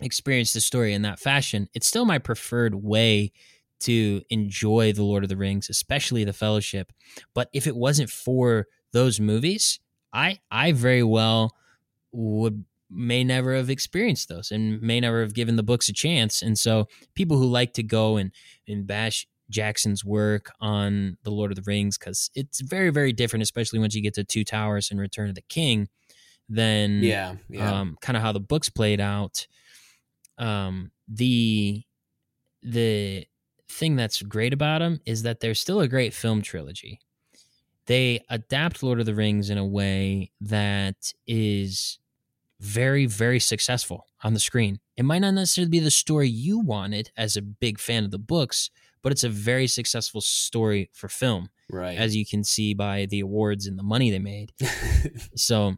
experienced 0.00 0.54
the 0.54 0.60
story 0.60 0.92
in 0.94 1.02
that 1.02 1.20
fashion, 1.20 1.68
it's 1.74 1.86
still 1.86 2.04
my 2.04 2.18
preferred 2.18 2.74
way 2.74 3.30
to 3.82 4.22
enjoy 4.30 4.92
the 4.92 5.04
Lord 5.04 5.22
of 5.22 5.28
the 5.28 5.36
Rings, 5.36 5.70
especially 5.70 6.24
the 6.24 6.32
Fellowship. 6.32 6.92
But 7.34 7.48
if 7.52 7.66
it 7.66 7.76
wasn't 7.76 8.10
for 8.10 8.66
those 8.92 9.20
movies, 9.20 9.80
I 10.12 10.40
I 10.50 10.72
very 10.72 11.02
well 11.02 11.56
would 12.12 12.64
may 12.90 13.24
never 13.24 13.54
have 13.54 13.70
experienced 13.70 14.28
those 14.28 14.50
and 14.50 14.80
may 14.82 15.00
never 15.00 15.22
have 15.22 15.34
given 15.34 15.56
the 15.56 15.62
books 15.62 15.88
a 15.88 15.92
chance. 15.92 16.42
And 16.42 16.58
so 16.58 16.88
people 17.14 17.38
who 17.38 17.46
like 17.46 17.72
to 17.74 17.82
go 17.82 18.18
and, 18.18 18.32
and 18.68 18.86
bash 18.86 19.26
Jackson's 19.48 20.04
work 20.04 20.52
on 20.60 21.16
the 21.22 21.30
Lord 21.30 21.50
of 21.50 21.56
the 21.56 21.62
Rings, 21.66 21.96
because 21.96 22.30
it's 22.34 22.60
very, 22.60 22.90
very 22.90 23.12
different, 23.12 23.42
especially 23.42 23.78
once 23.78 23.94
you 23.94 24.02
get 24.02 24.14
to 24.14 24.24
Two 24.24 24.44
Towers 24.44 24.90
and 24.90 25.00
Return 25.00 25.28
of 25.28 25.34
the 25.34 25.42
King, 25.42 25.88
than 26.48 27.02
yeah, 27.02 27.36
yeah. 27.48 27.80
um, 27.80 27.96
kind 28.02 28.16
of 28.16 28.22
how 28.22 28.32
the 28.32 28.40
books 28.40 28.68
played 28.68 29.00
out. 29.00 29.46
Um, 30.38 30.90
the 31.08 31.82
the 32.62 33.26
thing 33.72 33.96
that's 33.96 34.22
great 34.22 34.52
about 34.52 34.80
them 34.80 35.00
is 35.06 35.22
that 35.22 35.40
they're 35.40 35.54
still 35.54 35.80
a 35.80 35.88
great 35.88 36.14
film 36.14 36.42
trilogy. 36.42 37.00
They 37.86 38.24
adapt 38.28 38.82
Lord 38.82 39.00
of 39.00 39.06
the 39.06 39.14
Rings 39.14 39.50
in 39.50 39.58
a 39.58 39.66
way 39.66 40.30
that 40.40 41.12
is 41.26 41.98
very, 42.60 43.06
very 43.06 43.40
successful 43.40 44.06
on 44.22 44.34
the 44.34 44.40
screen. 44.40 44.78
It 44.96 45.04
might 45.04 45.18
not 45.18 45.34
necessarily 45.34 45.70
be 45.70 45.80
the 45.80 45.90
story 45.90 46.28
you 46.28 46.60
wanted 46.60 47.10
as 47.16 47.36
a 47.36 47.42
big 47.42 47.80
fan 47.80 48.04
of 48.04 48.12
the 48.12 48.18
books, 48.18 48.70
but 49.02 49.10
it's 49.10 49.24
a 49.24 49.28
very 49.28 49.66
successful 49.66 50.20
story 50.20 50.88
for 50.92 51.08
film, 51.08 51.48
right. 51.70 51.98
as 51.98 52.14
you 52.14 52.24
can 52.24 52.44
see 52.44 52.72
by 52.72 53.06
the 53.06 53.18
awards 53.18 53.66
and 53.66 53.76
the 53.78 53.82
money 53.82 54.10
they 54.10 54.18
made. 54.20 54.52
So, 55.34 55.74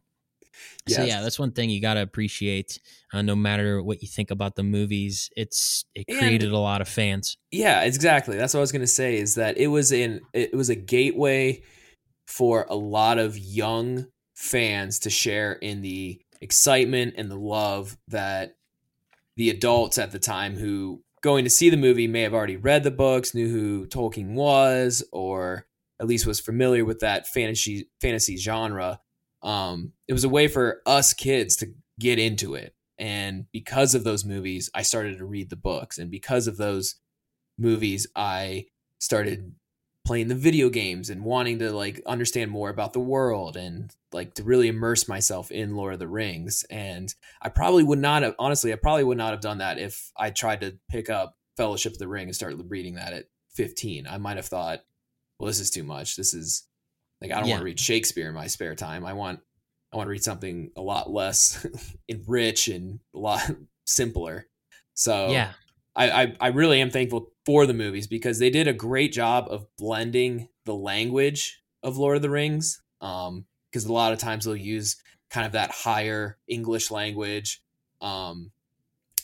so 0.88 1.02
yeah, 1.04 1.20
that's 1.22 1.38
one 1.38 1.52
thing 1.52 1.70
you 1.70 1.80
got 1.80 1.94
to 1.94 2.02
appreciate. 2.02 2.80
Uh, 3.12 3.22
no 3.22 3.34
matter 3.36 3.82
what 3.82 4.02
you 4.02 4.08
think 4.08 4.30
about 4.30 4.56
the 4.56 4.62
movies, 4.62 5.30
it's 5.36 5.84
it 5.94 6.04
And- 6.08 6.18
created 6.18 6.50
a 6.52 6.58
lot 6.58 6.80
of 6.80 6.88
fans. 6.88 7.36
Yeah, 7.50 7.82
exactly. 7.82 8.36
That's 8.36 8.54
what 8.54 8.58
I 8.58 8.62
was 8.62 8.72
gonna 8.72 8.86
say. 8.86 9.16
Is 9.16 9.34
that 9.36 9.56
it 9.56 9.68
was 9.68 9.92
in 9.92 10.20
it 10.32 10.54
was 10.54 10.68
a 10.70 10.74
gateway 10.76 11.62
for 12.26 12.66
a 12.68 12.74
lot 12.76 13.18
of 13.18 13.38
young 13.38 14.06
fans 14.34 14.98
to 15.00 15.10
share 15.10 15.52
in 15.52 15.82
the 15.82 16.20
excitement 16.40 17.14
and 17.16 17.30
the 17.30 17.38
love 17.38 17.96
that 18.08 18.56
the 19.36 19.50
adults 19.50 19.98
at 19.98 20.10
the 20.10 20.18
time 20.18 20.56
who 20.56 21.02
going 21.22 21.44
to 21.44 21.50
see 21.50 21.70
the 21.70 21.76
movie 21.76 22.06
may 22.06 22.20
have 22.22 22.34
already 22.34 22.56
read 22.56 22.82
the 22.84 22.90
books, 22.90 23.34
knew 23.34 23.48
who 23.48 23.86
Tolkien 23.86 24.34
was, 24.34 25.02
or 25.10 25.66
at 25.98 26.06
least 26.06 26.26
was 26.26 26.38
familiar 26.40 26.84
with 26.84 27.00
that 27.00 27.26
fantasy 27.26 27.88
fantasy 28.00 28.36
genre. 28.36 29.00
Um, 29.44 29.92
it 30.08 30.12
was 30.12 30.24
a 30.24 30.28
way 30.28 30.48
for 30.48 30.80
us 30.86 31.12
kids 31.12 31.56
to 31.56 31.66
get 32.00 32.18
into 32.18 32.54
it. 32.54 32.74
And 32.98 33.46
because 33.52 33.94
of 33.94 34.04
those 34.04 34.24
movies, 34.24 34.70
I 34.74 34.82
started 34.82 35.18
to 35.18 35.24
read 35.24 35.50
the 35.50 35.56
books. 35.56 35.98
And 35.98 36.10
because 36.10 36.46
of 36.46 36.56
those 36.56 36.96
movies, 37.58 38.06
I 38.16 38.66
started 38.98 39.52
playing 40.04 40.28
the 40.28 40.34
video 40.34 40.68
games 40.68 41.08
and 41.10 41.24
wanting 41.24 41.58
to 41.58 41.72
like 41.72 42.00
understand 42.06 42.50
more 42.50 42.68
about 42.68 42.92
the 42.92 43.00
world 43.00 43.56
and 43.56 43.94
like 44.12 44.34
to 44.34 44.42
really 44.42 44.68
immerse 44.68 45.08
myself 45.08 45.50
in 45.50 45.76
Lord 45.76 45.94
of 45.94 45.98
the 45.98 46.08
Rings. 46.08 46.64
And 46.70 47.12
I 47.40 47.48
probably 47.48 47.82
would 47.82 47.98
not 47.98 48.22
have 48.22 48.34
honestly, 48.38 48.72
I 48.72 48.76
probably 48.76 49.04
would 49.04 49.18
not 49.18 49.32
have 49.32 49.40
done 49.40 49.58
that 49.58 49.78
if 49.78 50.12
I 50.16 50.30
tried 50.30 50.60
to 50.60 50.78
pick 50.90 51.08
up 51.08 51.36
Fellowship 51.56 51.92
of 51.92 51.98
the 51.98 52.08
Ring 52.08 52.26
and 52.26 52.34
start 52.34 52.54
reading 52.68 52.94
that 52.94 53.12
at 53.12 53.26
15. 53.54 54.06
I 54.06 54.18
might 54.18 54.36
have 54.36 54.46
thought, 54.46 54.80
well, 55.38 55.46
this 55.46 55.60
is 55.60 55.70
too 55.70 55.84
much. 55.84 56.16
This 56.16 56.34
is 56.34 56.66
like 57.24 57.32
I 57.32 57.40
don't 57.40 57.48
Yeah. 57.48 57.54
want 57.54 57.60
to 57.62 57.64
read 57.66 57.80
Shakespeare 57.80 58.28
in 58.28 58.34
my 58.34 58.46
spare 58.46 58.74
time. 58.74 59.04
I 59.04 59.14
want 59.14 59.40
I 59.92 59.96
want 59.96 60.06
to 60.08 60.10
read 60.10 60.22
something 60.24 60.70
a 60.76 60.82
lot 60.82 61.10
less 61.10 61.66
rich 62.26 62.68
and 62.68 63.00
a 63.14 63.18
lot 63.18 63.40
simpler. 63.86 64.46
So 64.94 65.30
yeah, 65.30 65.52
I, 65.96 66.10
I, 66.22 66.36
I 66.40 66.48
really 66.48 66.80
am 66.80 66.90
thankful 66.90 67.32
for 67.46 67.66
the 67.66 67.74
movies 67.74 68.06
because 68.06 68.38
they 68.38 68.50
did 68.50 68.68
a 68.68 68.72
great 68.72 69.12
job 69.12 69.46
of 69.48 69.66
blending 69.78 70.48
the 70.64 70.74
language 70.74 71.62
of 71.82 71.96
Lord 71.96 72.16
of 72.16 72.22
the 72.22 72.30
Rings. 72.30 72.82
Um, 73.00 73.46
because 73.70 73.86
a 73.86 73.92
lot 73.92 74.12
of 74.12 74.20
times 74.20 74.44
they'll 74.44 74.54
use 74.54 74.96
kind 75.30 75.44
of 75.46 75.52
that 75.52 75.72
higher 75.72 76.38
English 76.46 76.92
language, 76.92 77.60
um, 78.00 78.52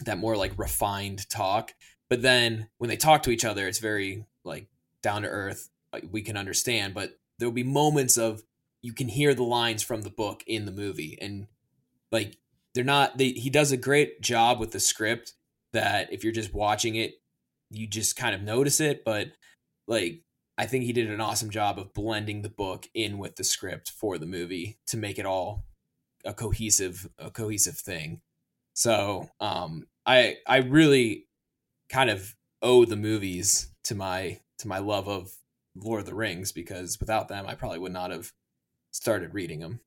that 0.04 0.18
more 0.18 0.36
like 0.36 0.58
refined 0.58 1.28
talk. 1.30 1.72
But 2.08 2.22
then 2.22 2.68
when 2.78 2.88
they 2.90 2.96
talk 2.96 3.22
to 3.24 3.30
each 3.30 3.44
other, 3.44 3.68
it's 3.68 3.78
very 3.78 4.24
like 4.44 4.66
down 5.04 5.22
to 5.22 5.28
earth. 5.28 5.68
Like, 5.92 6.04
we 6.10 6.22
can 6.22 6.36
understand, 6.36 6.94
but 6.94 7.12
there'll 7.40 7.52
be 7.52 7.64
moments 7.64 8.16
of 8.16 8.42
you 8.82 8.92
can 8.92 9.08
hear 9.08 9.34
the 9.34 9.42
lines 9.42 9.82
from 9.82 10.02
the 10.02 10.10
book 10.10 10.44
in 10.46 10.66
the 10.66 10.72
movie, 10.72 11.18
and 11.20 11.48
like 12.12 12.36
they're 12.74 12.84
not. 12.84 13.18
They, 13.18 13.30
he 13.30 13.50
does 13.50 13.72
a 13.72 13.76
great 13.76 14.20
job 14.20 14.60
with 14.60 14.70
the 14.70 14.80
script. 14.80 15.34
That 15.72 16.12
if 16.12 16.22
you're 16.22 16.32
just 16.32 16.54
watching 16.54 16.96
it, 16.96 17.14
you 17.70 17.86
just 17.86 18.16
kind 18.16 18.34
of 18.34 18.42
notice 18.42 18.80
it, 18.80 19.04
but 19.04 19.28
like 19.86 20.22
I 20.58 20.66
think 20.66 20.84
he 20.84 20.92
did 20.92 21.10
an 21.10 21.20
awesome 21.20 21.50
job 21.50 21.78
of 21.78 21.94
blending 21.94 22.42
the 22.42 22.48
book 22.48 22.88
in 22.94 23.18
with 23.18 23.36
the 23.36 23.44
script 23.44 23.90
for 23.90 24.18
the 24.18 24.26
movie 24.26 24.78
to 24.88 24.96
make 24.96 25.18
it 25.18 25.26
all 25.26 25.64
a 26.24 26.34
cohesive 26.34 27.08
a 27.18 27.30
cohesive 27.30 27.78
thing. 27.78 28.20
So 28.74 29.30
um, 29.40 29.86
I 30.06 30.36
I 30.46 30.58
really 30.58 31.26
kind 31.88 32.10
of 32.10 32.34
owe 32.62 32.84
the 32.84 32.96
movies 32.96 33.72
to 33.84 33.94
my 33.94 34.40
to 34.58 34.68
my 34.68 34.78
love 34.78 35.08
of 35.08 35.32
Lord 35.82 36.00
of 36.00 36.06
the 36.06 36.14
Rings 36.14 36.52
because 36.52 36.98
without 37.00 37.28
them 37.28 37.46
I 37.46 37.54
probably 37.54 37.78
would 37.78 37.92
not 37.92 38.10
have 38.10 38.32
started 38.90 39.34
reading 39.34 39.60
them. 39.60 39.80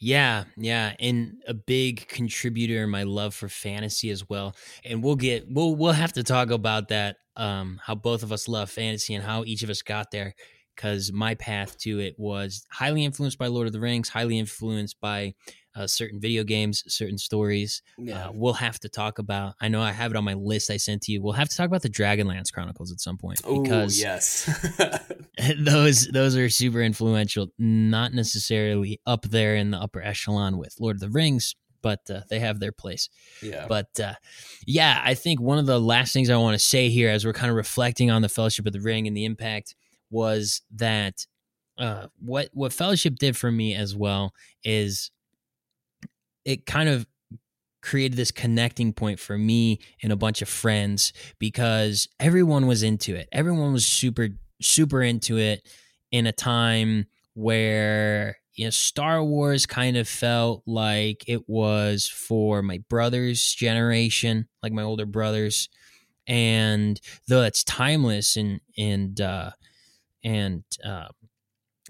Yeah, 0.00 0.44
yeah, 0.56 0.94
and 1.00 1.42
a 1.48 1.54
big 1.54 2.06
contributor 2.06 2.84
in 2.84 2.90
my 2.90 3.02
love 3.02 3.34
for 3.34 3.48
fantasy 3.48 4.10
as 4.10 4.28
well. 4.28 4.54
And 4.84 5.02
we'll 5.02 5.16
get 5.16 5.46
we'll 5.50 5.74
we'll 5.74 5.92
have 5.92 6.12
to 6.14 6.22
talk 6.22 6.50
about 6.50 6.88
that 6.88 7.16
um 7.36 7.80
how 7.84 7.94
both 7.94 8.22
of 8.22 8.32
us 8.32 8.48
love 8.48 8.70
fantasy 8.70 9.14
and 9.14 9.24
how 9.24 9.44
each 9.44 9.62
of 9.62 9.70
us 9.70 9.82
got 9.82 10.10
there 10.10 10.34
cuz 10.76 11.12
my 11.12 11.34
path 11.34 11.76
to 11.78 11.98
it 11.98 12.14
was 12.16 12.64
highly 12.70 13.04
influenced 13.04 13.38
by 13.38 13.48
Lord 13.48 13.66
of 13.66 13.72
the 13.72 13.80
Rings, 13.80 14.08
highly 14.08 14.38
influenced 14.38 15.00
by 15.00 15.34
uh, 15.78 15.86
certain 15.86 16.20
video 16.20 16.42
games, 16.42 16.82
certain 16.88 17.18
stories. 17.18 17.82
Yeah. 17.96 18.26
Uh, 18.26 18.32
we'll 18.34 18.54
have 18.54 18.80
to 18.80 18.88
talk 18.88 19.18
about. 19.18 19.54
I 19.60 19.68
know 19.68 19.80
I 19.80 19.92
have 19.92 20.10
it 20.10 20.16
on 20.16 20.24
my 20.24 20.34
list 20.34 20.70
I 20.70 20.76
sent 20.76 21.02
to 21.02 21.12
you. 21.12 21.22
We'll 21.22 21.34
have 21.34 21.48
to 21.48 21.56
talk 21.56 21.66
about 21.66 21.82
the 21.82 21.88
Dragonlance 21.88 22.52
Chronicles 22.52 22.90
at 22.90 23.00
some 23.00 23.16
point 23.16 23.40
because 23.42 23.98
Ooh, 23.98 24.02
yes, 24.02 24.68
those 25.58 26.08
those 26.08 26.36
are 26.36 26.48
super 26.48 26.82
influential. 26.82 27.48
Not 27.58 28.12
necessarily 28.12 29.00
up 29.06 29.22
there 29.22 29.54
in 29.54 29.70
the 29.70 29.78
upper 29.78 30.02
echelon 30.02 30.58
with 30.58 30.74
Lord 30.80 30.96
of 30.96 31.00
the 31.00 31.10
Rings, 31.10 31.54
but 31.80 32.00
uh, 32.10 32.22
they 32.28 32.40
have 32.40 32.58
their 32.58 32.72
place. 32.72 33.08
Yeah. 33.40 33.66
But 33.68 34.00
uh, 34.00 34.14
yeah, 34.66 35.00
I 35.04 35.14
think 35.14 35.40
one 35.40 35.58
of 35.58 35.66
the 35.66 35.80
last 35.80 36.12
things 36.12 36.28
I 36.28 36.36
want 36.36 36.58
to 36.58 36.64
say 36.64 36.88
here, 36.88 37.08
as 37.08 37.24
we're 37.24 37.32
kind 37.32 37.50
of 37.50 37.56
reflecting 37.56 38.10
on 38.10 38.22
the 38.22 38.28
Fellowship 38.28 38.66
of 38.66 38.72
the 38.72 38.80
Ring 38.80 39.06
and 39.06 39.16
the 39.16 39.24
impact, 39.24 39.76
was 40.10 40.62
that 40.74 41.24
uh, 41.78 42.08
what 42.18 42.48
what 42.52 42.72
Fellowship 42.72 43.14
did 43.16 43.36
for 43.36 43.52
me 43.52 43.76
as 43.76 43.94
well 43.94 44.34
is 44.64 45.12
it 46.48 46.64
kind 46.64 46.88
of 46.88 47.06
created 47.82 48.16
this 48.16 48.30
connecting 48.30 48.94
point 48.94 49.20
for 49.20 49.36
me 49.36 49.78
and 50.02 50.10
a 50.10 50.16
bunch 50.16 50.40
of 50.40 50.48
friends 50.48 51.12
because 51.38 52.08
everyone 52.18 52.66
was 52.66 52.82
into 52.82 53.14
it. 53.14 53.28
Everyone 53.32 53.74
was 53.74 53.86
super 53.86 54.28
super 54.60 55.02
into 55.02 55.36
it 55.36 55.68
in 56.10 56.26
a 56.26 56.32
time 56.32 57.04
where 57.34 58.38
you 58.54 58.64
know 58.64 58.70
Star 58.70 59.22
Wars 59.22 59.66
kind 59.66 59.98
of 59.98 60.08
felt 60.08 60.62
like 60.66 61.22
it 61.28 61.46
was 61.46 62.08
for 62.08 62.62
my 62.62 62.82
brother's 62.88 63.54
generation, 63.54 64.48
like 64.62 64.72
my 64.72 64.82
older 64.82 65.06
brothers. 65.06 65.68
And 66.26 66.98
though 67.28 67.42
it's 67.42 67.62
timeless 67.62 68.36
and 68.36 68.60
and 68.78 69.20
uh 69.20 69.50
and 70.24 70.64
uh 70.82 71.08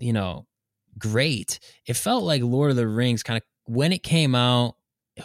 you 0.00 0.12
know 0.12 0.46
great, 0.98 1.61
it 1.86 1.94
felt 1.94 2.24
like 2.24 2.42
Lord 2.42 2.70
of 2.70 2.76
the 2.76 2.88
Rings 2.88 3.22
kind 3.22 3.36
of 3.36 3.44
when 3.68 3.92
it 3.92 4.02
came 4.02 4.34
out, 4.34 4.76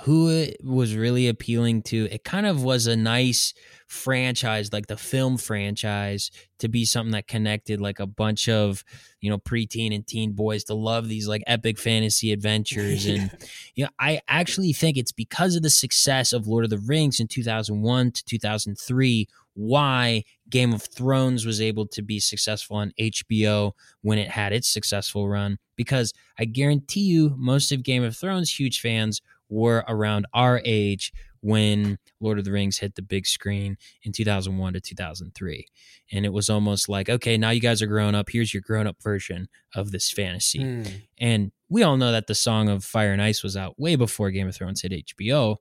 who 0.02 0.30
it 0.30 0.58
was 0.64 0.96
really 0.96 1.28
appealing 1.28 1.82
to, 1.84 2.10
it 2.12 2.24
kind 2.24 2.46
of 2.46 2.64
was 2.64 2.88
a 2.88 2.96
nice 2.96 3.54
franchise, 3.88 4.74
like 4.74 4.88
the 4.88 4.98
film 4.98 5.38
franchise, 5.38 6.30
to 6.58 6.68
be 6.68 6.84
something 6.84 7.12
that 7.12 7.28
connected 7.28 7.80
like 7.80 8.00
a 8.00 8.08
bunch 8.08 8.50
of, 8.50 8.84
you 9.22 9.30
know, 9.30 9.38
preteen 9.38 9.96
and 9.96 10.06
teen 10.06 10.34
boys 10.34 10.66
to 10.66 10.74
love 10.74 11.08
these 11.08 11.28
like 11.28 11.44
epic 11.48 11.80
fantasy 11.80 12.34
adventures. 12.34 13.08
And, 13.14 13.32
you 13.76 13.86
know, 13.86 13.92
I 14.00 14.20
actually 14.28 14.74
think 14.74 14.98
it's 14.98 15.12
because 15.12 15.56
of 15.56 15.62
the 15.62 15.70
success 15.70 16.34
of 16.34 16.48
Lord 16.48 16.64
of 16.66 16.70
the 16.70 16.80
Rings 16.80 17.20
in 17.20 17.28
2001 17.28 18.12
to 18.12 18.26
2003 18.26 19.28
why 19.56 20.24
Game 20.50 20.74
of 20.74 20.84
Thrones 20.84 21.46
was 21.46 21.62
able 21.62 21.88
to 21.88 22.02
be 22.02 22.20
successful 22.20 22.78
on 22.78 22.94
HBO 23.00 23.74
when 24.02 24.18
it 24.18 24.30
had 24.30 24.54
its 24.54 24.68
successful 24.68 25.30
run. 25.30 25.58
Because 25.76 26.14
I 26.38 26.46
guarantee 26.46 27.02
you, 27.02 27.36
most 27.38 27.72
of 27.72 27.84
Game 27.84 28.04
of 28.04 28.16
Thrones 28.16 28.52
huge 28.52 28.82
fans 28.82 29.22
were 29.50 29.84
around 29.88 30.26
our 30.34 30.62
age 30.66 31.12
when 31.42 32.00
Lord 32.22 32.40
of 32.40 32.46
the 32.46 32.52
Rings 32.52 32.78
hit 32.78 32.96
the 32.96 33.02
big 33.02 33.28
screen 33.28 33.78
in 34.04 34.14
2001 34.14 34.74
to 34.74 34.82
2003. 34.82 35.68
And 36.12 36.26
it 36.26 36.32
was 36.32 36.50
almost 36.50 36.88
like, 36.88 37.10
okay, 37.10 37.38
now 37.38 37.50
you 37.50 37.60
guys 37.60 37.82
are 37.82 37.88
grown 37.88 38.16
up. 38.16 38.30
Here's 38.30 38.54
your 38.54 38.62
grown 38.62 38.88
up 38.88 38.96
version 39.04 39.50
of 39.76 39.92
this 39.92 40.10
fantasy. 40.10 40.60
Mm. 40.60 41.02
And 41.20 41.52
we 41.70 41.84
all 41.84 41.98
know 41.98 42.14
that 42.14 42.28
the 42.28 42.36
Song 42.36 42.70
of 42.70 42.86
Fire 42.86 43.12
and 43.12 43.22
Ice 43.22 43.44
was 43.44 43.58
out 43.58 43.78
way 43.78 43.98
before 43.98 44.32
Game 44.32 44.48
of 44.48 44.56
Thrones 44.56 44.82
hit 44.82 44.94
HBO. 44.94 45.58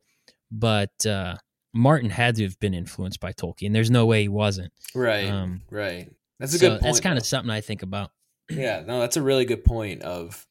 But, 0.52 1.04
uh, 1.04 1.36
Martin 1.74 2.10
had 2.10 2.36
to 2.36 2.42
have 2.44 2.58
been 2.60 2.74
influenced 2.74 3.20
by 3.20 3.32
Tolkien. 3.32 3.72
There's 3.72 3.90
no 3.90 4.06
way 4.06 4.22
he 4.22 4.28
wasn't. 4.28 4.72
Right. 4.94 5.28
Um, 5.28 5.62
right. 5.70 6.10
That's 6.38 6.54
a 6.54 6.58
so 6.58 6.68
good 6.68 6.72
point. 6.72 6.82
That's 6.82 7.00
kind 7.00 7.18
of 7.18 7.24
something 7.24 7.50
I 7.50 7.60
think 7.60 7.82
about. 7.82 8.10
Yeah, 8.50 8.82
no, 8.86 9.00
that's 9.00 9.16
a 9.16 9.22
really 9.22 9.44
good 9.44 9.64
point 9.64 10.02
of 10.02 10.46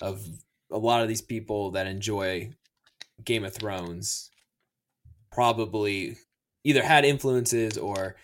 of 0.00 0.24
a 0.70 0.78
lot 0.78 1.02
of 1.02 1.08
these 1.08 1.22
people 1.22 1.72
that 1.72 1.86
enjoy 1.86 2.52
Game 3.24 3.44
of 3.44 3.54
Thrones 3.54 4.30
probably 5.30 6.16
either 6.64 6.82
had 6.82 7.04
influences 7.04 7.76
or 7.76 8.16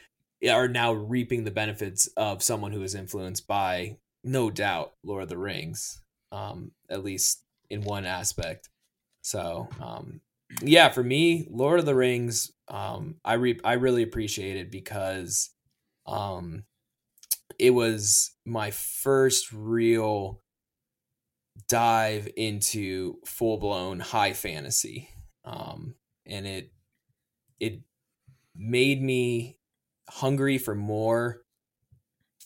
are 0.49 0.69
now 0.69 0.93
reaping 0.93 1.45
the 1.45 1.51
benefits 1.51 2.09
of 2.17 2.43
someone 2.43 2.73
who 2.73 2.83
is 2.83 2.95
influenced 2.95 3.47
by 3.47 3.97
no 4.25 4.51
doubt 4.51 4.93
Lord 5.05 5.25
of 5.25 5.29
the 5.29 5.39
Rings, 5.39 6.01
um, 6.31 6.73
at 6.89 7.05
least 7.05 7.43
in 7.71 7.83
one 7.83 8.05
aspect. 8.05 8.69
So 9.23 9.69
um, 9.81 10.21
yeah, 10.61 10.89
for 10.91 11.03
me, 11.03 11.47
Lord 11.51 11.79
of 11.79 11.87
the 11.87 11.95
Rings, 11.95 12.53
um, 12.69 13.17
I 13.25 13.35
re- 13.35 13.61
I 13.65 13.75
really 13.75 14.03
appreciate 14.03 14.57
it 14.57 14.71
because 14.71 15.51
um, 16.07 16.65
it 17.59 17.71
was 17.71 18.33
my 18.45 18.71
first 18.71 19.53
real 19.53 20.43
dive 21.69 22.29
into 22.37 23.17
full 23.25 23.59
blown 23.59 24.01
high 24.01 24.33
fantasy, 24.33 25.09
um, 25.45 25.95
and 26.27 26.47
it 26.47 26.73
it 27.61 27.81
made 28.55 29.03
me 29.03 29.59
hungry 30.09 30.59
for 30.59 30.75
more 30.75 31.43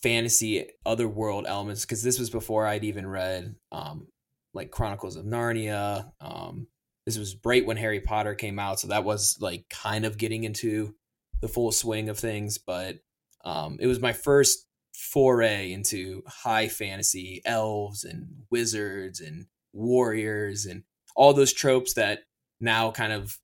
fantasy 0.02 0.68
otherworld 0.84 1.46
elements 1.48 1.84
because 1.84 2.02
this 2.02 2.18
was 2.18 2.30
before 2.30 2.66
I'd 2.66 2.84
even 2.84 3.06
read 3.06 3.54
um, 3.72 4.08
like 4.54 4.70
Chronicles 4.70 5.16
of 5.16 5.24
Narnia, 5.24 6.12
um, 6.20 6.68
this 7.06 7.16
was 7.16 7.36
right 7.44 7.64
when 7.64 7.76
Harry 7.76 8.00
Potter 8.00 8.34
came 8.34 8.58
out, 8.58 8.80
so 8.80 8.88
that 8.88 9.04
was 9.04 9.38
like 9.40 9.64
kind 9.70 10.04
of 10.04 10.18
getting 10.18 10.44
into 10.44 10.94
the 11.40 11.48
full 11.48 11.72
swing 11.72 12.08
of 12.08 12.18
things. 12.18 12.58
But 12.58 12.96
um, 13.44 13.78
it 13.80 13.86
was 13.86 14.00
my 14.00 14.12
first 14.12 14.66
foray 14.92 15.72
into 15.72 16.22
high 16.26 16.68
fantasy 16.68 17.42
elves 17.44 18.02
and 18.02 18.26
wizards 18.50 19.20
and 19.20 19.46
warriors 19.72 20.64
and 20.64 20.82
all 21.14 21.32
those 21.32 21.52
tropes 21.52 21.94
that 21.94 22.20
now 22.60 22.90
kind 22.90 23.12
of 23.12 23.38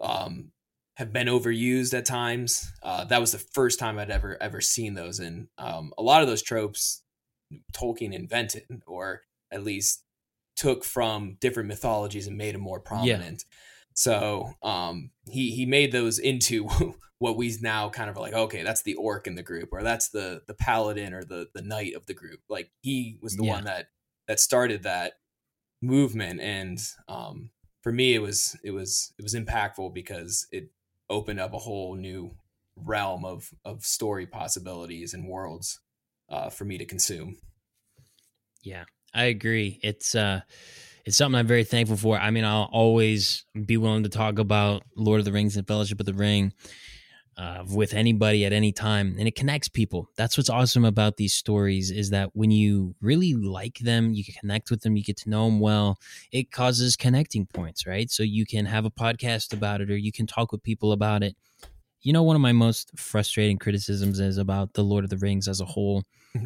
um, 0.00 0.52
have 0.96 1.12
been 1.12 1.26
overused 1.26 1.96
at 1.96 2.06
times. 2.06 2.72
Uh, 2.82 3.04
that 3.04 3.20
was 3.20 3.32
the 3.32 3.38
first 3.38 3.78
time 3.78 3.98
I'd 3.98 4.10
ever 4.10 4.40
ever 4.40 4.60
seen 4.60 4.94
those, 4.94 5.20
and 5.20 5.48
um, 5.58 5.92
a 5.98 6.02
lot 6.02 6.22
of 6.22 6.28
those 6.28 6.42
tropes 6.42 7.02
Tolkien 7.72 8.12
invented, 8.12 8.82
or 8.86 9.22
at 9.52 9.64
least 9.64 10.04
took 10.58 10.84
from 10.84 11.36
different 11.40 11.68
mythologies 11.68 12.26
and 12.26 12.36
made 12.36 12.54
them 12.54 12.60
more 12.60 12.80
prominent. 12.80 13.44
Yeah. 13.48 13.56
So 13.94 14.50
um, 14.62 15.10
he 15.30 15.52
he 15.52 15.66
made 15.66 15.92
those 15.92 16.18
into 16.18 16.68
what 17.18 17.36
we 17.36 17.56
now 17.62 17.88
kind 17.88 18.10
of 18.10 18.16
like. 18.16 18.34
Okay, 18.34 18.62
that's 18.62 18.82
the 18.82 18.96
orc 18.96 19.26
in 19.26 19.36
the 19.36 19.42
group, 19.42 19.70
or 19.72 19.82
that's 19.82 20.08
the 20.08 20.42
the 20.46 20.54
paladin 20.54 21.14
or 21.14 21.24
the 21.24 21.48
the 21.54 21.62
knight 21.62 21.94
of 21.94 22.06
the 22.06 22.14
group. 22.14 22.40
Like 22.48 22.70
he 22.82 23.18
was 23.22 23.36
the 23.36 23.44
yeah. 23.44 23.54
one 23.54 23.64
that 23.64 23.88
that 24.26 24.40
started 24.40 24.82
that 24.82 25.14
movement, 25.80 26.40
and 26.40 26.78
um, 27.08 27.50
for 27.82 27.92
me, 27.92 28.14
it 28.14 28.22
was 28.22 28.56
it 28.64 28.72
was 28.72 29.12
it 29.18 29.22
was 29.22 29.34
impactful 29.34 29.94
because 29.94 30.46
it 30.50 30.70
opened 31.08 31.40
up 31.40 31.54
a 31.54 31.58
whole 31.58 31.94
new 31.94 32.34
realm 32.76 33.24
of 33.24 33.52
of 33.64 33.84
story 33.84 34.26
possibilities 34.26 35.14
and 35.14 35.28
worlds 35.28 35.80
uh, 36.28 36.50
for 36.50 36.64
me 36.64 36.78
to 36.78 36.84
consume. 36.84 37.36
Yeah, 38.62 38.84
I 39.14 39.24
agree. 39.24 39.80
It's 39.82 40.14
uh 40.14 40.40
it's 41.04 41.16
something 41.16 41.38
I'm 41.38 41.46
very 41.46 41.64
thankful 41.64 41.96
for. 41.96 42.18
I 42.18 42.30
mean, 42.30 42.44
I'll 42.44 42.68
always 42.70 43.44
be 43.64 43.78
willing 43.78 44.02
to 44.02 44.10
talk 44.10 44.38
about 44.38 44.82
Lord 44.94 45.20
of 45.20 45.24
the 45.24 45.32
Rings 45.32 45.56
and 45.56 45.66
Fellowship 45.66 46.00
of 46.00 46.06
the 46.06 46.12
Ring 46.12 46.52
uh, 47.38 47.64
with 47.72 47.94
anybody 47.94 48.44
at 48.44 48.52
any 48.52 48.72
time, 48.72 49.14
and 49.18 49.26
it 49.26 49.34
connects 49.34 49.68
people. 49.68 50.10
That's 50.16 50.36
what's 50.36 50.50
awesome 50.50 50.84
about 50.84 51.16
these 51.16 51.32
stories 51.32 51.90
is 51.90 52.10
that 52.10 52.30
when 52.34 52.50
you 52.50 52.94
really 53.00 53.32
like 53.32 53.78
them, 53.78 54.12
you 54.12 54.24
can 54.24 54.34
connect 54.34 54.70
with 54.70 54.82
them, 54.82 54.96
you 54.96 55.04
get 55.04 55.16
to 55.18 55.30
know 55.30 55.46
them 55.46 55.60
well. 55.60 55.98
It 56.30 56.50
causes 56.50 56.96
connecting 56.96 57.46
points, 57.46 57.86
right? 57.86 58.10
So 58.10 58.22
you 58.22 58.44
can 58.44 58.66
have 58.66 58.84
a 58.84 58.90
podcast 58.90 59.54
about 59.54 59.80
it, 59.80 59.90
or 59.90 59.96
you 59.96 60.12
can 60.12 60.26
talk 60.26 60.52
with 60.52 60.62
people 60.62 60.92
about 60.92 61.22
it. 61.22 61.36
You 62.02 62.12
know, 62.12 62.22
one 62.22 62.36
of 62.36 62.42
my 62.42 62.52
most 62.52 62.90
frustrating 62.98 63.56
criticisms 63.56 64.20
is 64.20 64.36
about 64.36 64.74
the 64.74 64.84
Lord 64.84 65.04
of 65.04 65.10
the 65.10 65.16
Rings 65.16 65.48
as 65.48 65.60
a 65.60 65.64
whole. 65.64 66.04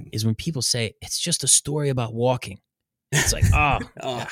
is 0.12 0.24
when 0.24 0.34
people 0.34 0.62
say 0.62 0.94
it's 1.00 1.18
just 1.18 1.44
a 1.44 1.48
story 1.48 1.88
about 1.88 2.14
walking. 2.14 2.60
It's 3.10 3.32
like, 3.32 3.44
oh, 3.54 3.78
oh. 4.02 4.26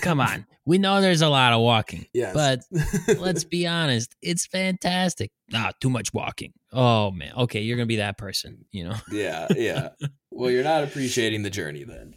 come 0.00 0.20
on. 0.20 0.46
We 0.64 0.78
know 0.78 1.00
there's 1.00 1.22
a 1.22 1.28
lot 1.28 1.52
of 1.52 1.60
walking. 1.60 2.06
Yes. 2.12 2.34
But 2.34 2.60
let's 3.18 3.44
be 3.44 3.66
honest, 3.66 4.14
it's 4.22 4.46
fantastic. 4.46 5.30
Ah, 5.52 5.72
too 5.80 5.90
much 5.90 6.12
walking. 6.12 6.52
Oh 6.72 7.10
man. 7.10 7.32
Okay, 7.36 7.60
you're 7.62 7.76
gonna 7.76 7.86
be 7.86 7.96
that 7.96 8.18
person, 8.18 8.64
you 8.70 8.84
know? 8.84 8.96
yeah, 9.10 9.48
yeah. 9.56 9.88
Well, 10.30 10.50
you're 10.50 10.64
not 10.64 10.84
appreciating 10.84 11.42
the 11.42 11.50
journey 11.50 11.84
then. 11.84 12.14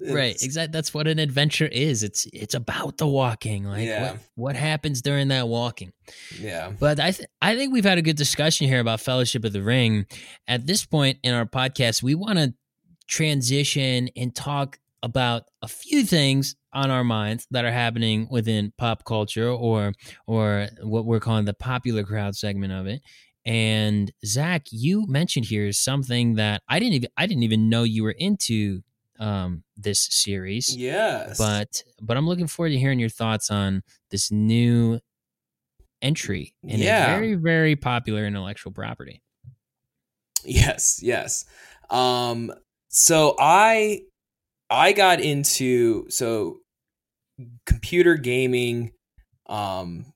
It's, 0.00 0.12
right, 0.12 0.42
exactly. 0.42 0.72
That's 0.72 0.94
what 0.94 1.06
an 1.06 1.18
adventure 1.18 1.66
is. 1.66 2.02
It's 2.02 2.26
it's 2.32 2.54
about 2.54 2.96
the 2.96 3.06
walking. 3.06 3.64
Like 3.64 3.86
yeah. 3.86 4.12
what, 4.12 4.20
what 4.34 4.56
happens 4.56 5.02
during 5.02 5.28
that 5.28 5.46
walking. 5.46 5.92
Yeah. 6.38 6.72
But 6.78 6.98
I 6.98 7.10
th- 7.10 7.28
I 7.42 7.54
think 7.54 7.72
we've 7.72 7.84
had 7.84 7.98
a 7.98 8.02
good 8.02 8.16
discussion 8.16 8.66
here 8.66 8.80
about 8.80 9.00
Fellowship 9.00 9.44
of 9.44 9.52
the 9.52 9.62
Ring. 9.62 10.06
At 10.48 10.66
this 10.66 10.86
point 10.86 11.18
in 11.22 11.34
our 11.34 11.44
podcast, 11.44 12.02
we 12.02 12.14
want 12.14 12.38
to 12.38 12.54
transition 13.08 14.08
and 14.16 14.34
talk 14.34 14.78
about 15.02 15.44
a 15.62 15.68
few 15.68 16.04
things 16.04 16.56
on 16.72 16.90
our 16.90 17.04
minds 17.04 17.46
that 17.50 17.64
are 17.64 17.72
happening 17.72 18.28
within 18.30 18.72
pop 18.78 19.04
culture 19.04 19.48
or 19.48 19.92
or 20.26 20.68
what 20.82 21.04
we're 21.04 21.20
calling 21.20 21.44
the 21.44 21.54
popular 21.54 22.04
crowd 22.04 22.36
segment 22.36 22.72
of 22.72 22.86
it. 22.86 23.02
And 23.44 24.12
Zach, 24.24 24.66
you 24.70 25.06
mentioned 25.06 25.46
here 25.46 25.72
something 25.72 26.34
that 26.34 26.62
I 26.68 26.78
didn't 26.78 26.94
even 26.94 27.10
I 27.16 27.26
didn't 27.26 27.42
even 27.42 27.68
know 27.68 27.82
you 27.82 28.02
were 28.02 28.12
into 28.16 28.82
um, 29.20 29.62
this 29.76 30.08
series. 30.10 30.74
Yes, 30.74 31.38
but 31.38 31.82
but 32.00 32.16
I'm 32.16 32.26
looking 32.26 32.48
forward 32.48 32.70
to 32.70 32.78
hearing 32.78 32.98
your 32.98 33.10
thoughts 33.10 33.50
on 33.50 33.82
this 34.10 34.32
new 34.32 34.98
entry 36.02 36.54
in 36.64 36.80
yeah. 36.80 37.04
a 37.04 37.18
very 37.18 37.34
very 37.34 37.76
popular 37.76 38.26
intellectual 38.26 38.72
property. 38.72 39.22
Yes, 40.44 41.00
yes. 41.02 41.44
Um, 41.90 42.52
so 42.88 43.36
I 43.38 44.00
I 44.70 44.92
got 44.92 45.20
into 45.20 46.08
so 46.08 46.58
computer 47.66 48.16
gaming, 48.16 48.92
um, 49.46 50.06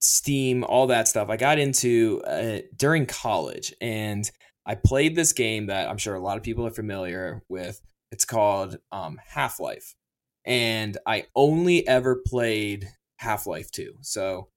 Steam, 0.00 0.64
all 0.64 0.88
that 0.88 1.06
stuff. 1.06 1.28
I 1.28 1.36
got 1.36 1.58
into 1.58 2.22
uh, 2.26 2.60
during 2.76 3.06
college, 3.06 3.74
and 3.80 4.28
I 4.64 4.74
played 4.74 5.16
this 5.16 5.32
game 5.32 5.66
that 5.66 5.88
I'm 5.88 5.98
sure 5.98 6.14
a 6.14 6.20
lot 6.20 6.36
of 6.36 6.42
people 6.42 6.66
are 6.66 6.72
familiar 6.72 7.42
with. 7.48 7.80
It's 8.12 8.24
called 8.24 8.78
um, 8.92 9.18
Half 9.26 9.58
Life, 9.58 9.96
and 10.44 10.96
I 11.06 11.26
only 11.34 11.86
ever 11.88 12.22
played 12.24 12.88
Half 13.16 13.48
Life 13.48 13.72
Two. 13.72 13.94
So 14.02 14.48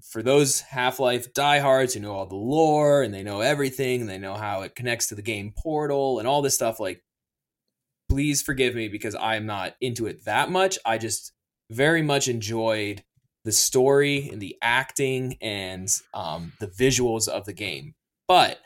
for 0.00 0.22
those 0.22 0.60
Half 0.60 0.98
Life 0.98 1.34
diehards 1.34 1.92
who 1.92 2.00
know 2.00 2.14
all 2.14 2.26
the 2.26 2.34
lore 2.36 3.02
and 3.02 3.12
they 3.12 3.22
know 3.22 3.40
everything, 3.40 4.00
and 4.00 4.08
they 4.08 4.18
know 4.18 4.34
how 4.34 4.62
it 4.62 4.74
connects 4.74 5.08
to 5.08 5.14
the 5.14 5.22
game 5.22 5.52
Portal 5.56 6.18
and 6.18 6.26
all 6.26 6.40
this 6.40 6.54
stuff, 6.54 6.80
like 6.80 7.02
please 8.08 8.42
forgive 8.42 8.74
me 8.74 8.88
because 8.88 9.14
I'm 9.14 9.46
not 9.46 9.74
into 9.80 10.06
it 10.06 10.24
that 10.24 10.50
much. 10.50 10.78
I 10.84 10.98
just 10.98 11.32
very 11.70 12.02
much 12.02 12.28
enjoyed 12.28 13.02
the 13.44 13.52
story 13.52 14.28
and 14.28 14.40
the 14.40 14.56
acting 14.62 15.36
and 15.40 15.88
um, 16.14 16.52
the 16.60 16.68
visuals 16.68 17.26
of 17.26 17.44
the 17.44 17.52
game. 17.52 17.94
But 18.28 18.60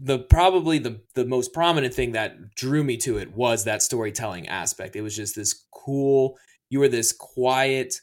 the 0.00 0.18
probably 0.18 0.78
the 0.78 1.00
the 1.14 1.24
most 1.24 1.52
prominent 1.52 1.92
thing 1.92 2.12
that 2.12 2.54
drew 2.54 2.84
me 2.84 2.96
to 2.98 3.18
it 3.18 3.34
was 3.34 3.64
that 3.64 3.82
storytelling 3.82 4.48
aspect. 4.48 4.96
It 4.96 5.02
was 5.02 5.16
just 5.16 5.34
this 5.34 5.64
cool. 5.72 6.38
You 6.70 6.80
were 6.80 6.88
this 6.88 7.12
quiet, 7.12 8.00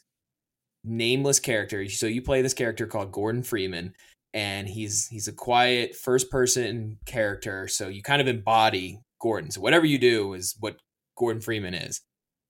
nameless 0.84 1.40
character. 1.40 1.88
So 1.88 2.06
you 2.06 2.22
play 2.22 2.42
this 2.42 2.54
character 2.54 2.86
called 2.86 3.12
Gordon 3.12 3.42
Freeman, 3.42 3.94
and 4.34 4.68
he's 4.68 5.08
he's 5.08 5.28
a 5.28 5.32
quiet 5.32 5.96
first 5.96 6.30
person 6.30 6.98
character. 7.06 7.68
So 7.68 7.88
you 7.88 8.02
kind 8.02 8.20
of 8.20 8.28
embody 8.28 9.00
Gordon. 9.20 9.50
So 9.50 9.60
whatever 9.60 9.86
you 9.86 9.98
do 9.98 10.34
is 10.34 10.54
what 10.60 10.76
Gordon 11.16 11.40
Freeman 11.40 11.74
is. 11.74 12.02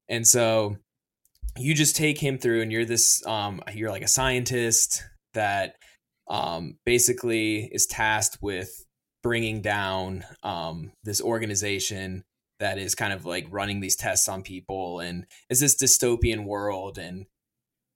And 0.08 0.26
so 0.26 0.76
you 1.56 1.74
just 1.74 1.96
take 1.96 2.18
him 2.18 2.38
through 2.38 2.62
and 2.62 2.72
you're 2.72 2.84
this 2.84 3.24
um 3.26 3.60
you're 3.72 3.90
like 3.90 4.02
a 4.02 4.08
scientist 4.08 5.04
that 5.34 5.76
um 6.28 6.76
basically 6.84 7.70
is 7.72 7.86
tasked 7.86 8.38
with 8.42 8.85
bringing 9.26 9.60
down 9.60 10.24
um 10.42 10.92
this 11.04 11.20
organization 11.20 12.24
that 12.58 12.78
is 12.78 12.94
kind 12.94 13.12
of 13.12 13.26
like 13.26 13.46
running 13.50 13.80
these 13.80 13.96
tests 13.96 14.28
on 14.28 14.42
people 14.42 15.00
and 15.00 15.26
is 15.50 15.60
this 15.60 15.76
dystopian 15.76 16.44
world 16.44 16.96
and 16.98 17.26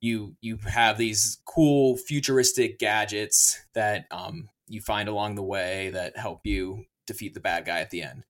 you 0.01 0.35
you 0.41 0.57
have 0.67 0.97
these 0.97 1.39
cool 1.45 1.95
futuristic 1.95 2.79
gadgets 2.79 3.59
that 3.73 4.05
um 4.11 4.49
you 4.71 4.81
find 4.81 5.09
along 5.09 5.35
the 5.35 5.43
way 5.43 5.89
that 5.91 6.17
help 6.17 6.41
you 6.45 6.85
defeat 7.05 7.33
the 7.33 7.39
bad 7.39 7.65
guy 7.65 7.79
at 7.81 7.89
the 7.89 8.01
end. 8.01 8.23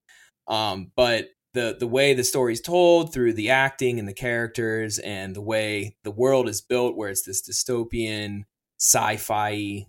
Um, 0.48 0.92
but 0.96 1.30
the 1.54 1.76
the 1.80 1.88
way 1.88 2.14
the 2.14 2.24
story 2.24 2.54
is 2.54 2.62
told 2.62 3.14
through 3.14 3.34
the 3.34 3.50
acting 3.50 4.00
and 4.00 4.08
the 4.08 4.14
characters 4.14 5.00
and 5.00 5.36
the 5.36 5.42
way 5.42 5.96
the 6.04 6.12
world 6.12 6.50
is 6.50 6.62
built, 6.62 6.96
where 6.96 7.10
it's 7.10 7.24
this 7.24 7.48
dystopian 7.48 8.44
sci-fi 8.80 9.86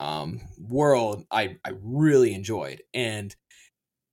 um, 0.00 0.40
world, 0.58 1.24
I 1.30 1.56
I 1.64 1.72
really 1.82 2.34
enjoyed. 2.34 2.82
And 2.92 3.34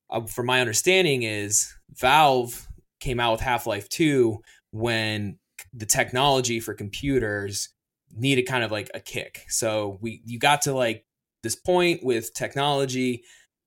uh, 0.09 0.25
from 0.25 0.45
my 0.45 0.61
understanding, 0.61 1.23
is 1.23 1.73
Valve 1.89 2.67
came 2.99 3.19
out 3.19 3.31
with 3.33 3.41
Half 3.41 3.67
Life 3.67 3.89
Two 3.89 4.41
when 4.71 5.37
the 5.73 5.85
technology 5.85 6.59
for 6.59 6.73
computers 6.73 7.69
needed 8.13 8.43
kind 8.43 8.63
of 8.63 8.71
like 8.71 8.89
a 8.93 8.99
kick. 8.99 9.45
So 9.47 9.97
we 10.01 10.21
you 10.25 10.39
got 10.39 10.63
to 10.63 10.73
like 10.73 11.05
this 11.43 11.55
point 11.55 12.03
with 12.03 12.33
technology 12.33 13.23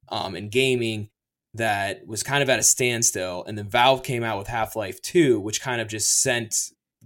um, 0.09 0.35
and 0.35 0.51
gaming 0.51 1.11
that 1.55 2.07
was 2.07 2.23
kind 2.23 2.43
of 2.43 2.51
at 2.51 2.59
a 2.59 2.63
standstill. 2.63 3.45
And 3.47 3.57
then 3.57 3.69
Valve 3.69 4.03
came 4.03 4.25
out 4.25 4.39
with 4.39 4.49
Half 4.49 4.77
Life 4.77 5.01
2, 5.03 5.41
which 5.41 5.61
kind 5.63 5.81
of 5.81 5.89
just 5.89 6.21
sent 6.21 6.57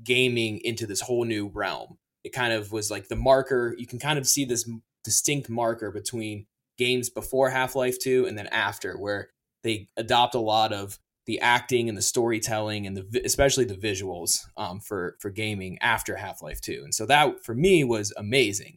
gaming 0.03 0.59
into 0.65 0.87
this 0.87 1.03
whole 1.03 1.25
new 1.25 1.49
realm. 1.49 1.99
It 2.25 2.33
kind 2.33 2.53
of 2.53 2.73
was 2.73 2.91
like 2.91 3.09
the 3.09 3.17
marker. 3.17 3.75
You 3.79 3.87
can 3.87 3.99
kind 3.99 4.19
of 4.19 4.27
see 4.27 4.45
this 4.45 4.69
distinct 5.09 5.49
marker 5.49 5.91
between 5.91 6.47
games 6.77 7.09
before 7.09 7.49
Half 7.49 7.75
Life 7.75 7.99
2 7.99 8.27
and 8.27 8.37
then 8.37 8.47
after, 8.49 8.99
where 8.99 9.31
they 9.65 9.89
adopt 9.97 10.35
a 10.35 10.41
lot 10.41 10.75
of 10.75 10.99
the 11.25 11.41
acting 11.41 11.89
and 11.89 11.97
the 11.97 12.03
storytelling 12.03 12.87
and 12.87 12.95
the 12.95 13.23
especially 13.25 13.65
the 13.65 13.75
visuals 13.75 14.47
um, 14.59 14.81
for 14.81 15.17
for 15.19 15.31
gaming 15.31 15.79
after 15.81 16.17
Half 16.17 16.43
Life 16.43 16.61
2. 16.61 16.83
And 16.85 16.95
so 16.95 17.07
that 17.07 17.43
for 17.43 17.55
me 17.55 17.85
was 17.85 18.13
amazing. 18.19 18.77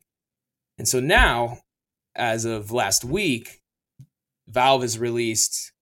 And 0.77 0.87
so 0.87 1.01
now, 1.01 1.59
as 2.15 2.45
of 2.45 2.71
last 2.71 3.03
week, 3.03 3.61
Valve 4.47 4.83
has 4.83 4.97
released 4.97 5.73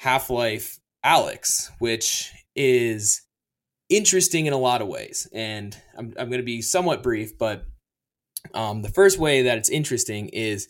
Half 0.00 0.28
Life 0.28 0.78
Alyx, 1.04 1.70
which 1.78 2.30
is 2.54 3.22
interesting 3.88 4.44
in 4.44 4.52
a 4.52 4.58
lot 4.58 4.82
of 4.82 4.88
ways. 4.88 5.26
And 5.32 5.74
I'm, 5.96 6.12
I'm 6.18 6.28
going 6.28 6.40
to 6.40 6.42
be 6.42 6.62
somewhat 6.62 7.02
brief, 7.02 7.38
but 7.38 7.64
um, 8.54 8.82
the 8.82 8.90
first 8.90 9.18
way 9.18 9.42
that 9.42 9.58
it's 9.58 9.68
interesting 9.68 10.28
is 10.28 10.68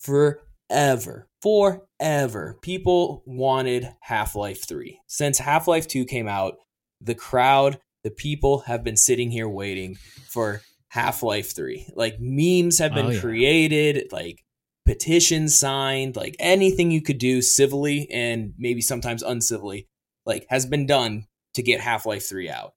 forever, 0.00 1.28
forever, 1.42 2.58
people 2.62 3.22
wanted 3.26 3.88
Half 4.00 4.34
Life 4.34 4.66
3. 4.66 5.00
Since 5.06 5.38
Half 5.38 5.68
Life 5.68 5.88
2 5.88 6.04
came 6.04 6.28
out, 6.28 6.54
the 7.00 7.14
crowd, 7.14 7.78
the 8.04 8.10
people 8.10 8.60
have 8.60 8.84
been 8.84 8.96
sitting 8.96 9.30
here 9.30 9.48
waiting 9.48 9.96
for 10.28 10.62
Half 10.88 11.22
Life 11.22 11.54
3. 11.54 11.92
Like 11.94 12.16
memes 12.20 12.78
have 12.78 12.94
been 12.94 13.06
oh, 13.06 13.10
yeah. 13.10 13.20
created, 13.20 14.08
like 14.12 14.44
petitions 14.86 15.58
signed, 15.58 16.16
like 16.16 16.36
anything 16.38 16.90
you 16.90 17.02
could 17.02 17.18
do 17.18 17.42
civilly 17.42 18.10
and 18.10 18.54
maybe 18.58 18.80
sometimes 18.80 19.22
uncivilly, 19.22 19.86
like 20.24 20.46
has 20.48 20.66
been 20.66 20.86
done 20.86 21.26
to 21.54 21.62
get 21.62 21.80
Half 21.80 22.06
Life 22.06 22.28
3 22.28 22.48
out. 22.48 22.72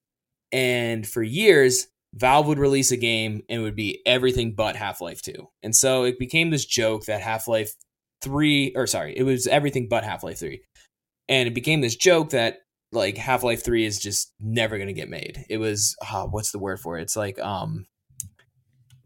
And 0.52 1.08
for 1.08 1.24
years, 1.24 1.88
Valve 2.14 2.48
would 2.48 2.60
release 2.60 2.92
a 2.92 2.98
game 2.98 3.42
and 3.48 3.62
it 3.62 3.64
would 3.64 3.76
be 3.76 4.02
everything 4.06 4.54
but 4.54 4.76
Half 4.76 5.02
Life 5.02 5.22
2. 5.22 5.34
And 5.64 5.76
so 5.76 6.04
it 6.04 6.20
became 6.20 6.50
this 6.50 6.66
joke 6.66 7.06
that 7.06 7.22
Half 7.22 7.48
Life 7.48 7.74
3, 8.22 8.74
or 8.76 8.86
sorry, 8.88 9.18
it 9.18 9.24
was 9.24 9.48
everything 9.48 9.88
but 9.90 10.04
Half 10.04 10.24
Life 10.24 10.40
3. 10.40 10.62
And 11.30 11.48
it 11.48 11.54
became 11.54 11.82
this 11.82 11.96
joke 11.96 12.32
that 12.32 12.58
like 12.92 13.18
Half 13.18 13.44
Life 13.44 13.64
3 13.64 13.86
is 13.86 14.00
just 14.00 14.34
never 14.40 14.78
going 14.78 14.88
to 14.88 14.94
get 14.94 15.10
made. 15.10 15.46
It 15.50 15.58
was, 15.58 15.96
uh, 16.12 16.26
what's 16.26 16.52
the 16.52 16.60
word 16.60 16.80
for 16.80 16.98
it? 16.98 17.04
It's 17.04 17.16
like, 17.16 17.40
um, 17.40 17.86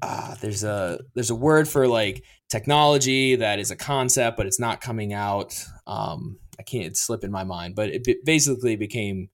uh, 0.02 0.36
there's 0.42 0.64
a 0.64 1.00
there's 1.16 1.30
a 1.30 1.36
word 1.36 1.68
for 1.68 1.88
like 1.88 2.24
technology 2.50 3.38
that 3.38 3.60
is 3.60 3.72
a 3.72 3.76
concept, 3.76 4.38
but 4.38 4.46
it's 4.46 4.60
not 4.60 4.82
coming 4.82 5.14
out. 5.14 5.56
Um, 5.88 6.38
I 6.60 6.64
can't 6.64 6.96
slip 6.96 7.24
in 7.24 7.32
my 7.32 7.44
mind, 7.44 7.76
but 7.76 7.90
it 7.90 8.26
basically 8.26 8.76
became 8.76 9.30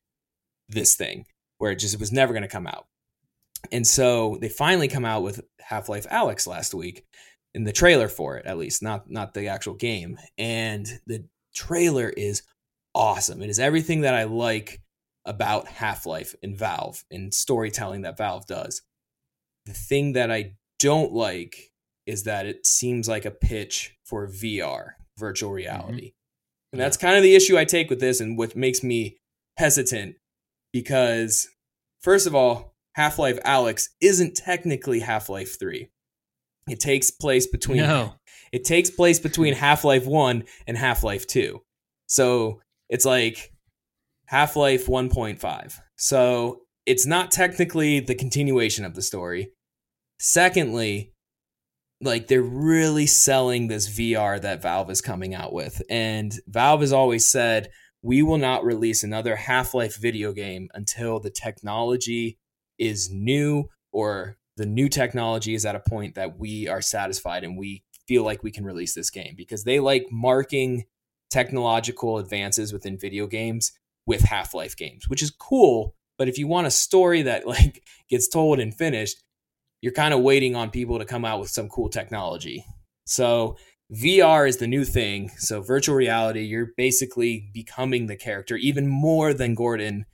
this 0.70 0.96
thing 0.96 1.26
where 1.58 1.72
it 1.72 1.80
just 1.80 2.00
was 2.00 2.12
never 2.12 2.32
going 2.34 2.44
to 2.44 2.48
come 2.48 2.68
out. 2.68 2.86
And 3.72 3.86
so 3.86 4.38
they 4.42 4.50
finally 4.50 4.88
come 4.88 5.06
out 5.06 5.24
with 5.24 5.42
Half-Life 5.60 6.08
Alyx 6.10 6.48
last 6.48 6.74
week 6.74 7.06
in 7.54 7.64
the 7.64 7.72
trailer 7.72 8.08
for 8.08 8.38
it 8.38 8.46
at 8.46 8.58
least, 8.58 8.82
not 8.82 9.10
not 9.10 9.34
the 9.34 9.48
actual 9.48 9.74
game. 9.74 10.18
And 10.38 10.88
the 11.06 11.26
trailer 11.54 12.10
is 12.10 12.44
awesome. 12.96 13.42
It 13.42 13.50
is 13.50 13.60
everything 13.60 14.02
that 14.02 14.16
I 14.16 14.24
like 14.24 14.82
about 15.26 15.68
Half-Life 15.68 16.36
and 16.42 16.58
Valve 16.58 17.04
and 17.12 17.34
storytelling 17.34 18.02
that 18.02 18.18
Valve 18.18 18.48
does. 18.48 18.82
The 19.66 19.74
thing 19.74 20.14
that 20.14 20.32
I 20.32 20.56
don't 20.80 21.14
like 21.14 21.72
is 22.08 22.24
that 22.24 22.46
it 22.46 22.66
seems 22.66 23.08
like 23.08 23.26
a 23.26 23.32
pitch 23.32 23.96
for 24.04 24.28
VR, 24.28 24.94
virtual 25.18 25.50
mm-hmm. 25.50 25.58
reality. 25.58 26.08
Mm-hmm. 26.08 26.74
And 26.74 26.82
that's 26.82 26.98
kind 26.98 27.18
of 27.18 27.24
the 27.24 27.36
issue 27.36 27.58
I 27.58 27.66
take 27.66 27.90
with 27.90 28.00
this 28.00 28.20
and 28.20 28.38
what 28.38 28.56
makes 28.56 28.82
me 28.82 29.18
hesitant 29.58 30.16
because 30.74 31.50
first 32.02 32.28
of 32.28 32.34
all, 32.34 32.71
Half-Life 32.94 33.40
Alyx 33.44 33.90
isn't 34.02 34.36
technically 34.36 35.00
Half-Life 35.00 35.58
3. 35.60 35.90
It 36.70 36.80
takes 36.80 37.10
place 37.10 37.48
between 37.48 37.80
no. 37.80 38.16
it 38.52 38.64
takes 38.64 38.90
place 38.90 39.20
between 39.20 39.54
Half-Life 39.54 40.06
1 40.06 40.44
and 40.68 40.78
Half-Life 40.78 41.28
2. 41.28 41.60
So, 42.08 42.62
it's 42.90 43.06
like 43.06 43.52
Half-Life 44.26 44.88
1.5. 44.88 45.80
So, 45.96 46.62
it's 46.86 47.06
not 47.06 47.32
technically 47.32 48.00
the 48.00 48.16
continuation 48.16 48.86
of 48.86 48.96
the 48.96 49.02
story. 49.02 49.52
Secondly, 50.20 51.14
like 52.02 52.28
they're 52.28 52.42
really 52.42 53.06
selling 53.06 53.68
this 53.68 53.88
VR 53.88 54.42
that 54.42 54.62
Valve 54.62 54.90
is 54.90 55.02
coming 55.02 55.36
out 55.36 55.54
with. 55.54 55.82
And 55.90 56.34
Valve 56.48 56.82
has 56.82 56.94
always 56.94 57.28
said, 57.28 57.70
we 58.02 58.24
will 58.24 58.40
not 58.40 58.66
release 58.66 59.04
another 59.04 59.36
Half 59.36 59.74
Life 59.74 59.98
video 59.98 60.34
game 60.34 60.70
until 60.74 61.20
the 61.20 61.30
technology 61.30 62.40
is 62.82 63.12
new 63.12 63.70
or 63.94 64.38
the 64.58 64.66
new 64.66 64.90
technology 64.90 65.54
is 65.54 65.66
at 65.66 65.76
a 65.76 65.80
point 65.80 66.16
that 66.16 66.38
we 66.40 66.68
are 66.68 66.82
satisfied 66.82 67.44
and 67.44 67.58
we 67.58 67.84
feel 68.08 68.24
like 68.24 68.44
we 68.44 68.52
can 68.52 68.66
release 68.66 68.96
this 68.96 69.12
game 69.12 69.36
because 69.38 69.64
they 69.64 69.80
like 69.80 70.08
marking 70.12 70.84
technological 71.30 72.18
advances 72.18 72.74
within 72.74 72.98
video 72.98 73.28
games 73.28 73.72
with 74.08 74.22
Half 74.22 74.56
Life 74.56 74.76
games, 74.76 75.08
which 75.08 75.22
is 75.22 75.30
cool. 75.30 75.96
But 76.18 76.28
if 76.28 76.40
you 76.40 76.48
want 76.48 76.68
a 76.68 76.72
story 76.72 77.22
that 77.22 77.48
like 77.56 77.84
gets 78.10 78.28
told 78.28 78.60
and 78.60 78.74
finished, 78.74 79.24
you're 79.82 79.94
kind 79.94 80.14
of 80.14 80.22
waiting 80.22 80.56
on 80.56 80.72
people 80.72 81.00
to 81.00 81.06
come 81.06 81.24
out 81.24 81.40
with 81.40 81.50
some 81.50 81.70
cool 81.70 81.90
technology. 81.90 82.66
So 83.06 83.58
VR 83.94 84.48
is 84.48 84.58
the 84.58 84.68
new 84.68 84.86
thing. 84.86 85.30
So 85.38 85.62
virtual 85.62 85.96
reality, 85.96 86.42
you're 86.42 86.72
basically 86.78 87.50
becoming 87.54 88.08
the 88.08 88.16
character 88.16 88.56
even 88.58 88.88
more 88.88 89.34
than 89.34 89.54
Gordon 89.54 90.06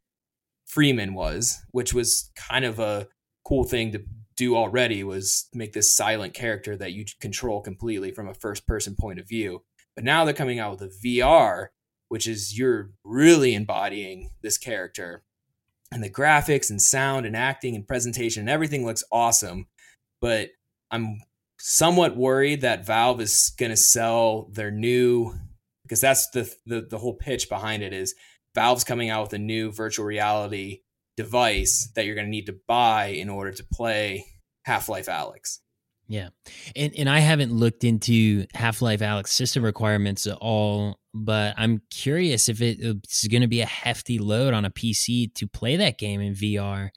Freeman 0.68 1.14
was, 1.14 1.64
which 1.72 1.94
was 1.94 2.30
kind 2.35 2.65
of 2.65 2.80
a 2.80 3.07
cool 3.45 3.64
thing 3.64 3.94
to 3.94 4.03
do 4.35 4.56
already 4.56 5.03
was 5.03 5.48
make 5.53 5.73
this 5.73 5.95
silent 5.95 6.34
character 6.34 6.77
that 6.77 6.94
you 6.94 7.06
control 7.19 7.60
completely 7.61 8.11
from 8.11 8.27
a 8.27 8.34
first 8.34 8.68
person 8.68 8.95
point 8.95 9.19
of 9.19 9.27
view. 9.27 9.64
But 9.95 10.03
now 10.03 10.23
they're 10.23 10.34
coming 10.34 10.60
out 10.60 10.80
with 10.80 10.81
a 10.84 11.07
VR, 11.07 11.68
which 12.10 12.27
is 12.27 12.57
you're 12.57 12.91
really 13.03 13.56
embodying 13.56 14.30
this 14.44 14.57
character 14.57 15.23
and 15.91 16.03
the 16.03 16.10
graphics 16.10 16.69
and 16.69 16.81
sound 16.81 17.26
and 17.26 17.35
acting 17.35 17.76
and 17.76 17.88
presentation 17.88 18.41
and 18.41 18.49
everything 18.49 18.85
looks 18.85 19.03
awesome. 19.11 19.68
But 20.22 20.49
I'm 20.91 21.22
somewhat 21.60 22.15
worried 22.15 22.61
that 22.61 22.85
Valve 22.85 23.22
is 23.22 23.53
going 23.57 23.72
to 23.72 23.77
sell 23.77 24.49
their 24.52 24.72
new 24.72 25.34
because 25.84 26.02
that's 26.02 26.30
the, 26.31 26.53
the 26.65 26.81
the 26.81 26.98
whole 26.98 27.14
pitch 27.14 27.49
behind 27.49 27.81
it 27.81 27.94
is 27.94 28.14
Valve's 28.57 28.84
coming 28.84 29.11
out 29.11 29.21
with 29.21 29.34
a 29.34 29.38
new 29.38 29.71
virtual 29.71 30.03
reality 30.03 30.79
device 31.15 31.91
that 31.93 32.07
you're 32.07 32.15
going 32.15 32.25
to 32.25 32.31
need 32.31 32.47
to 32.47 32.57
buy 32.67 33.09
in 33.09 33.29
order 33.29 33.51
to 33.51 33.63
play 33.71 34.25
Half-Life 34.65 35.05
Alyx. 35.05 35.59
Yeah. 36.07 36.29
And 36.75 36.91
and 36.97 37.07
I 37.07 37.19
haven't 37.19 37.53
looked 37.53 37.84
into 37.84 38.47
Half-Life 38.55 39.01
Alyx 39.01 39.27
system 39.27 39.63
requirements 39.63 40.25
at 40.25 40.38
all, 40.41 40.97
but 41.13 41.53
I'm 41.55 41.84
curious 41.91 42.49
if 42.49 42.59
it, 42.59 42.79
uh, 42.84 42.95
it's 43.03 43.27
going 43.27 43.43
to 43.43 43.47
be 43.47 43.61
a 43.61 43.67
hefty 43.67 44.17
load 44.17 44.55
on 44.55 44.65
a 44.65 44.71
PC 44.71 45.31
to 45.35 45.47
play 45.47 45.75
that 45.75 45.99
game 45.99 46.19
in 46.19 46.34
VR 46.34 46.89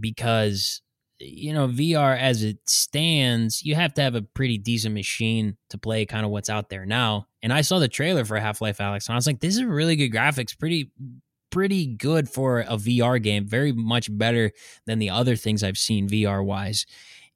because 0.00 0.82
you 1.24 1.52
know, 1.52 1.68
VR 1.68 2.18
as 2.18 2.42
it 2.42 2.58
stands, 2.66 3.62
you 3.62 3.74
have 3.74 3.94
to 3.94 4.02
have 4.02 4.14
a 4.14 4.22
pretty 4.22 4.58
decent 4.58 4.94
machine 4.94 5.56
to 5.70 5.78
play 5.78 6.06
kind 6.06 6.24
of 6.24 6.30
what's 6.30 6.50
out 6.50 6.68
there 6.68 6.86
now. 6.86 7.26
And 7.42 7.52
I 7.52 7.62
saw 7.62 7.78
the 7.78 7.88
trailer 7.88 8.24
for 8.24 8.38
Half-Life 8.38 8.78
Alyx 8.78 9.06
and 9.08 9.14
I 9.14 9.16
was 9.16 9.26
like, 9.26 9.40
this 9.40 9.56
is 9.56 9.64
really 9.64 9.96
good 9.96 10.12
graphics, 10.12 10.58
pretty 10.58 10.90
pretty 11.50 11.86
good 11.86 12.28
for 12.28 12.60
a 12.62 12.76
VR 12.76 13.22
game, 13.22 13.46
very 13.46 13.70
much 13.70 14.08
better 14.10 14.50
than 14.86 14.98
the 14.98 15.10
other 15.10 15.36
things 15.36 15.62
I've 15.62 15.78
seen 15.78 16.08
VR 16.08 16.44
wise. 16.44 16.84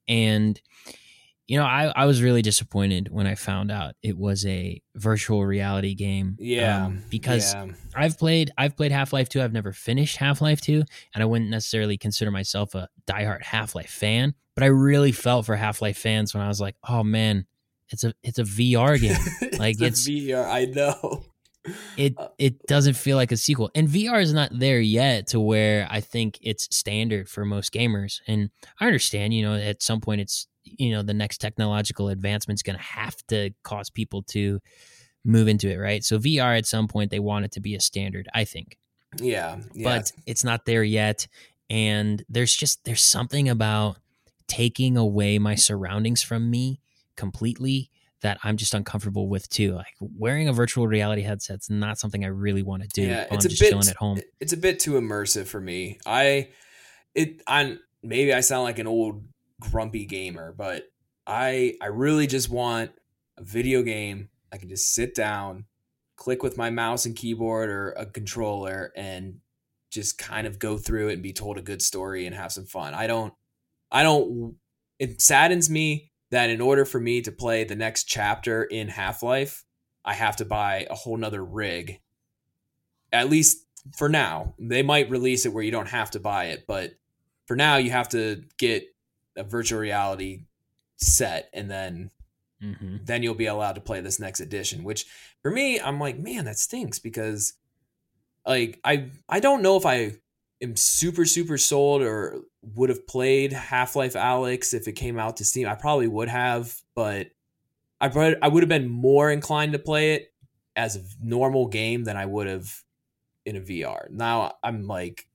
And 0.09 0.61
you 1.49 1.59
know, 1.59 1.65
I, 1.65 1.91
I 1.97 2.05
was 2.05 2.23
really 2.23 2.43
disappointed 2.43 3.09
when 3.11 3.27
I 3.27 3.35
found 3.35 3.73
out 3.73 3.95
it 4.03 4.19
was 4.19 4.45
a 4.45 4.83
virtual 4.95 5.47
reality 5.47 5.95
game. 5.95 6.37
Yeah, 6.39 6.87
um, 6.87 7.03
because 7.09 7.55
yeah. 7.55 7.69
I've 7.95 8.19
played 8.19 8.53
I've 8.59 8.77
played 8.77 8.93
Half 8.93 9.15
Life 9.15 9.31
Two. 9.31 9.41
I've 9.41 9.55
never 9.55 9.73
finished 9.73 10.19
Half 10.19 10.43
Life 10.43 10.61
Two, 10.61 10.85
and 11.15 11.23
I 11.23 11.25
wouldn't 11.25 11.51
necessarily 11.51 11.97
consider 11.97 12.31
myself 12.31 12.75
a 12.75 12.89
diehard 13.09 13.43
Half 13.43 13.75
Life 13.75 13.91
fan. 13.91 14.35
But 14.55 14.63
I 14.63 14.67
really 14.67 15.11
felt 15.11 15.47
for 15.47 15.57
Half 15.57 15.81
Life 15.81 15.97
fans 15.97 16.35
when 16.35 16.43
I 16.43 16.49
was 16.49 16.61
like, 16.61 16.77
oh 16.87 17.03
man, 17.03 17.47
it's 17.89 18.05
a 18.05 18.13
it's 18.23 18.39
a 18.39 18.45
VR 18.45 19.01
game. 19.01 19.59
like 19.59 19.81
it's 19.81 20.07
VR. 20.07 20.47
I 20.47 20.67
know. 20.67 21.25
It 21.97 22.15
uh, 22.19 22.29
it 22.39 22.67
doesn't 22.67 22.95
feel 22.95 23.17
like 23.17 23.33
a 23.33 23.39
sequel, 23.39 23.71
and 23.75 23.89
VR 23.89 24.21
is 24.21 24.35
not 24.35 24.51
there 24.53 24.81
yet 24.81 25.29
to 25.29 25.41
where 25.41 25.89
I 25.91 26.03
think 26.03 26.39
it's 26.43 26.69
standard 26.77 27.27
for 27.31 27.47
most 27.47 27.73
gamers. 27.73 28.21
And 28.27 28.51
I 28.79 28.87
understand, 28.87 29.33
you 29.33 29.43
know, 29.43 29.55
at 29.55 29.83
some 29.83 30.03
point 30.03 30.21
it's 30.21 30.47
you 30.79 30.91
know 30.91 31.03
the 31.03 31.15
next 31.15 31.39
technological 31.39 32.09
advancement 32.09 32.59
is 32.59 32.63
going 32.63 32.77
to 32.77 32.85
have 32.85 33.17
to 33.29 33.51
cause 33.63 33.91
people 33.91 34.23
to 34.25 34.61
move 35.25 35.49
into 35.49 35.71
it, 35.71 35.77
right? 35.77 36.05
So 36.05 36.19
VR 36.19 36.57
at 36.57 36.67
some 36.67 36.89
point 36.89 37.11
they 37.11 37.19
want 37.19 37.45
it 37.45 37.53
to 37.53 37.61
be 37.61 37.75
a 37.75 37.81
standard, 37.81 38.29
I 38.35 38.45
think. 38.45 38.79
Yeah, 39.17 39.59
yeah. 39.73 39.85
But 39.85 40.13
it's 40.27 40.45
not 40.45 40.65
there 40.67 40.83
yet 40.83 41.27
and 41.71 42.25
there's 42.29 42.55
just 42.55 42.85
there's 42.85 43.03
something 43.03 43.49
about 43.49 43.99
taking 44.47 44.97
away 44.97 45.39
my 45.39 45.55
surroundings 45.55 46.23
from 46.23 46.51
me 46.51 46.81
completely 47.17 47.91
that 48.23 48.39
I'm 48.43 48.57
just 48.57 48.75
uncomfortable 48.75 49.29
with 49.29 49.49
too. 49.49 49.75
Like 49.75 49.95
wearing 50.01 50.49
a 50.49 50.53
virtual 50.53 50.89
reality 50.89 51.23
headset's 51.23 51.71
not 51.71 51.99
something 51.99 52.25
I 52.25 52.29
really 52.29 52.63
want 52.63 52.83
to 52.83 52.89
do. 52.89 53.03
Yeah, 53.03 53.27
it's 53.31 53.45
a 53.45 53.49
bit, 53.49 53.89
at 53.89 53.97
home. 53.97 54.21
It's 54.41 54.53
a 54.53 54.57
bit 54.57 54.81
too 54.81 54.93
immersive 54.93 55.47
for 55.47 55.61
me. 55.61 55.99
I 56.07 56.49
it 57.15 57.43
I'm 57.47 57.79
maybe 58.03 58.33
I 58.33 58.41
sound 58.41 58.65
like 58.65 58.79
an 58.79 58.87
old 58.87 59.25
grumpy 59.61 60.05
gamer, 60.05 60.53
but 60.57 60.85
I 61.27 61.75
I 61.81 61.87
really 61.87 62.27
just 62.27 62.49
want 62.49 62.93
a 63.37 63.43
video 63.43 63.83
game 63.83 64.29
I 64.53 64.57
can 64.57 64.69
just 64.69 64.95
sit 64.95 65.15
down, 65.15 65.67
click 66.17 66.43
with 66.43 66.57
my 66.57 66.71
mouse 66.71 67.07
and 67.07 67.15
keyboard 67.15 67.69
or 67.69 67.91
a 67.93 68.07
controller 68.07 68.93
and 68.97 69.41
just 69.91 70.19
kind 70.19 70.47
of 70.47 70.59
go 70.59 70.77
through 70.77 71.09
it 71.09 71.15
and 71.15 71.23
be 71.23 71.33
told 71.33 71.59
a 71.59 71.63
good 71.63 71.83
story 71.83 72.27
and 72.27 72.35
have 72.35 72.53
some 72.53 72.67
fun. 72.67 72.95
I 72.95 73.07
don't 73.07 73.35
I 73.91 74.03
don't 74.03 74.57
it 74.99 75.21
saddens 75.21 75.71
me 75.71 76.11
that 76.31 76.51
in 76.51 76.61
order 76.61 76.85
for 76.85 77.01
me 77.01 77.23
to 77.23 77.33
play 77.33 77.65
the 77.65 77.77
next 77.77 78.05
chapter 78.05 78.65
in 78.65 78.89
Half-Life, 78.89 79.65
I 80.05 80.15
have 80.15 80.37
to 80.37 80.45
buy 80.45 80.87
a 80.91 80.95
whole 80.95 81.17
nother 81.17 81.45
rig. 81.45 82.01
At 83.13 83.31
least 83.31 83.65
for 83.97 84.09
now. 84.09 84.55
They 84.59 84.83
might 84.83 85.11
release 85.11 85.47
it 85.47 85.53
where 85.53 85.63
you 85.63 85.71
don't 85.71 85.89
have 85.89 86.11
to 86.13 86.21
buy 86.21 86.47
it, 86.47 86.65
but 86.67 86.93
for 87.47 87.57
now 87.57 87.77
you 87.77 87.91
have 87.91 88.09
to 88.11 88.43
get 88.59 88.85
a 89.39 89.45
virtual 89.45 89.79
reality 89.79 90.43
set 90.97 91.49
and 91.53 91.71
then 91.71 92.11
mm-hmm. 92.63 92.97
then 93.05 93.23
you'll 93.23 93.35
be 93.35 93.47
allowed 93.47 93.75
to 93.75 93.81
play 93.81 94.01
this 94.01 94.19
next 94.19 94.41
edition 94.41 94.85
which 94.85 95.07
for 95.43 95.51
me 95.51 95.81
i'm 95.81 96.01
like 96.01 96.19
man 96.19 96.45
that 96.45 96.59
stinks 96.59 96.99
because 96.99 97.55
like 98.47 98.81
i 98.85 99.09
i 99.29 99.39
don't 99.39 99.63
know 99.63 99.77
if 99.77 99.87
i 99.87 100.13
am 100.61 100.75
super 100.75 101.25
super 101.25 101.57
sold 101.57 102.03
or 102.03 102.41
would 102.75 102.89
have 102.89 103.07
played 103.07 103.53
half-life 103.53 104.15
alyx 104.15 104.75
if 104.75 104.89
it 104.89 104.93
came 104.93 105.19
out 105.19 105.37
to 105.37 105.45
steam 105.45 105.69
i 105.69 105.75
probably 105.75 106.09
would 106.09 106.29
have 106.29 106.75
but 106.97 107.29
i 108.01 108.09
i 108.43 108.49
would 108.49 108.63
have 108.63 108.69
been 108.69 108.89
more 108.89 109.31
inclined 109.31 109.73
to 109.73 109.79
play 109.79 110.15
it 110.15 110.33
as 110.75 110.97
a 110.97 111.03
normal 111.23 111.69
game 111.69 112.03
than 112.03 112.17
i 112.17 112.27
would 112.27 112.49
have 112.49 112.83
in 113.47 113.55
a 113.55 113.61
vr 113.61 114.11
now 114.11 114.57
i'm 114.65 114.87
like 114.89 115.28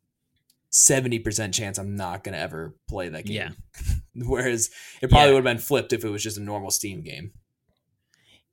70% 0.73 1.53
chance 1.53 1.77
I'm 1.77 1.95
not 1.95 2.23
going 2.23 2.33
to 2.33 2.39
ever 2.39 2.75
play 2.89 3.09
that 3.09 3.25
game. 3.25 3.35
Yeah. 3.35 3.93
Whereas 4.25 4.69
it 5.01 5.09
probably 5.09 5.29
yeah. 5.29 5.33
would 5.35 5.45
have 5.45 5.55
been 5.55 5.63
flipped 5.63 5.93
if 5.93 6.03
it 6.03 6.09
was 6.09 6.23
just 6.23 6.37
a 6.37 6.41
normal 6.41 6.71
Steam 6.71 7.03
game. 7.03 7.31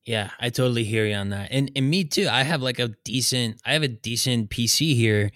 Yeah, 0.05 0.31
I 0.39 0.51
totally 0.51 0.85
hear 0.85 1.07
you 1.07 1.15
on 1.15 1.31
that. 1.31 1.49
And 1.51 1.71
and 1.77 1.89
me 1.89 2.05
too. 2.05 2.29
I 2.31 2.43
have 2.43 2.63
like 2.63 2.79
a 2.79 2.89
decent 3.05 3.61
I 3.65 3.75
have 3.75 3.83
a 3.83 3.89
decent 3.89 4.51
PC 4.51 4.95
here 4.95 5.31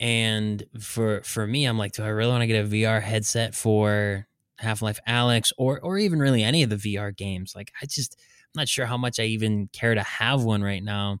and 0.00 0.64
for 0.80 1.22
for 1.22 1.46
me 1.46 1.66
I'm 1.66 1.76
like 1.76 1.92
do 1.92 2.02
I 2.02 2.08
really 2.08 2.30
want 2.30 2.42
to 2.42 2.46
get 2.46 2.64
a 2.64 2.68
VR 2.68 3.02
headset 3.02 3.54
for 3.54 4.26
Half-Life 4.58 4.98
Alyx 5.06 5.52
or 5.58 5.78
or 5.80 5.98
even 5.98 6.20
really 6.20 6.42
any 6.42 6.62
of 6.62 6.70
the 6.70 6.76
VR 6.76 7.14
games? 7.14 7.52
Like 7.54 7.70
I 7.82 7.86
just 7.86 8.16
I'm 8.18 8.60
not 8.60 8.68
sure 8.68 8.86
how 8.86 8.96
much 8.96 9.20
I 9.20 9.24
even 9.24 9.68
care 9.72 9.94
to 9.94 10.02
have 10.02 10.42
one 10.42 10.62
right 10.62 10.82
now. 10.82 11.18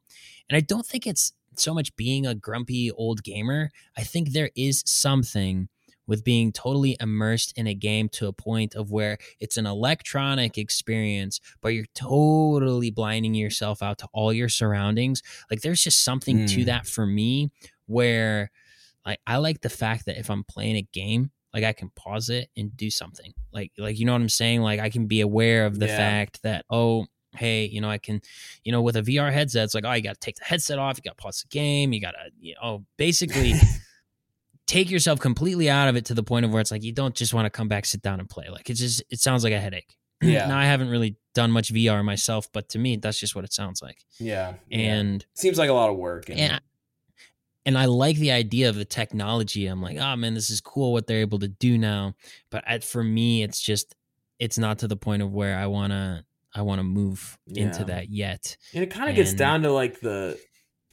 And 0.48 0.56
I 0.56 0.60
don't 0.60 0.86
think 0.86 1.06
it's 1.06 1.32
so 1.60 1.74
much 1.74 1.94
being 1.96 2.26
a 2.26 2.34
grumpy 2.34 2.90
old 2.90 3.22
gamer, 3.22 3.70
I 3.96 4.02
think 4.02 4.32
there 4.32 4.50
is 4.56 4.82
something 4.86 5.68
with 6.08 6.24
being 6.24 6.50
totally 6.50 6.96
immersed 7.00 7.52
in 7.56 7.66
a 7.66 7.74
game 7.74 8.08
to 8.08 8.26
a 8.26 8.32
point 8.32 8.74
of 8.74 8.90
where 8.90 9.18
it's 9.40 9.58
an 9.58 9.66
electronic 9.66 10.56
experience, 10.56 11.38
but 11.60 11.68
you're 11.68 11.84
totally 11.94 12.90
blinding 12.90 13.34
yourself 13.34 13.82
out 13.82 13.98
to 13.98 14.08
all 14.12 14.32
your 14.32 14.48
surroundings. 14.48 15.22
Like 15.50 15.60
there's 15.60 15.82
just 15.82 16.02
something 16.02 16.40
mm. 16.40 16.54
to 16.54 16.64
that 16.64 16.86
for 16.86 17.06
me 17.06 17.50
where 17.86 18.50
like 19.04 19.20
I 19.26 19.36
like 19.36 19.60
the 19.60 19.68
fact 19.68 20.06
that 20.06 20.18
if 20.18 20.30
I'm 20.30 20.44
playing 20.44 20.76
a 20.76 20.82
game, 20.82 21.30
like 21.52 21.64
I 21.64 21.74
can 21.74 21.90
pause 21.90 22.30
it 22.30 22.48
and 22.56 22.74
do 22.76 22.90
something. 22.90 23.32
Like 23.52 23.72
like 23.78 23.98
you 23.98 24.06
know 24.06 24.12
what 24.12 24.22
I'm 24.22 24.28
saying? 24.30 24.62
Like 24.62 24.80
I 24.80 24.88
can 24.88 25.06
be 25.06 25.20
aware 25.20 25.66
of 25.66 25.78
the 25.78 25.86
yeah. 25.86 25.96
fact 25.96 26.42
that 26.42 26.64
oh 26.70 27.06
hey, 27.36 27.66
you 27.66 27.80
know, 27.80 27.90
I 27.90 27.98
can, 27.98 28.20
you 28.64 28.72
know, 28.72 28.82
with 28.82 28.96
a 28.96 29.02
VR 29.02 29.32
headset, 29.32 29.64
it's 29.64 29.74
like, 29.74 29.84
oh, 29.84 29.92
you 29.92 30.02
got 30.02 30.14
to 30.14 30.20
take 30.20 30.36
the 30.36 30.44
headset 30.44 30.78
off, 30.78 30.96
you 30.96 31.02
got 31.02 31.16
to 31.16 31.22
pause 31.22 31.42
the 31.42 31.48
game, 31.48 31.92
you 31.92 32.00
got 32.00 32.12
to, 32.12 32.30
you 32.40 32.54
know, 32.60 32.84
basically 32.96 33.54
take 34.66 34.90
yourself 34.90 35.18
completely 35.18 35.68
out 35.68 35.88
of 35.88 35.96
it 35.96 36.04
to 36.04 36.14
the 36.14 36.22
point 36.22 36.44
of 36.44 36.52
where 36.52 36.60
it's 36.60 36.70
like 36.70 36.84
you 36.84 36.92
don't 36.92 37.14
just 37.14 37.34
want 37.34 37.46
to 37.46 37.50
come 37.50 37.68
back, 37.68 37.86
sit 37.86 38.02
down, 38.02 38.20
and 38.20 38.28
play. 38.28 38.48
Like 38.50 38.70
it 38.70 38.74
just 38.74 39.02
it 39.10 39.18
sounds 39.18 39.42
like 39.42 39.52
a 39.52 39.60
headache. 39.60 39.96
Yeah. 40.20 40.48
now 40.48 40.58
I 40.58 40.64
haven't 40.64 40.88
really 40.88 41.16
done 41.32 41.52
much 41.52 41.72
VR 41.72 42.04
myself, 42.04 42.48
but 42.52 42.70
to 42.70 42.78
me, 42.80 42.96
that's 42.96 43.20
just 43.20 43.36
what 43.36 43.44
it 43.44 43.52
sounds 43.52 43.80
like. 43.80 43.98
Yeah. 44.18 44.54
And 44.68 45.22
yeah. 45.22 45.40
seems 45.40 45.58
like 45.58 45.70
a 45.70 45.72
lot 45.72 45.90
of 45.90 45.96
work. 45.96 46.28
And, 46.28 46.40
and 46.40 46.60
and 47.64 47.78
I 47.78 47.84
like 47.84 48.16
the 48.16 48.32
idea 48.32 48.68
of 48.68 48.74
the 48.74 48.84
technology. 48.84 49.66
I'm 49.66 49.80
like, 49.80 49.96
oh 49.98 50.16
man, 50.16 50.34
this 50.34 50.50
is 50.50 50.60
cool 50.60 50.92
what 50.92 51.06
they're 51.06 51.20
able 51.20 51.38
to 51.38 51.48
do 51.48 51.78
now. 51.78 52.14
But 52.50 52.64
at, 52.66 52.82
for 52.82 53.04
me, 53.04 53.44
it's 53.44 53.60
just 53.60 53.94
it's 54.40 54.58
not 54.58 54.80
to 54.80 54.88
the 54.88 54.96
point 54.96 55.22
of 55.22 55.32
where 55.32 55.56
I 55.56 55.66
wanna 55.66 56.24
I 56.58 56.62
wanna 56.62 56.84
move 56.84 57.38
yeah. 57.46 57.64
into 57.64 57.84
that 57.84 58.10
yet. 58.10 58.56
And 58.74 58.82
it 58.82 58.90
kind 58.90 59.08
of 59.08 59.16
gets 59.16 59.32
down 59.32 59.62
to 59.62 59.72
like 59.72 60.00
the 60.00 60.38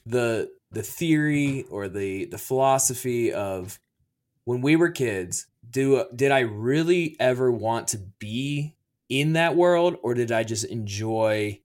the 0.06 0.48
the 0.70 0.82
theory 0.82 1.64
or 1.70 1.88
the 1.88 2.26
the 2.26 2.38
philosophy 2.38 3.32
of 3.32 3.78
when 4.44 4.60
we 4.60 4.76
were 4.76 4.90
kids 4.90 5.46
do 5.68 6.04
did 6.14 6.30
i 6.30 6.40
really 6.40 7.16
ever 7.20 7.50
want 7.50 7.88
to 7.88 7.98
be 8.18 8.74
in 9.08 9.34
that 9.34 9.56
world 9.56 9.96
or 10.02 10.14
did 10.14 10.32
i 10.32 10.42
just 10.42 10.64
enjoy 10.64 11.60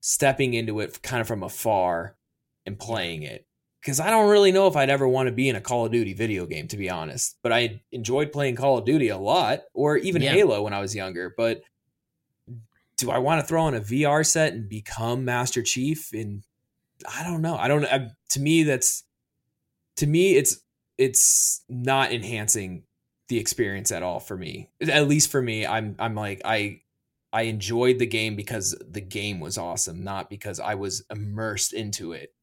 stepping 0.00 0.54
into 0.54 0.80
it 0.80 1.00
kind 1.02 1.20
of 1.20 1.26
from 1.26 1.42
afar 1.42 2.16
and 2.66 2.78
playing 2.78 3.22
it 3.22 3.46
because 3.80 4.00
i 4.00 4.10
don't 4.10 4.30
really 4.30 4.52
know 4.52 4.66
if 4.66 4.76
i'd 4.76 4.90
ever 4.90 5.08
want 5.08 5.26
to 5.26 5.32
be 5.32 5.48
in 5.48 5.56
a 5.56 5.60
call 5.60 5.86
of 5.86 5.92
duty 5.92 6.12
video 6.12 6.44
game 6.46 6.68
to 6.68 6.76
be 6.76 6.90
honest 6.90 7.36
but 7.42 7.52
i 7.52 7.80
enjoyed 7.90 8.32
playing 8.32 8.56
call 8.56 8.78
of 8.78 8.84
duty 8.84 9.08
a 9.08 9.16
lot 9.16 9.60
or 9.74 9.96
even 9.96 10.20
yeah. 10.20 10.32
halo 10.32 10.62
when 10.62 10.74
i 10.74 10.80
was 10.80 10.94
younger 10.94 11.32
but 11.36 11.62
do 13.02 13.10
i 13.10 13.18
want 13.18 13.40
to 13.40 13.46
throw 13.46 13.62
on 13.62 13.74
a 13.74 13.80
vr 13.80 14.24
set 14.24 14.54
and 14.54 14.68
become 14.68 15.24
master 15.24 15.62
chief 15.62 16.12
And 16.12 16.42
I 17.06 17.22
don't 17.24 17.42
know. 17.42 17.56
I 17.56 17.68
don't. 17.68 17.84
I, 17.84 18.10
to 18.30 18.40
me, 18.40 18.62
that's 18.62 19.04
to 19.96 20.06
me, 20.06 20.36
it's 20.36 20.60
it's 20.98 21.64
not 21.68 22.12
enhancing 22.12 22.84
the 23.28 23.38
experience 23.38 23.92
at 23.92 24.02
all 24.02 24.20
for 24.20 24.36
me. 24.36 24.70
At 24.80 25.08
least 25.08 25.30
for 25.30 25.42
me, 25.42 25.66
I'm 25.66 25.96
I'm 25.98 26.14
like 26.14 26.42
I 26.44 26.80
I 27.32 27.42
enjoyed 27.42 27.98
the 27.98 28.06
game 28.06 28.36
because 28.36 28.76
the 28.88 29.00
game 29.00 29.40
was 29.40 29.58
awesome, 29.58 30.04
not 30.04 30.30
because 30.30 30.60
I 30.60 30.74
was 30.74 31.04
immersed 31.10 31.72
into 31.72 32.12
it. 32.12 32.34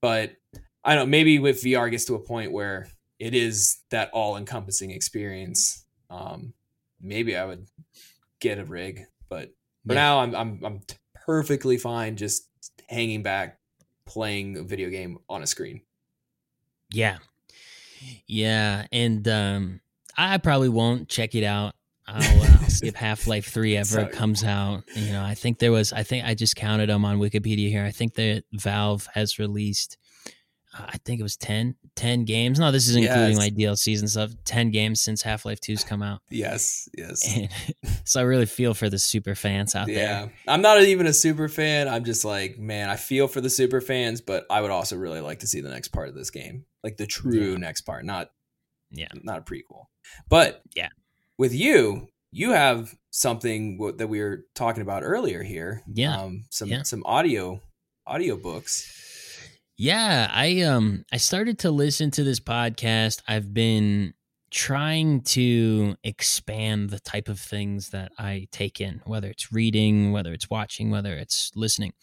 But 0.00 0.36
I 0.84 0.94
don't. 0.94 1.10
Maybe 1.10 1.38
with 1.38 1.62
VR 1.62 1.90
gets 1.90 2.04
to 2.06 2.14
a 2.14 2.20
point 2.20 2.52
where 2.52 2.88
it 3.18 3.34
is 3.34 3.78
that 3.90 4.10
all 4.12 4.36
encompassing 4.36 4.90
experience. 4.90 5.84
Um, 6.08 6.54
maybe 7.00 7.36
I 7.36 7.44
would 7.44 7.66
get 8.40 8.58
a 8.58 8.64
rig, 8.64 9.02
but 9.28 9.50
for 9.86 9.94
yeah. 9.94 10.00
now 10.00 10.20
I'm 10.20 10.34
I'm 10.34 10.64
I'm 10.64 10.80
perfectly 11.26 11.78
fine 11.78 12.16
just 12.16 12.48
hanging 12.88 13.22
back, 13.22 13.58
playing 14.04 14.56
a 14.56 14.62
video 14.62 14.90
game 14.90 15.18
on 15.28 15.42
a 15.42 15.46
screen. 15.46 15.82
Yeah. 16.92 17.18
Yeah. 18.26 18.86
And 18.92 19.26
um, 19.28 19.80
I 20.16 20.38
probably 20.38 20.68
won't 20.68 21.08
check 21.08 21.34
it 21.34 21.44
out. 21.44 21.74
I'll, 22.06 22.22
uh, 22.42 22.46
I'll 22.62 22.66
if 22.82 22.94
Half 22.96 23.26
Life 23.26 23.46
3 23.46 23.76
ever 23.76 23.84
Sorry. 23.84 24.08
comes 24.08 24.42
out. 24.42 24.82
You 24.94 25.12
know, 25.12 25.22
I 25.22 25.34
think 25.34 25.58
there 25.58 25.72
was, 25.72 25.92
I 25.92 26.02
think 26.02 26.24
I 26.24 26.34
just 26.34 26.56
counted 26.56 26.88
them 26.88 27.04
on 27.04 27.18
Wikipedia 27.18 27.68
here. 27.68 27.84
I 27.84 27.92
think 27.92 28.14
that 28.14 28.44
Valve 28.52 29.08
has 29.14 29.38
released 29.38 29.96
I 30.72 30.98
think 31.04 31.18
it 31.18 31.24
was 31.24 31.36
10, 31.36 31.74
10 31.96 32.24
games. 32.24 32.60
No, 32.60 32.70
this 32.70 32.88
is 32.88 32.94
including 32.94 33.30
yes. 33.30 33.38
like 33.38 33.54
DLCs 33.54 34.00
and 34.00 34.10
stuff. 34.10 34.30
10 34.44 34.70
games 34.70 35.00
since 35.00 35.20
Half 35.20 35.44
Life 35.44 35.60
2's 35.60 35.82
come 35.82 36.00
out. 36.00 36.20
Yes, 36.30 36.88
yes. 36.96 37.36
And, 37.36 37.48
so 38.04 38.20
I 38.20 38.22
really 38.22 38.46
feel 38.46 38.72
for 38.74 38.88
the 38.88 38.98
super 38.98 39.34
fans 39.34 39.74
out 39.74 39.88
yeah. 39.88 39.94
there. 39.94 40.06
Yeah. 40.06 40.28
I'm 40.52 40.62
not 40.62 40.80
even 40.82 41.06
a 41.06 41.12
super 41.12 41.48
fan. 41.48 41.88
I'm 41.88 42.04
just 42.04 42.24
like, 42.24 42.58
man, 42.58 42.88
I 42.88 42.96
feel 42.96 43.26
for 43.26 43.40
the 43.40 43.50
super 43.50 43.80
fans, 43.80 44.20
but 44.20 44.46
I 44.48 44.60
would 44.60 44.70
also 44.70 44.96
really 44.96 45.20
like 45.20 45.40
to 45.40 45.48
see 45.48 45.60
the 45.60 45.70
next 45.70 45.88
part 45.88 46.08
of 46.08 46.14
this 46.14 46.30
game. 46.30 46.64
Like 46.84 46.96
the 46.96 47.06
true 47.06 47.52
yeah. 47.52 47.58
next 47.58 47.82
part, 47.82 48.04
not 48.04 48.30
yeah, 48.90 49.08
not 49.22 49.38
a 49.38 49.42
prequel. 49.42 49.86
But 50.28 50.62
yeah. 50.74 50.88
With 51.36 51.54
you, 51.54 52.08
you 52.32 52.50
have 52.50 52.94
something 53.10 53.78
that 53.96 54.08
we 54.08 54.20
were 54.20 54.44
talking 54.54 54.82
about 54.82 55.02
earlier 55.02 55.42
here. 55.42 55.82
Yeah. 55.92 56.20
Um, 56.20 56.44
some 56.50 56.68
yeah. 56.68 56.82
some 56.82 57.02
audio 57.04 57.60
audio 58.06 58.36
books 58.36 59.09
yeah, 59.80 60.30
I 60.30 60.60
um 60.60 61.06
I 61.10 61.16
started 61.16 61.60
to 61.60 61.70
listen 61.70 62.10
to 62.10 62.22
this 62.22 62.38
podcast. 62.38 63.22
I've 63.26 63.54
been 63.54 64.12
trying 64.50 65.22
to 65.22 65.96
expand 66.04 66.90
the 66.90 67.00
type 67.00 67.30
of 67.30 67.40
things 67.40 67.88
that 67.88 68.12
I 68.18 68.46
take 68.52 68.82
in, 68.82 69.00
whether 69.06 69.28
it's 69.28 69.50
reading, 69.50 70.12
whether 70.12 70.34
it's 70.34 70.50
watching, 70.50 70.90
whether 70.90 71.14
it's 71.14 71.50
listening. 71.56 71.94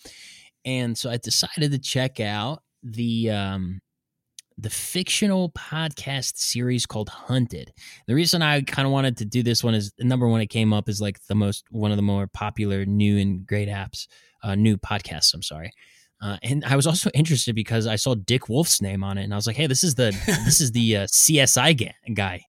And 0.66 0.98
so 0.98 1.12
I 1.12 1.18
decided 1.18 1.72
to 1.72 1.78
check 1.78 2.20
out 2.20 2.64
the 2.82 3.30
um 3.30 3.80
the 4.58 4.72
fictional 4.72 5.52
podcast 5.52 6.38
series 6.38 6.88
called 6.88 7.10
Hunted. 7.10 7.72
The 8.08 8.16
reason 8.16 8.42
I 8.42 8.62
kind 8.62 8.88
of 8.88 8.92
wanted 8.92 9.18
to 9.18 9.26
do 9.26 9.44
this 9.44 9.64
one 9.64 9.76
is 9.76 9.94
the 10.00 10.04
number 10.04 10.28
one, 10.28 10.42
it 10.42 10.48
came 10.48 10.74
up 10.74 10.90
as 10.90 11.00
like 11.00 11.20
the 11.28 11.36
most 11.36 11.66
one 11.70 11.92
of 11.92 11.98
the 11.98 12.02
more 12.02 12.26
popular 12.26 12.86
new 12.86 13.20
and 13.20 13.46
great 13.46 13.70
apps, 13.70 14.08
uh, 14.42 14.56
new 14.56 14.78
podcasts. 14.78 15.32
I'm 15.36 15.44
sorry. 15.44 15.72
Uh, 16.22 16.38
and 16.42 16.66
I 16.66 16.76
was 16.76 16.88
also 16.88 17.10
interested 17.14 17.56
because 17.56 17.88
I 17.88 17.96
saw 17.96 18.16
Dick 18.16 18.50
Wolf's 18.50 18.82
name 18.82 19.04
on 19.04 19.18
it, 19.18 19.24
and 19.24 19.34
I 19.34 19.36
was 19.36 19.48
like, 19.48 19.56
"Hey, 19.56 19.68
this 19.68 19.84
is 19.84 19.96
the 19.96 20.12
this 20.46 20.62
is 20.62 20.72
the 20.72 20.98
uh, 20.98 21.04
CSI 21.08 21.92
guy." 22.14 22.46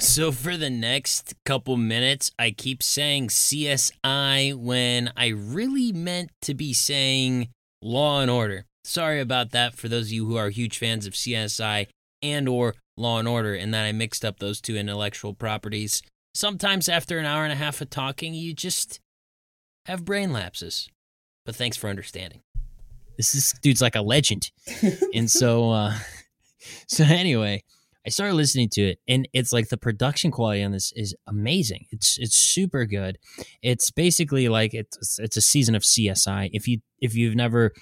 So 0.00 0.32
for 0.32 0.56
the 0.56 0.70
next 0.70 1.34
couple 1.44 1.76
minutes, 1.76 2.32
I 2.36 2.50
keep 2.50 2.82
saying 2.82 3.28
CSI 3.28 4.54
when 4.54 5.12
I 5.16 5.28
really 5.28 5.92
meant 5.92 6.30
to 6.42 6.54
be 6.54 6.72
saying 6.72 7.50
Law 7.80 8.20
and 8.20 8.30
Order. 8.30 8.64
Sorry 8.82 9.20
about 9.20 9.52
that 9.52 9.74
for 9.76 9.88
those 9.88 10.06
of 10.06 10.12
you 10.12 10.26
who 10.26 10.36
are 10.36 10.50
huge 10.50 10.78
fans 10.78 11.06
of 11.06 11.12
CSI 11.12 11.86
and 12.22 12.48
or 12.48 12.74
Law 12.96 13.20
and 13.20 13.28
Order, 13.28 13.54
and 13.54 13.72
that 13.72 13.84
I 13.84 13.92
mixed 13.92 14.24
up 14.24 14.40
those 14.40 14.60
two 14.60 14.76
intellectual 14.76 15.32
properties. 15.32 16.02
Sometimes 16.34 16.88
after 16.88 17.18
an 17.18 17.26
hour 17.26 17.44
and 17.44 17.52
a 17.52 17.56
half 17.56 17.80
of 17.80 17.88
talking, 17.88 18.34
you 18.34 18.52
just 18.52 18.98
have 19.86 20.04
brain 20.04 20.32
lapses. 20.32 20.88
But 21.46 21.54
thanks 21.54 21.76
for 21.76 21.88
understanding 21.88 22.40
this 23.16 23.34
is, 23.34 23.54
dude's 23.62 23.82
like 23.82 23.96
a 23.96 24.02
legend. 24.02 24.50
and 25.14 25.30
so, 25.30 25.70
uh, 25.70 25.94
so 26.88 27.04
anyway, 27.04 27.62
I 28.06 28.10
started 28.10 28.34
listening 28.34 28.68
to 28.70 28.82
it, 28.82 28.98
and 29.08 29.26
it's 29.32 29.52
like 29.52 29.70
the 29.70 29.78
production 29.78 30.30
quality 30.30 30.62
on 30.62 30.72
this 30.72 30.92
is 30.94 31.14
amazing. 31.26 31.86
It's 31.90 32.18
it's 32.18 32.36
super 32.36 32.84
good. 32.84 33.18
It's 33.62 33.90
basically 33.90 34.48
like 34.48 34.74
it's 34.74 35.18
it's 35.18 35.38
a 35.38 35.40
season 35.40 35.74
of 35.74 35.82
CSI. 35.82 36.50
If 36.52 36.68
you 36.68 36.80
if 37.00 37.14
you've 37.14 37.34
never 37.34 37.72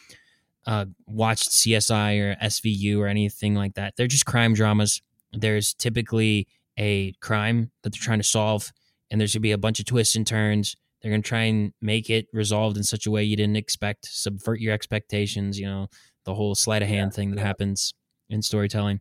uh, 0.65 0.87
watched 1.07 1.51
CSI 1.51 2.21
or 2.21 2.37
SVU 2.37 2.99
or 2.99 3.09
anything 3.09 3.57
like 3.57 3.75
that, 3.75 3.95
they're 3.97 4.07
just 4.07 4.25
crime 4.25 4.55
dramas. 4.55 5.03
There's 5.33 5.75
typically 5.75 6.47
a 6.79 7.13
crime 7.21 7.73
that 7.83 7.93
they're 7.93 8.01
trying 8.01 8.21
to 8.21 8.25
solve, 8.25 8.71
and 9.11 9.21
there's 9.21 9.35
gonna 9.35 9.41
be 9.41 9.51
a 9.53 9.59
bunch 9.59 9.81
of 9.81 9.87
twists 9.87 10.15
and 10.15 10.25
turns. 10.25 10.77
They're 11.03 11.11
going 11.11 11.23
to 11.23 11.29
try 11.29 11.45
and 11.45 11.73
make 11.81 12.11
it 12.11 12.27
resolved 12.33 12.77
in 12.77 12.85
such 12.85 13.07
a 13.07 13.11
way 13.11 13.25
you 13.25 13.37
didn't 13.37 13.57
expect, 13.57 14.07
subvert 14.07 14.61
your 14.61 14.73
expectations, 14.73 15.59
you 15.59 15.67
know, 15.67 15.89
the 16.25 16.35
whole 16.35 16.55
sleight 16.55 16.83
of 16.83 16.89
hand 16.89 17.13
yeah, 17.13 17.17
thing 17.17 17.31
that 17.31 17.39
yeah. 17.39 17.47
happens 17.47 17.93
in 18.31 18.43
storytelling. 18.43 19.01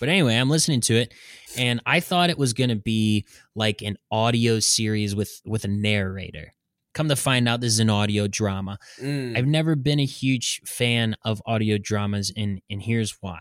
But 0.00 0.08
anyway, 0.08 0.36
I'm 0.36 0.50
listening 0.50 0.80
to 0.82 0.96
it 0.96 1.14
and 1.56 1.80
I 1.86 2.00
thought 2.00 2.30
it 2.30 2.38
was 2.38 2.52
going 2.52 2.70
to 2.70 2.76
be 2.76 3.26
like 3.54 3.82
an 3.82 3.96
audio 4.10 4.60
series 4.60 5.14
with 5.14 5.40
with 5.46 5.64
a 5.64 5.68
narrator. 5.68 6.52
Come 6.94 7.08
to 7.08 7.16
find 7.16 7.48
out 7.48 7.60
this 7.60 7.74
is 7.74 7.80
an 7.80 7.90
audio 7.90 8.26
drama. 8.26 8.78
Mm. 9.00 9.36
I've 9.36 9.46
never 9.46 9.76
been 9.76 10.00
a 10.00 10.04
huge 10.04 10.60
fan 10.66 11.16
of 11.24 11.40
audio 11.46 11.78
dramas 11.78 12.32
and 12.36 12.60
and 12.68 12.82
here's 12.82 13.16
why. 13.20 13.38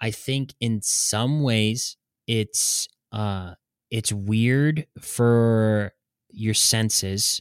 I 0.00 0.10
think 0.10 0.52
in 0.60 0.82
some 0.82 1.42
ways 1.42 1.96
it's 2.26 2.88
uh 3.12 3.54
it's 3.90 4.12
weird 4.12 4.86
for 5.00 5.92
your 6.32 6.54
senses 6.54 7.40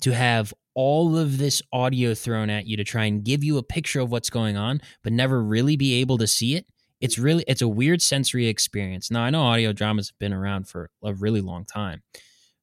to 0.00 0.12
have 0.14 0.52
all 0.74 1.16
of 1.16 1.38
this 1.38 1.62
audio 1.72 2.14
thrown 2.14 2.48
at 2.50 2.66
you 2.66 2.76
to 2.76 2.84
try 2.84 3.04
and 3.04 3.24
give 3.24 3.44
you 3.44 3.58
a 3.58 3.62
picture 3.62 4.00
of 4.00 4.10
what's 4.10 4.30
going 4.30 4.56
on 4.56 4.80
but 5.02 5.12
never 5.12 5.42
really 5.42 5.76
be 5.76 5.94
able 6.00 6.18
to 6.18 6.26
see 6.26 6.54
it. 6.54 6.66
It's 7.00 7.18
really 7.18 7.44
it's 7.46 7.62
a 7.62 7.68
weird 7.68 8.00
sensory 8.00 8.46
experience. 8.48 9.10
Now 9.10 9.22
i 9.22 9.30
know 9.30 9.42
audio 9.42 9.72
dramas 9.72 10.08
have 10.08 10.18
been 10.18 10.32
around 10.32 10.68
for 10.68 10.90
a 11.02 11.12
really 11.14 11.40
long 11.40 11.64
time 11.64 12.02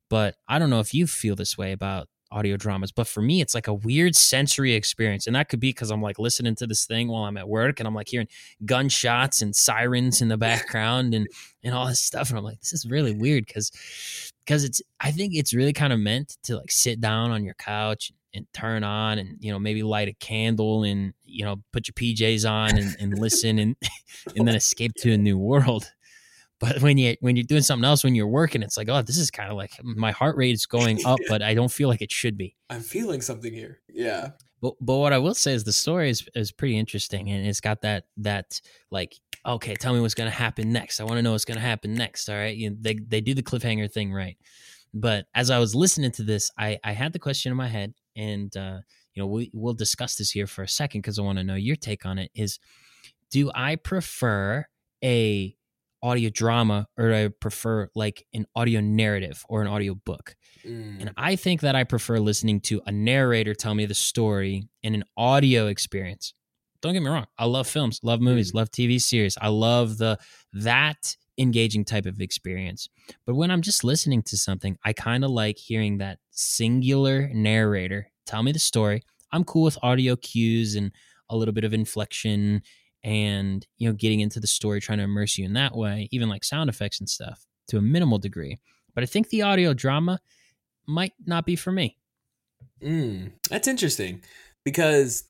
but 0.09 0.35
i 0.47 0.59
don't 0.59 0.69
know 0.69 0.79
if 0.79 0.93
you 0.93 1.07
feel 1.07 1.35
this 1.35 1.57
way 1.57 1.71
about 1.71 2.07
audio 2.31 2.57
dramas. 2.57 2.91
But 2.91 3.07
for 3.07 3.21
me, 3.21 3.41
it's 3.41 3.55
like 3.55 3.67
a 3.67 3.73
weird 3.73 4.15
sensory 4.15 4.73
experience. 4.73 5.27
And 5.27 5.35
that 5.35 5.49
could 5.49 5.59
be 5.59 5.69
because 5.69 5.91
I'm 5.91 6.01
like 6.01 6.19
listening 6.19 6.55
to 6.55 6.67
this 6.67 6.85
thing 6.85 7.07
while 7.07 7.23
I'm 7.23 7.37
at 7.37 7.47
work 7.47 7.79
and 7.79 7.87
I'm 7.87 7.95
like 7.95 8.09
hearing 8.09 8.27
gunshots 8.65 9.41
and 9.41 9.55
sirens 9.55 10.21
in 10.21 10.27
the 10.27 10.37
background 10.37 11.13
and, 11.13 11.27
and 11.63 11.73
all 11.73 11.87
this 11.87 11.99
stuff. 11.99 12.29
And 12.29 12.37
I'm 12.37 12.43
like, 12.43 12.59
this 12.59 12.73
is 12.73 12.85
really 12.85 13.13
weird 13.13 13.45
because 13.45 13.71
because 14.45 14.63
it's 14.63 14.81
I 14.99 15.11
think 15.11 15.35
it's 15.35 15.53
really 15.53 15.73
kind 15.73 15.93
of 15.93 15.99
meant 15.99 16.37
to 16.43 16.57
like 16.57 16.71
sit 16.71 16.99
down 16.99 17.31
on 17.31 17.43
your 17.43 17.53
couch 17.55 18.11
and 18.33 18.45
turn 18.53 18.83
on 18.83 19.19
and 19.19 19.37
you 19.39 19.51
know 19.51 19.59
maybe 19.59 19.83
light 19.83 20.07
a 20.07 20.13
candle 20.13 20.83
and 20.83 21.13
you 21.25 21.45
know 21.45 21.57
put 21.71 21.87
your 21.87 21.93
PJs 21.93 22.49
on 22.49 22.77
and, 22.77 22.95
and 22.99 23.19
listen 23.19 23.59
and 23.59 23.75
and 24.35 24.47
then 24.47 24.55
escape 24.55 24.93
to 24.95 25.13
a 25.13 25.17
new 25.17 25.37
world. 25.37 25.91
But 26.59 26.81
when 26.81 26.97
you 26.97 27.15
when 27.21 27.35
you're 27.35 27.45
doing 27.45 27.61
something 27.61 27.85
else 27.85 28.03
when 28.03 28.15
you're 28.15 28.27
working, 28.27 28.61
it's 28.61 28.77
like, 28.77 28.89
oh, 28.89 29.01
this 29.01 29.17
is 29.17 29.31
kind 29.31 29.49
of 29.49 29.55
like 29.55 29.71
my 29.83 30.11
heart 30.11 30.35
rate 30.35 30.53
is 30.53 30.65
going 30.65 30.99
up, 31.05 31.19
but 31.27 31.41
I 31.41 31.53
don't 31.53 31.71
feel 31.71 31.87
like 31.87 32.01
it 32.01 32.11
should 32.11 32.37
be. 32.37 32.55
I'm 32.69 32.81
feeling 32.81 33.21
something 33.21 33.53
here. 33.53 33.79
Yeah. 33.87 34.31
But 34.61 34.73
but 34.81 34.97
what 34.97 35.13
I 35.13 35.17
will 35.19 35.35
say 35.35 35.53
is 35.53 35.63
the 35.63 35.73
story 35.73 36.09
is 36.09 36.27
is 36.35 36.51
pretty 36.51 36.77
interesting 36.77 37.29
and 37.29 37.47
it's 37.47 37.61
got 37.61 37.81
that 37.81 38.05
that 38.17 38.59
like 38.91 39.15
okay, 39.45 39.73
tell 39.75 39.93
me 39.93 40.01
what's 40.01 40.15
gonna 40.15 40.29
happen 40.29 40.71
next. 40.73 40.99
I 40.99 41.05
want 41.05 41.15
to 41.15 41.21
know 41.21 41.31
what's 41.31 41.45
gonna 41.45 41.61
happen 41.61 41.93
next. 41.93 42.27
All 42.29 42.35
right, 42.35 42.55
you 42.55 42.69
know, 42.69 42.75
they 42.79 42.95
they 42.95 43.21
do 43.21 43.33
the 43.33 43.43
cliffhanger 43.43 43.89
thing 43.91 44.11
right. 44.11 44.37
But 44.93 45.27
as 45.35 45.49
I 45.49 45.59
was 45.59 45.75
listening 45.75 46.11
to 46.13 46.23
this, 46.23 46.51
I 46.57 46.77
I 46.83 46.91
had 46.91 47.13
the 47.13 47.19
question 47.19 47.51
in 47.51 47.57
my 47.57 47.67
head, 47.67 47.93
and 48.17 48.55
uh, 48.57 48.79
you 49.13 49.23
know 49.23 49.27
we 49.27 49.49
we'll 49.53 49.73
discuss 49.73 50.15
this 50.15 50.31
here 50.31 50.47
for 50.47 50.63
a 50.63 50.67
second 50.67 51.01
because 51.01 51.19
I 51.19 51.21
want 51.21 51.37
to 51.37 51.43
know 51.43 51.55
your 51.55 51.77
take 51.77 52.05
on 52.05 52.17
it. 52.17 52.31
Is 52.35 52.59
do 53.29 53.51
I 53.55 53.75
prefer 53.75 54.65
a 55.03 55.55
audio 56.01 56.29
drama 56.29 56.87
or 56.97 57.09
do 57.09 57.15
I 57.15 57.27
prefer 57.27 57.89
like 57.95 58.25
an 58.33 58.45
audio 58.55 58.79
narrative 58.81 59.45
or 59.49 59.61
an 59.61 59.67
audio 59.67 59.95
book. 59.95 60.35
Mm. 60.65 61.01
And 61.01 61.13
I 61.17 61.35
think 61.35 61.61
that 61.61 61.75
I 61.75 61.83
prefer 61.83 62.19
listening 62.19 62.61
to 62.61 62.81
a 62.85 62.91
narrator 62.91 63.53
tell 63.53 63.75
me 63.75 63.85
the 63.85 63.93
story 63.93 64.67
in 64.83 64.95
an 64.95 65.03
audio 65.17 65.67
experience. 65.67 66.33
Don't 66.81 66.93
get 66.93 67.03
me 67.03 67.09
wrong. 67.09 67.25
I 67.37 67.45
love 67.45 67.67
films, 67.67 67.99
love 68.03 68.21
movies, 68.21 68.51
mm. 68.51 68.55
love 68.55 68.71
TV 68.71 69.01
series. 69.01 69.37
I 69.41 69.49
love 69.49 69.97
the 69.97 70.17
that 70.53 71.15
engaging 71.37 71.85
type 71.85 72.05
of 72.05 72.19
experience. 72.19 72.89
But 73.25 73.35
when 73.35 73.51
I'm 73.51 73.61
just 73.61 73.83
listening 73.83 74.23
to 74.23 74.37
something, 74.37 74.77
I 74.83 74.93
kind 74.93 75.23
of 75.23 75.31
like 75.31 75.57
hearing 75.57 75.97
that 75.97 76.19
singular 76.31 77.29
narrator 77.33 78.11
tell 78.25 78.43
me 78.43 78.51
the 78.51 78.59
story. 78.59 79.03
I'm 79.31 79.43
cool 79.43 79.63
with 79.63 79.77
audio 79.81 80.15
cues 80.15 80.75
and 80.75 80.91
a 81.29 81.37
little 81.37 81.53
bit 81.53 81.63
of 81.63 81.73
inflection 81.73 82.61
and 83.03 83.65
you 83.77 83.87
know 83.87 83.93
getting 83.93 84.19
into 84.19 84.39
the 84.39 84.47
story 84.47 84.81
trying 84.81 84.97
to 84.97 85.05
immerse 85.05 85.37
you 85.37 85.45
in 85.45 85.53
that 85.53 85.75
way 85.75 86.07
even 86.11 86.27
like 86.29 86.43
sound 86.43 86.69
effects 86.69 86.99
and 86.99 87.09
stuff 87.09 87.45
to 87.67 87.77
a 87.77 87.81
minimal 87.81 88.17
degree. 88.17 88.57
But 88.93 89.03
i 89.03 89.07
think 89.07 89.29
the 89.29 89.43
audio 89.43 89.73
drama 89.73 90.19
might 90.87 91.13
not 91.25 91.45
be 91.45 91.55
for 91.55 91.71
me. 91.71 91.95
Mm, 92.81 93.33
that's 93.49 93.67
interesting 93.67 94.23
because 94.65 95.23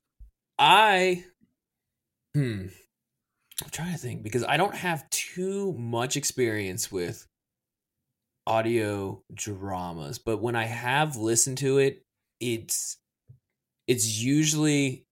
i 0.58 1.24
hmm 2.34 2.66
i'm 3.62 3.70
trying 3.70 3.92
to 3.92 3.98
think 3.98 4.22
because 4.22 4.44
i 4.44 4.56
don't 4.56 4.74
have 4.74 5.08
too 5.10 5.72
much 5.74 6.16
experience 6.16 6.90
with 6.92 7.26
audio 8.46 9.22
dramas 9.34 10.18
but 10.18 10.38
when 10.38 10.56
i 10.56 10.64
have 10.64 11.16
listened 11.16 11.58
to 11.58 11.78
it 11.78 12.04
it's 12.40 12.98
it's 13.86 14.20
usually 14.20 15.06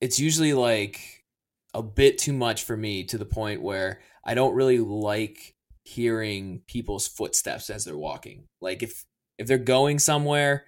it's 0.00 0.18
usually 0.18 0.52
like 0.52 1.24
a 1.76 1.82
bit 1.82 2.16
too 2.16 2.32
much 2.32 2.64
for 2.64 2.74
me 2.74 3.04
to 3.04 3.18
the 3.18 3.26
point 3.26 3.60
where 3.60 4.00
I 4.24 4.32
don't 4.32 4.54
really 4.54 4.78
like 4.78 5.54
hearing 5.84 6.62
people's 6.66 7.06
footsteps 7.06 7.68
as 7.68 7.84
they're 7.84 7.98
walking. 7.98 8.46
Like 8.62 8.82
if 8.82 9.04
if 9.38 9.46
they're 9.46 9.58
going 9.58 9.98
somewhere, 9.98 10.64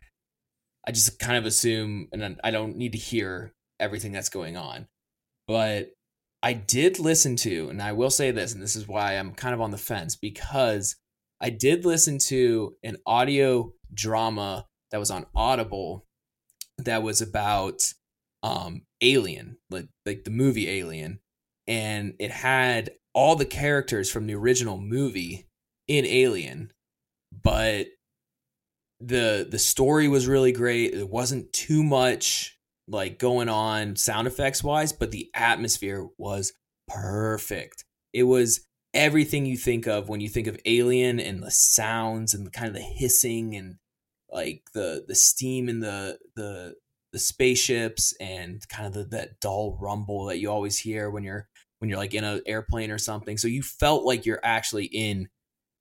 I 0.86 0.92
just 0.92 1.18
kind 1.18 1.38
of 1.38 1.46
assume 1.46 2.08
and 2.12 2.38
I 2.44 2.50
don't 2.50 2.76
need 2.76 2.92
to 2.92 2.98
hear 2.98 3.54
everything 3.80 4.12
that's 4.12 4.28
going 4.28 4.58
on. 4.58 4.86
But 5.46 5.92
I 6.42 6.52
did 6.52 6.98
listen 6.98 7.36
to, 7.36 7.70
and 7.70 7.80
I 7.80 7.92
will 7.92 8.10
say 8.10 8.30
this, 8.30 8.52
and 8.52 8.62
this 8.62 8.76
is 8.76 8.86
why 8.86 9.14
I'm 9.14 9.32
kind 9.32 9.54
of 9.54 9.62
on 9.62 9.70
the 9.70 9.78
fence 9.78 10.14
because 10.14 10.94
I 11.40 11.48
did 11.48 11.86
listen 11.86 12.18
to 12.26 12.76
an 12.84 12.98
audio 13.06 13.72
drama 13.94 14.66
that 14.90 15.00
was 15.00 15.10
on 15.10 15.24
Audible 15.34 16.04
that 16.76 17.02
was 17.02 17.22
about 17.22 17.82
um 18.42 18.82
Alien, 19.00 19.58
like 19.70 19.88
like 20.06 20.24
the 20.24 20.30
movie 20.30 20.68
Alien, 20.68 21.20
and 21.66 22.14
it 22.18 22.30
had 22.30 22.90
all 23.14 23.36
the 23.36 23.44
characters 23.44 24.10
from 24.10 24.26
the 24.26 24.34
original 24.34 24.78
movie 24.78 25.48
in 25.86 26.04
Alien, 26.04 26.72
but 27.42 27.86
the 29.00 29.46
the 29.48 29.58
story 29.58 30.08
was 30.08 30.26
really 30.26 30.52
great. 30.52 30.94
It 30.94 31.08
wasn't 31.08 31.52
too 31.52 31.82
much 31.82 32.58
like 32.88 33.18
going 33.18 33.48
on 33.48 33.96
sound 33.96 34.26
effects 34.26 34.64
wise, 34.64 34.92
but 34.92 35.10
the 35.10 35.30
atmosphere 35.34 36.06
was 36.16 36.52
perfect. 36.88 37.84
It 38.12 38.24
was 38.24 38.60
everything 38.94 39.46
you 39.46 39.56
think 39.56 39.86
of 39.86 40.08
when 40.08 40.20
you 40.20 40.28
think 40.28 40.46
of 40.46 40.58
Alien 40.64 41.20
and 41.20 41.42
the 41.42 41.50
sounds 41.50 42.34
and 42.34 42.46
the 42.46 42.50
kind 42.50 42.68
of 42.68 42.74
the 42.74 42.80
hissing 42.80 43.54
and 43.54 43.76
like 44.30 44.62
the 44.74 45.04
the 45.06 45.14
steam 45.14 45.68
and 45.68 45.82
the 45.82 46.18
the 46.34 46.74
the 47.12 47.18
spaceships 47.18 48.14
and 48.20 48.66
kind 48.68 48.86
of 48.86 48.92
the, 48.92 49.04
that 49.16 49.40
dull 49.40 49.78
rumble 49.80 50.26
that 50.26 50.38
you 50.38 50.50
always 50.50 50.78
hear 50.78 51.10
when 51.10 51.24
you're 51.24 51.48
when 51.78 51.88
you're 51.88 51.98
like 51.98 52.14
in 52.14 52.24
an 52.24 52.42
airplane 52.46 52.90
or 52.90 52.98
something. 52.98 53.38
So 53.38 53.48
you 53.48 53.62
felt 53.62 54.04
like 54.04 54.26
you're 54.26 54.40
actually 54.42 54.86
in 54.86 55.28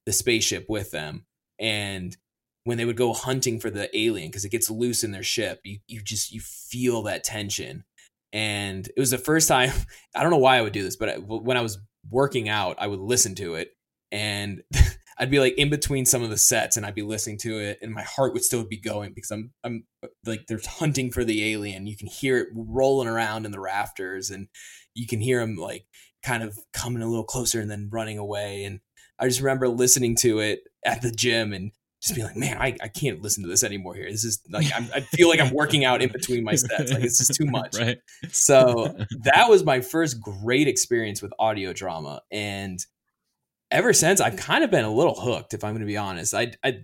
the 0.05 0.13
spaceship 0.13 0.67
with 0.69 0.91
them. 0.91 1.25
And 1.59 2.15
when 2.63 2.77
they 2.77 2.85
would 2.85 2.97
go 2.97 3.13
hunting 3.13 3.59
for 3.59 3.69
the 3.69 3.95
alien 3.97 4.29
because 4.29 4.45
it 4.45 4.51
gets 4.51 4.69
loose 4.69 5.03
in 5.03 5.11
their 5.11 5.23
ship, 5.23 5.61
you 5.63 5.79
you 5.87 6.01
just 6.01 6.31
you 6.31 6.41
feel 6.41 7.03
that 7.03 7.23
tension. 7.23 7.83
And 8.33 8.87
it 8.87 8.99
was 8.99 9.11
the 9.11 9.17
first 9.17 9.47
time 9.47 9.71
I 10.15 10.21
don't 10.21 10.31
know 10.31 10.37
why 10.37 10.57
I 10.57 10.61
would 10.61 10.73
do 10.73 10.83
this, 10.83 10.95
but 10.95 11.21
when 11.23 11.57
I 11.57 11.61
was 11.61 11.79
working 12.09 12.47
out, 12.49 12.77
I 12.79 12.87
would 12.87 12.99
listen 12.99 13.35
to 13.35 13.55
it 13.55 13.71
and 14.11 14.63
I'd 15.19 15.31
be 15.31 15.39
like 15.39 15.55
in 15.57 15.69
between 15.69 16.05
some 16.05 16.23
of 16.23 16.29
the 16.29 16.37
sets 16.37 16.77
and 16.77 16.85
I'd 16.85 16.95
be 16.95 17.01
listening 17.01 17.37
to 17.39 17.59
it 17.59 17.79
and 17.81 17.93
my 17.93 18.03
heart 18.03 18.33
would 18.33 18.43
still 18.43 18.63
be 18.63 18.77
going 18.77 19.13
because 19.13 19.31
I'm 19.31 19.51
I'm 19.63 19.85
like 20.25 20.45
they're 20.47 20.59
hunting 20.65 21.11
for 21.11 21.23
the 21.23 21.53
alien. 21.53 21.87
You 21.87 21.97
can 21.97 22.07
hear 22.07 22.37
it 22.37 22.47
rolling 22.53 23.07
around 23.07 23.45
in 23.45 23.51
the 23.51 23.59
rafters 23.59 24.29
and 24.29 24.47
you 24.93 25.07
can 25.07 25.19
hear 25.19 25.41
him 25.41 25.55
like 25.55 25.85
kind 26.23 26.43
of 26.43 26.57
coming 26.73 27.01
a 27.01 27.07
little 27.07 27.23
closer 27.23 27.61
and 27.61 27.69
then 27.69 27.89
running 27.91 28.17
away. 28.17 28.63
And 28.63 28.79
I 29.19 29.27
just 29.27 29.39
remember 29.39 29.67
listening 29.67 30.15
to 30.17 30.39
it 30.39 30.61
at 30.85 31.01
the 31.01 31.11
gym 31.11 31.53
and 31.53 31.71
just 32.01 32.15
be 32.15 32.23
like, 32.23 32.35
man, 32.35 32.57
I, 32.59 32.75
I 32.81 32.87
can't 32.87 33.21
listen 33.21 33.43
to 33.43 33.49
this 33.49 33.63
anymore 33.63 33.95
here. 33.95 34.09
This 34.09 34.23
is 34.23 34.39
like, 34.49 34.67
I'm, 34.75 34.87
i 34.93 34.99
feel 34.99 35.29
like 35.29 35.39
I'm 35.39 35.53
working 35.53 35.83
out 35.83 36.01
in 36.01 36.11
between 36.11 36.43
my 36.43 36.55
sets. 36.55 36.91
Like, 36.91 37.03
it's 37.03 37.17
just 37.17 37.33
too 37.33 37.45
much. 37.49 37.77
Right. 37.77 37.97
So 38.29 38.95
that 39.23 39.49
was 39.49 39.63
my 39.63 39.81
first 39.81 40.21
great 40.21 40.67
experience 40.67 41.21
with 41.21 41.33
audio 41.39 41.73
drama. 41.73 42.21
And 42.31 42.79
ever 43.71 43.93
since 43.93 44.21
I've 44.21 44.37
kind 44.37 44.63
of 44.63 44.71
been 44.71 44.85
a 44.85 44.93
little 44.93 45.19
hooked, 45.19 45.53
if 45.53 45.63
I'm 45.63 45.73
going 45.73 45.81
to 45.81 45.87
be 45.87 45.97
honest. 45.97 46.33
I, 46.33 46.53
I, 46.63 46.79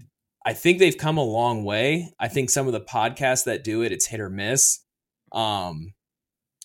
I 0.45 0.53
think 0.53 0.79
they've 0.79 0.97
come 0.97 1.17
a 1.17 1.23
long 1.23 1.63
way. 1.63 2.13
I 2.19 2.27
think 2.27 2.49
some 2.49 2.67
of 2.67 2.73
the 2.73 2.81
podcasts 2.81 3.45
that 3.45 3.63
do 3.63 3.81
it, 3.81 3.91
it's 3.91 4.05
hit 4.05 4.19
or 4.19 4.29
miss. 4.29 4.79
Um, 5.31 5.93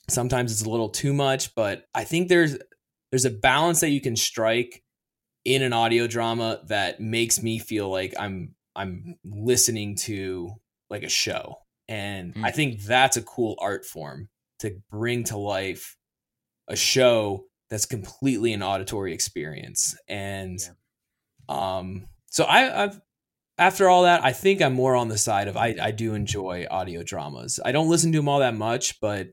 sometimes 0.09 0.53
it's 0.53 0.65
a 0.65 0.71
little 0.71 0.89
too 0.89 1.13
much, 1.13 1.55
but 1.55 1.85
I 1.95 2.05
think 2.05 2.29
there's 2.29 2.57
there's 3.11 3.25
a 3.25 3.31
balance 3.31 3.81
that 3.81 3.91
you 3.91 4.01
can 4.01 4.17
strike 4.17 4.83
in 5.45 5.63
an 5.63 5.73
audio 5.73 6.07
drama 6.07 6.61
that 6.67 7.01
makes 7.01 7.43
me 7.43 7.59
feel 7.59 7.89
like 7.89 8.15
I'm 8.19 8.55
I'm 8.77 9.17
listening 9.25 9.97
to 9.97 10.51
like 10.91 11.03
a 11.03 11.09
show. 11.09 11.57
And 11.89 12.35
mm. 12.35 12.45
I 12.45 12.51
think 12.51 12.83
that's 12.83 13.17
a 13.17 13.23
cool 13.23 13.57
art 13.61 13.87
form 13.87 14.29
to 14.61 14.79
bring 14.91 15.25
to 15.25 15.39
life 15.39 15.97
a 16.69 16.77
show 16.77 17.45
that's 17.71 17.87
completely 17.87 18.53
an 18.53 18.63
auditory 18.63 19.13
experience. 19.13 19.97
And 20.09 20.59
yeah. 21.49 21.79
um 21.79 22.09
so 22.31 22.45
I 22.45 22.85
I've 22.85 23.01
after 23.59 23.89
all 23.89 24.05
that, 24.05 24.25
I 24.25 24.33
think 24.33 24.63
I'm 24.63 24.73
more 24.73 24.95
on 24.95 25.09
the 25.09 25.19
side 25.19 25.49
of 25.49 25.57
I, 25.57 25.75
I 25.83 25.91
do 25.91 26.15
enjoy 26.15 26.67
audio 26.71 27.03
dramas. 27.03 27.59
I 27.65 27.73
don't 27.73 27.89
listen 27.91 28.13
to 28.13 28.19
them 28.19 28.29
all 28.29 28.39
that 28.39 28.55
much, 28.55 29.01
but 29.01 29.31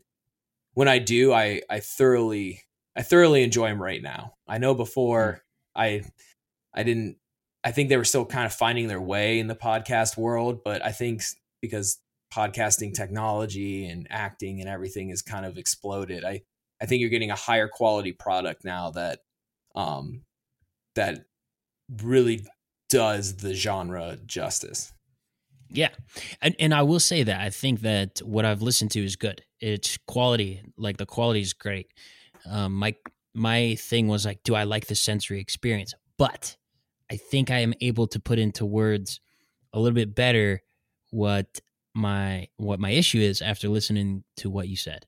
when 0.73 0.87
I 0.87 0.99
do, 0.99 1.31
I 1.31 1.61
I 1.69 1.79
thoroughly 1.79 2.63
I 2.95 3.03
thoroughly 3.03 3.43
enjoy 3.43 3.69
them 3.69 3.81
right 3.81 4.01
now. 4.01 4.33
I 4.47 4.57
know 4.57 4.73
before 4.73 5.41
mm. 5.77 5.81
I 5.81 6.03
I 6.73 6.83
didn't 6.83 7.17
I 7.63 7.71
think 7.71 7.89
they 7.89 7.97
were 7.97 8.03
still 8.03 8.25
kind 8.25 8.45
of 8.45 8.53
finding 8.53 8.87
their 8.87 9.01
way 9.01 9.39
in 9.39 9.47
the 9.47 9.55
podcast 9.55 10.17
world, 10.17 10.63
but 10.63 10.83
I 10.83 10.91
think 10.91 11.23
because 11.61 11.99
podcasting 12.33 12.93
technology 12.93 13.87
and 13.87 14.07
acting 14.09 14.59
and 14.59 14.69
everything 14.69 15.09
has 15.09 15.21
kind 15.21 15.45
of 15.45 15.57
exploded, 15.57 16.23
I 16.23 16.41
I 16.81 16.85
think 16.85 17.01
you're 17.01 17.09
getting 17.09 17.31
a 17.31 17.35
higher 17.35 17.67
quality 17.67 18.11
product 18.11 18.65
now 18.65 18.91
that 18.91 19.19
um, 19.75 20.23
that 20.95 21.25
really 22.01 22.45
does 22.89 23.37
the 23.37 23.53
genre 23.53 24.17
justice. 24.25 24.93
Yeah. 25.69 25.89
And 26.41 26.55
and 26.59 26.73
I 26.73 26.83
will 26.83 26.99
say 26.99 27.23
that 27.23 27.41
I 27.41 27.49
think 27.49 27.81
that 27.81 28.19
what 28.19 28.45
I've 28.45 28.61
listened 28.61 28.91
to 28.91 29.03
is 29.03 29.15
good. 29.15 29.41
It's 29.59 29.97
quality, 30.07 30.61
like 30.77 30.97
the 30.97 31.05
quality 31.05 31.41
is 31.41 31.53
great. 31.53 31.87
Um 32.49 32.73
my 32.73 32.95
my 33.33 33.75
thing 33.75 34.07
was 34.07 34.25
like 34.25 34.43
do 34.43 34.55
I 34.55 34.63
like 34.63 34.87
the 34.87 34.95
sensory 34.95 35.39
experience? 35.39 35.93
But 36.17 36.55
I 37.11 37.17
think 37.17 37.51
I 37.51 37.59
am 37.59 37.73
able 37.81 38.07
to 38.07 38.19
put 38.19 38.39
into 38.39 38.65
words 38.65 39.19
a 39.73 39.79
little 39.79 39.95
bit 39.95 40.15
better 40.15 40.61
what 41.11 41.59
my 41.93 42.47
what 42.57 42.79
my 42.79 42.91
issue 42.91 43.19
is 43.19 43.41
after 43.41 43.67
listening 43.67 44.23
to 44.37 44.49
what 44.49 44.67
you 44.67 44.77
said. 44.77 45.05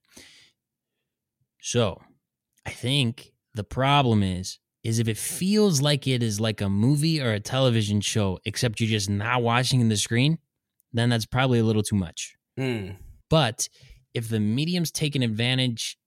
So, 1.61 2.01
I 2.65 2.71
think 2.71 3.31
the 3.53 3.63
problem 3.63 4.23
is 4.23 4.59
is 4.84 4.99
if 4.99 5.07
it 5.09 5.17
feels 5.17 5.81
like 5.81 6.07
it 6.07 6.23
is 6.23 6.39
like 6.39 6.61
a 6.61 6.69
movie 6.69 7.21
or 7.21 7.34
a 7.34 7.41
television 7.41 7.99
show 7.99 8.39
except 8.45 8.79
you're 8.79 8.89
just 8.89 9.09
not 9.09 9.41
watching 9.41 9.89
the 9.89 9.97
screen, 9.97 10.38
then 10.93 11.09
that's 11.09 11.25
probably 11.25 11.59
a 11.59 11.63
little 11.63 11.84
too 11.84 11.95
much. 11.95 12.35
Mm. 12.57 12.95
But 13.29 13.67
if 14.13 14.29
the 14.29 14.39
medium's 14.39 14.91
taken 14.91 15.23
advantage 15.23 15.97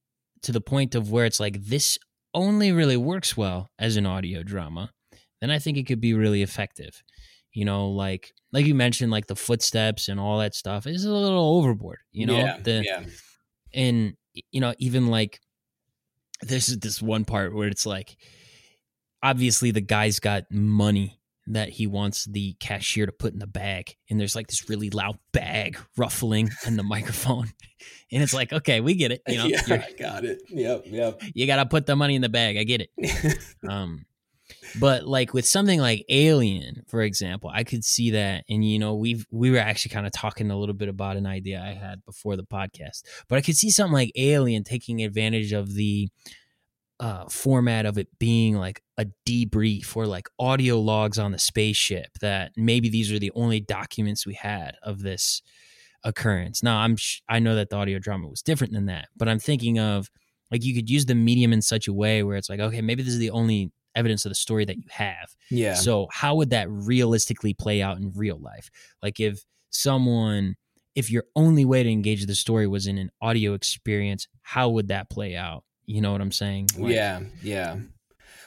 to 0.42 0.52
the 0.52 0.60
point 0.60 0.94
of 0.94 1.10
where 1.10 1.26
it's 1.26 1.38
like 1.38 1.62
this 1.62 1.98
only 2.32 2.72
really 2.72 2.96
works 2.96 3.36
well 3.36 3.68
as 3.78 3.96
an 3.96 4.06
audio 4.06 4.42
drama, 4.42 4.90
then 5.40 5.50
I 5.50 5.58
think 5.58 5.76
it 5.76 5.86
could 5.86 6.00
be 6.00 6.14
really 6.14 6.42
effective. 6.42 7.02
You 7.52 7.64
know, 7.64 7.88
like 7.88 8.32
like 8.52 8.66
you 8.66 8.74
mentioned, 8.74 9.10
like 9.10 9.26
the 9.26 9.36
footsteps 9.36 10.08
and 10.08 10.18
all 10.18 10.38
that 10.38 10.54
stuff 10.54 10.86
is 10.86 11.04
a 11.04 11.12
little 11.12 11.58
overboard. 11.58 11.98
You 12.12 12.26
know, 12.26 12.36
yeah, 12.38 12.58
the 12.62 12.82
yeah. 12.84 13.02
and 13.74 14.16
you 14.50 14.60
know 14.60 14.74
even 14.78 15.08
like 15.08 15.40
this 16.42 16.68
is 16.68 16.78
this 16.78 17.02
one 17.02 17.24
part 17.24 17.54
where 17.54 17.68
it's 17.68 17.86
like 17.86 18.16
obviously 19.22 19.70
the 19.70 19.80
guy's 19.80 20.20
got 20.20 20.44
money 20.50 21.20
that 21.46 21.68
he 21.68 21.86
wants 21.86 22.26
the 22.26 22.54
cashier 22.60 23.06
to 23.06 23.12
put 23.12 23.32
in 23.32 23.38
the 23.38 23.46
bag 23.46 23.96
and 24.08 24.20
there's 24.20 24.36
like 24.36 24.46
this 24.46 24.68
really 24.68 24.90
loud 24.90 25.18
bag 25.32 25.78
ruffling 25.96 26.48
in 26.66 26.76
the 26.76 26.82
microphone 26.82 27.50
and 28.12 28.22
it's 28.22 28.34
like 28.34 28.52
okay 28.52 28.80
we 28.80 28.94
get 28.94 29.10
it 29.10 29.22
you 29.26 29.36
know 29.38 29.46
yeah, 29.46 29.84
I 29.88 29.92
got 29.98 30.24
it. 30.24 30.42
Yep, 30.48 30.82
yep. 30.86 31.22
you 31.34 31.46
gotta 31.46 31.66
put 31.66 31.86
the 31.86 31.96
money 31.96 32.14
in 32.14 32.22
the 32.22 32.28
bag 32.28 32.56
i 32.56 32.64
get 32.64 32.80
it 32.80 33.38
um 33.68 34.04
but 34.78 35.06
like 35.06 35.34
with 35.34 35.46
something 35.46 35.80
like 35.80 36.04
alien 36.08 36.82
for 36.86 37.02
example 37.02 37.50
i 37.52 37.64
could 37.64 37.84
see 37.84 38.10
that 38.10 38.44
and 38.48 38.64
you 38.64 38.78
know 38.78 38.94
we've 38.94 39.26
we 39.30 39.50
were 39.50 39.58
actually 39.58 39.90
kind 39.90 40.06
of 40.06 40.12
talking 40.12 40.50
a 40.50 40.58
little 40.58 40.74
bit 40.74 40.88
about 40.88 41.16
an 41.16 41.26
idea 41.26 41.60
i 41.60 41.72
had 41.72 42.04
before 42.04 42.36
the 42.36 42.44
podcast 42.44 43.02
but 43.28 43.36
i 43.36 43.40
could 43.40 43.56
see 43.56 43.70
something 43.70 43.92
like 43.92 44.12
alien 44.16 44.62
taking 44.62 45.02
advantage 45.02 45.52
of 45.52 45.74
the 45.74 46.08
uh 47.00 47.24
format 47.28 47.86
of 47.86 47.98
it 47.98 48.08
being 48.18 48.56
like 48.56 48.82
a 48.98 49.06
debrief 49.26 49.96
or 49.96 50.06
like 50.06 50.28
audio 50.38 50.78
logs 50.78 51.18
on 51.18 51.32
the 51.32 51.38
spaceship 51.38 52.08
that 52.20 52.52
maybe 52.56 52.88
these 52.88 53.10
are 53.10 53.18
the 53.18 53.32
only 53.34 53.60
documents 53.60 54.26
we 54.26 54.34
had 54.34 54.76
of 54.82 55.00
this 55.00 55.42
occurrence. 56.02 56.62
Now 56.62 56.78
i'm 56.80 56.96
sh- 56.96 57.20
i 57.28 57.38
know 57.38 57.54
that 57.56 57.70
the 57.70 57.76
audio 57.76 57.98
drama 57.98 58.28
was 58.28 58.42
different 58.42 58.72
than 58.72 58.86
that 58.86 59.08
but 59.16 59.28
i'm 59.28 59.38
thinking 59.38 59.78
of 59.78 60.10
like 60.50 60.64
you 60.64 60.74
could 60.74 60.88
use 60.90 61.06
the 61.06 61.14
medium 61.14 61.52
in 61.52 61.62
such 61.62 61.88
a 61.88 61.92
way 61.92 62.22
where 62.22 62.36
it's 62.36 62.48
like 62.48 62.60
okay 62.60 62.80
maybe 62.80 63.02
this 63.02 63.12
is 63.12 63.18
the 63.18 63.30
only 63.30 63.70
evidence 63.94 64.24
of 64.24 64.30
the 64.30 64.36
story 64.36 64.64
that 64.64 64.76
you 64.76 64.84
have 64.90 65.34
yeah. 65.50 65.74
so 65.74 66.06
how 66.12 66.34
would 66.34 66.50
that 66.50 66.70
realistically 66.70 67.54
play 67.54 67.82
out 67.82 67.98
in 67.98 68.12
real 68.14 68.38
life 68.38 68.70
like 69.02 69.20
if 69.20 69.44
someone 69.70 70.56
if 70.94 71.10
your 71.10 71.24
only 71.36 71.64
way 71.64 71.82
to 71.82 71.90
engage 71.90 72.26
the 72.26 72.34
story 72.34 72.66
was 72.66 72.86
in 72.86 72.98
an 72.98 73.10
audio 73.20 73.54
experience 73.54 74.28
how 74.42 74.68
would 74.68 74.88
that 74.88 75.08
play 75.10 75.36
out 75.36 75.64
you 75.86 76.00
know 76.00 76.12
what 76.12 76.20
i'm 76.20 76.32
saying 76.32 76.68
Like, 76.76 76.92
yeah, 76.92 77.20
yeah. 77.42 77.76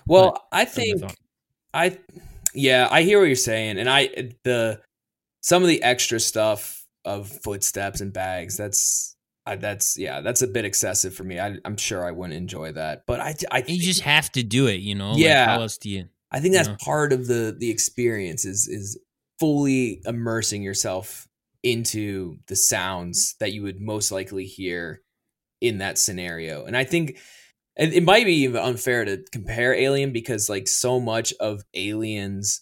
Well, 0.06 0.46
I 0.52 0.66
think. 0.66 1.02
I 1.74 1.98
yeah, 2.54 2.88
I 2.92 3.02
hear 3.02 3.20
what 3.20 3.26
you're 3.26 3.36
saying, 3.36 3.80
and 3.80 3.90
I 3.90 4.34
the 4.44 4.82
some 5.42 5.64
of 5.64 5.70
the 5.70 5.82
extra 5.82 6.20
stuff 6.20 6.86
of 7.04 7.28
footsteps 7.44 8.02
and 8.02 8.14
bags. 8.14 8.58
That's 8.58 9.13
I, 9.46 9.56
that's 9.58 9.98
yeah, 9.98 10.22
that's 10.22 10.42
a 10.42 10.48
bit 10.48 10.64
excessive 10.66 11.14
for 11.14 11.24
me. 11.24 11.40
I, 11.40 11.58
I'm 11.66 11.78
sure 11.78 12.06
I 12.06 12.12
wouldn't 12.12 12.38
enjoy 12.38 12.72
that, 12.74 13.04
but 13.06 13.20
I 13.20 13.36
I 13.52 13.64
you 13.68 13.82
just 13.82 14.02
have 14.02 14.32
to 14.34 14.44
do 14.44 14.68
it 14.68 14.80
you 14.82 14.96
know 14.96 15.12
Like, 15.12 15.22
Yeah. 15.22 15.46
how 15.46 15.62
else 15.62 15.78
do 15.78 15.90
you 15.90 16.06
I 16.32 16.40
think 16.40 16.54
that's 16.54 16.70
Yeah. 16.70 16.78
part 16.80 17.12
of 17.14 17.28
the 17.28 17.56
the 17.58 17.70
experience 17.70 18.46
is 18.46 18.68
is 18.68 18.98
fully 19.40 20.02
immersing 20.06 20.64
yourself 20.64 21.28
into 21.62 22.38
the 22.48 22.56
sounds 22.56 23.36
that 23.40 23.52
you 23.54 23.64
would 23.64 23.80
most 23.82 24.12
likely 24.12 24.46
hear 24.46 25.02
in 25.62 25.78
that 25.80 25.98
scenario. 25.98 26.66
And 26.66 26.76
I 26.78 26.84
think 26.86 27.18
and 27.76 27.92
it 27.94 28.04
might 28.04 28.26
be 28.26 28.36
even 28.44 28.62
unfair 28.62 29.04
to 29.06 29.24
compare 29.32 29.74
Alien 29.74 30.14
because 30.14 30.48
like 30.50 30.68
so 30.68 31.00
much 31.00 31.34
of 31.40 31.64
Aliens 31.74 32.62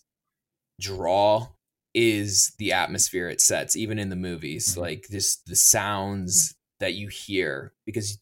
draw 0.79 1.47
is 1.93 2.53
the 2.57 2.71
atmosphere 2.73 3.27
it 3.29 3.41
sets 3.41 3.75
even 3.75 3.99
in 3.99 4.09
the 4.09 4.15
movies 4.15 4.75
Mhm. 4.75 4.77
like 4.81 5.05
just 5.11 5.45
the 5.45 5.55
sounds 5.55 6.55
that 6.81 6.93
you 6.93 7.07
hear 7.07 7.73
because 7.85 8.19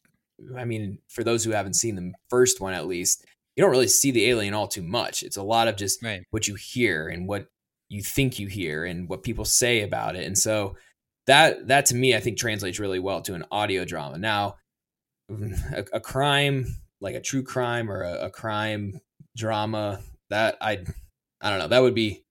I 0.55 0.63
mean 0.63 0.99
for 1.09 1.23
those 1.23 1.43
who 1.43 1.51
haven't 1.51 1.73
seen 1.73 1.95
the 1.95 2.13
first 2.29 2.61
one 2.61 2.73
at 2.73 2.87
least 2.87 3.25
you 3.55 3.63
don't 3.63 3.71
really 3.71 3.87
see 3.87 4.11
the 4.11 4.29
alien 4.29 4.53
all 4.53 4.67
too 4.67 4.83
much 4.83 5.23
it's 5.23 5.37
a 5.37 5.43
lot 5.43 5.67
of 5.67 5.75
just 5.75 6.01
right 6.03 6.23
what 6.29 6.47
you 6.47 6.55
hear 6.55 7.09
and 7.09 7.27
what 7.27 7.47
you 7.89 8.03
think 8.03 8.39
you 8.39 8.47
hear 8.47 8.85
and 8.85 9.09
what 9.09 9.23
people 9.23 9.45
say 9.45 9.81
about 9.81 10.15
it. 10.15 10.25
And 10.25 10.37
so 10.37 10.75
that 11.27 11.67
that 11.67 11.87
to 11.87 11.95
me 11.95 12.15
I 12.15 12.19
think 12.19 12.37
translates 12.37 12.79
really 12.79 12.99
well 12.99 13.21
to 13.23 13.33
an 13.33 13.43
audio 13.51 13.83
drama. 13.83 14.17
Now 14.17 14.55
a, 15.73 15.85
a 15.93 15.99
crime 15.99 16.67
like 17.01 17.15
a 17.15 17.21
true 17.21 17.43
crime 17.43 17.91
or 17.91 18.03
a, 18.03 18.25
a 18.25 18.29
crime 18.29 18.99
drama 19.35 19.99
that 20.29 20.57
I 20.61 20.83
I 21.41 21.49
don't 21.49 21.59
know 21.59 21.67
that 21.67 21.81
would 21.81 21.95
be 21.95 22.23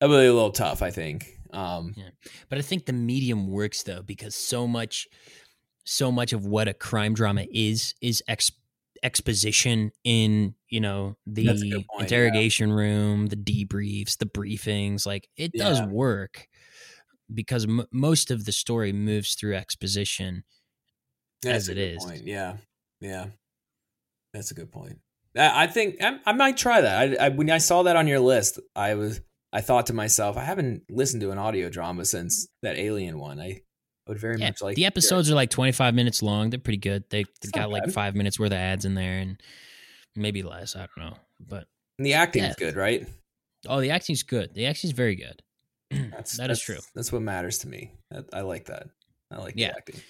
that 0.00 0.08
would 0.08 0.20
be 0.20 0.26
a 0.26 0.32
little 0.32 0.52
tough 0.52 0.82
I 0.82 0.90
think. 0.90 1.36
Um, 1.52 1.94
But 2.48 2.58
I 2.58 2.62
think 2.62 2.86
the 2.86 2.92
medium 2.92 3.48
works 3.50 3.82
though 3.82 4.02
because 4.02 4.36
so 4.36 4.68
much, 4.68 5.08
so 5.84 6.12
much 6.12 6.32
of 6.32 6.46
what 6.46 6.68
a 6.68 6.74
crime 6.74 7.14
drama 7.14 7.46
is 7.50 7.94
is 8.00 8.22
ex- 8.28 8.52
exposition 9.02 9.90
in 10.04 10.54
you 10.68 10.80
know 10.80 11.16
the 11.26 11.46
point, 11.46 11.72
yeah. 11.72 12.00
interrogation 12.00 12.72
room, 12.72 13.26
the 13.26 13.36
debriefs, 13.36 14.18
the 14.18 14.26
briefings. 14.26 15.06
Like 15.06 15.28
it 15.36 15.52
does 15.52 15.82
work 15.82 16.48
because 17.32 17.64
m- 17.64 17.86
most 17.92 18.30
of 18.30 18.44
the 18.44 18.52
story 18.52 18.92
moves 18.92 19.34
through 19.34 19.56
exposition. 19.56 20.44
That's 21.42 21.56
as 21.56 21.68
it 21.68 21.78
is. 21.78 22.04
Point. 22.04 22.26
Yeah, 22.26 22.56
yeah, 23.00 23.26
that's 24.34 24.50
a 24.50 24.54
good 24.54 24.70
point. 24.70 24.98
I, 25.36 25.64
I 25.64 25.66
think 25.66 26.02
I, 26.02 26.18
I 26.26 26.32
might 26.32 26.56
try 26.56 26.80
that. 26.80 27.20
I, 27.20 27.26
I, 27.26 27.28
when 27.30 27.50
I 27.50 27.58
saw 27.58 27.84
that 27.84 27.96
on 27.96 28.06
your 28.06 28.20
list, 28.20 28.60
I 28.76 28.94
was 28.94 29.20
I 29.52 29.60
thought 29.60 29.86
to 29.86 29.92
myself, 29.92 30.36
I 30.36 30.44
haven't 30.44 30.82
listened 30.88 31.22
to 31.22 31.30
an 31.30 31.38
audio 31.38 31.68
drama 31.68 32.04
since 32.04 32.48
that 32.62 32.76
Alien 32.76 33.18
one. 33.18 33.40
I 33.40 33.62
would 34.10 34.18
very 34.18 34.38
Yeah, 34.38 34.48
much 34.48 34.60
like 34.60 34.74
the 34.74 34.74
to 34.74 34.80
hear 34.82 34.86
it. 34.88 34.92
episodes 34.92 35.30
are 35.30 35.34
like 35.34 35.48
twenty 35.50 35.72
five 35.72 35.94
minutes 35.94 36.22
long. 36.22 36.50
They're 36.50 36.60
pretty 36.60 36.76
good. 36.78 37.04
They 37.08 37.24
got 37.52 37.70
like 37.70 37.88
five 37.90 38.14
minutes 38.14 38.38
worth 38.38 38.52
of 38.52 38.58
ads 38.58 38.84
in 38.84 38.94
there 38.94 39.18
and 39.18 39.40
maybe 40.14 40.42
less. 40.42 40.76
I 40.76 40.80
don't 40.80 40.98
know, 41.10 41.16
but 41.40 41.66
And 41.98 42.04
the 42.06 42.14
acting's 42.14 42.48
Yeah. 42.48 42.54
good, 42.58 42.76
right? 42.76 43.08
oh, 43.68 43.80
the 43.80 43.90
acting's 43.90 44.22
good. 44.22 44.54
The 44.54 44.66
acting's 44.66 44.92
very 44.92 45.16
good. 45.16 45.42
That's 45.90 46.36
That 46.36 46.50
is 46.50 46.58
that's- 46.58 46.60
true. 46.60 46.78
That's 46.94 47.10
what 47.12 47.22
matters 47.22 47.58
to 47.58 47.68
me. 47.68 47.92
I, 48.12 48.38
I 48.38 48.40
like 48.42 48.66
that. 48.66 48.88
I 49.30 49.38
like 49.38 49.54
Yeah. 49.56 49.68
the 49.72 49.76
acting. 49.78 50.00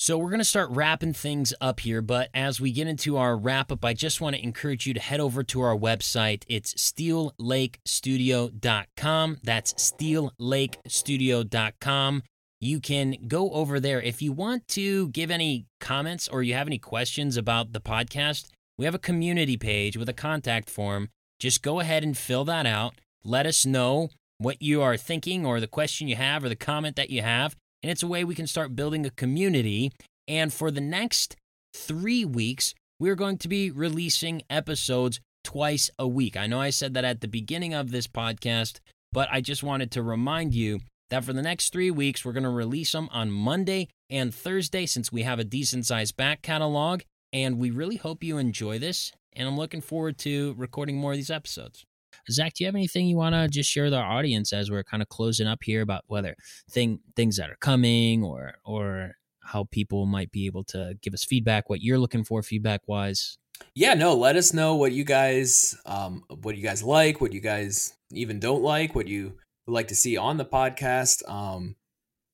So 0.00 0.16
we're 0.16 0.30
going 0.30 0.38
to 0.38 0.44
start 0.44 0.70
wrapping 0.70 1.12
things 1.12 1.52
up 1.60 1.80
here, 1.80 2.00
but 2.00 2.28
as 2.32 2.60
we 2.60 2.70
get 2.70 2.86
into 2.86 3.16
our 3.16 3.36
wrap 3.36 3.72
up, 3.72 3.84
I 3.84 3.94
just 3.94 4.20
want 4.20 4.36
to 4.36 4.42
encourage 4.44 4.86
you 4.86 4.94
to 4.94 5.00
head 5.00 5.18
over 5.18 5.42
to 5.42 5.60
our 5.60 5.76
website. 5.76 6.44
It's 6.46 6.72
steellakestudio.com. 6.74 9.38
That's 9.42 9.74
steellakestudio.com. 9.74 12.22
You 12.60 12.78
can 12.78 13.16
go 13.26 13.50
over 13.50 13.80
there 13.80 14.00
if 14.00 14.22
you 14.22 14.32
want 14.32 14.68
to 14.68 15.08
give 15.08 15.32
any 15.32 15.66
comments 15.80 16.28
or 16.28 16.44
you 16.44 16.54
have 16.54 16.68
any 16.68 16.78
questions 16.78 17.36
about 17.36 17.72
the 17.72 17.80
podcast. 17.80 18.50
We 18.78 18.84
have 18.84 18.94
a 18.94 19.00
community 19.00 19.56
page 19.56 19.96
with 19.96 20.08
a 20.08 20.12
contact 20.12 20.70
form. 20.70 21.08
Just 21.40 21.60
go 21.60 21.80
ahead 21.80 22.04
and 22.04 22.16
fill 22.16 22.44
that 22.44 22.66
out. 22.66 22.94
Let 23.24 23.46
us 23.46 23.66
know 23.66 24.10
what 24.38 24.62
you 24.62 24.80
are 24.80 24.96
thinking 24.96 25.44
or 25.44 25.58
the 25.58 25.66
question 25.66 26.06
you 26.06 26.14
have 26.14 26.44
or 26.44 26.48
the 26.48 26.54
comment 26.54 26.94
that 26.94 27.10
you 27.10 27.22
have 27.22 27.56
and 27.82 27.90
it's 27.90 28.02
a 28.02 28.08
way 28.08 28.24
we 28.24 28.34
can 28.34 28.46
start 28.46 28.76
building 28.76 29.06
a 29.06 29.10
community. 29.10 29.92
And 30.26 30.52
for 30.52 30.70
the 30.70 30.80
next 30.80 31.36
three 31.74 32.24
weeks, 32.24 32.74
we're 33.00 33.14
going 33.14 33.38
to 33.38 33.48
be 33.48 33.70
releasing 33.70 34.42
episodes 34.50 35.20
twice 35.44 35.90
a 35.98 36.06
week. 36.06 36.36
I 36.36 36.46
know 36.46 36.60
I 36.60 36.70
said 36.70 36.94
that 36.94 37.04
at 37.04 37.20
the 37.20 37.28
beginning 37.28 37.74
of 37.74 37.90
this 37.90 38.06
podcast, 38.06 38.80
but 39.12 39.28
I 39.32 39.40
just 39.40 39.62
wanted 39.62 39.90
to 39.92 40.02
remind 40.02 40.54
you 40.54 40.80
that 41.10 41.24
for 41.24 41.32
the 41.32 41.42
next 41.42 41.72
three 41.72 41.90
weeks, 41.90 42.24
we're 42.24 42.32
going 42.32 42.42
to 42.42 42.50
release 42.50 42.92
them 42.92 43.08
on 43.12 43.30
Monday 43.30 43.88
and 44.10 44.34
Thursday 44.34 44.84
since 44.84 45.10
we 45.10 45.22
have 45.22 45.38
a 45.38 45.44
decent 45.44 45.86
sized 45.86 46.16
back 46.16 46.42
catalog. 46.42 47.02
And 47.32 47.58
we 47.58 47.70
really 47.70 47.96
hope 47.96 48.24
you 48.24 48.38
enjoy 48.38 48.78
this. 48.78 49.12
And 49.34 49.46
I'm 49.46 49.56
looking 49.56 49.80
forward 49.80 50.18
to 50.18 50.54
recording 50.58 50.96
more 50.96 51.12
of 51.12 51.18
these 51.18 51.30
episodes. 51.30 51.84
Zach, 52.30 52.54
do 52.54 52.64
you 52.64 52.68
have 52.68 52.74
anything 52.74 53.06
you 53.06 53.16
want 53.16 53.34
to 53.34 53.48
just 53.48 53.70
share 53.70 53.84
with 53.84 53.94
our 53.94 54.04
audience 54.04 54.52
as 54.52 54.70
we're 54.70 54.84
kind 54.84 55.02
of 55.02 55.08
closing 55.08 55.46
up 55.46 55.62
here 55.62 55.82
about 55.82 56.04
whether 56.06 56.36
thing 56.70 57.00
things 57.16 57.36
that 57.36 57.50
are 57.50 57.56
coming 57.56 58.22
or 58.22 58.54
or 58.64 59.14
how 59.48 59.64
people 59.70 60.06
might 60.06 60.30
be 60.30 60.46
able 60.46 60.62
to 60.62 60.94
give 61.00 61.14
us 61.14 61.24
feedback, 61.24 61.70
what 61.70 61.82
you're 61.82 61.98
looking 61.98 62.24
for 62.24 62.42
feedback 62.42 62.82
wise? 62.86 63.38
Yeah, 63.74 63.94
no, 63.94 64.14
let 64.14 64.36
us 64.36 64.52
know 64.52 64.76
what 64.76 64.92
you 64.92 65.04
guys 65.04 65.76
um 65.86 66.24
what 66.42 66.56
you 66.56 66.62
guys 66.62 66.82
like, 66.82 67.20
what 67.20 67.32
you 67.32 67.40
guys 67.40 67.94
even 68.12 68.40
don't 68.40 68.62
like, 68.62 68.94
what 68.94 69.08
you 69.08 69.34
would 69.66 69.74
like 69.74 69.88
to 69.88 69.94
see 69.94 70.16
on 70.16 70.36
the 70.36 70.44
podcast. 70.44 71.28
Um 71.28 71.76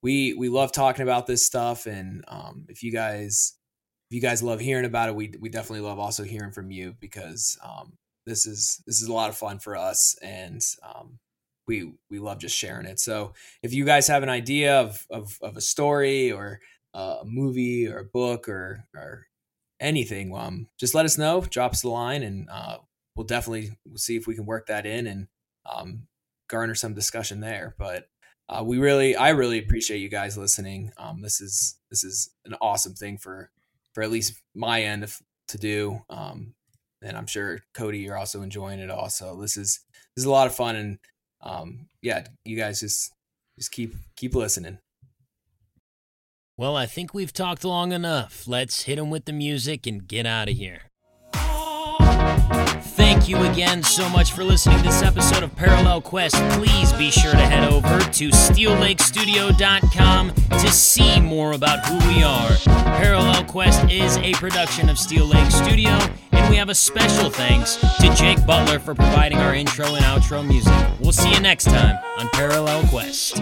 we 0.02 0.35
we 0.35 0.48
love 0.48 0.73
talking 0.73 1.02
about 1.02 1.27
this 1.27 1.47
stuff 1.47 1.86
and 1.86 2.24
um 2.28 2.66
if 2.69 2.82
you 2.82 2.93
guys 2.93 3.55
if 4.11 4.15
you 4.15 4.20
guys 4.20 4.43
love 4.43 4.61
hearing 4.61 4.85
about 4.85 5.09
it, 5.09 5.15
we 5.15 5.32
we 5.40 5.48
definitely 5.48 5.81
love 5.81 5.98
also 5.98 6.24
hearing 6.24 6.52
from 6.52 6.70
you 6.70 6.94
because 7.01 7.59
um 7.65 7.94
this 8.26 8.46
is 8.46 8.82
this 8.86 9.02
is 9.02 9.09
a 9.09 9.12
lot 9.12 9.30
of 9.30 9.36
fun 9.36 9.59
for 9.59 9.76
us 9.76 10.16
and 10.22 10.62
um 10.82 11.18
we 11.66 11.92
we 12.10 12.18
love 12.18 12.38
just 12.38 12.56
sharing 12.56 12.86
it. 12.86 13.01
So 13.01 13.32
if 13.62 13.72
you 13.72 13.84
guys 13.84 14.09
have 14.09 14.22
an 14.22 14.28
idea 14.28 14.80
of 14.80 15.06
of, 15.10 15.38
of 15.42 15.56
a 15.56 15.60
story 15.60 16.32
or 16.32 16.60
uh, 16.92 17.18
a 17.22 17.24
movie 17.24 17.88
or 17.88 17.98
a 17.98 18.05
book 18.05 18.48
or 18.48 18.84
or 18.94 19.26
anything, 19.80 20.34
um, 20.36 20.68
just 20.78 20.94
let 20.94 21.05
us 21.05 21.18
know. 21.18 21.40
Drop 21.42 21.72
us 21.72 21.84
a 21.84 21.88
line, 21.88 22.22
and 22.22 22.48
uh, 22.51 22.78
we'll 23.16 23.26
definitely 23.26 23.76
we'll 23.86 23.98
see 23.98 24.16
if 24.16 24.26
we 24.26 24.34
can 24.34 24.46
work 24.46 24.66
that 24.66 24.86
in 24.86 25.06
and 25.06 25.28
um, 25.66 26.06
garner 26.48 26.74
some 26.74 26.94
discussion 26.94 27.40
there. 27.40 27.74
But 27.78 28.09
uh, 28.48 28.62
we 28.64 28.78
really, 28.78 29.16
I 29.16 29.30
really 29.30 29.59
appreciate 29.59 29.98
you 29.98 30.10
guys 30.10 30.36
listening. 30.36 30.92
Um, 30.98 31.22
this 31.22 31.40
is 31.40 31.78
this 31.90 32.05
is 32.05 32.30
an 32.44 32.55
awesome 32.60 32.94
thing 32.94 33.18
for 33.18 33.51
for 33.92 34.02
at 34.02 34.10
least 34.10 34.42
my 34.55 34.82
end 34.82 35.05
of, 35.05 35.18
to 35.48 35.59
do. 35.59 36.02
Um, 36.10 36.55
and 37.05 37.16
I'm 37.16 37.26
sure 37.26 37.60
Cody, 37.74 37.98
you're 37.98 38.16
also 38.16 38.43
enjoying 38.43 38.81
it. 38.81 38.90
Also, 38.90 39.40
this 39.40 39.56
is 39.56 39.81
this 40.16 40.22
is 40.22 40.24
a 40.24 40.31
lot 40.31 40.47
of 40.47 40.55
fun, 40.55 40.76
and 40.76 40.98
um, 41.43 41.86
yeah, 42.02 42.26
you 42.44 42.56
guys 42.56 42.81
just 42.81 43.12
just 43.59 43.70
keep 43.72 43.94
keep 44.16 44.35
listening. 44.35 44.78
Well, 46.56 46.76
I 46.76 46.86
think 46.86 47.12
we've 47.12 47.32
talked 47.32 47.64
long 47.64 47.93
enough. 47.93 48.47
Let's 48.47 48.82
hit 48.82 48.97
them 48.97 49.10
with 49.10 49.24
the 49.24 49.32
music 49.32 49.86
and 49.86 50.06
get 50.06 50.24
out 50.24 50.48
of 50.48 50.55
here. 50.55 50.82
Thank 53.24 53.38
you 53.38 53.51
again 53.51 53.82
so 53.82 54.06
much 54.10 54.32
for 54.32 54.44
listening 54.44 54.76
to 54.76 54.84
this 54.84 55.02
episode 55.02 55.42
of 55.42 55.56
Parallel 55.56 56.02
Quest. 56.02 56.34
Please 56.59 56.92
be 56.92 57.10
sure 57.10 57.30
to 57.30 57.38
head 57.38 57.72
over 57.72 57.98
to 57.98 58.28
steellakestudio.com 58.28 60.34
to 60.34 60.70
see 60.70 61.20
more 61.20 61.52
about 61.52 61.86
who 61.86 61.96
we 62.06 62.22
are. 62.22 62.51
Parallel 62.98 63.42
Quest 63.44 63.90
is 63.90 64.18
a 64.18 64.34
production 64.34 64.90
of 64.90 64.98
Steel 64.98 65.24
Lake 65.24 65.51
Studio, 65.51 65.98
and 66.32 66.51
we 66.51 66.56
have 66.56 66.68
a 66.68 66.74
special 66.74 67.30
thanks 67.30 67.76
to 67.76 68.14
Jake 68.14 68.44
Butler 68.44 68.78
for 68.78 68.94
providing 68.94 69.38
our 69.38 69.55
intro 69.55 69.86
and 69.94 70.05
outro 70.05 70.46
music. 70.46 70.74
We'll 71.01 71.12
see 71.12 71.32
you 71.32 71.40
next 71.40 71.64
time 71.64 71.98
on 72.18 72.28
Parallel 72.28 72.86
Quest. 72.88 73.40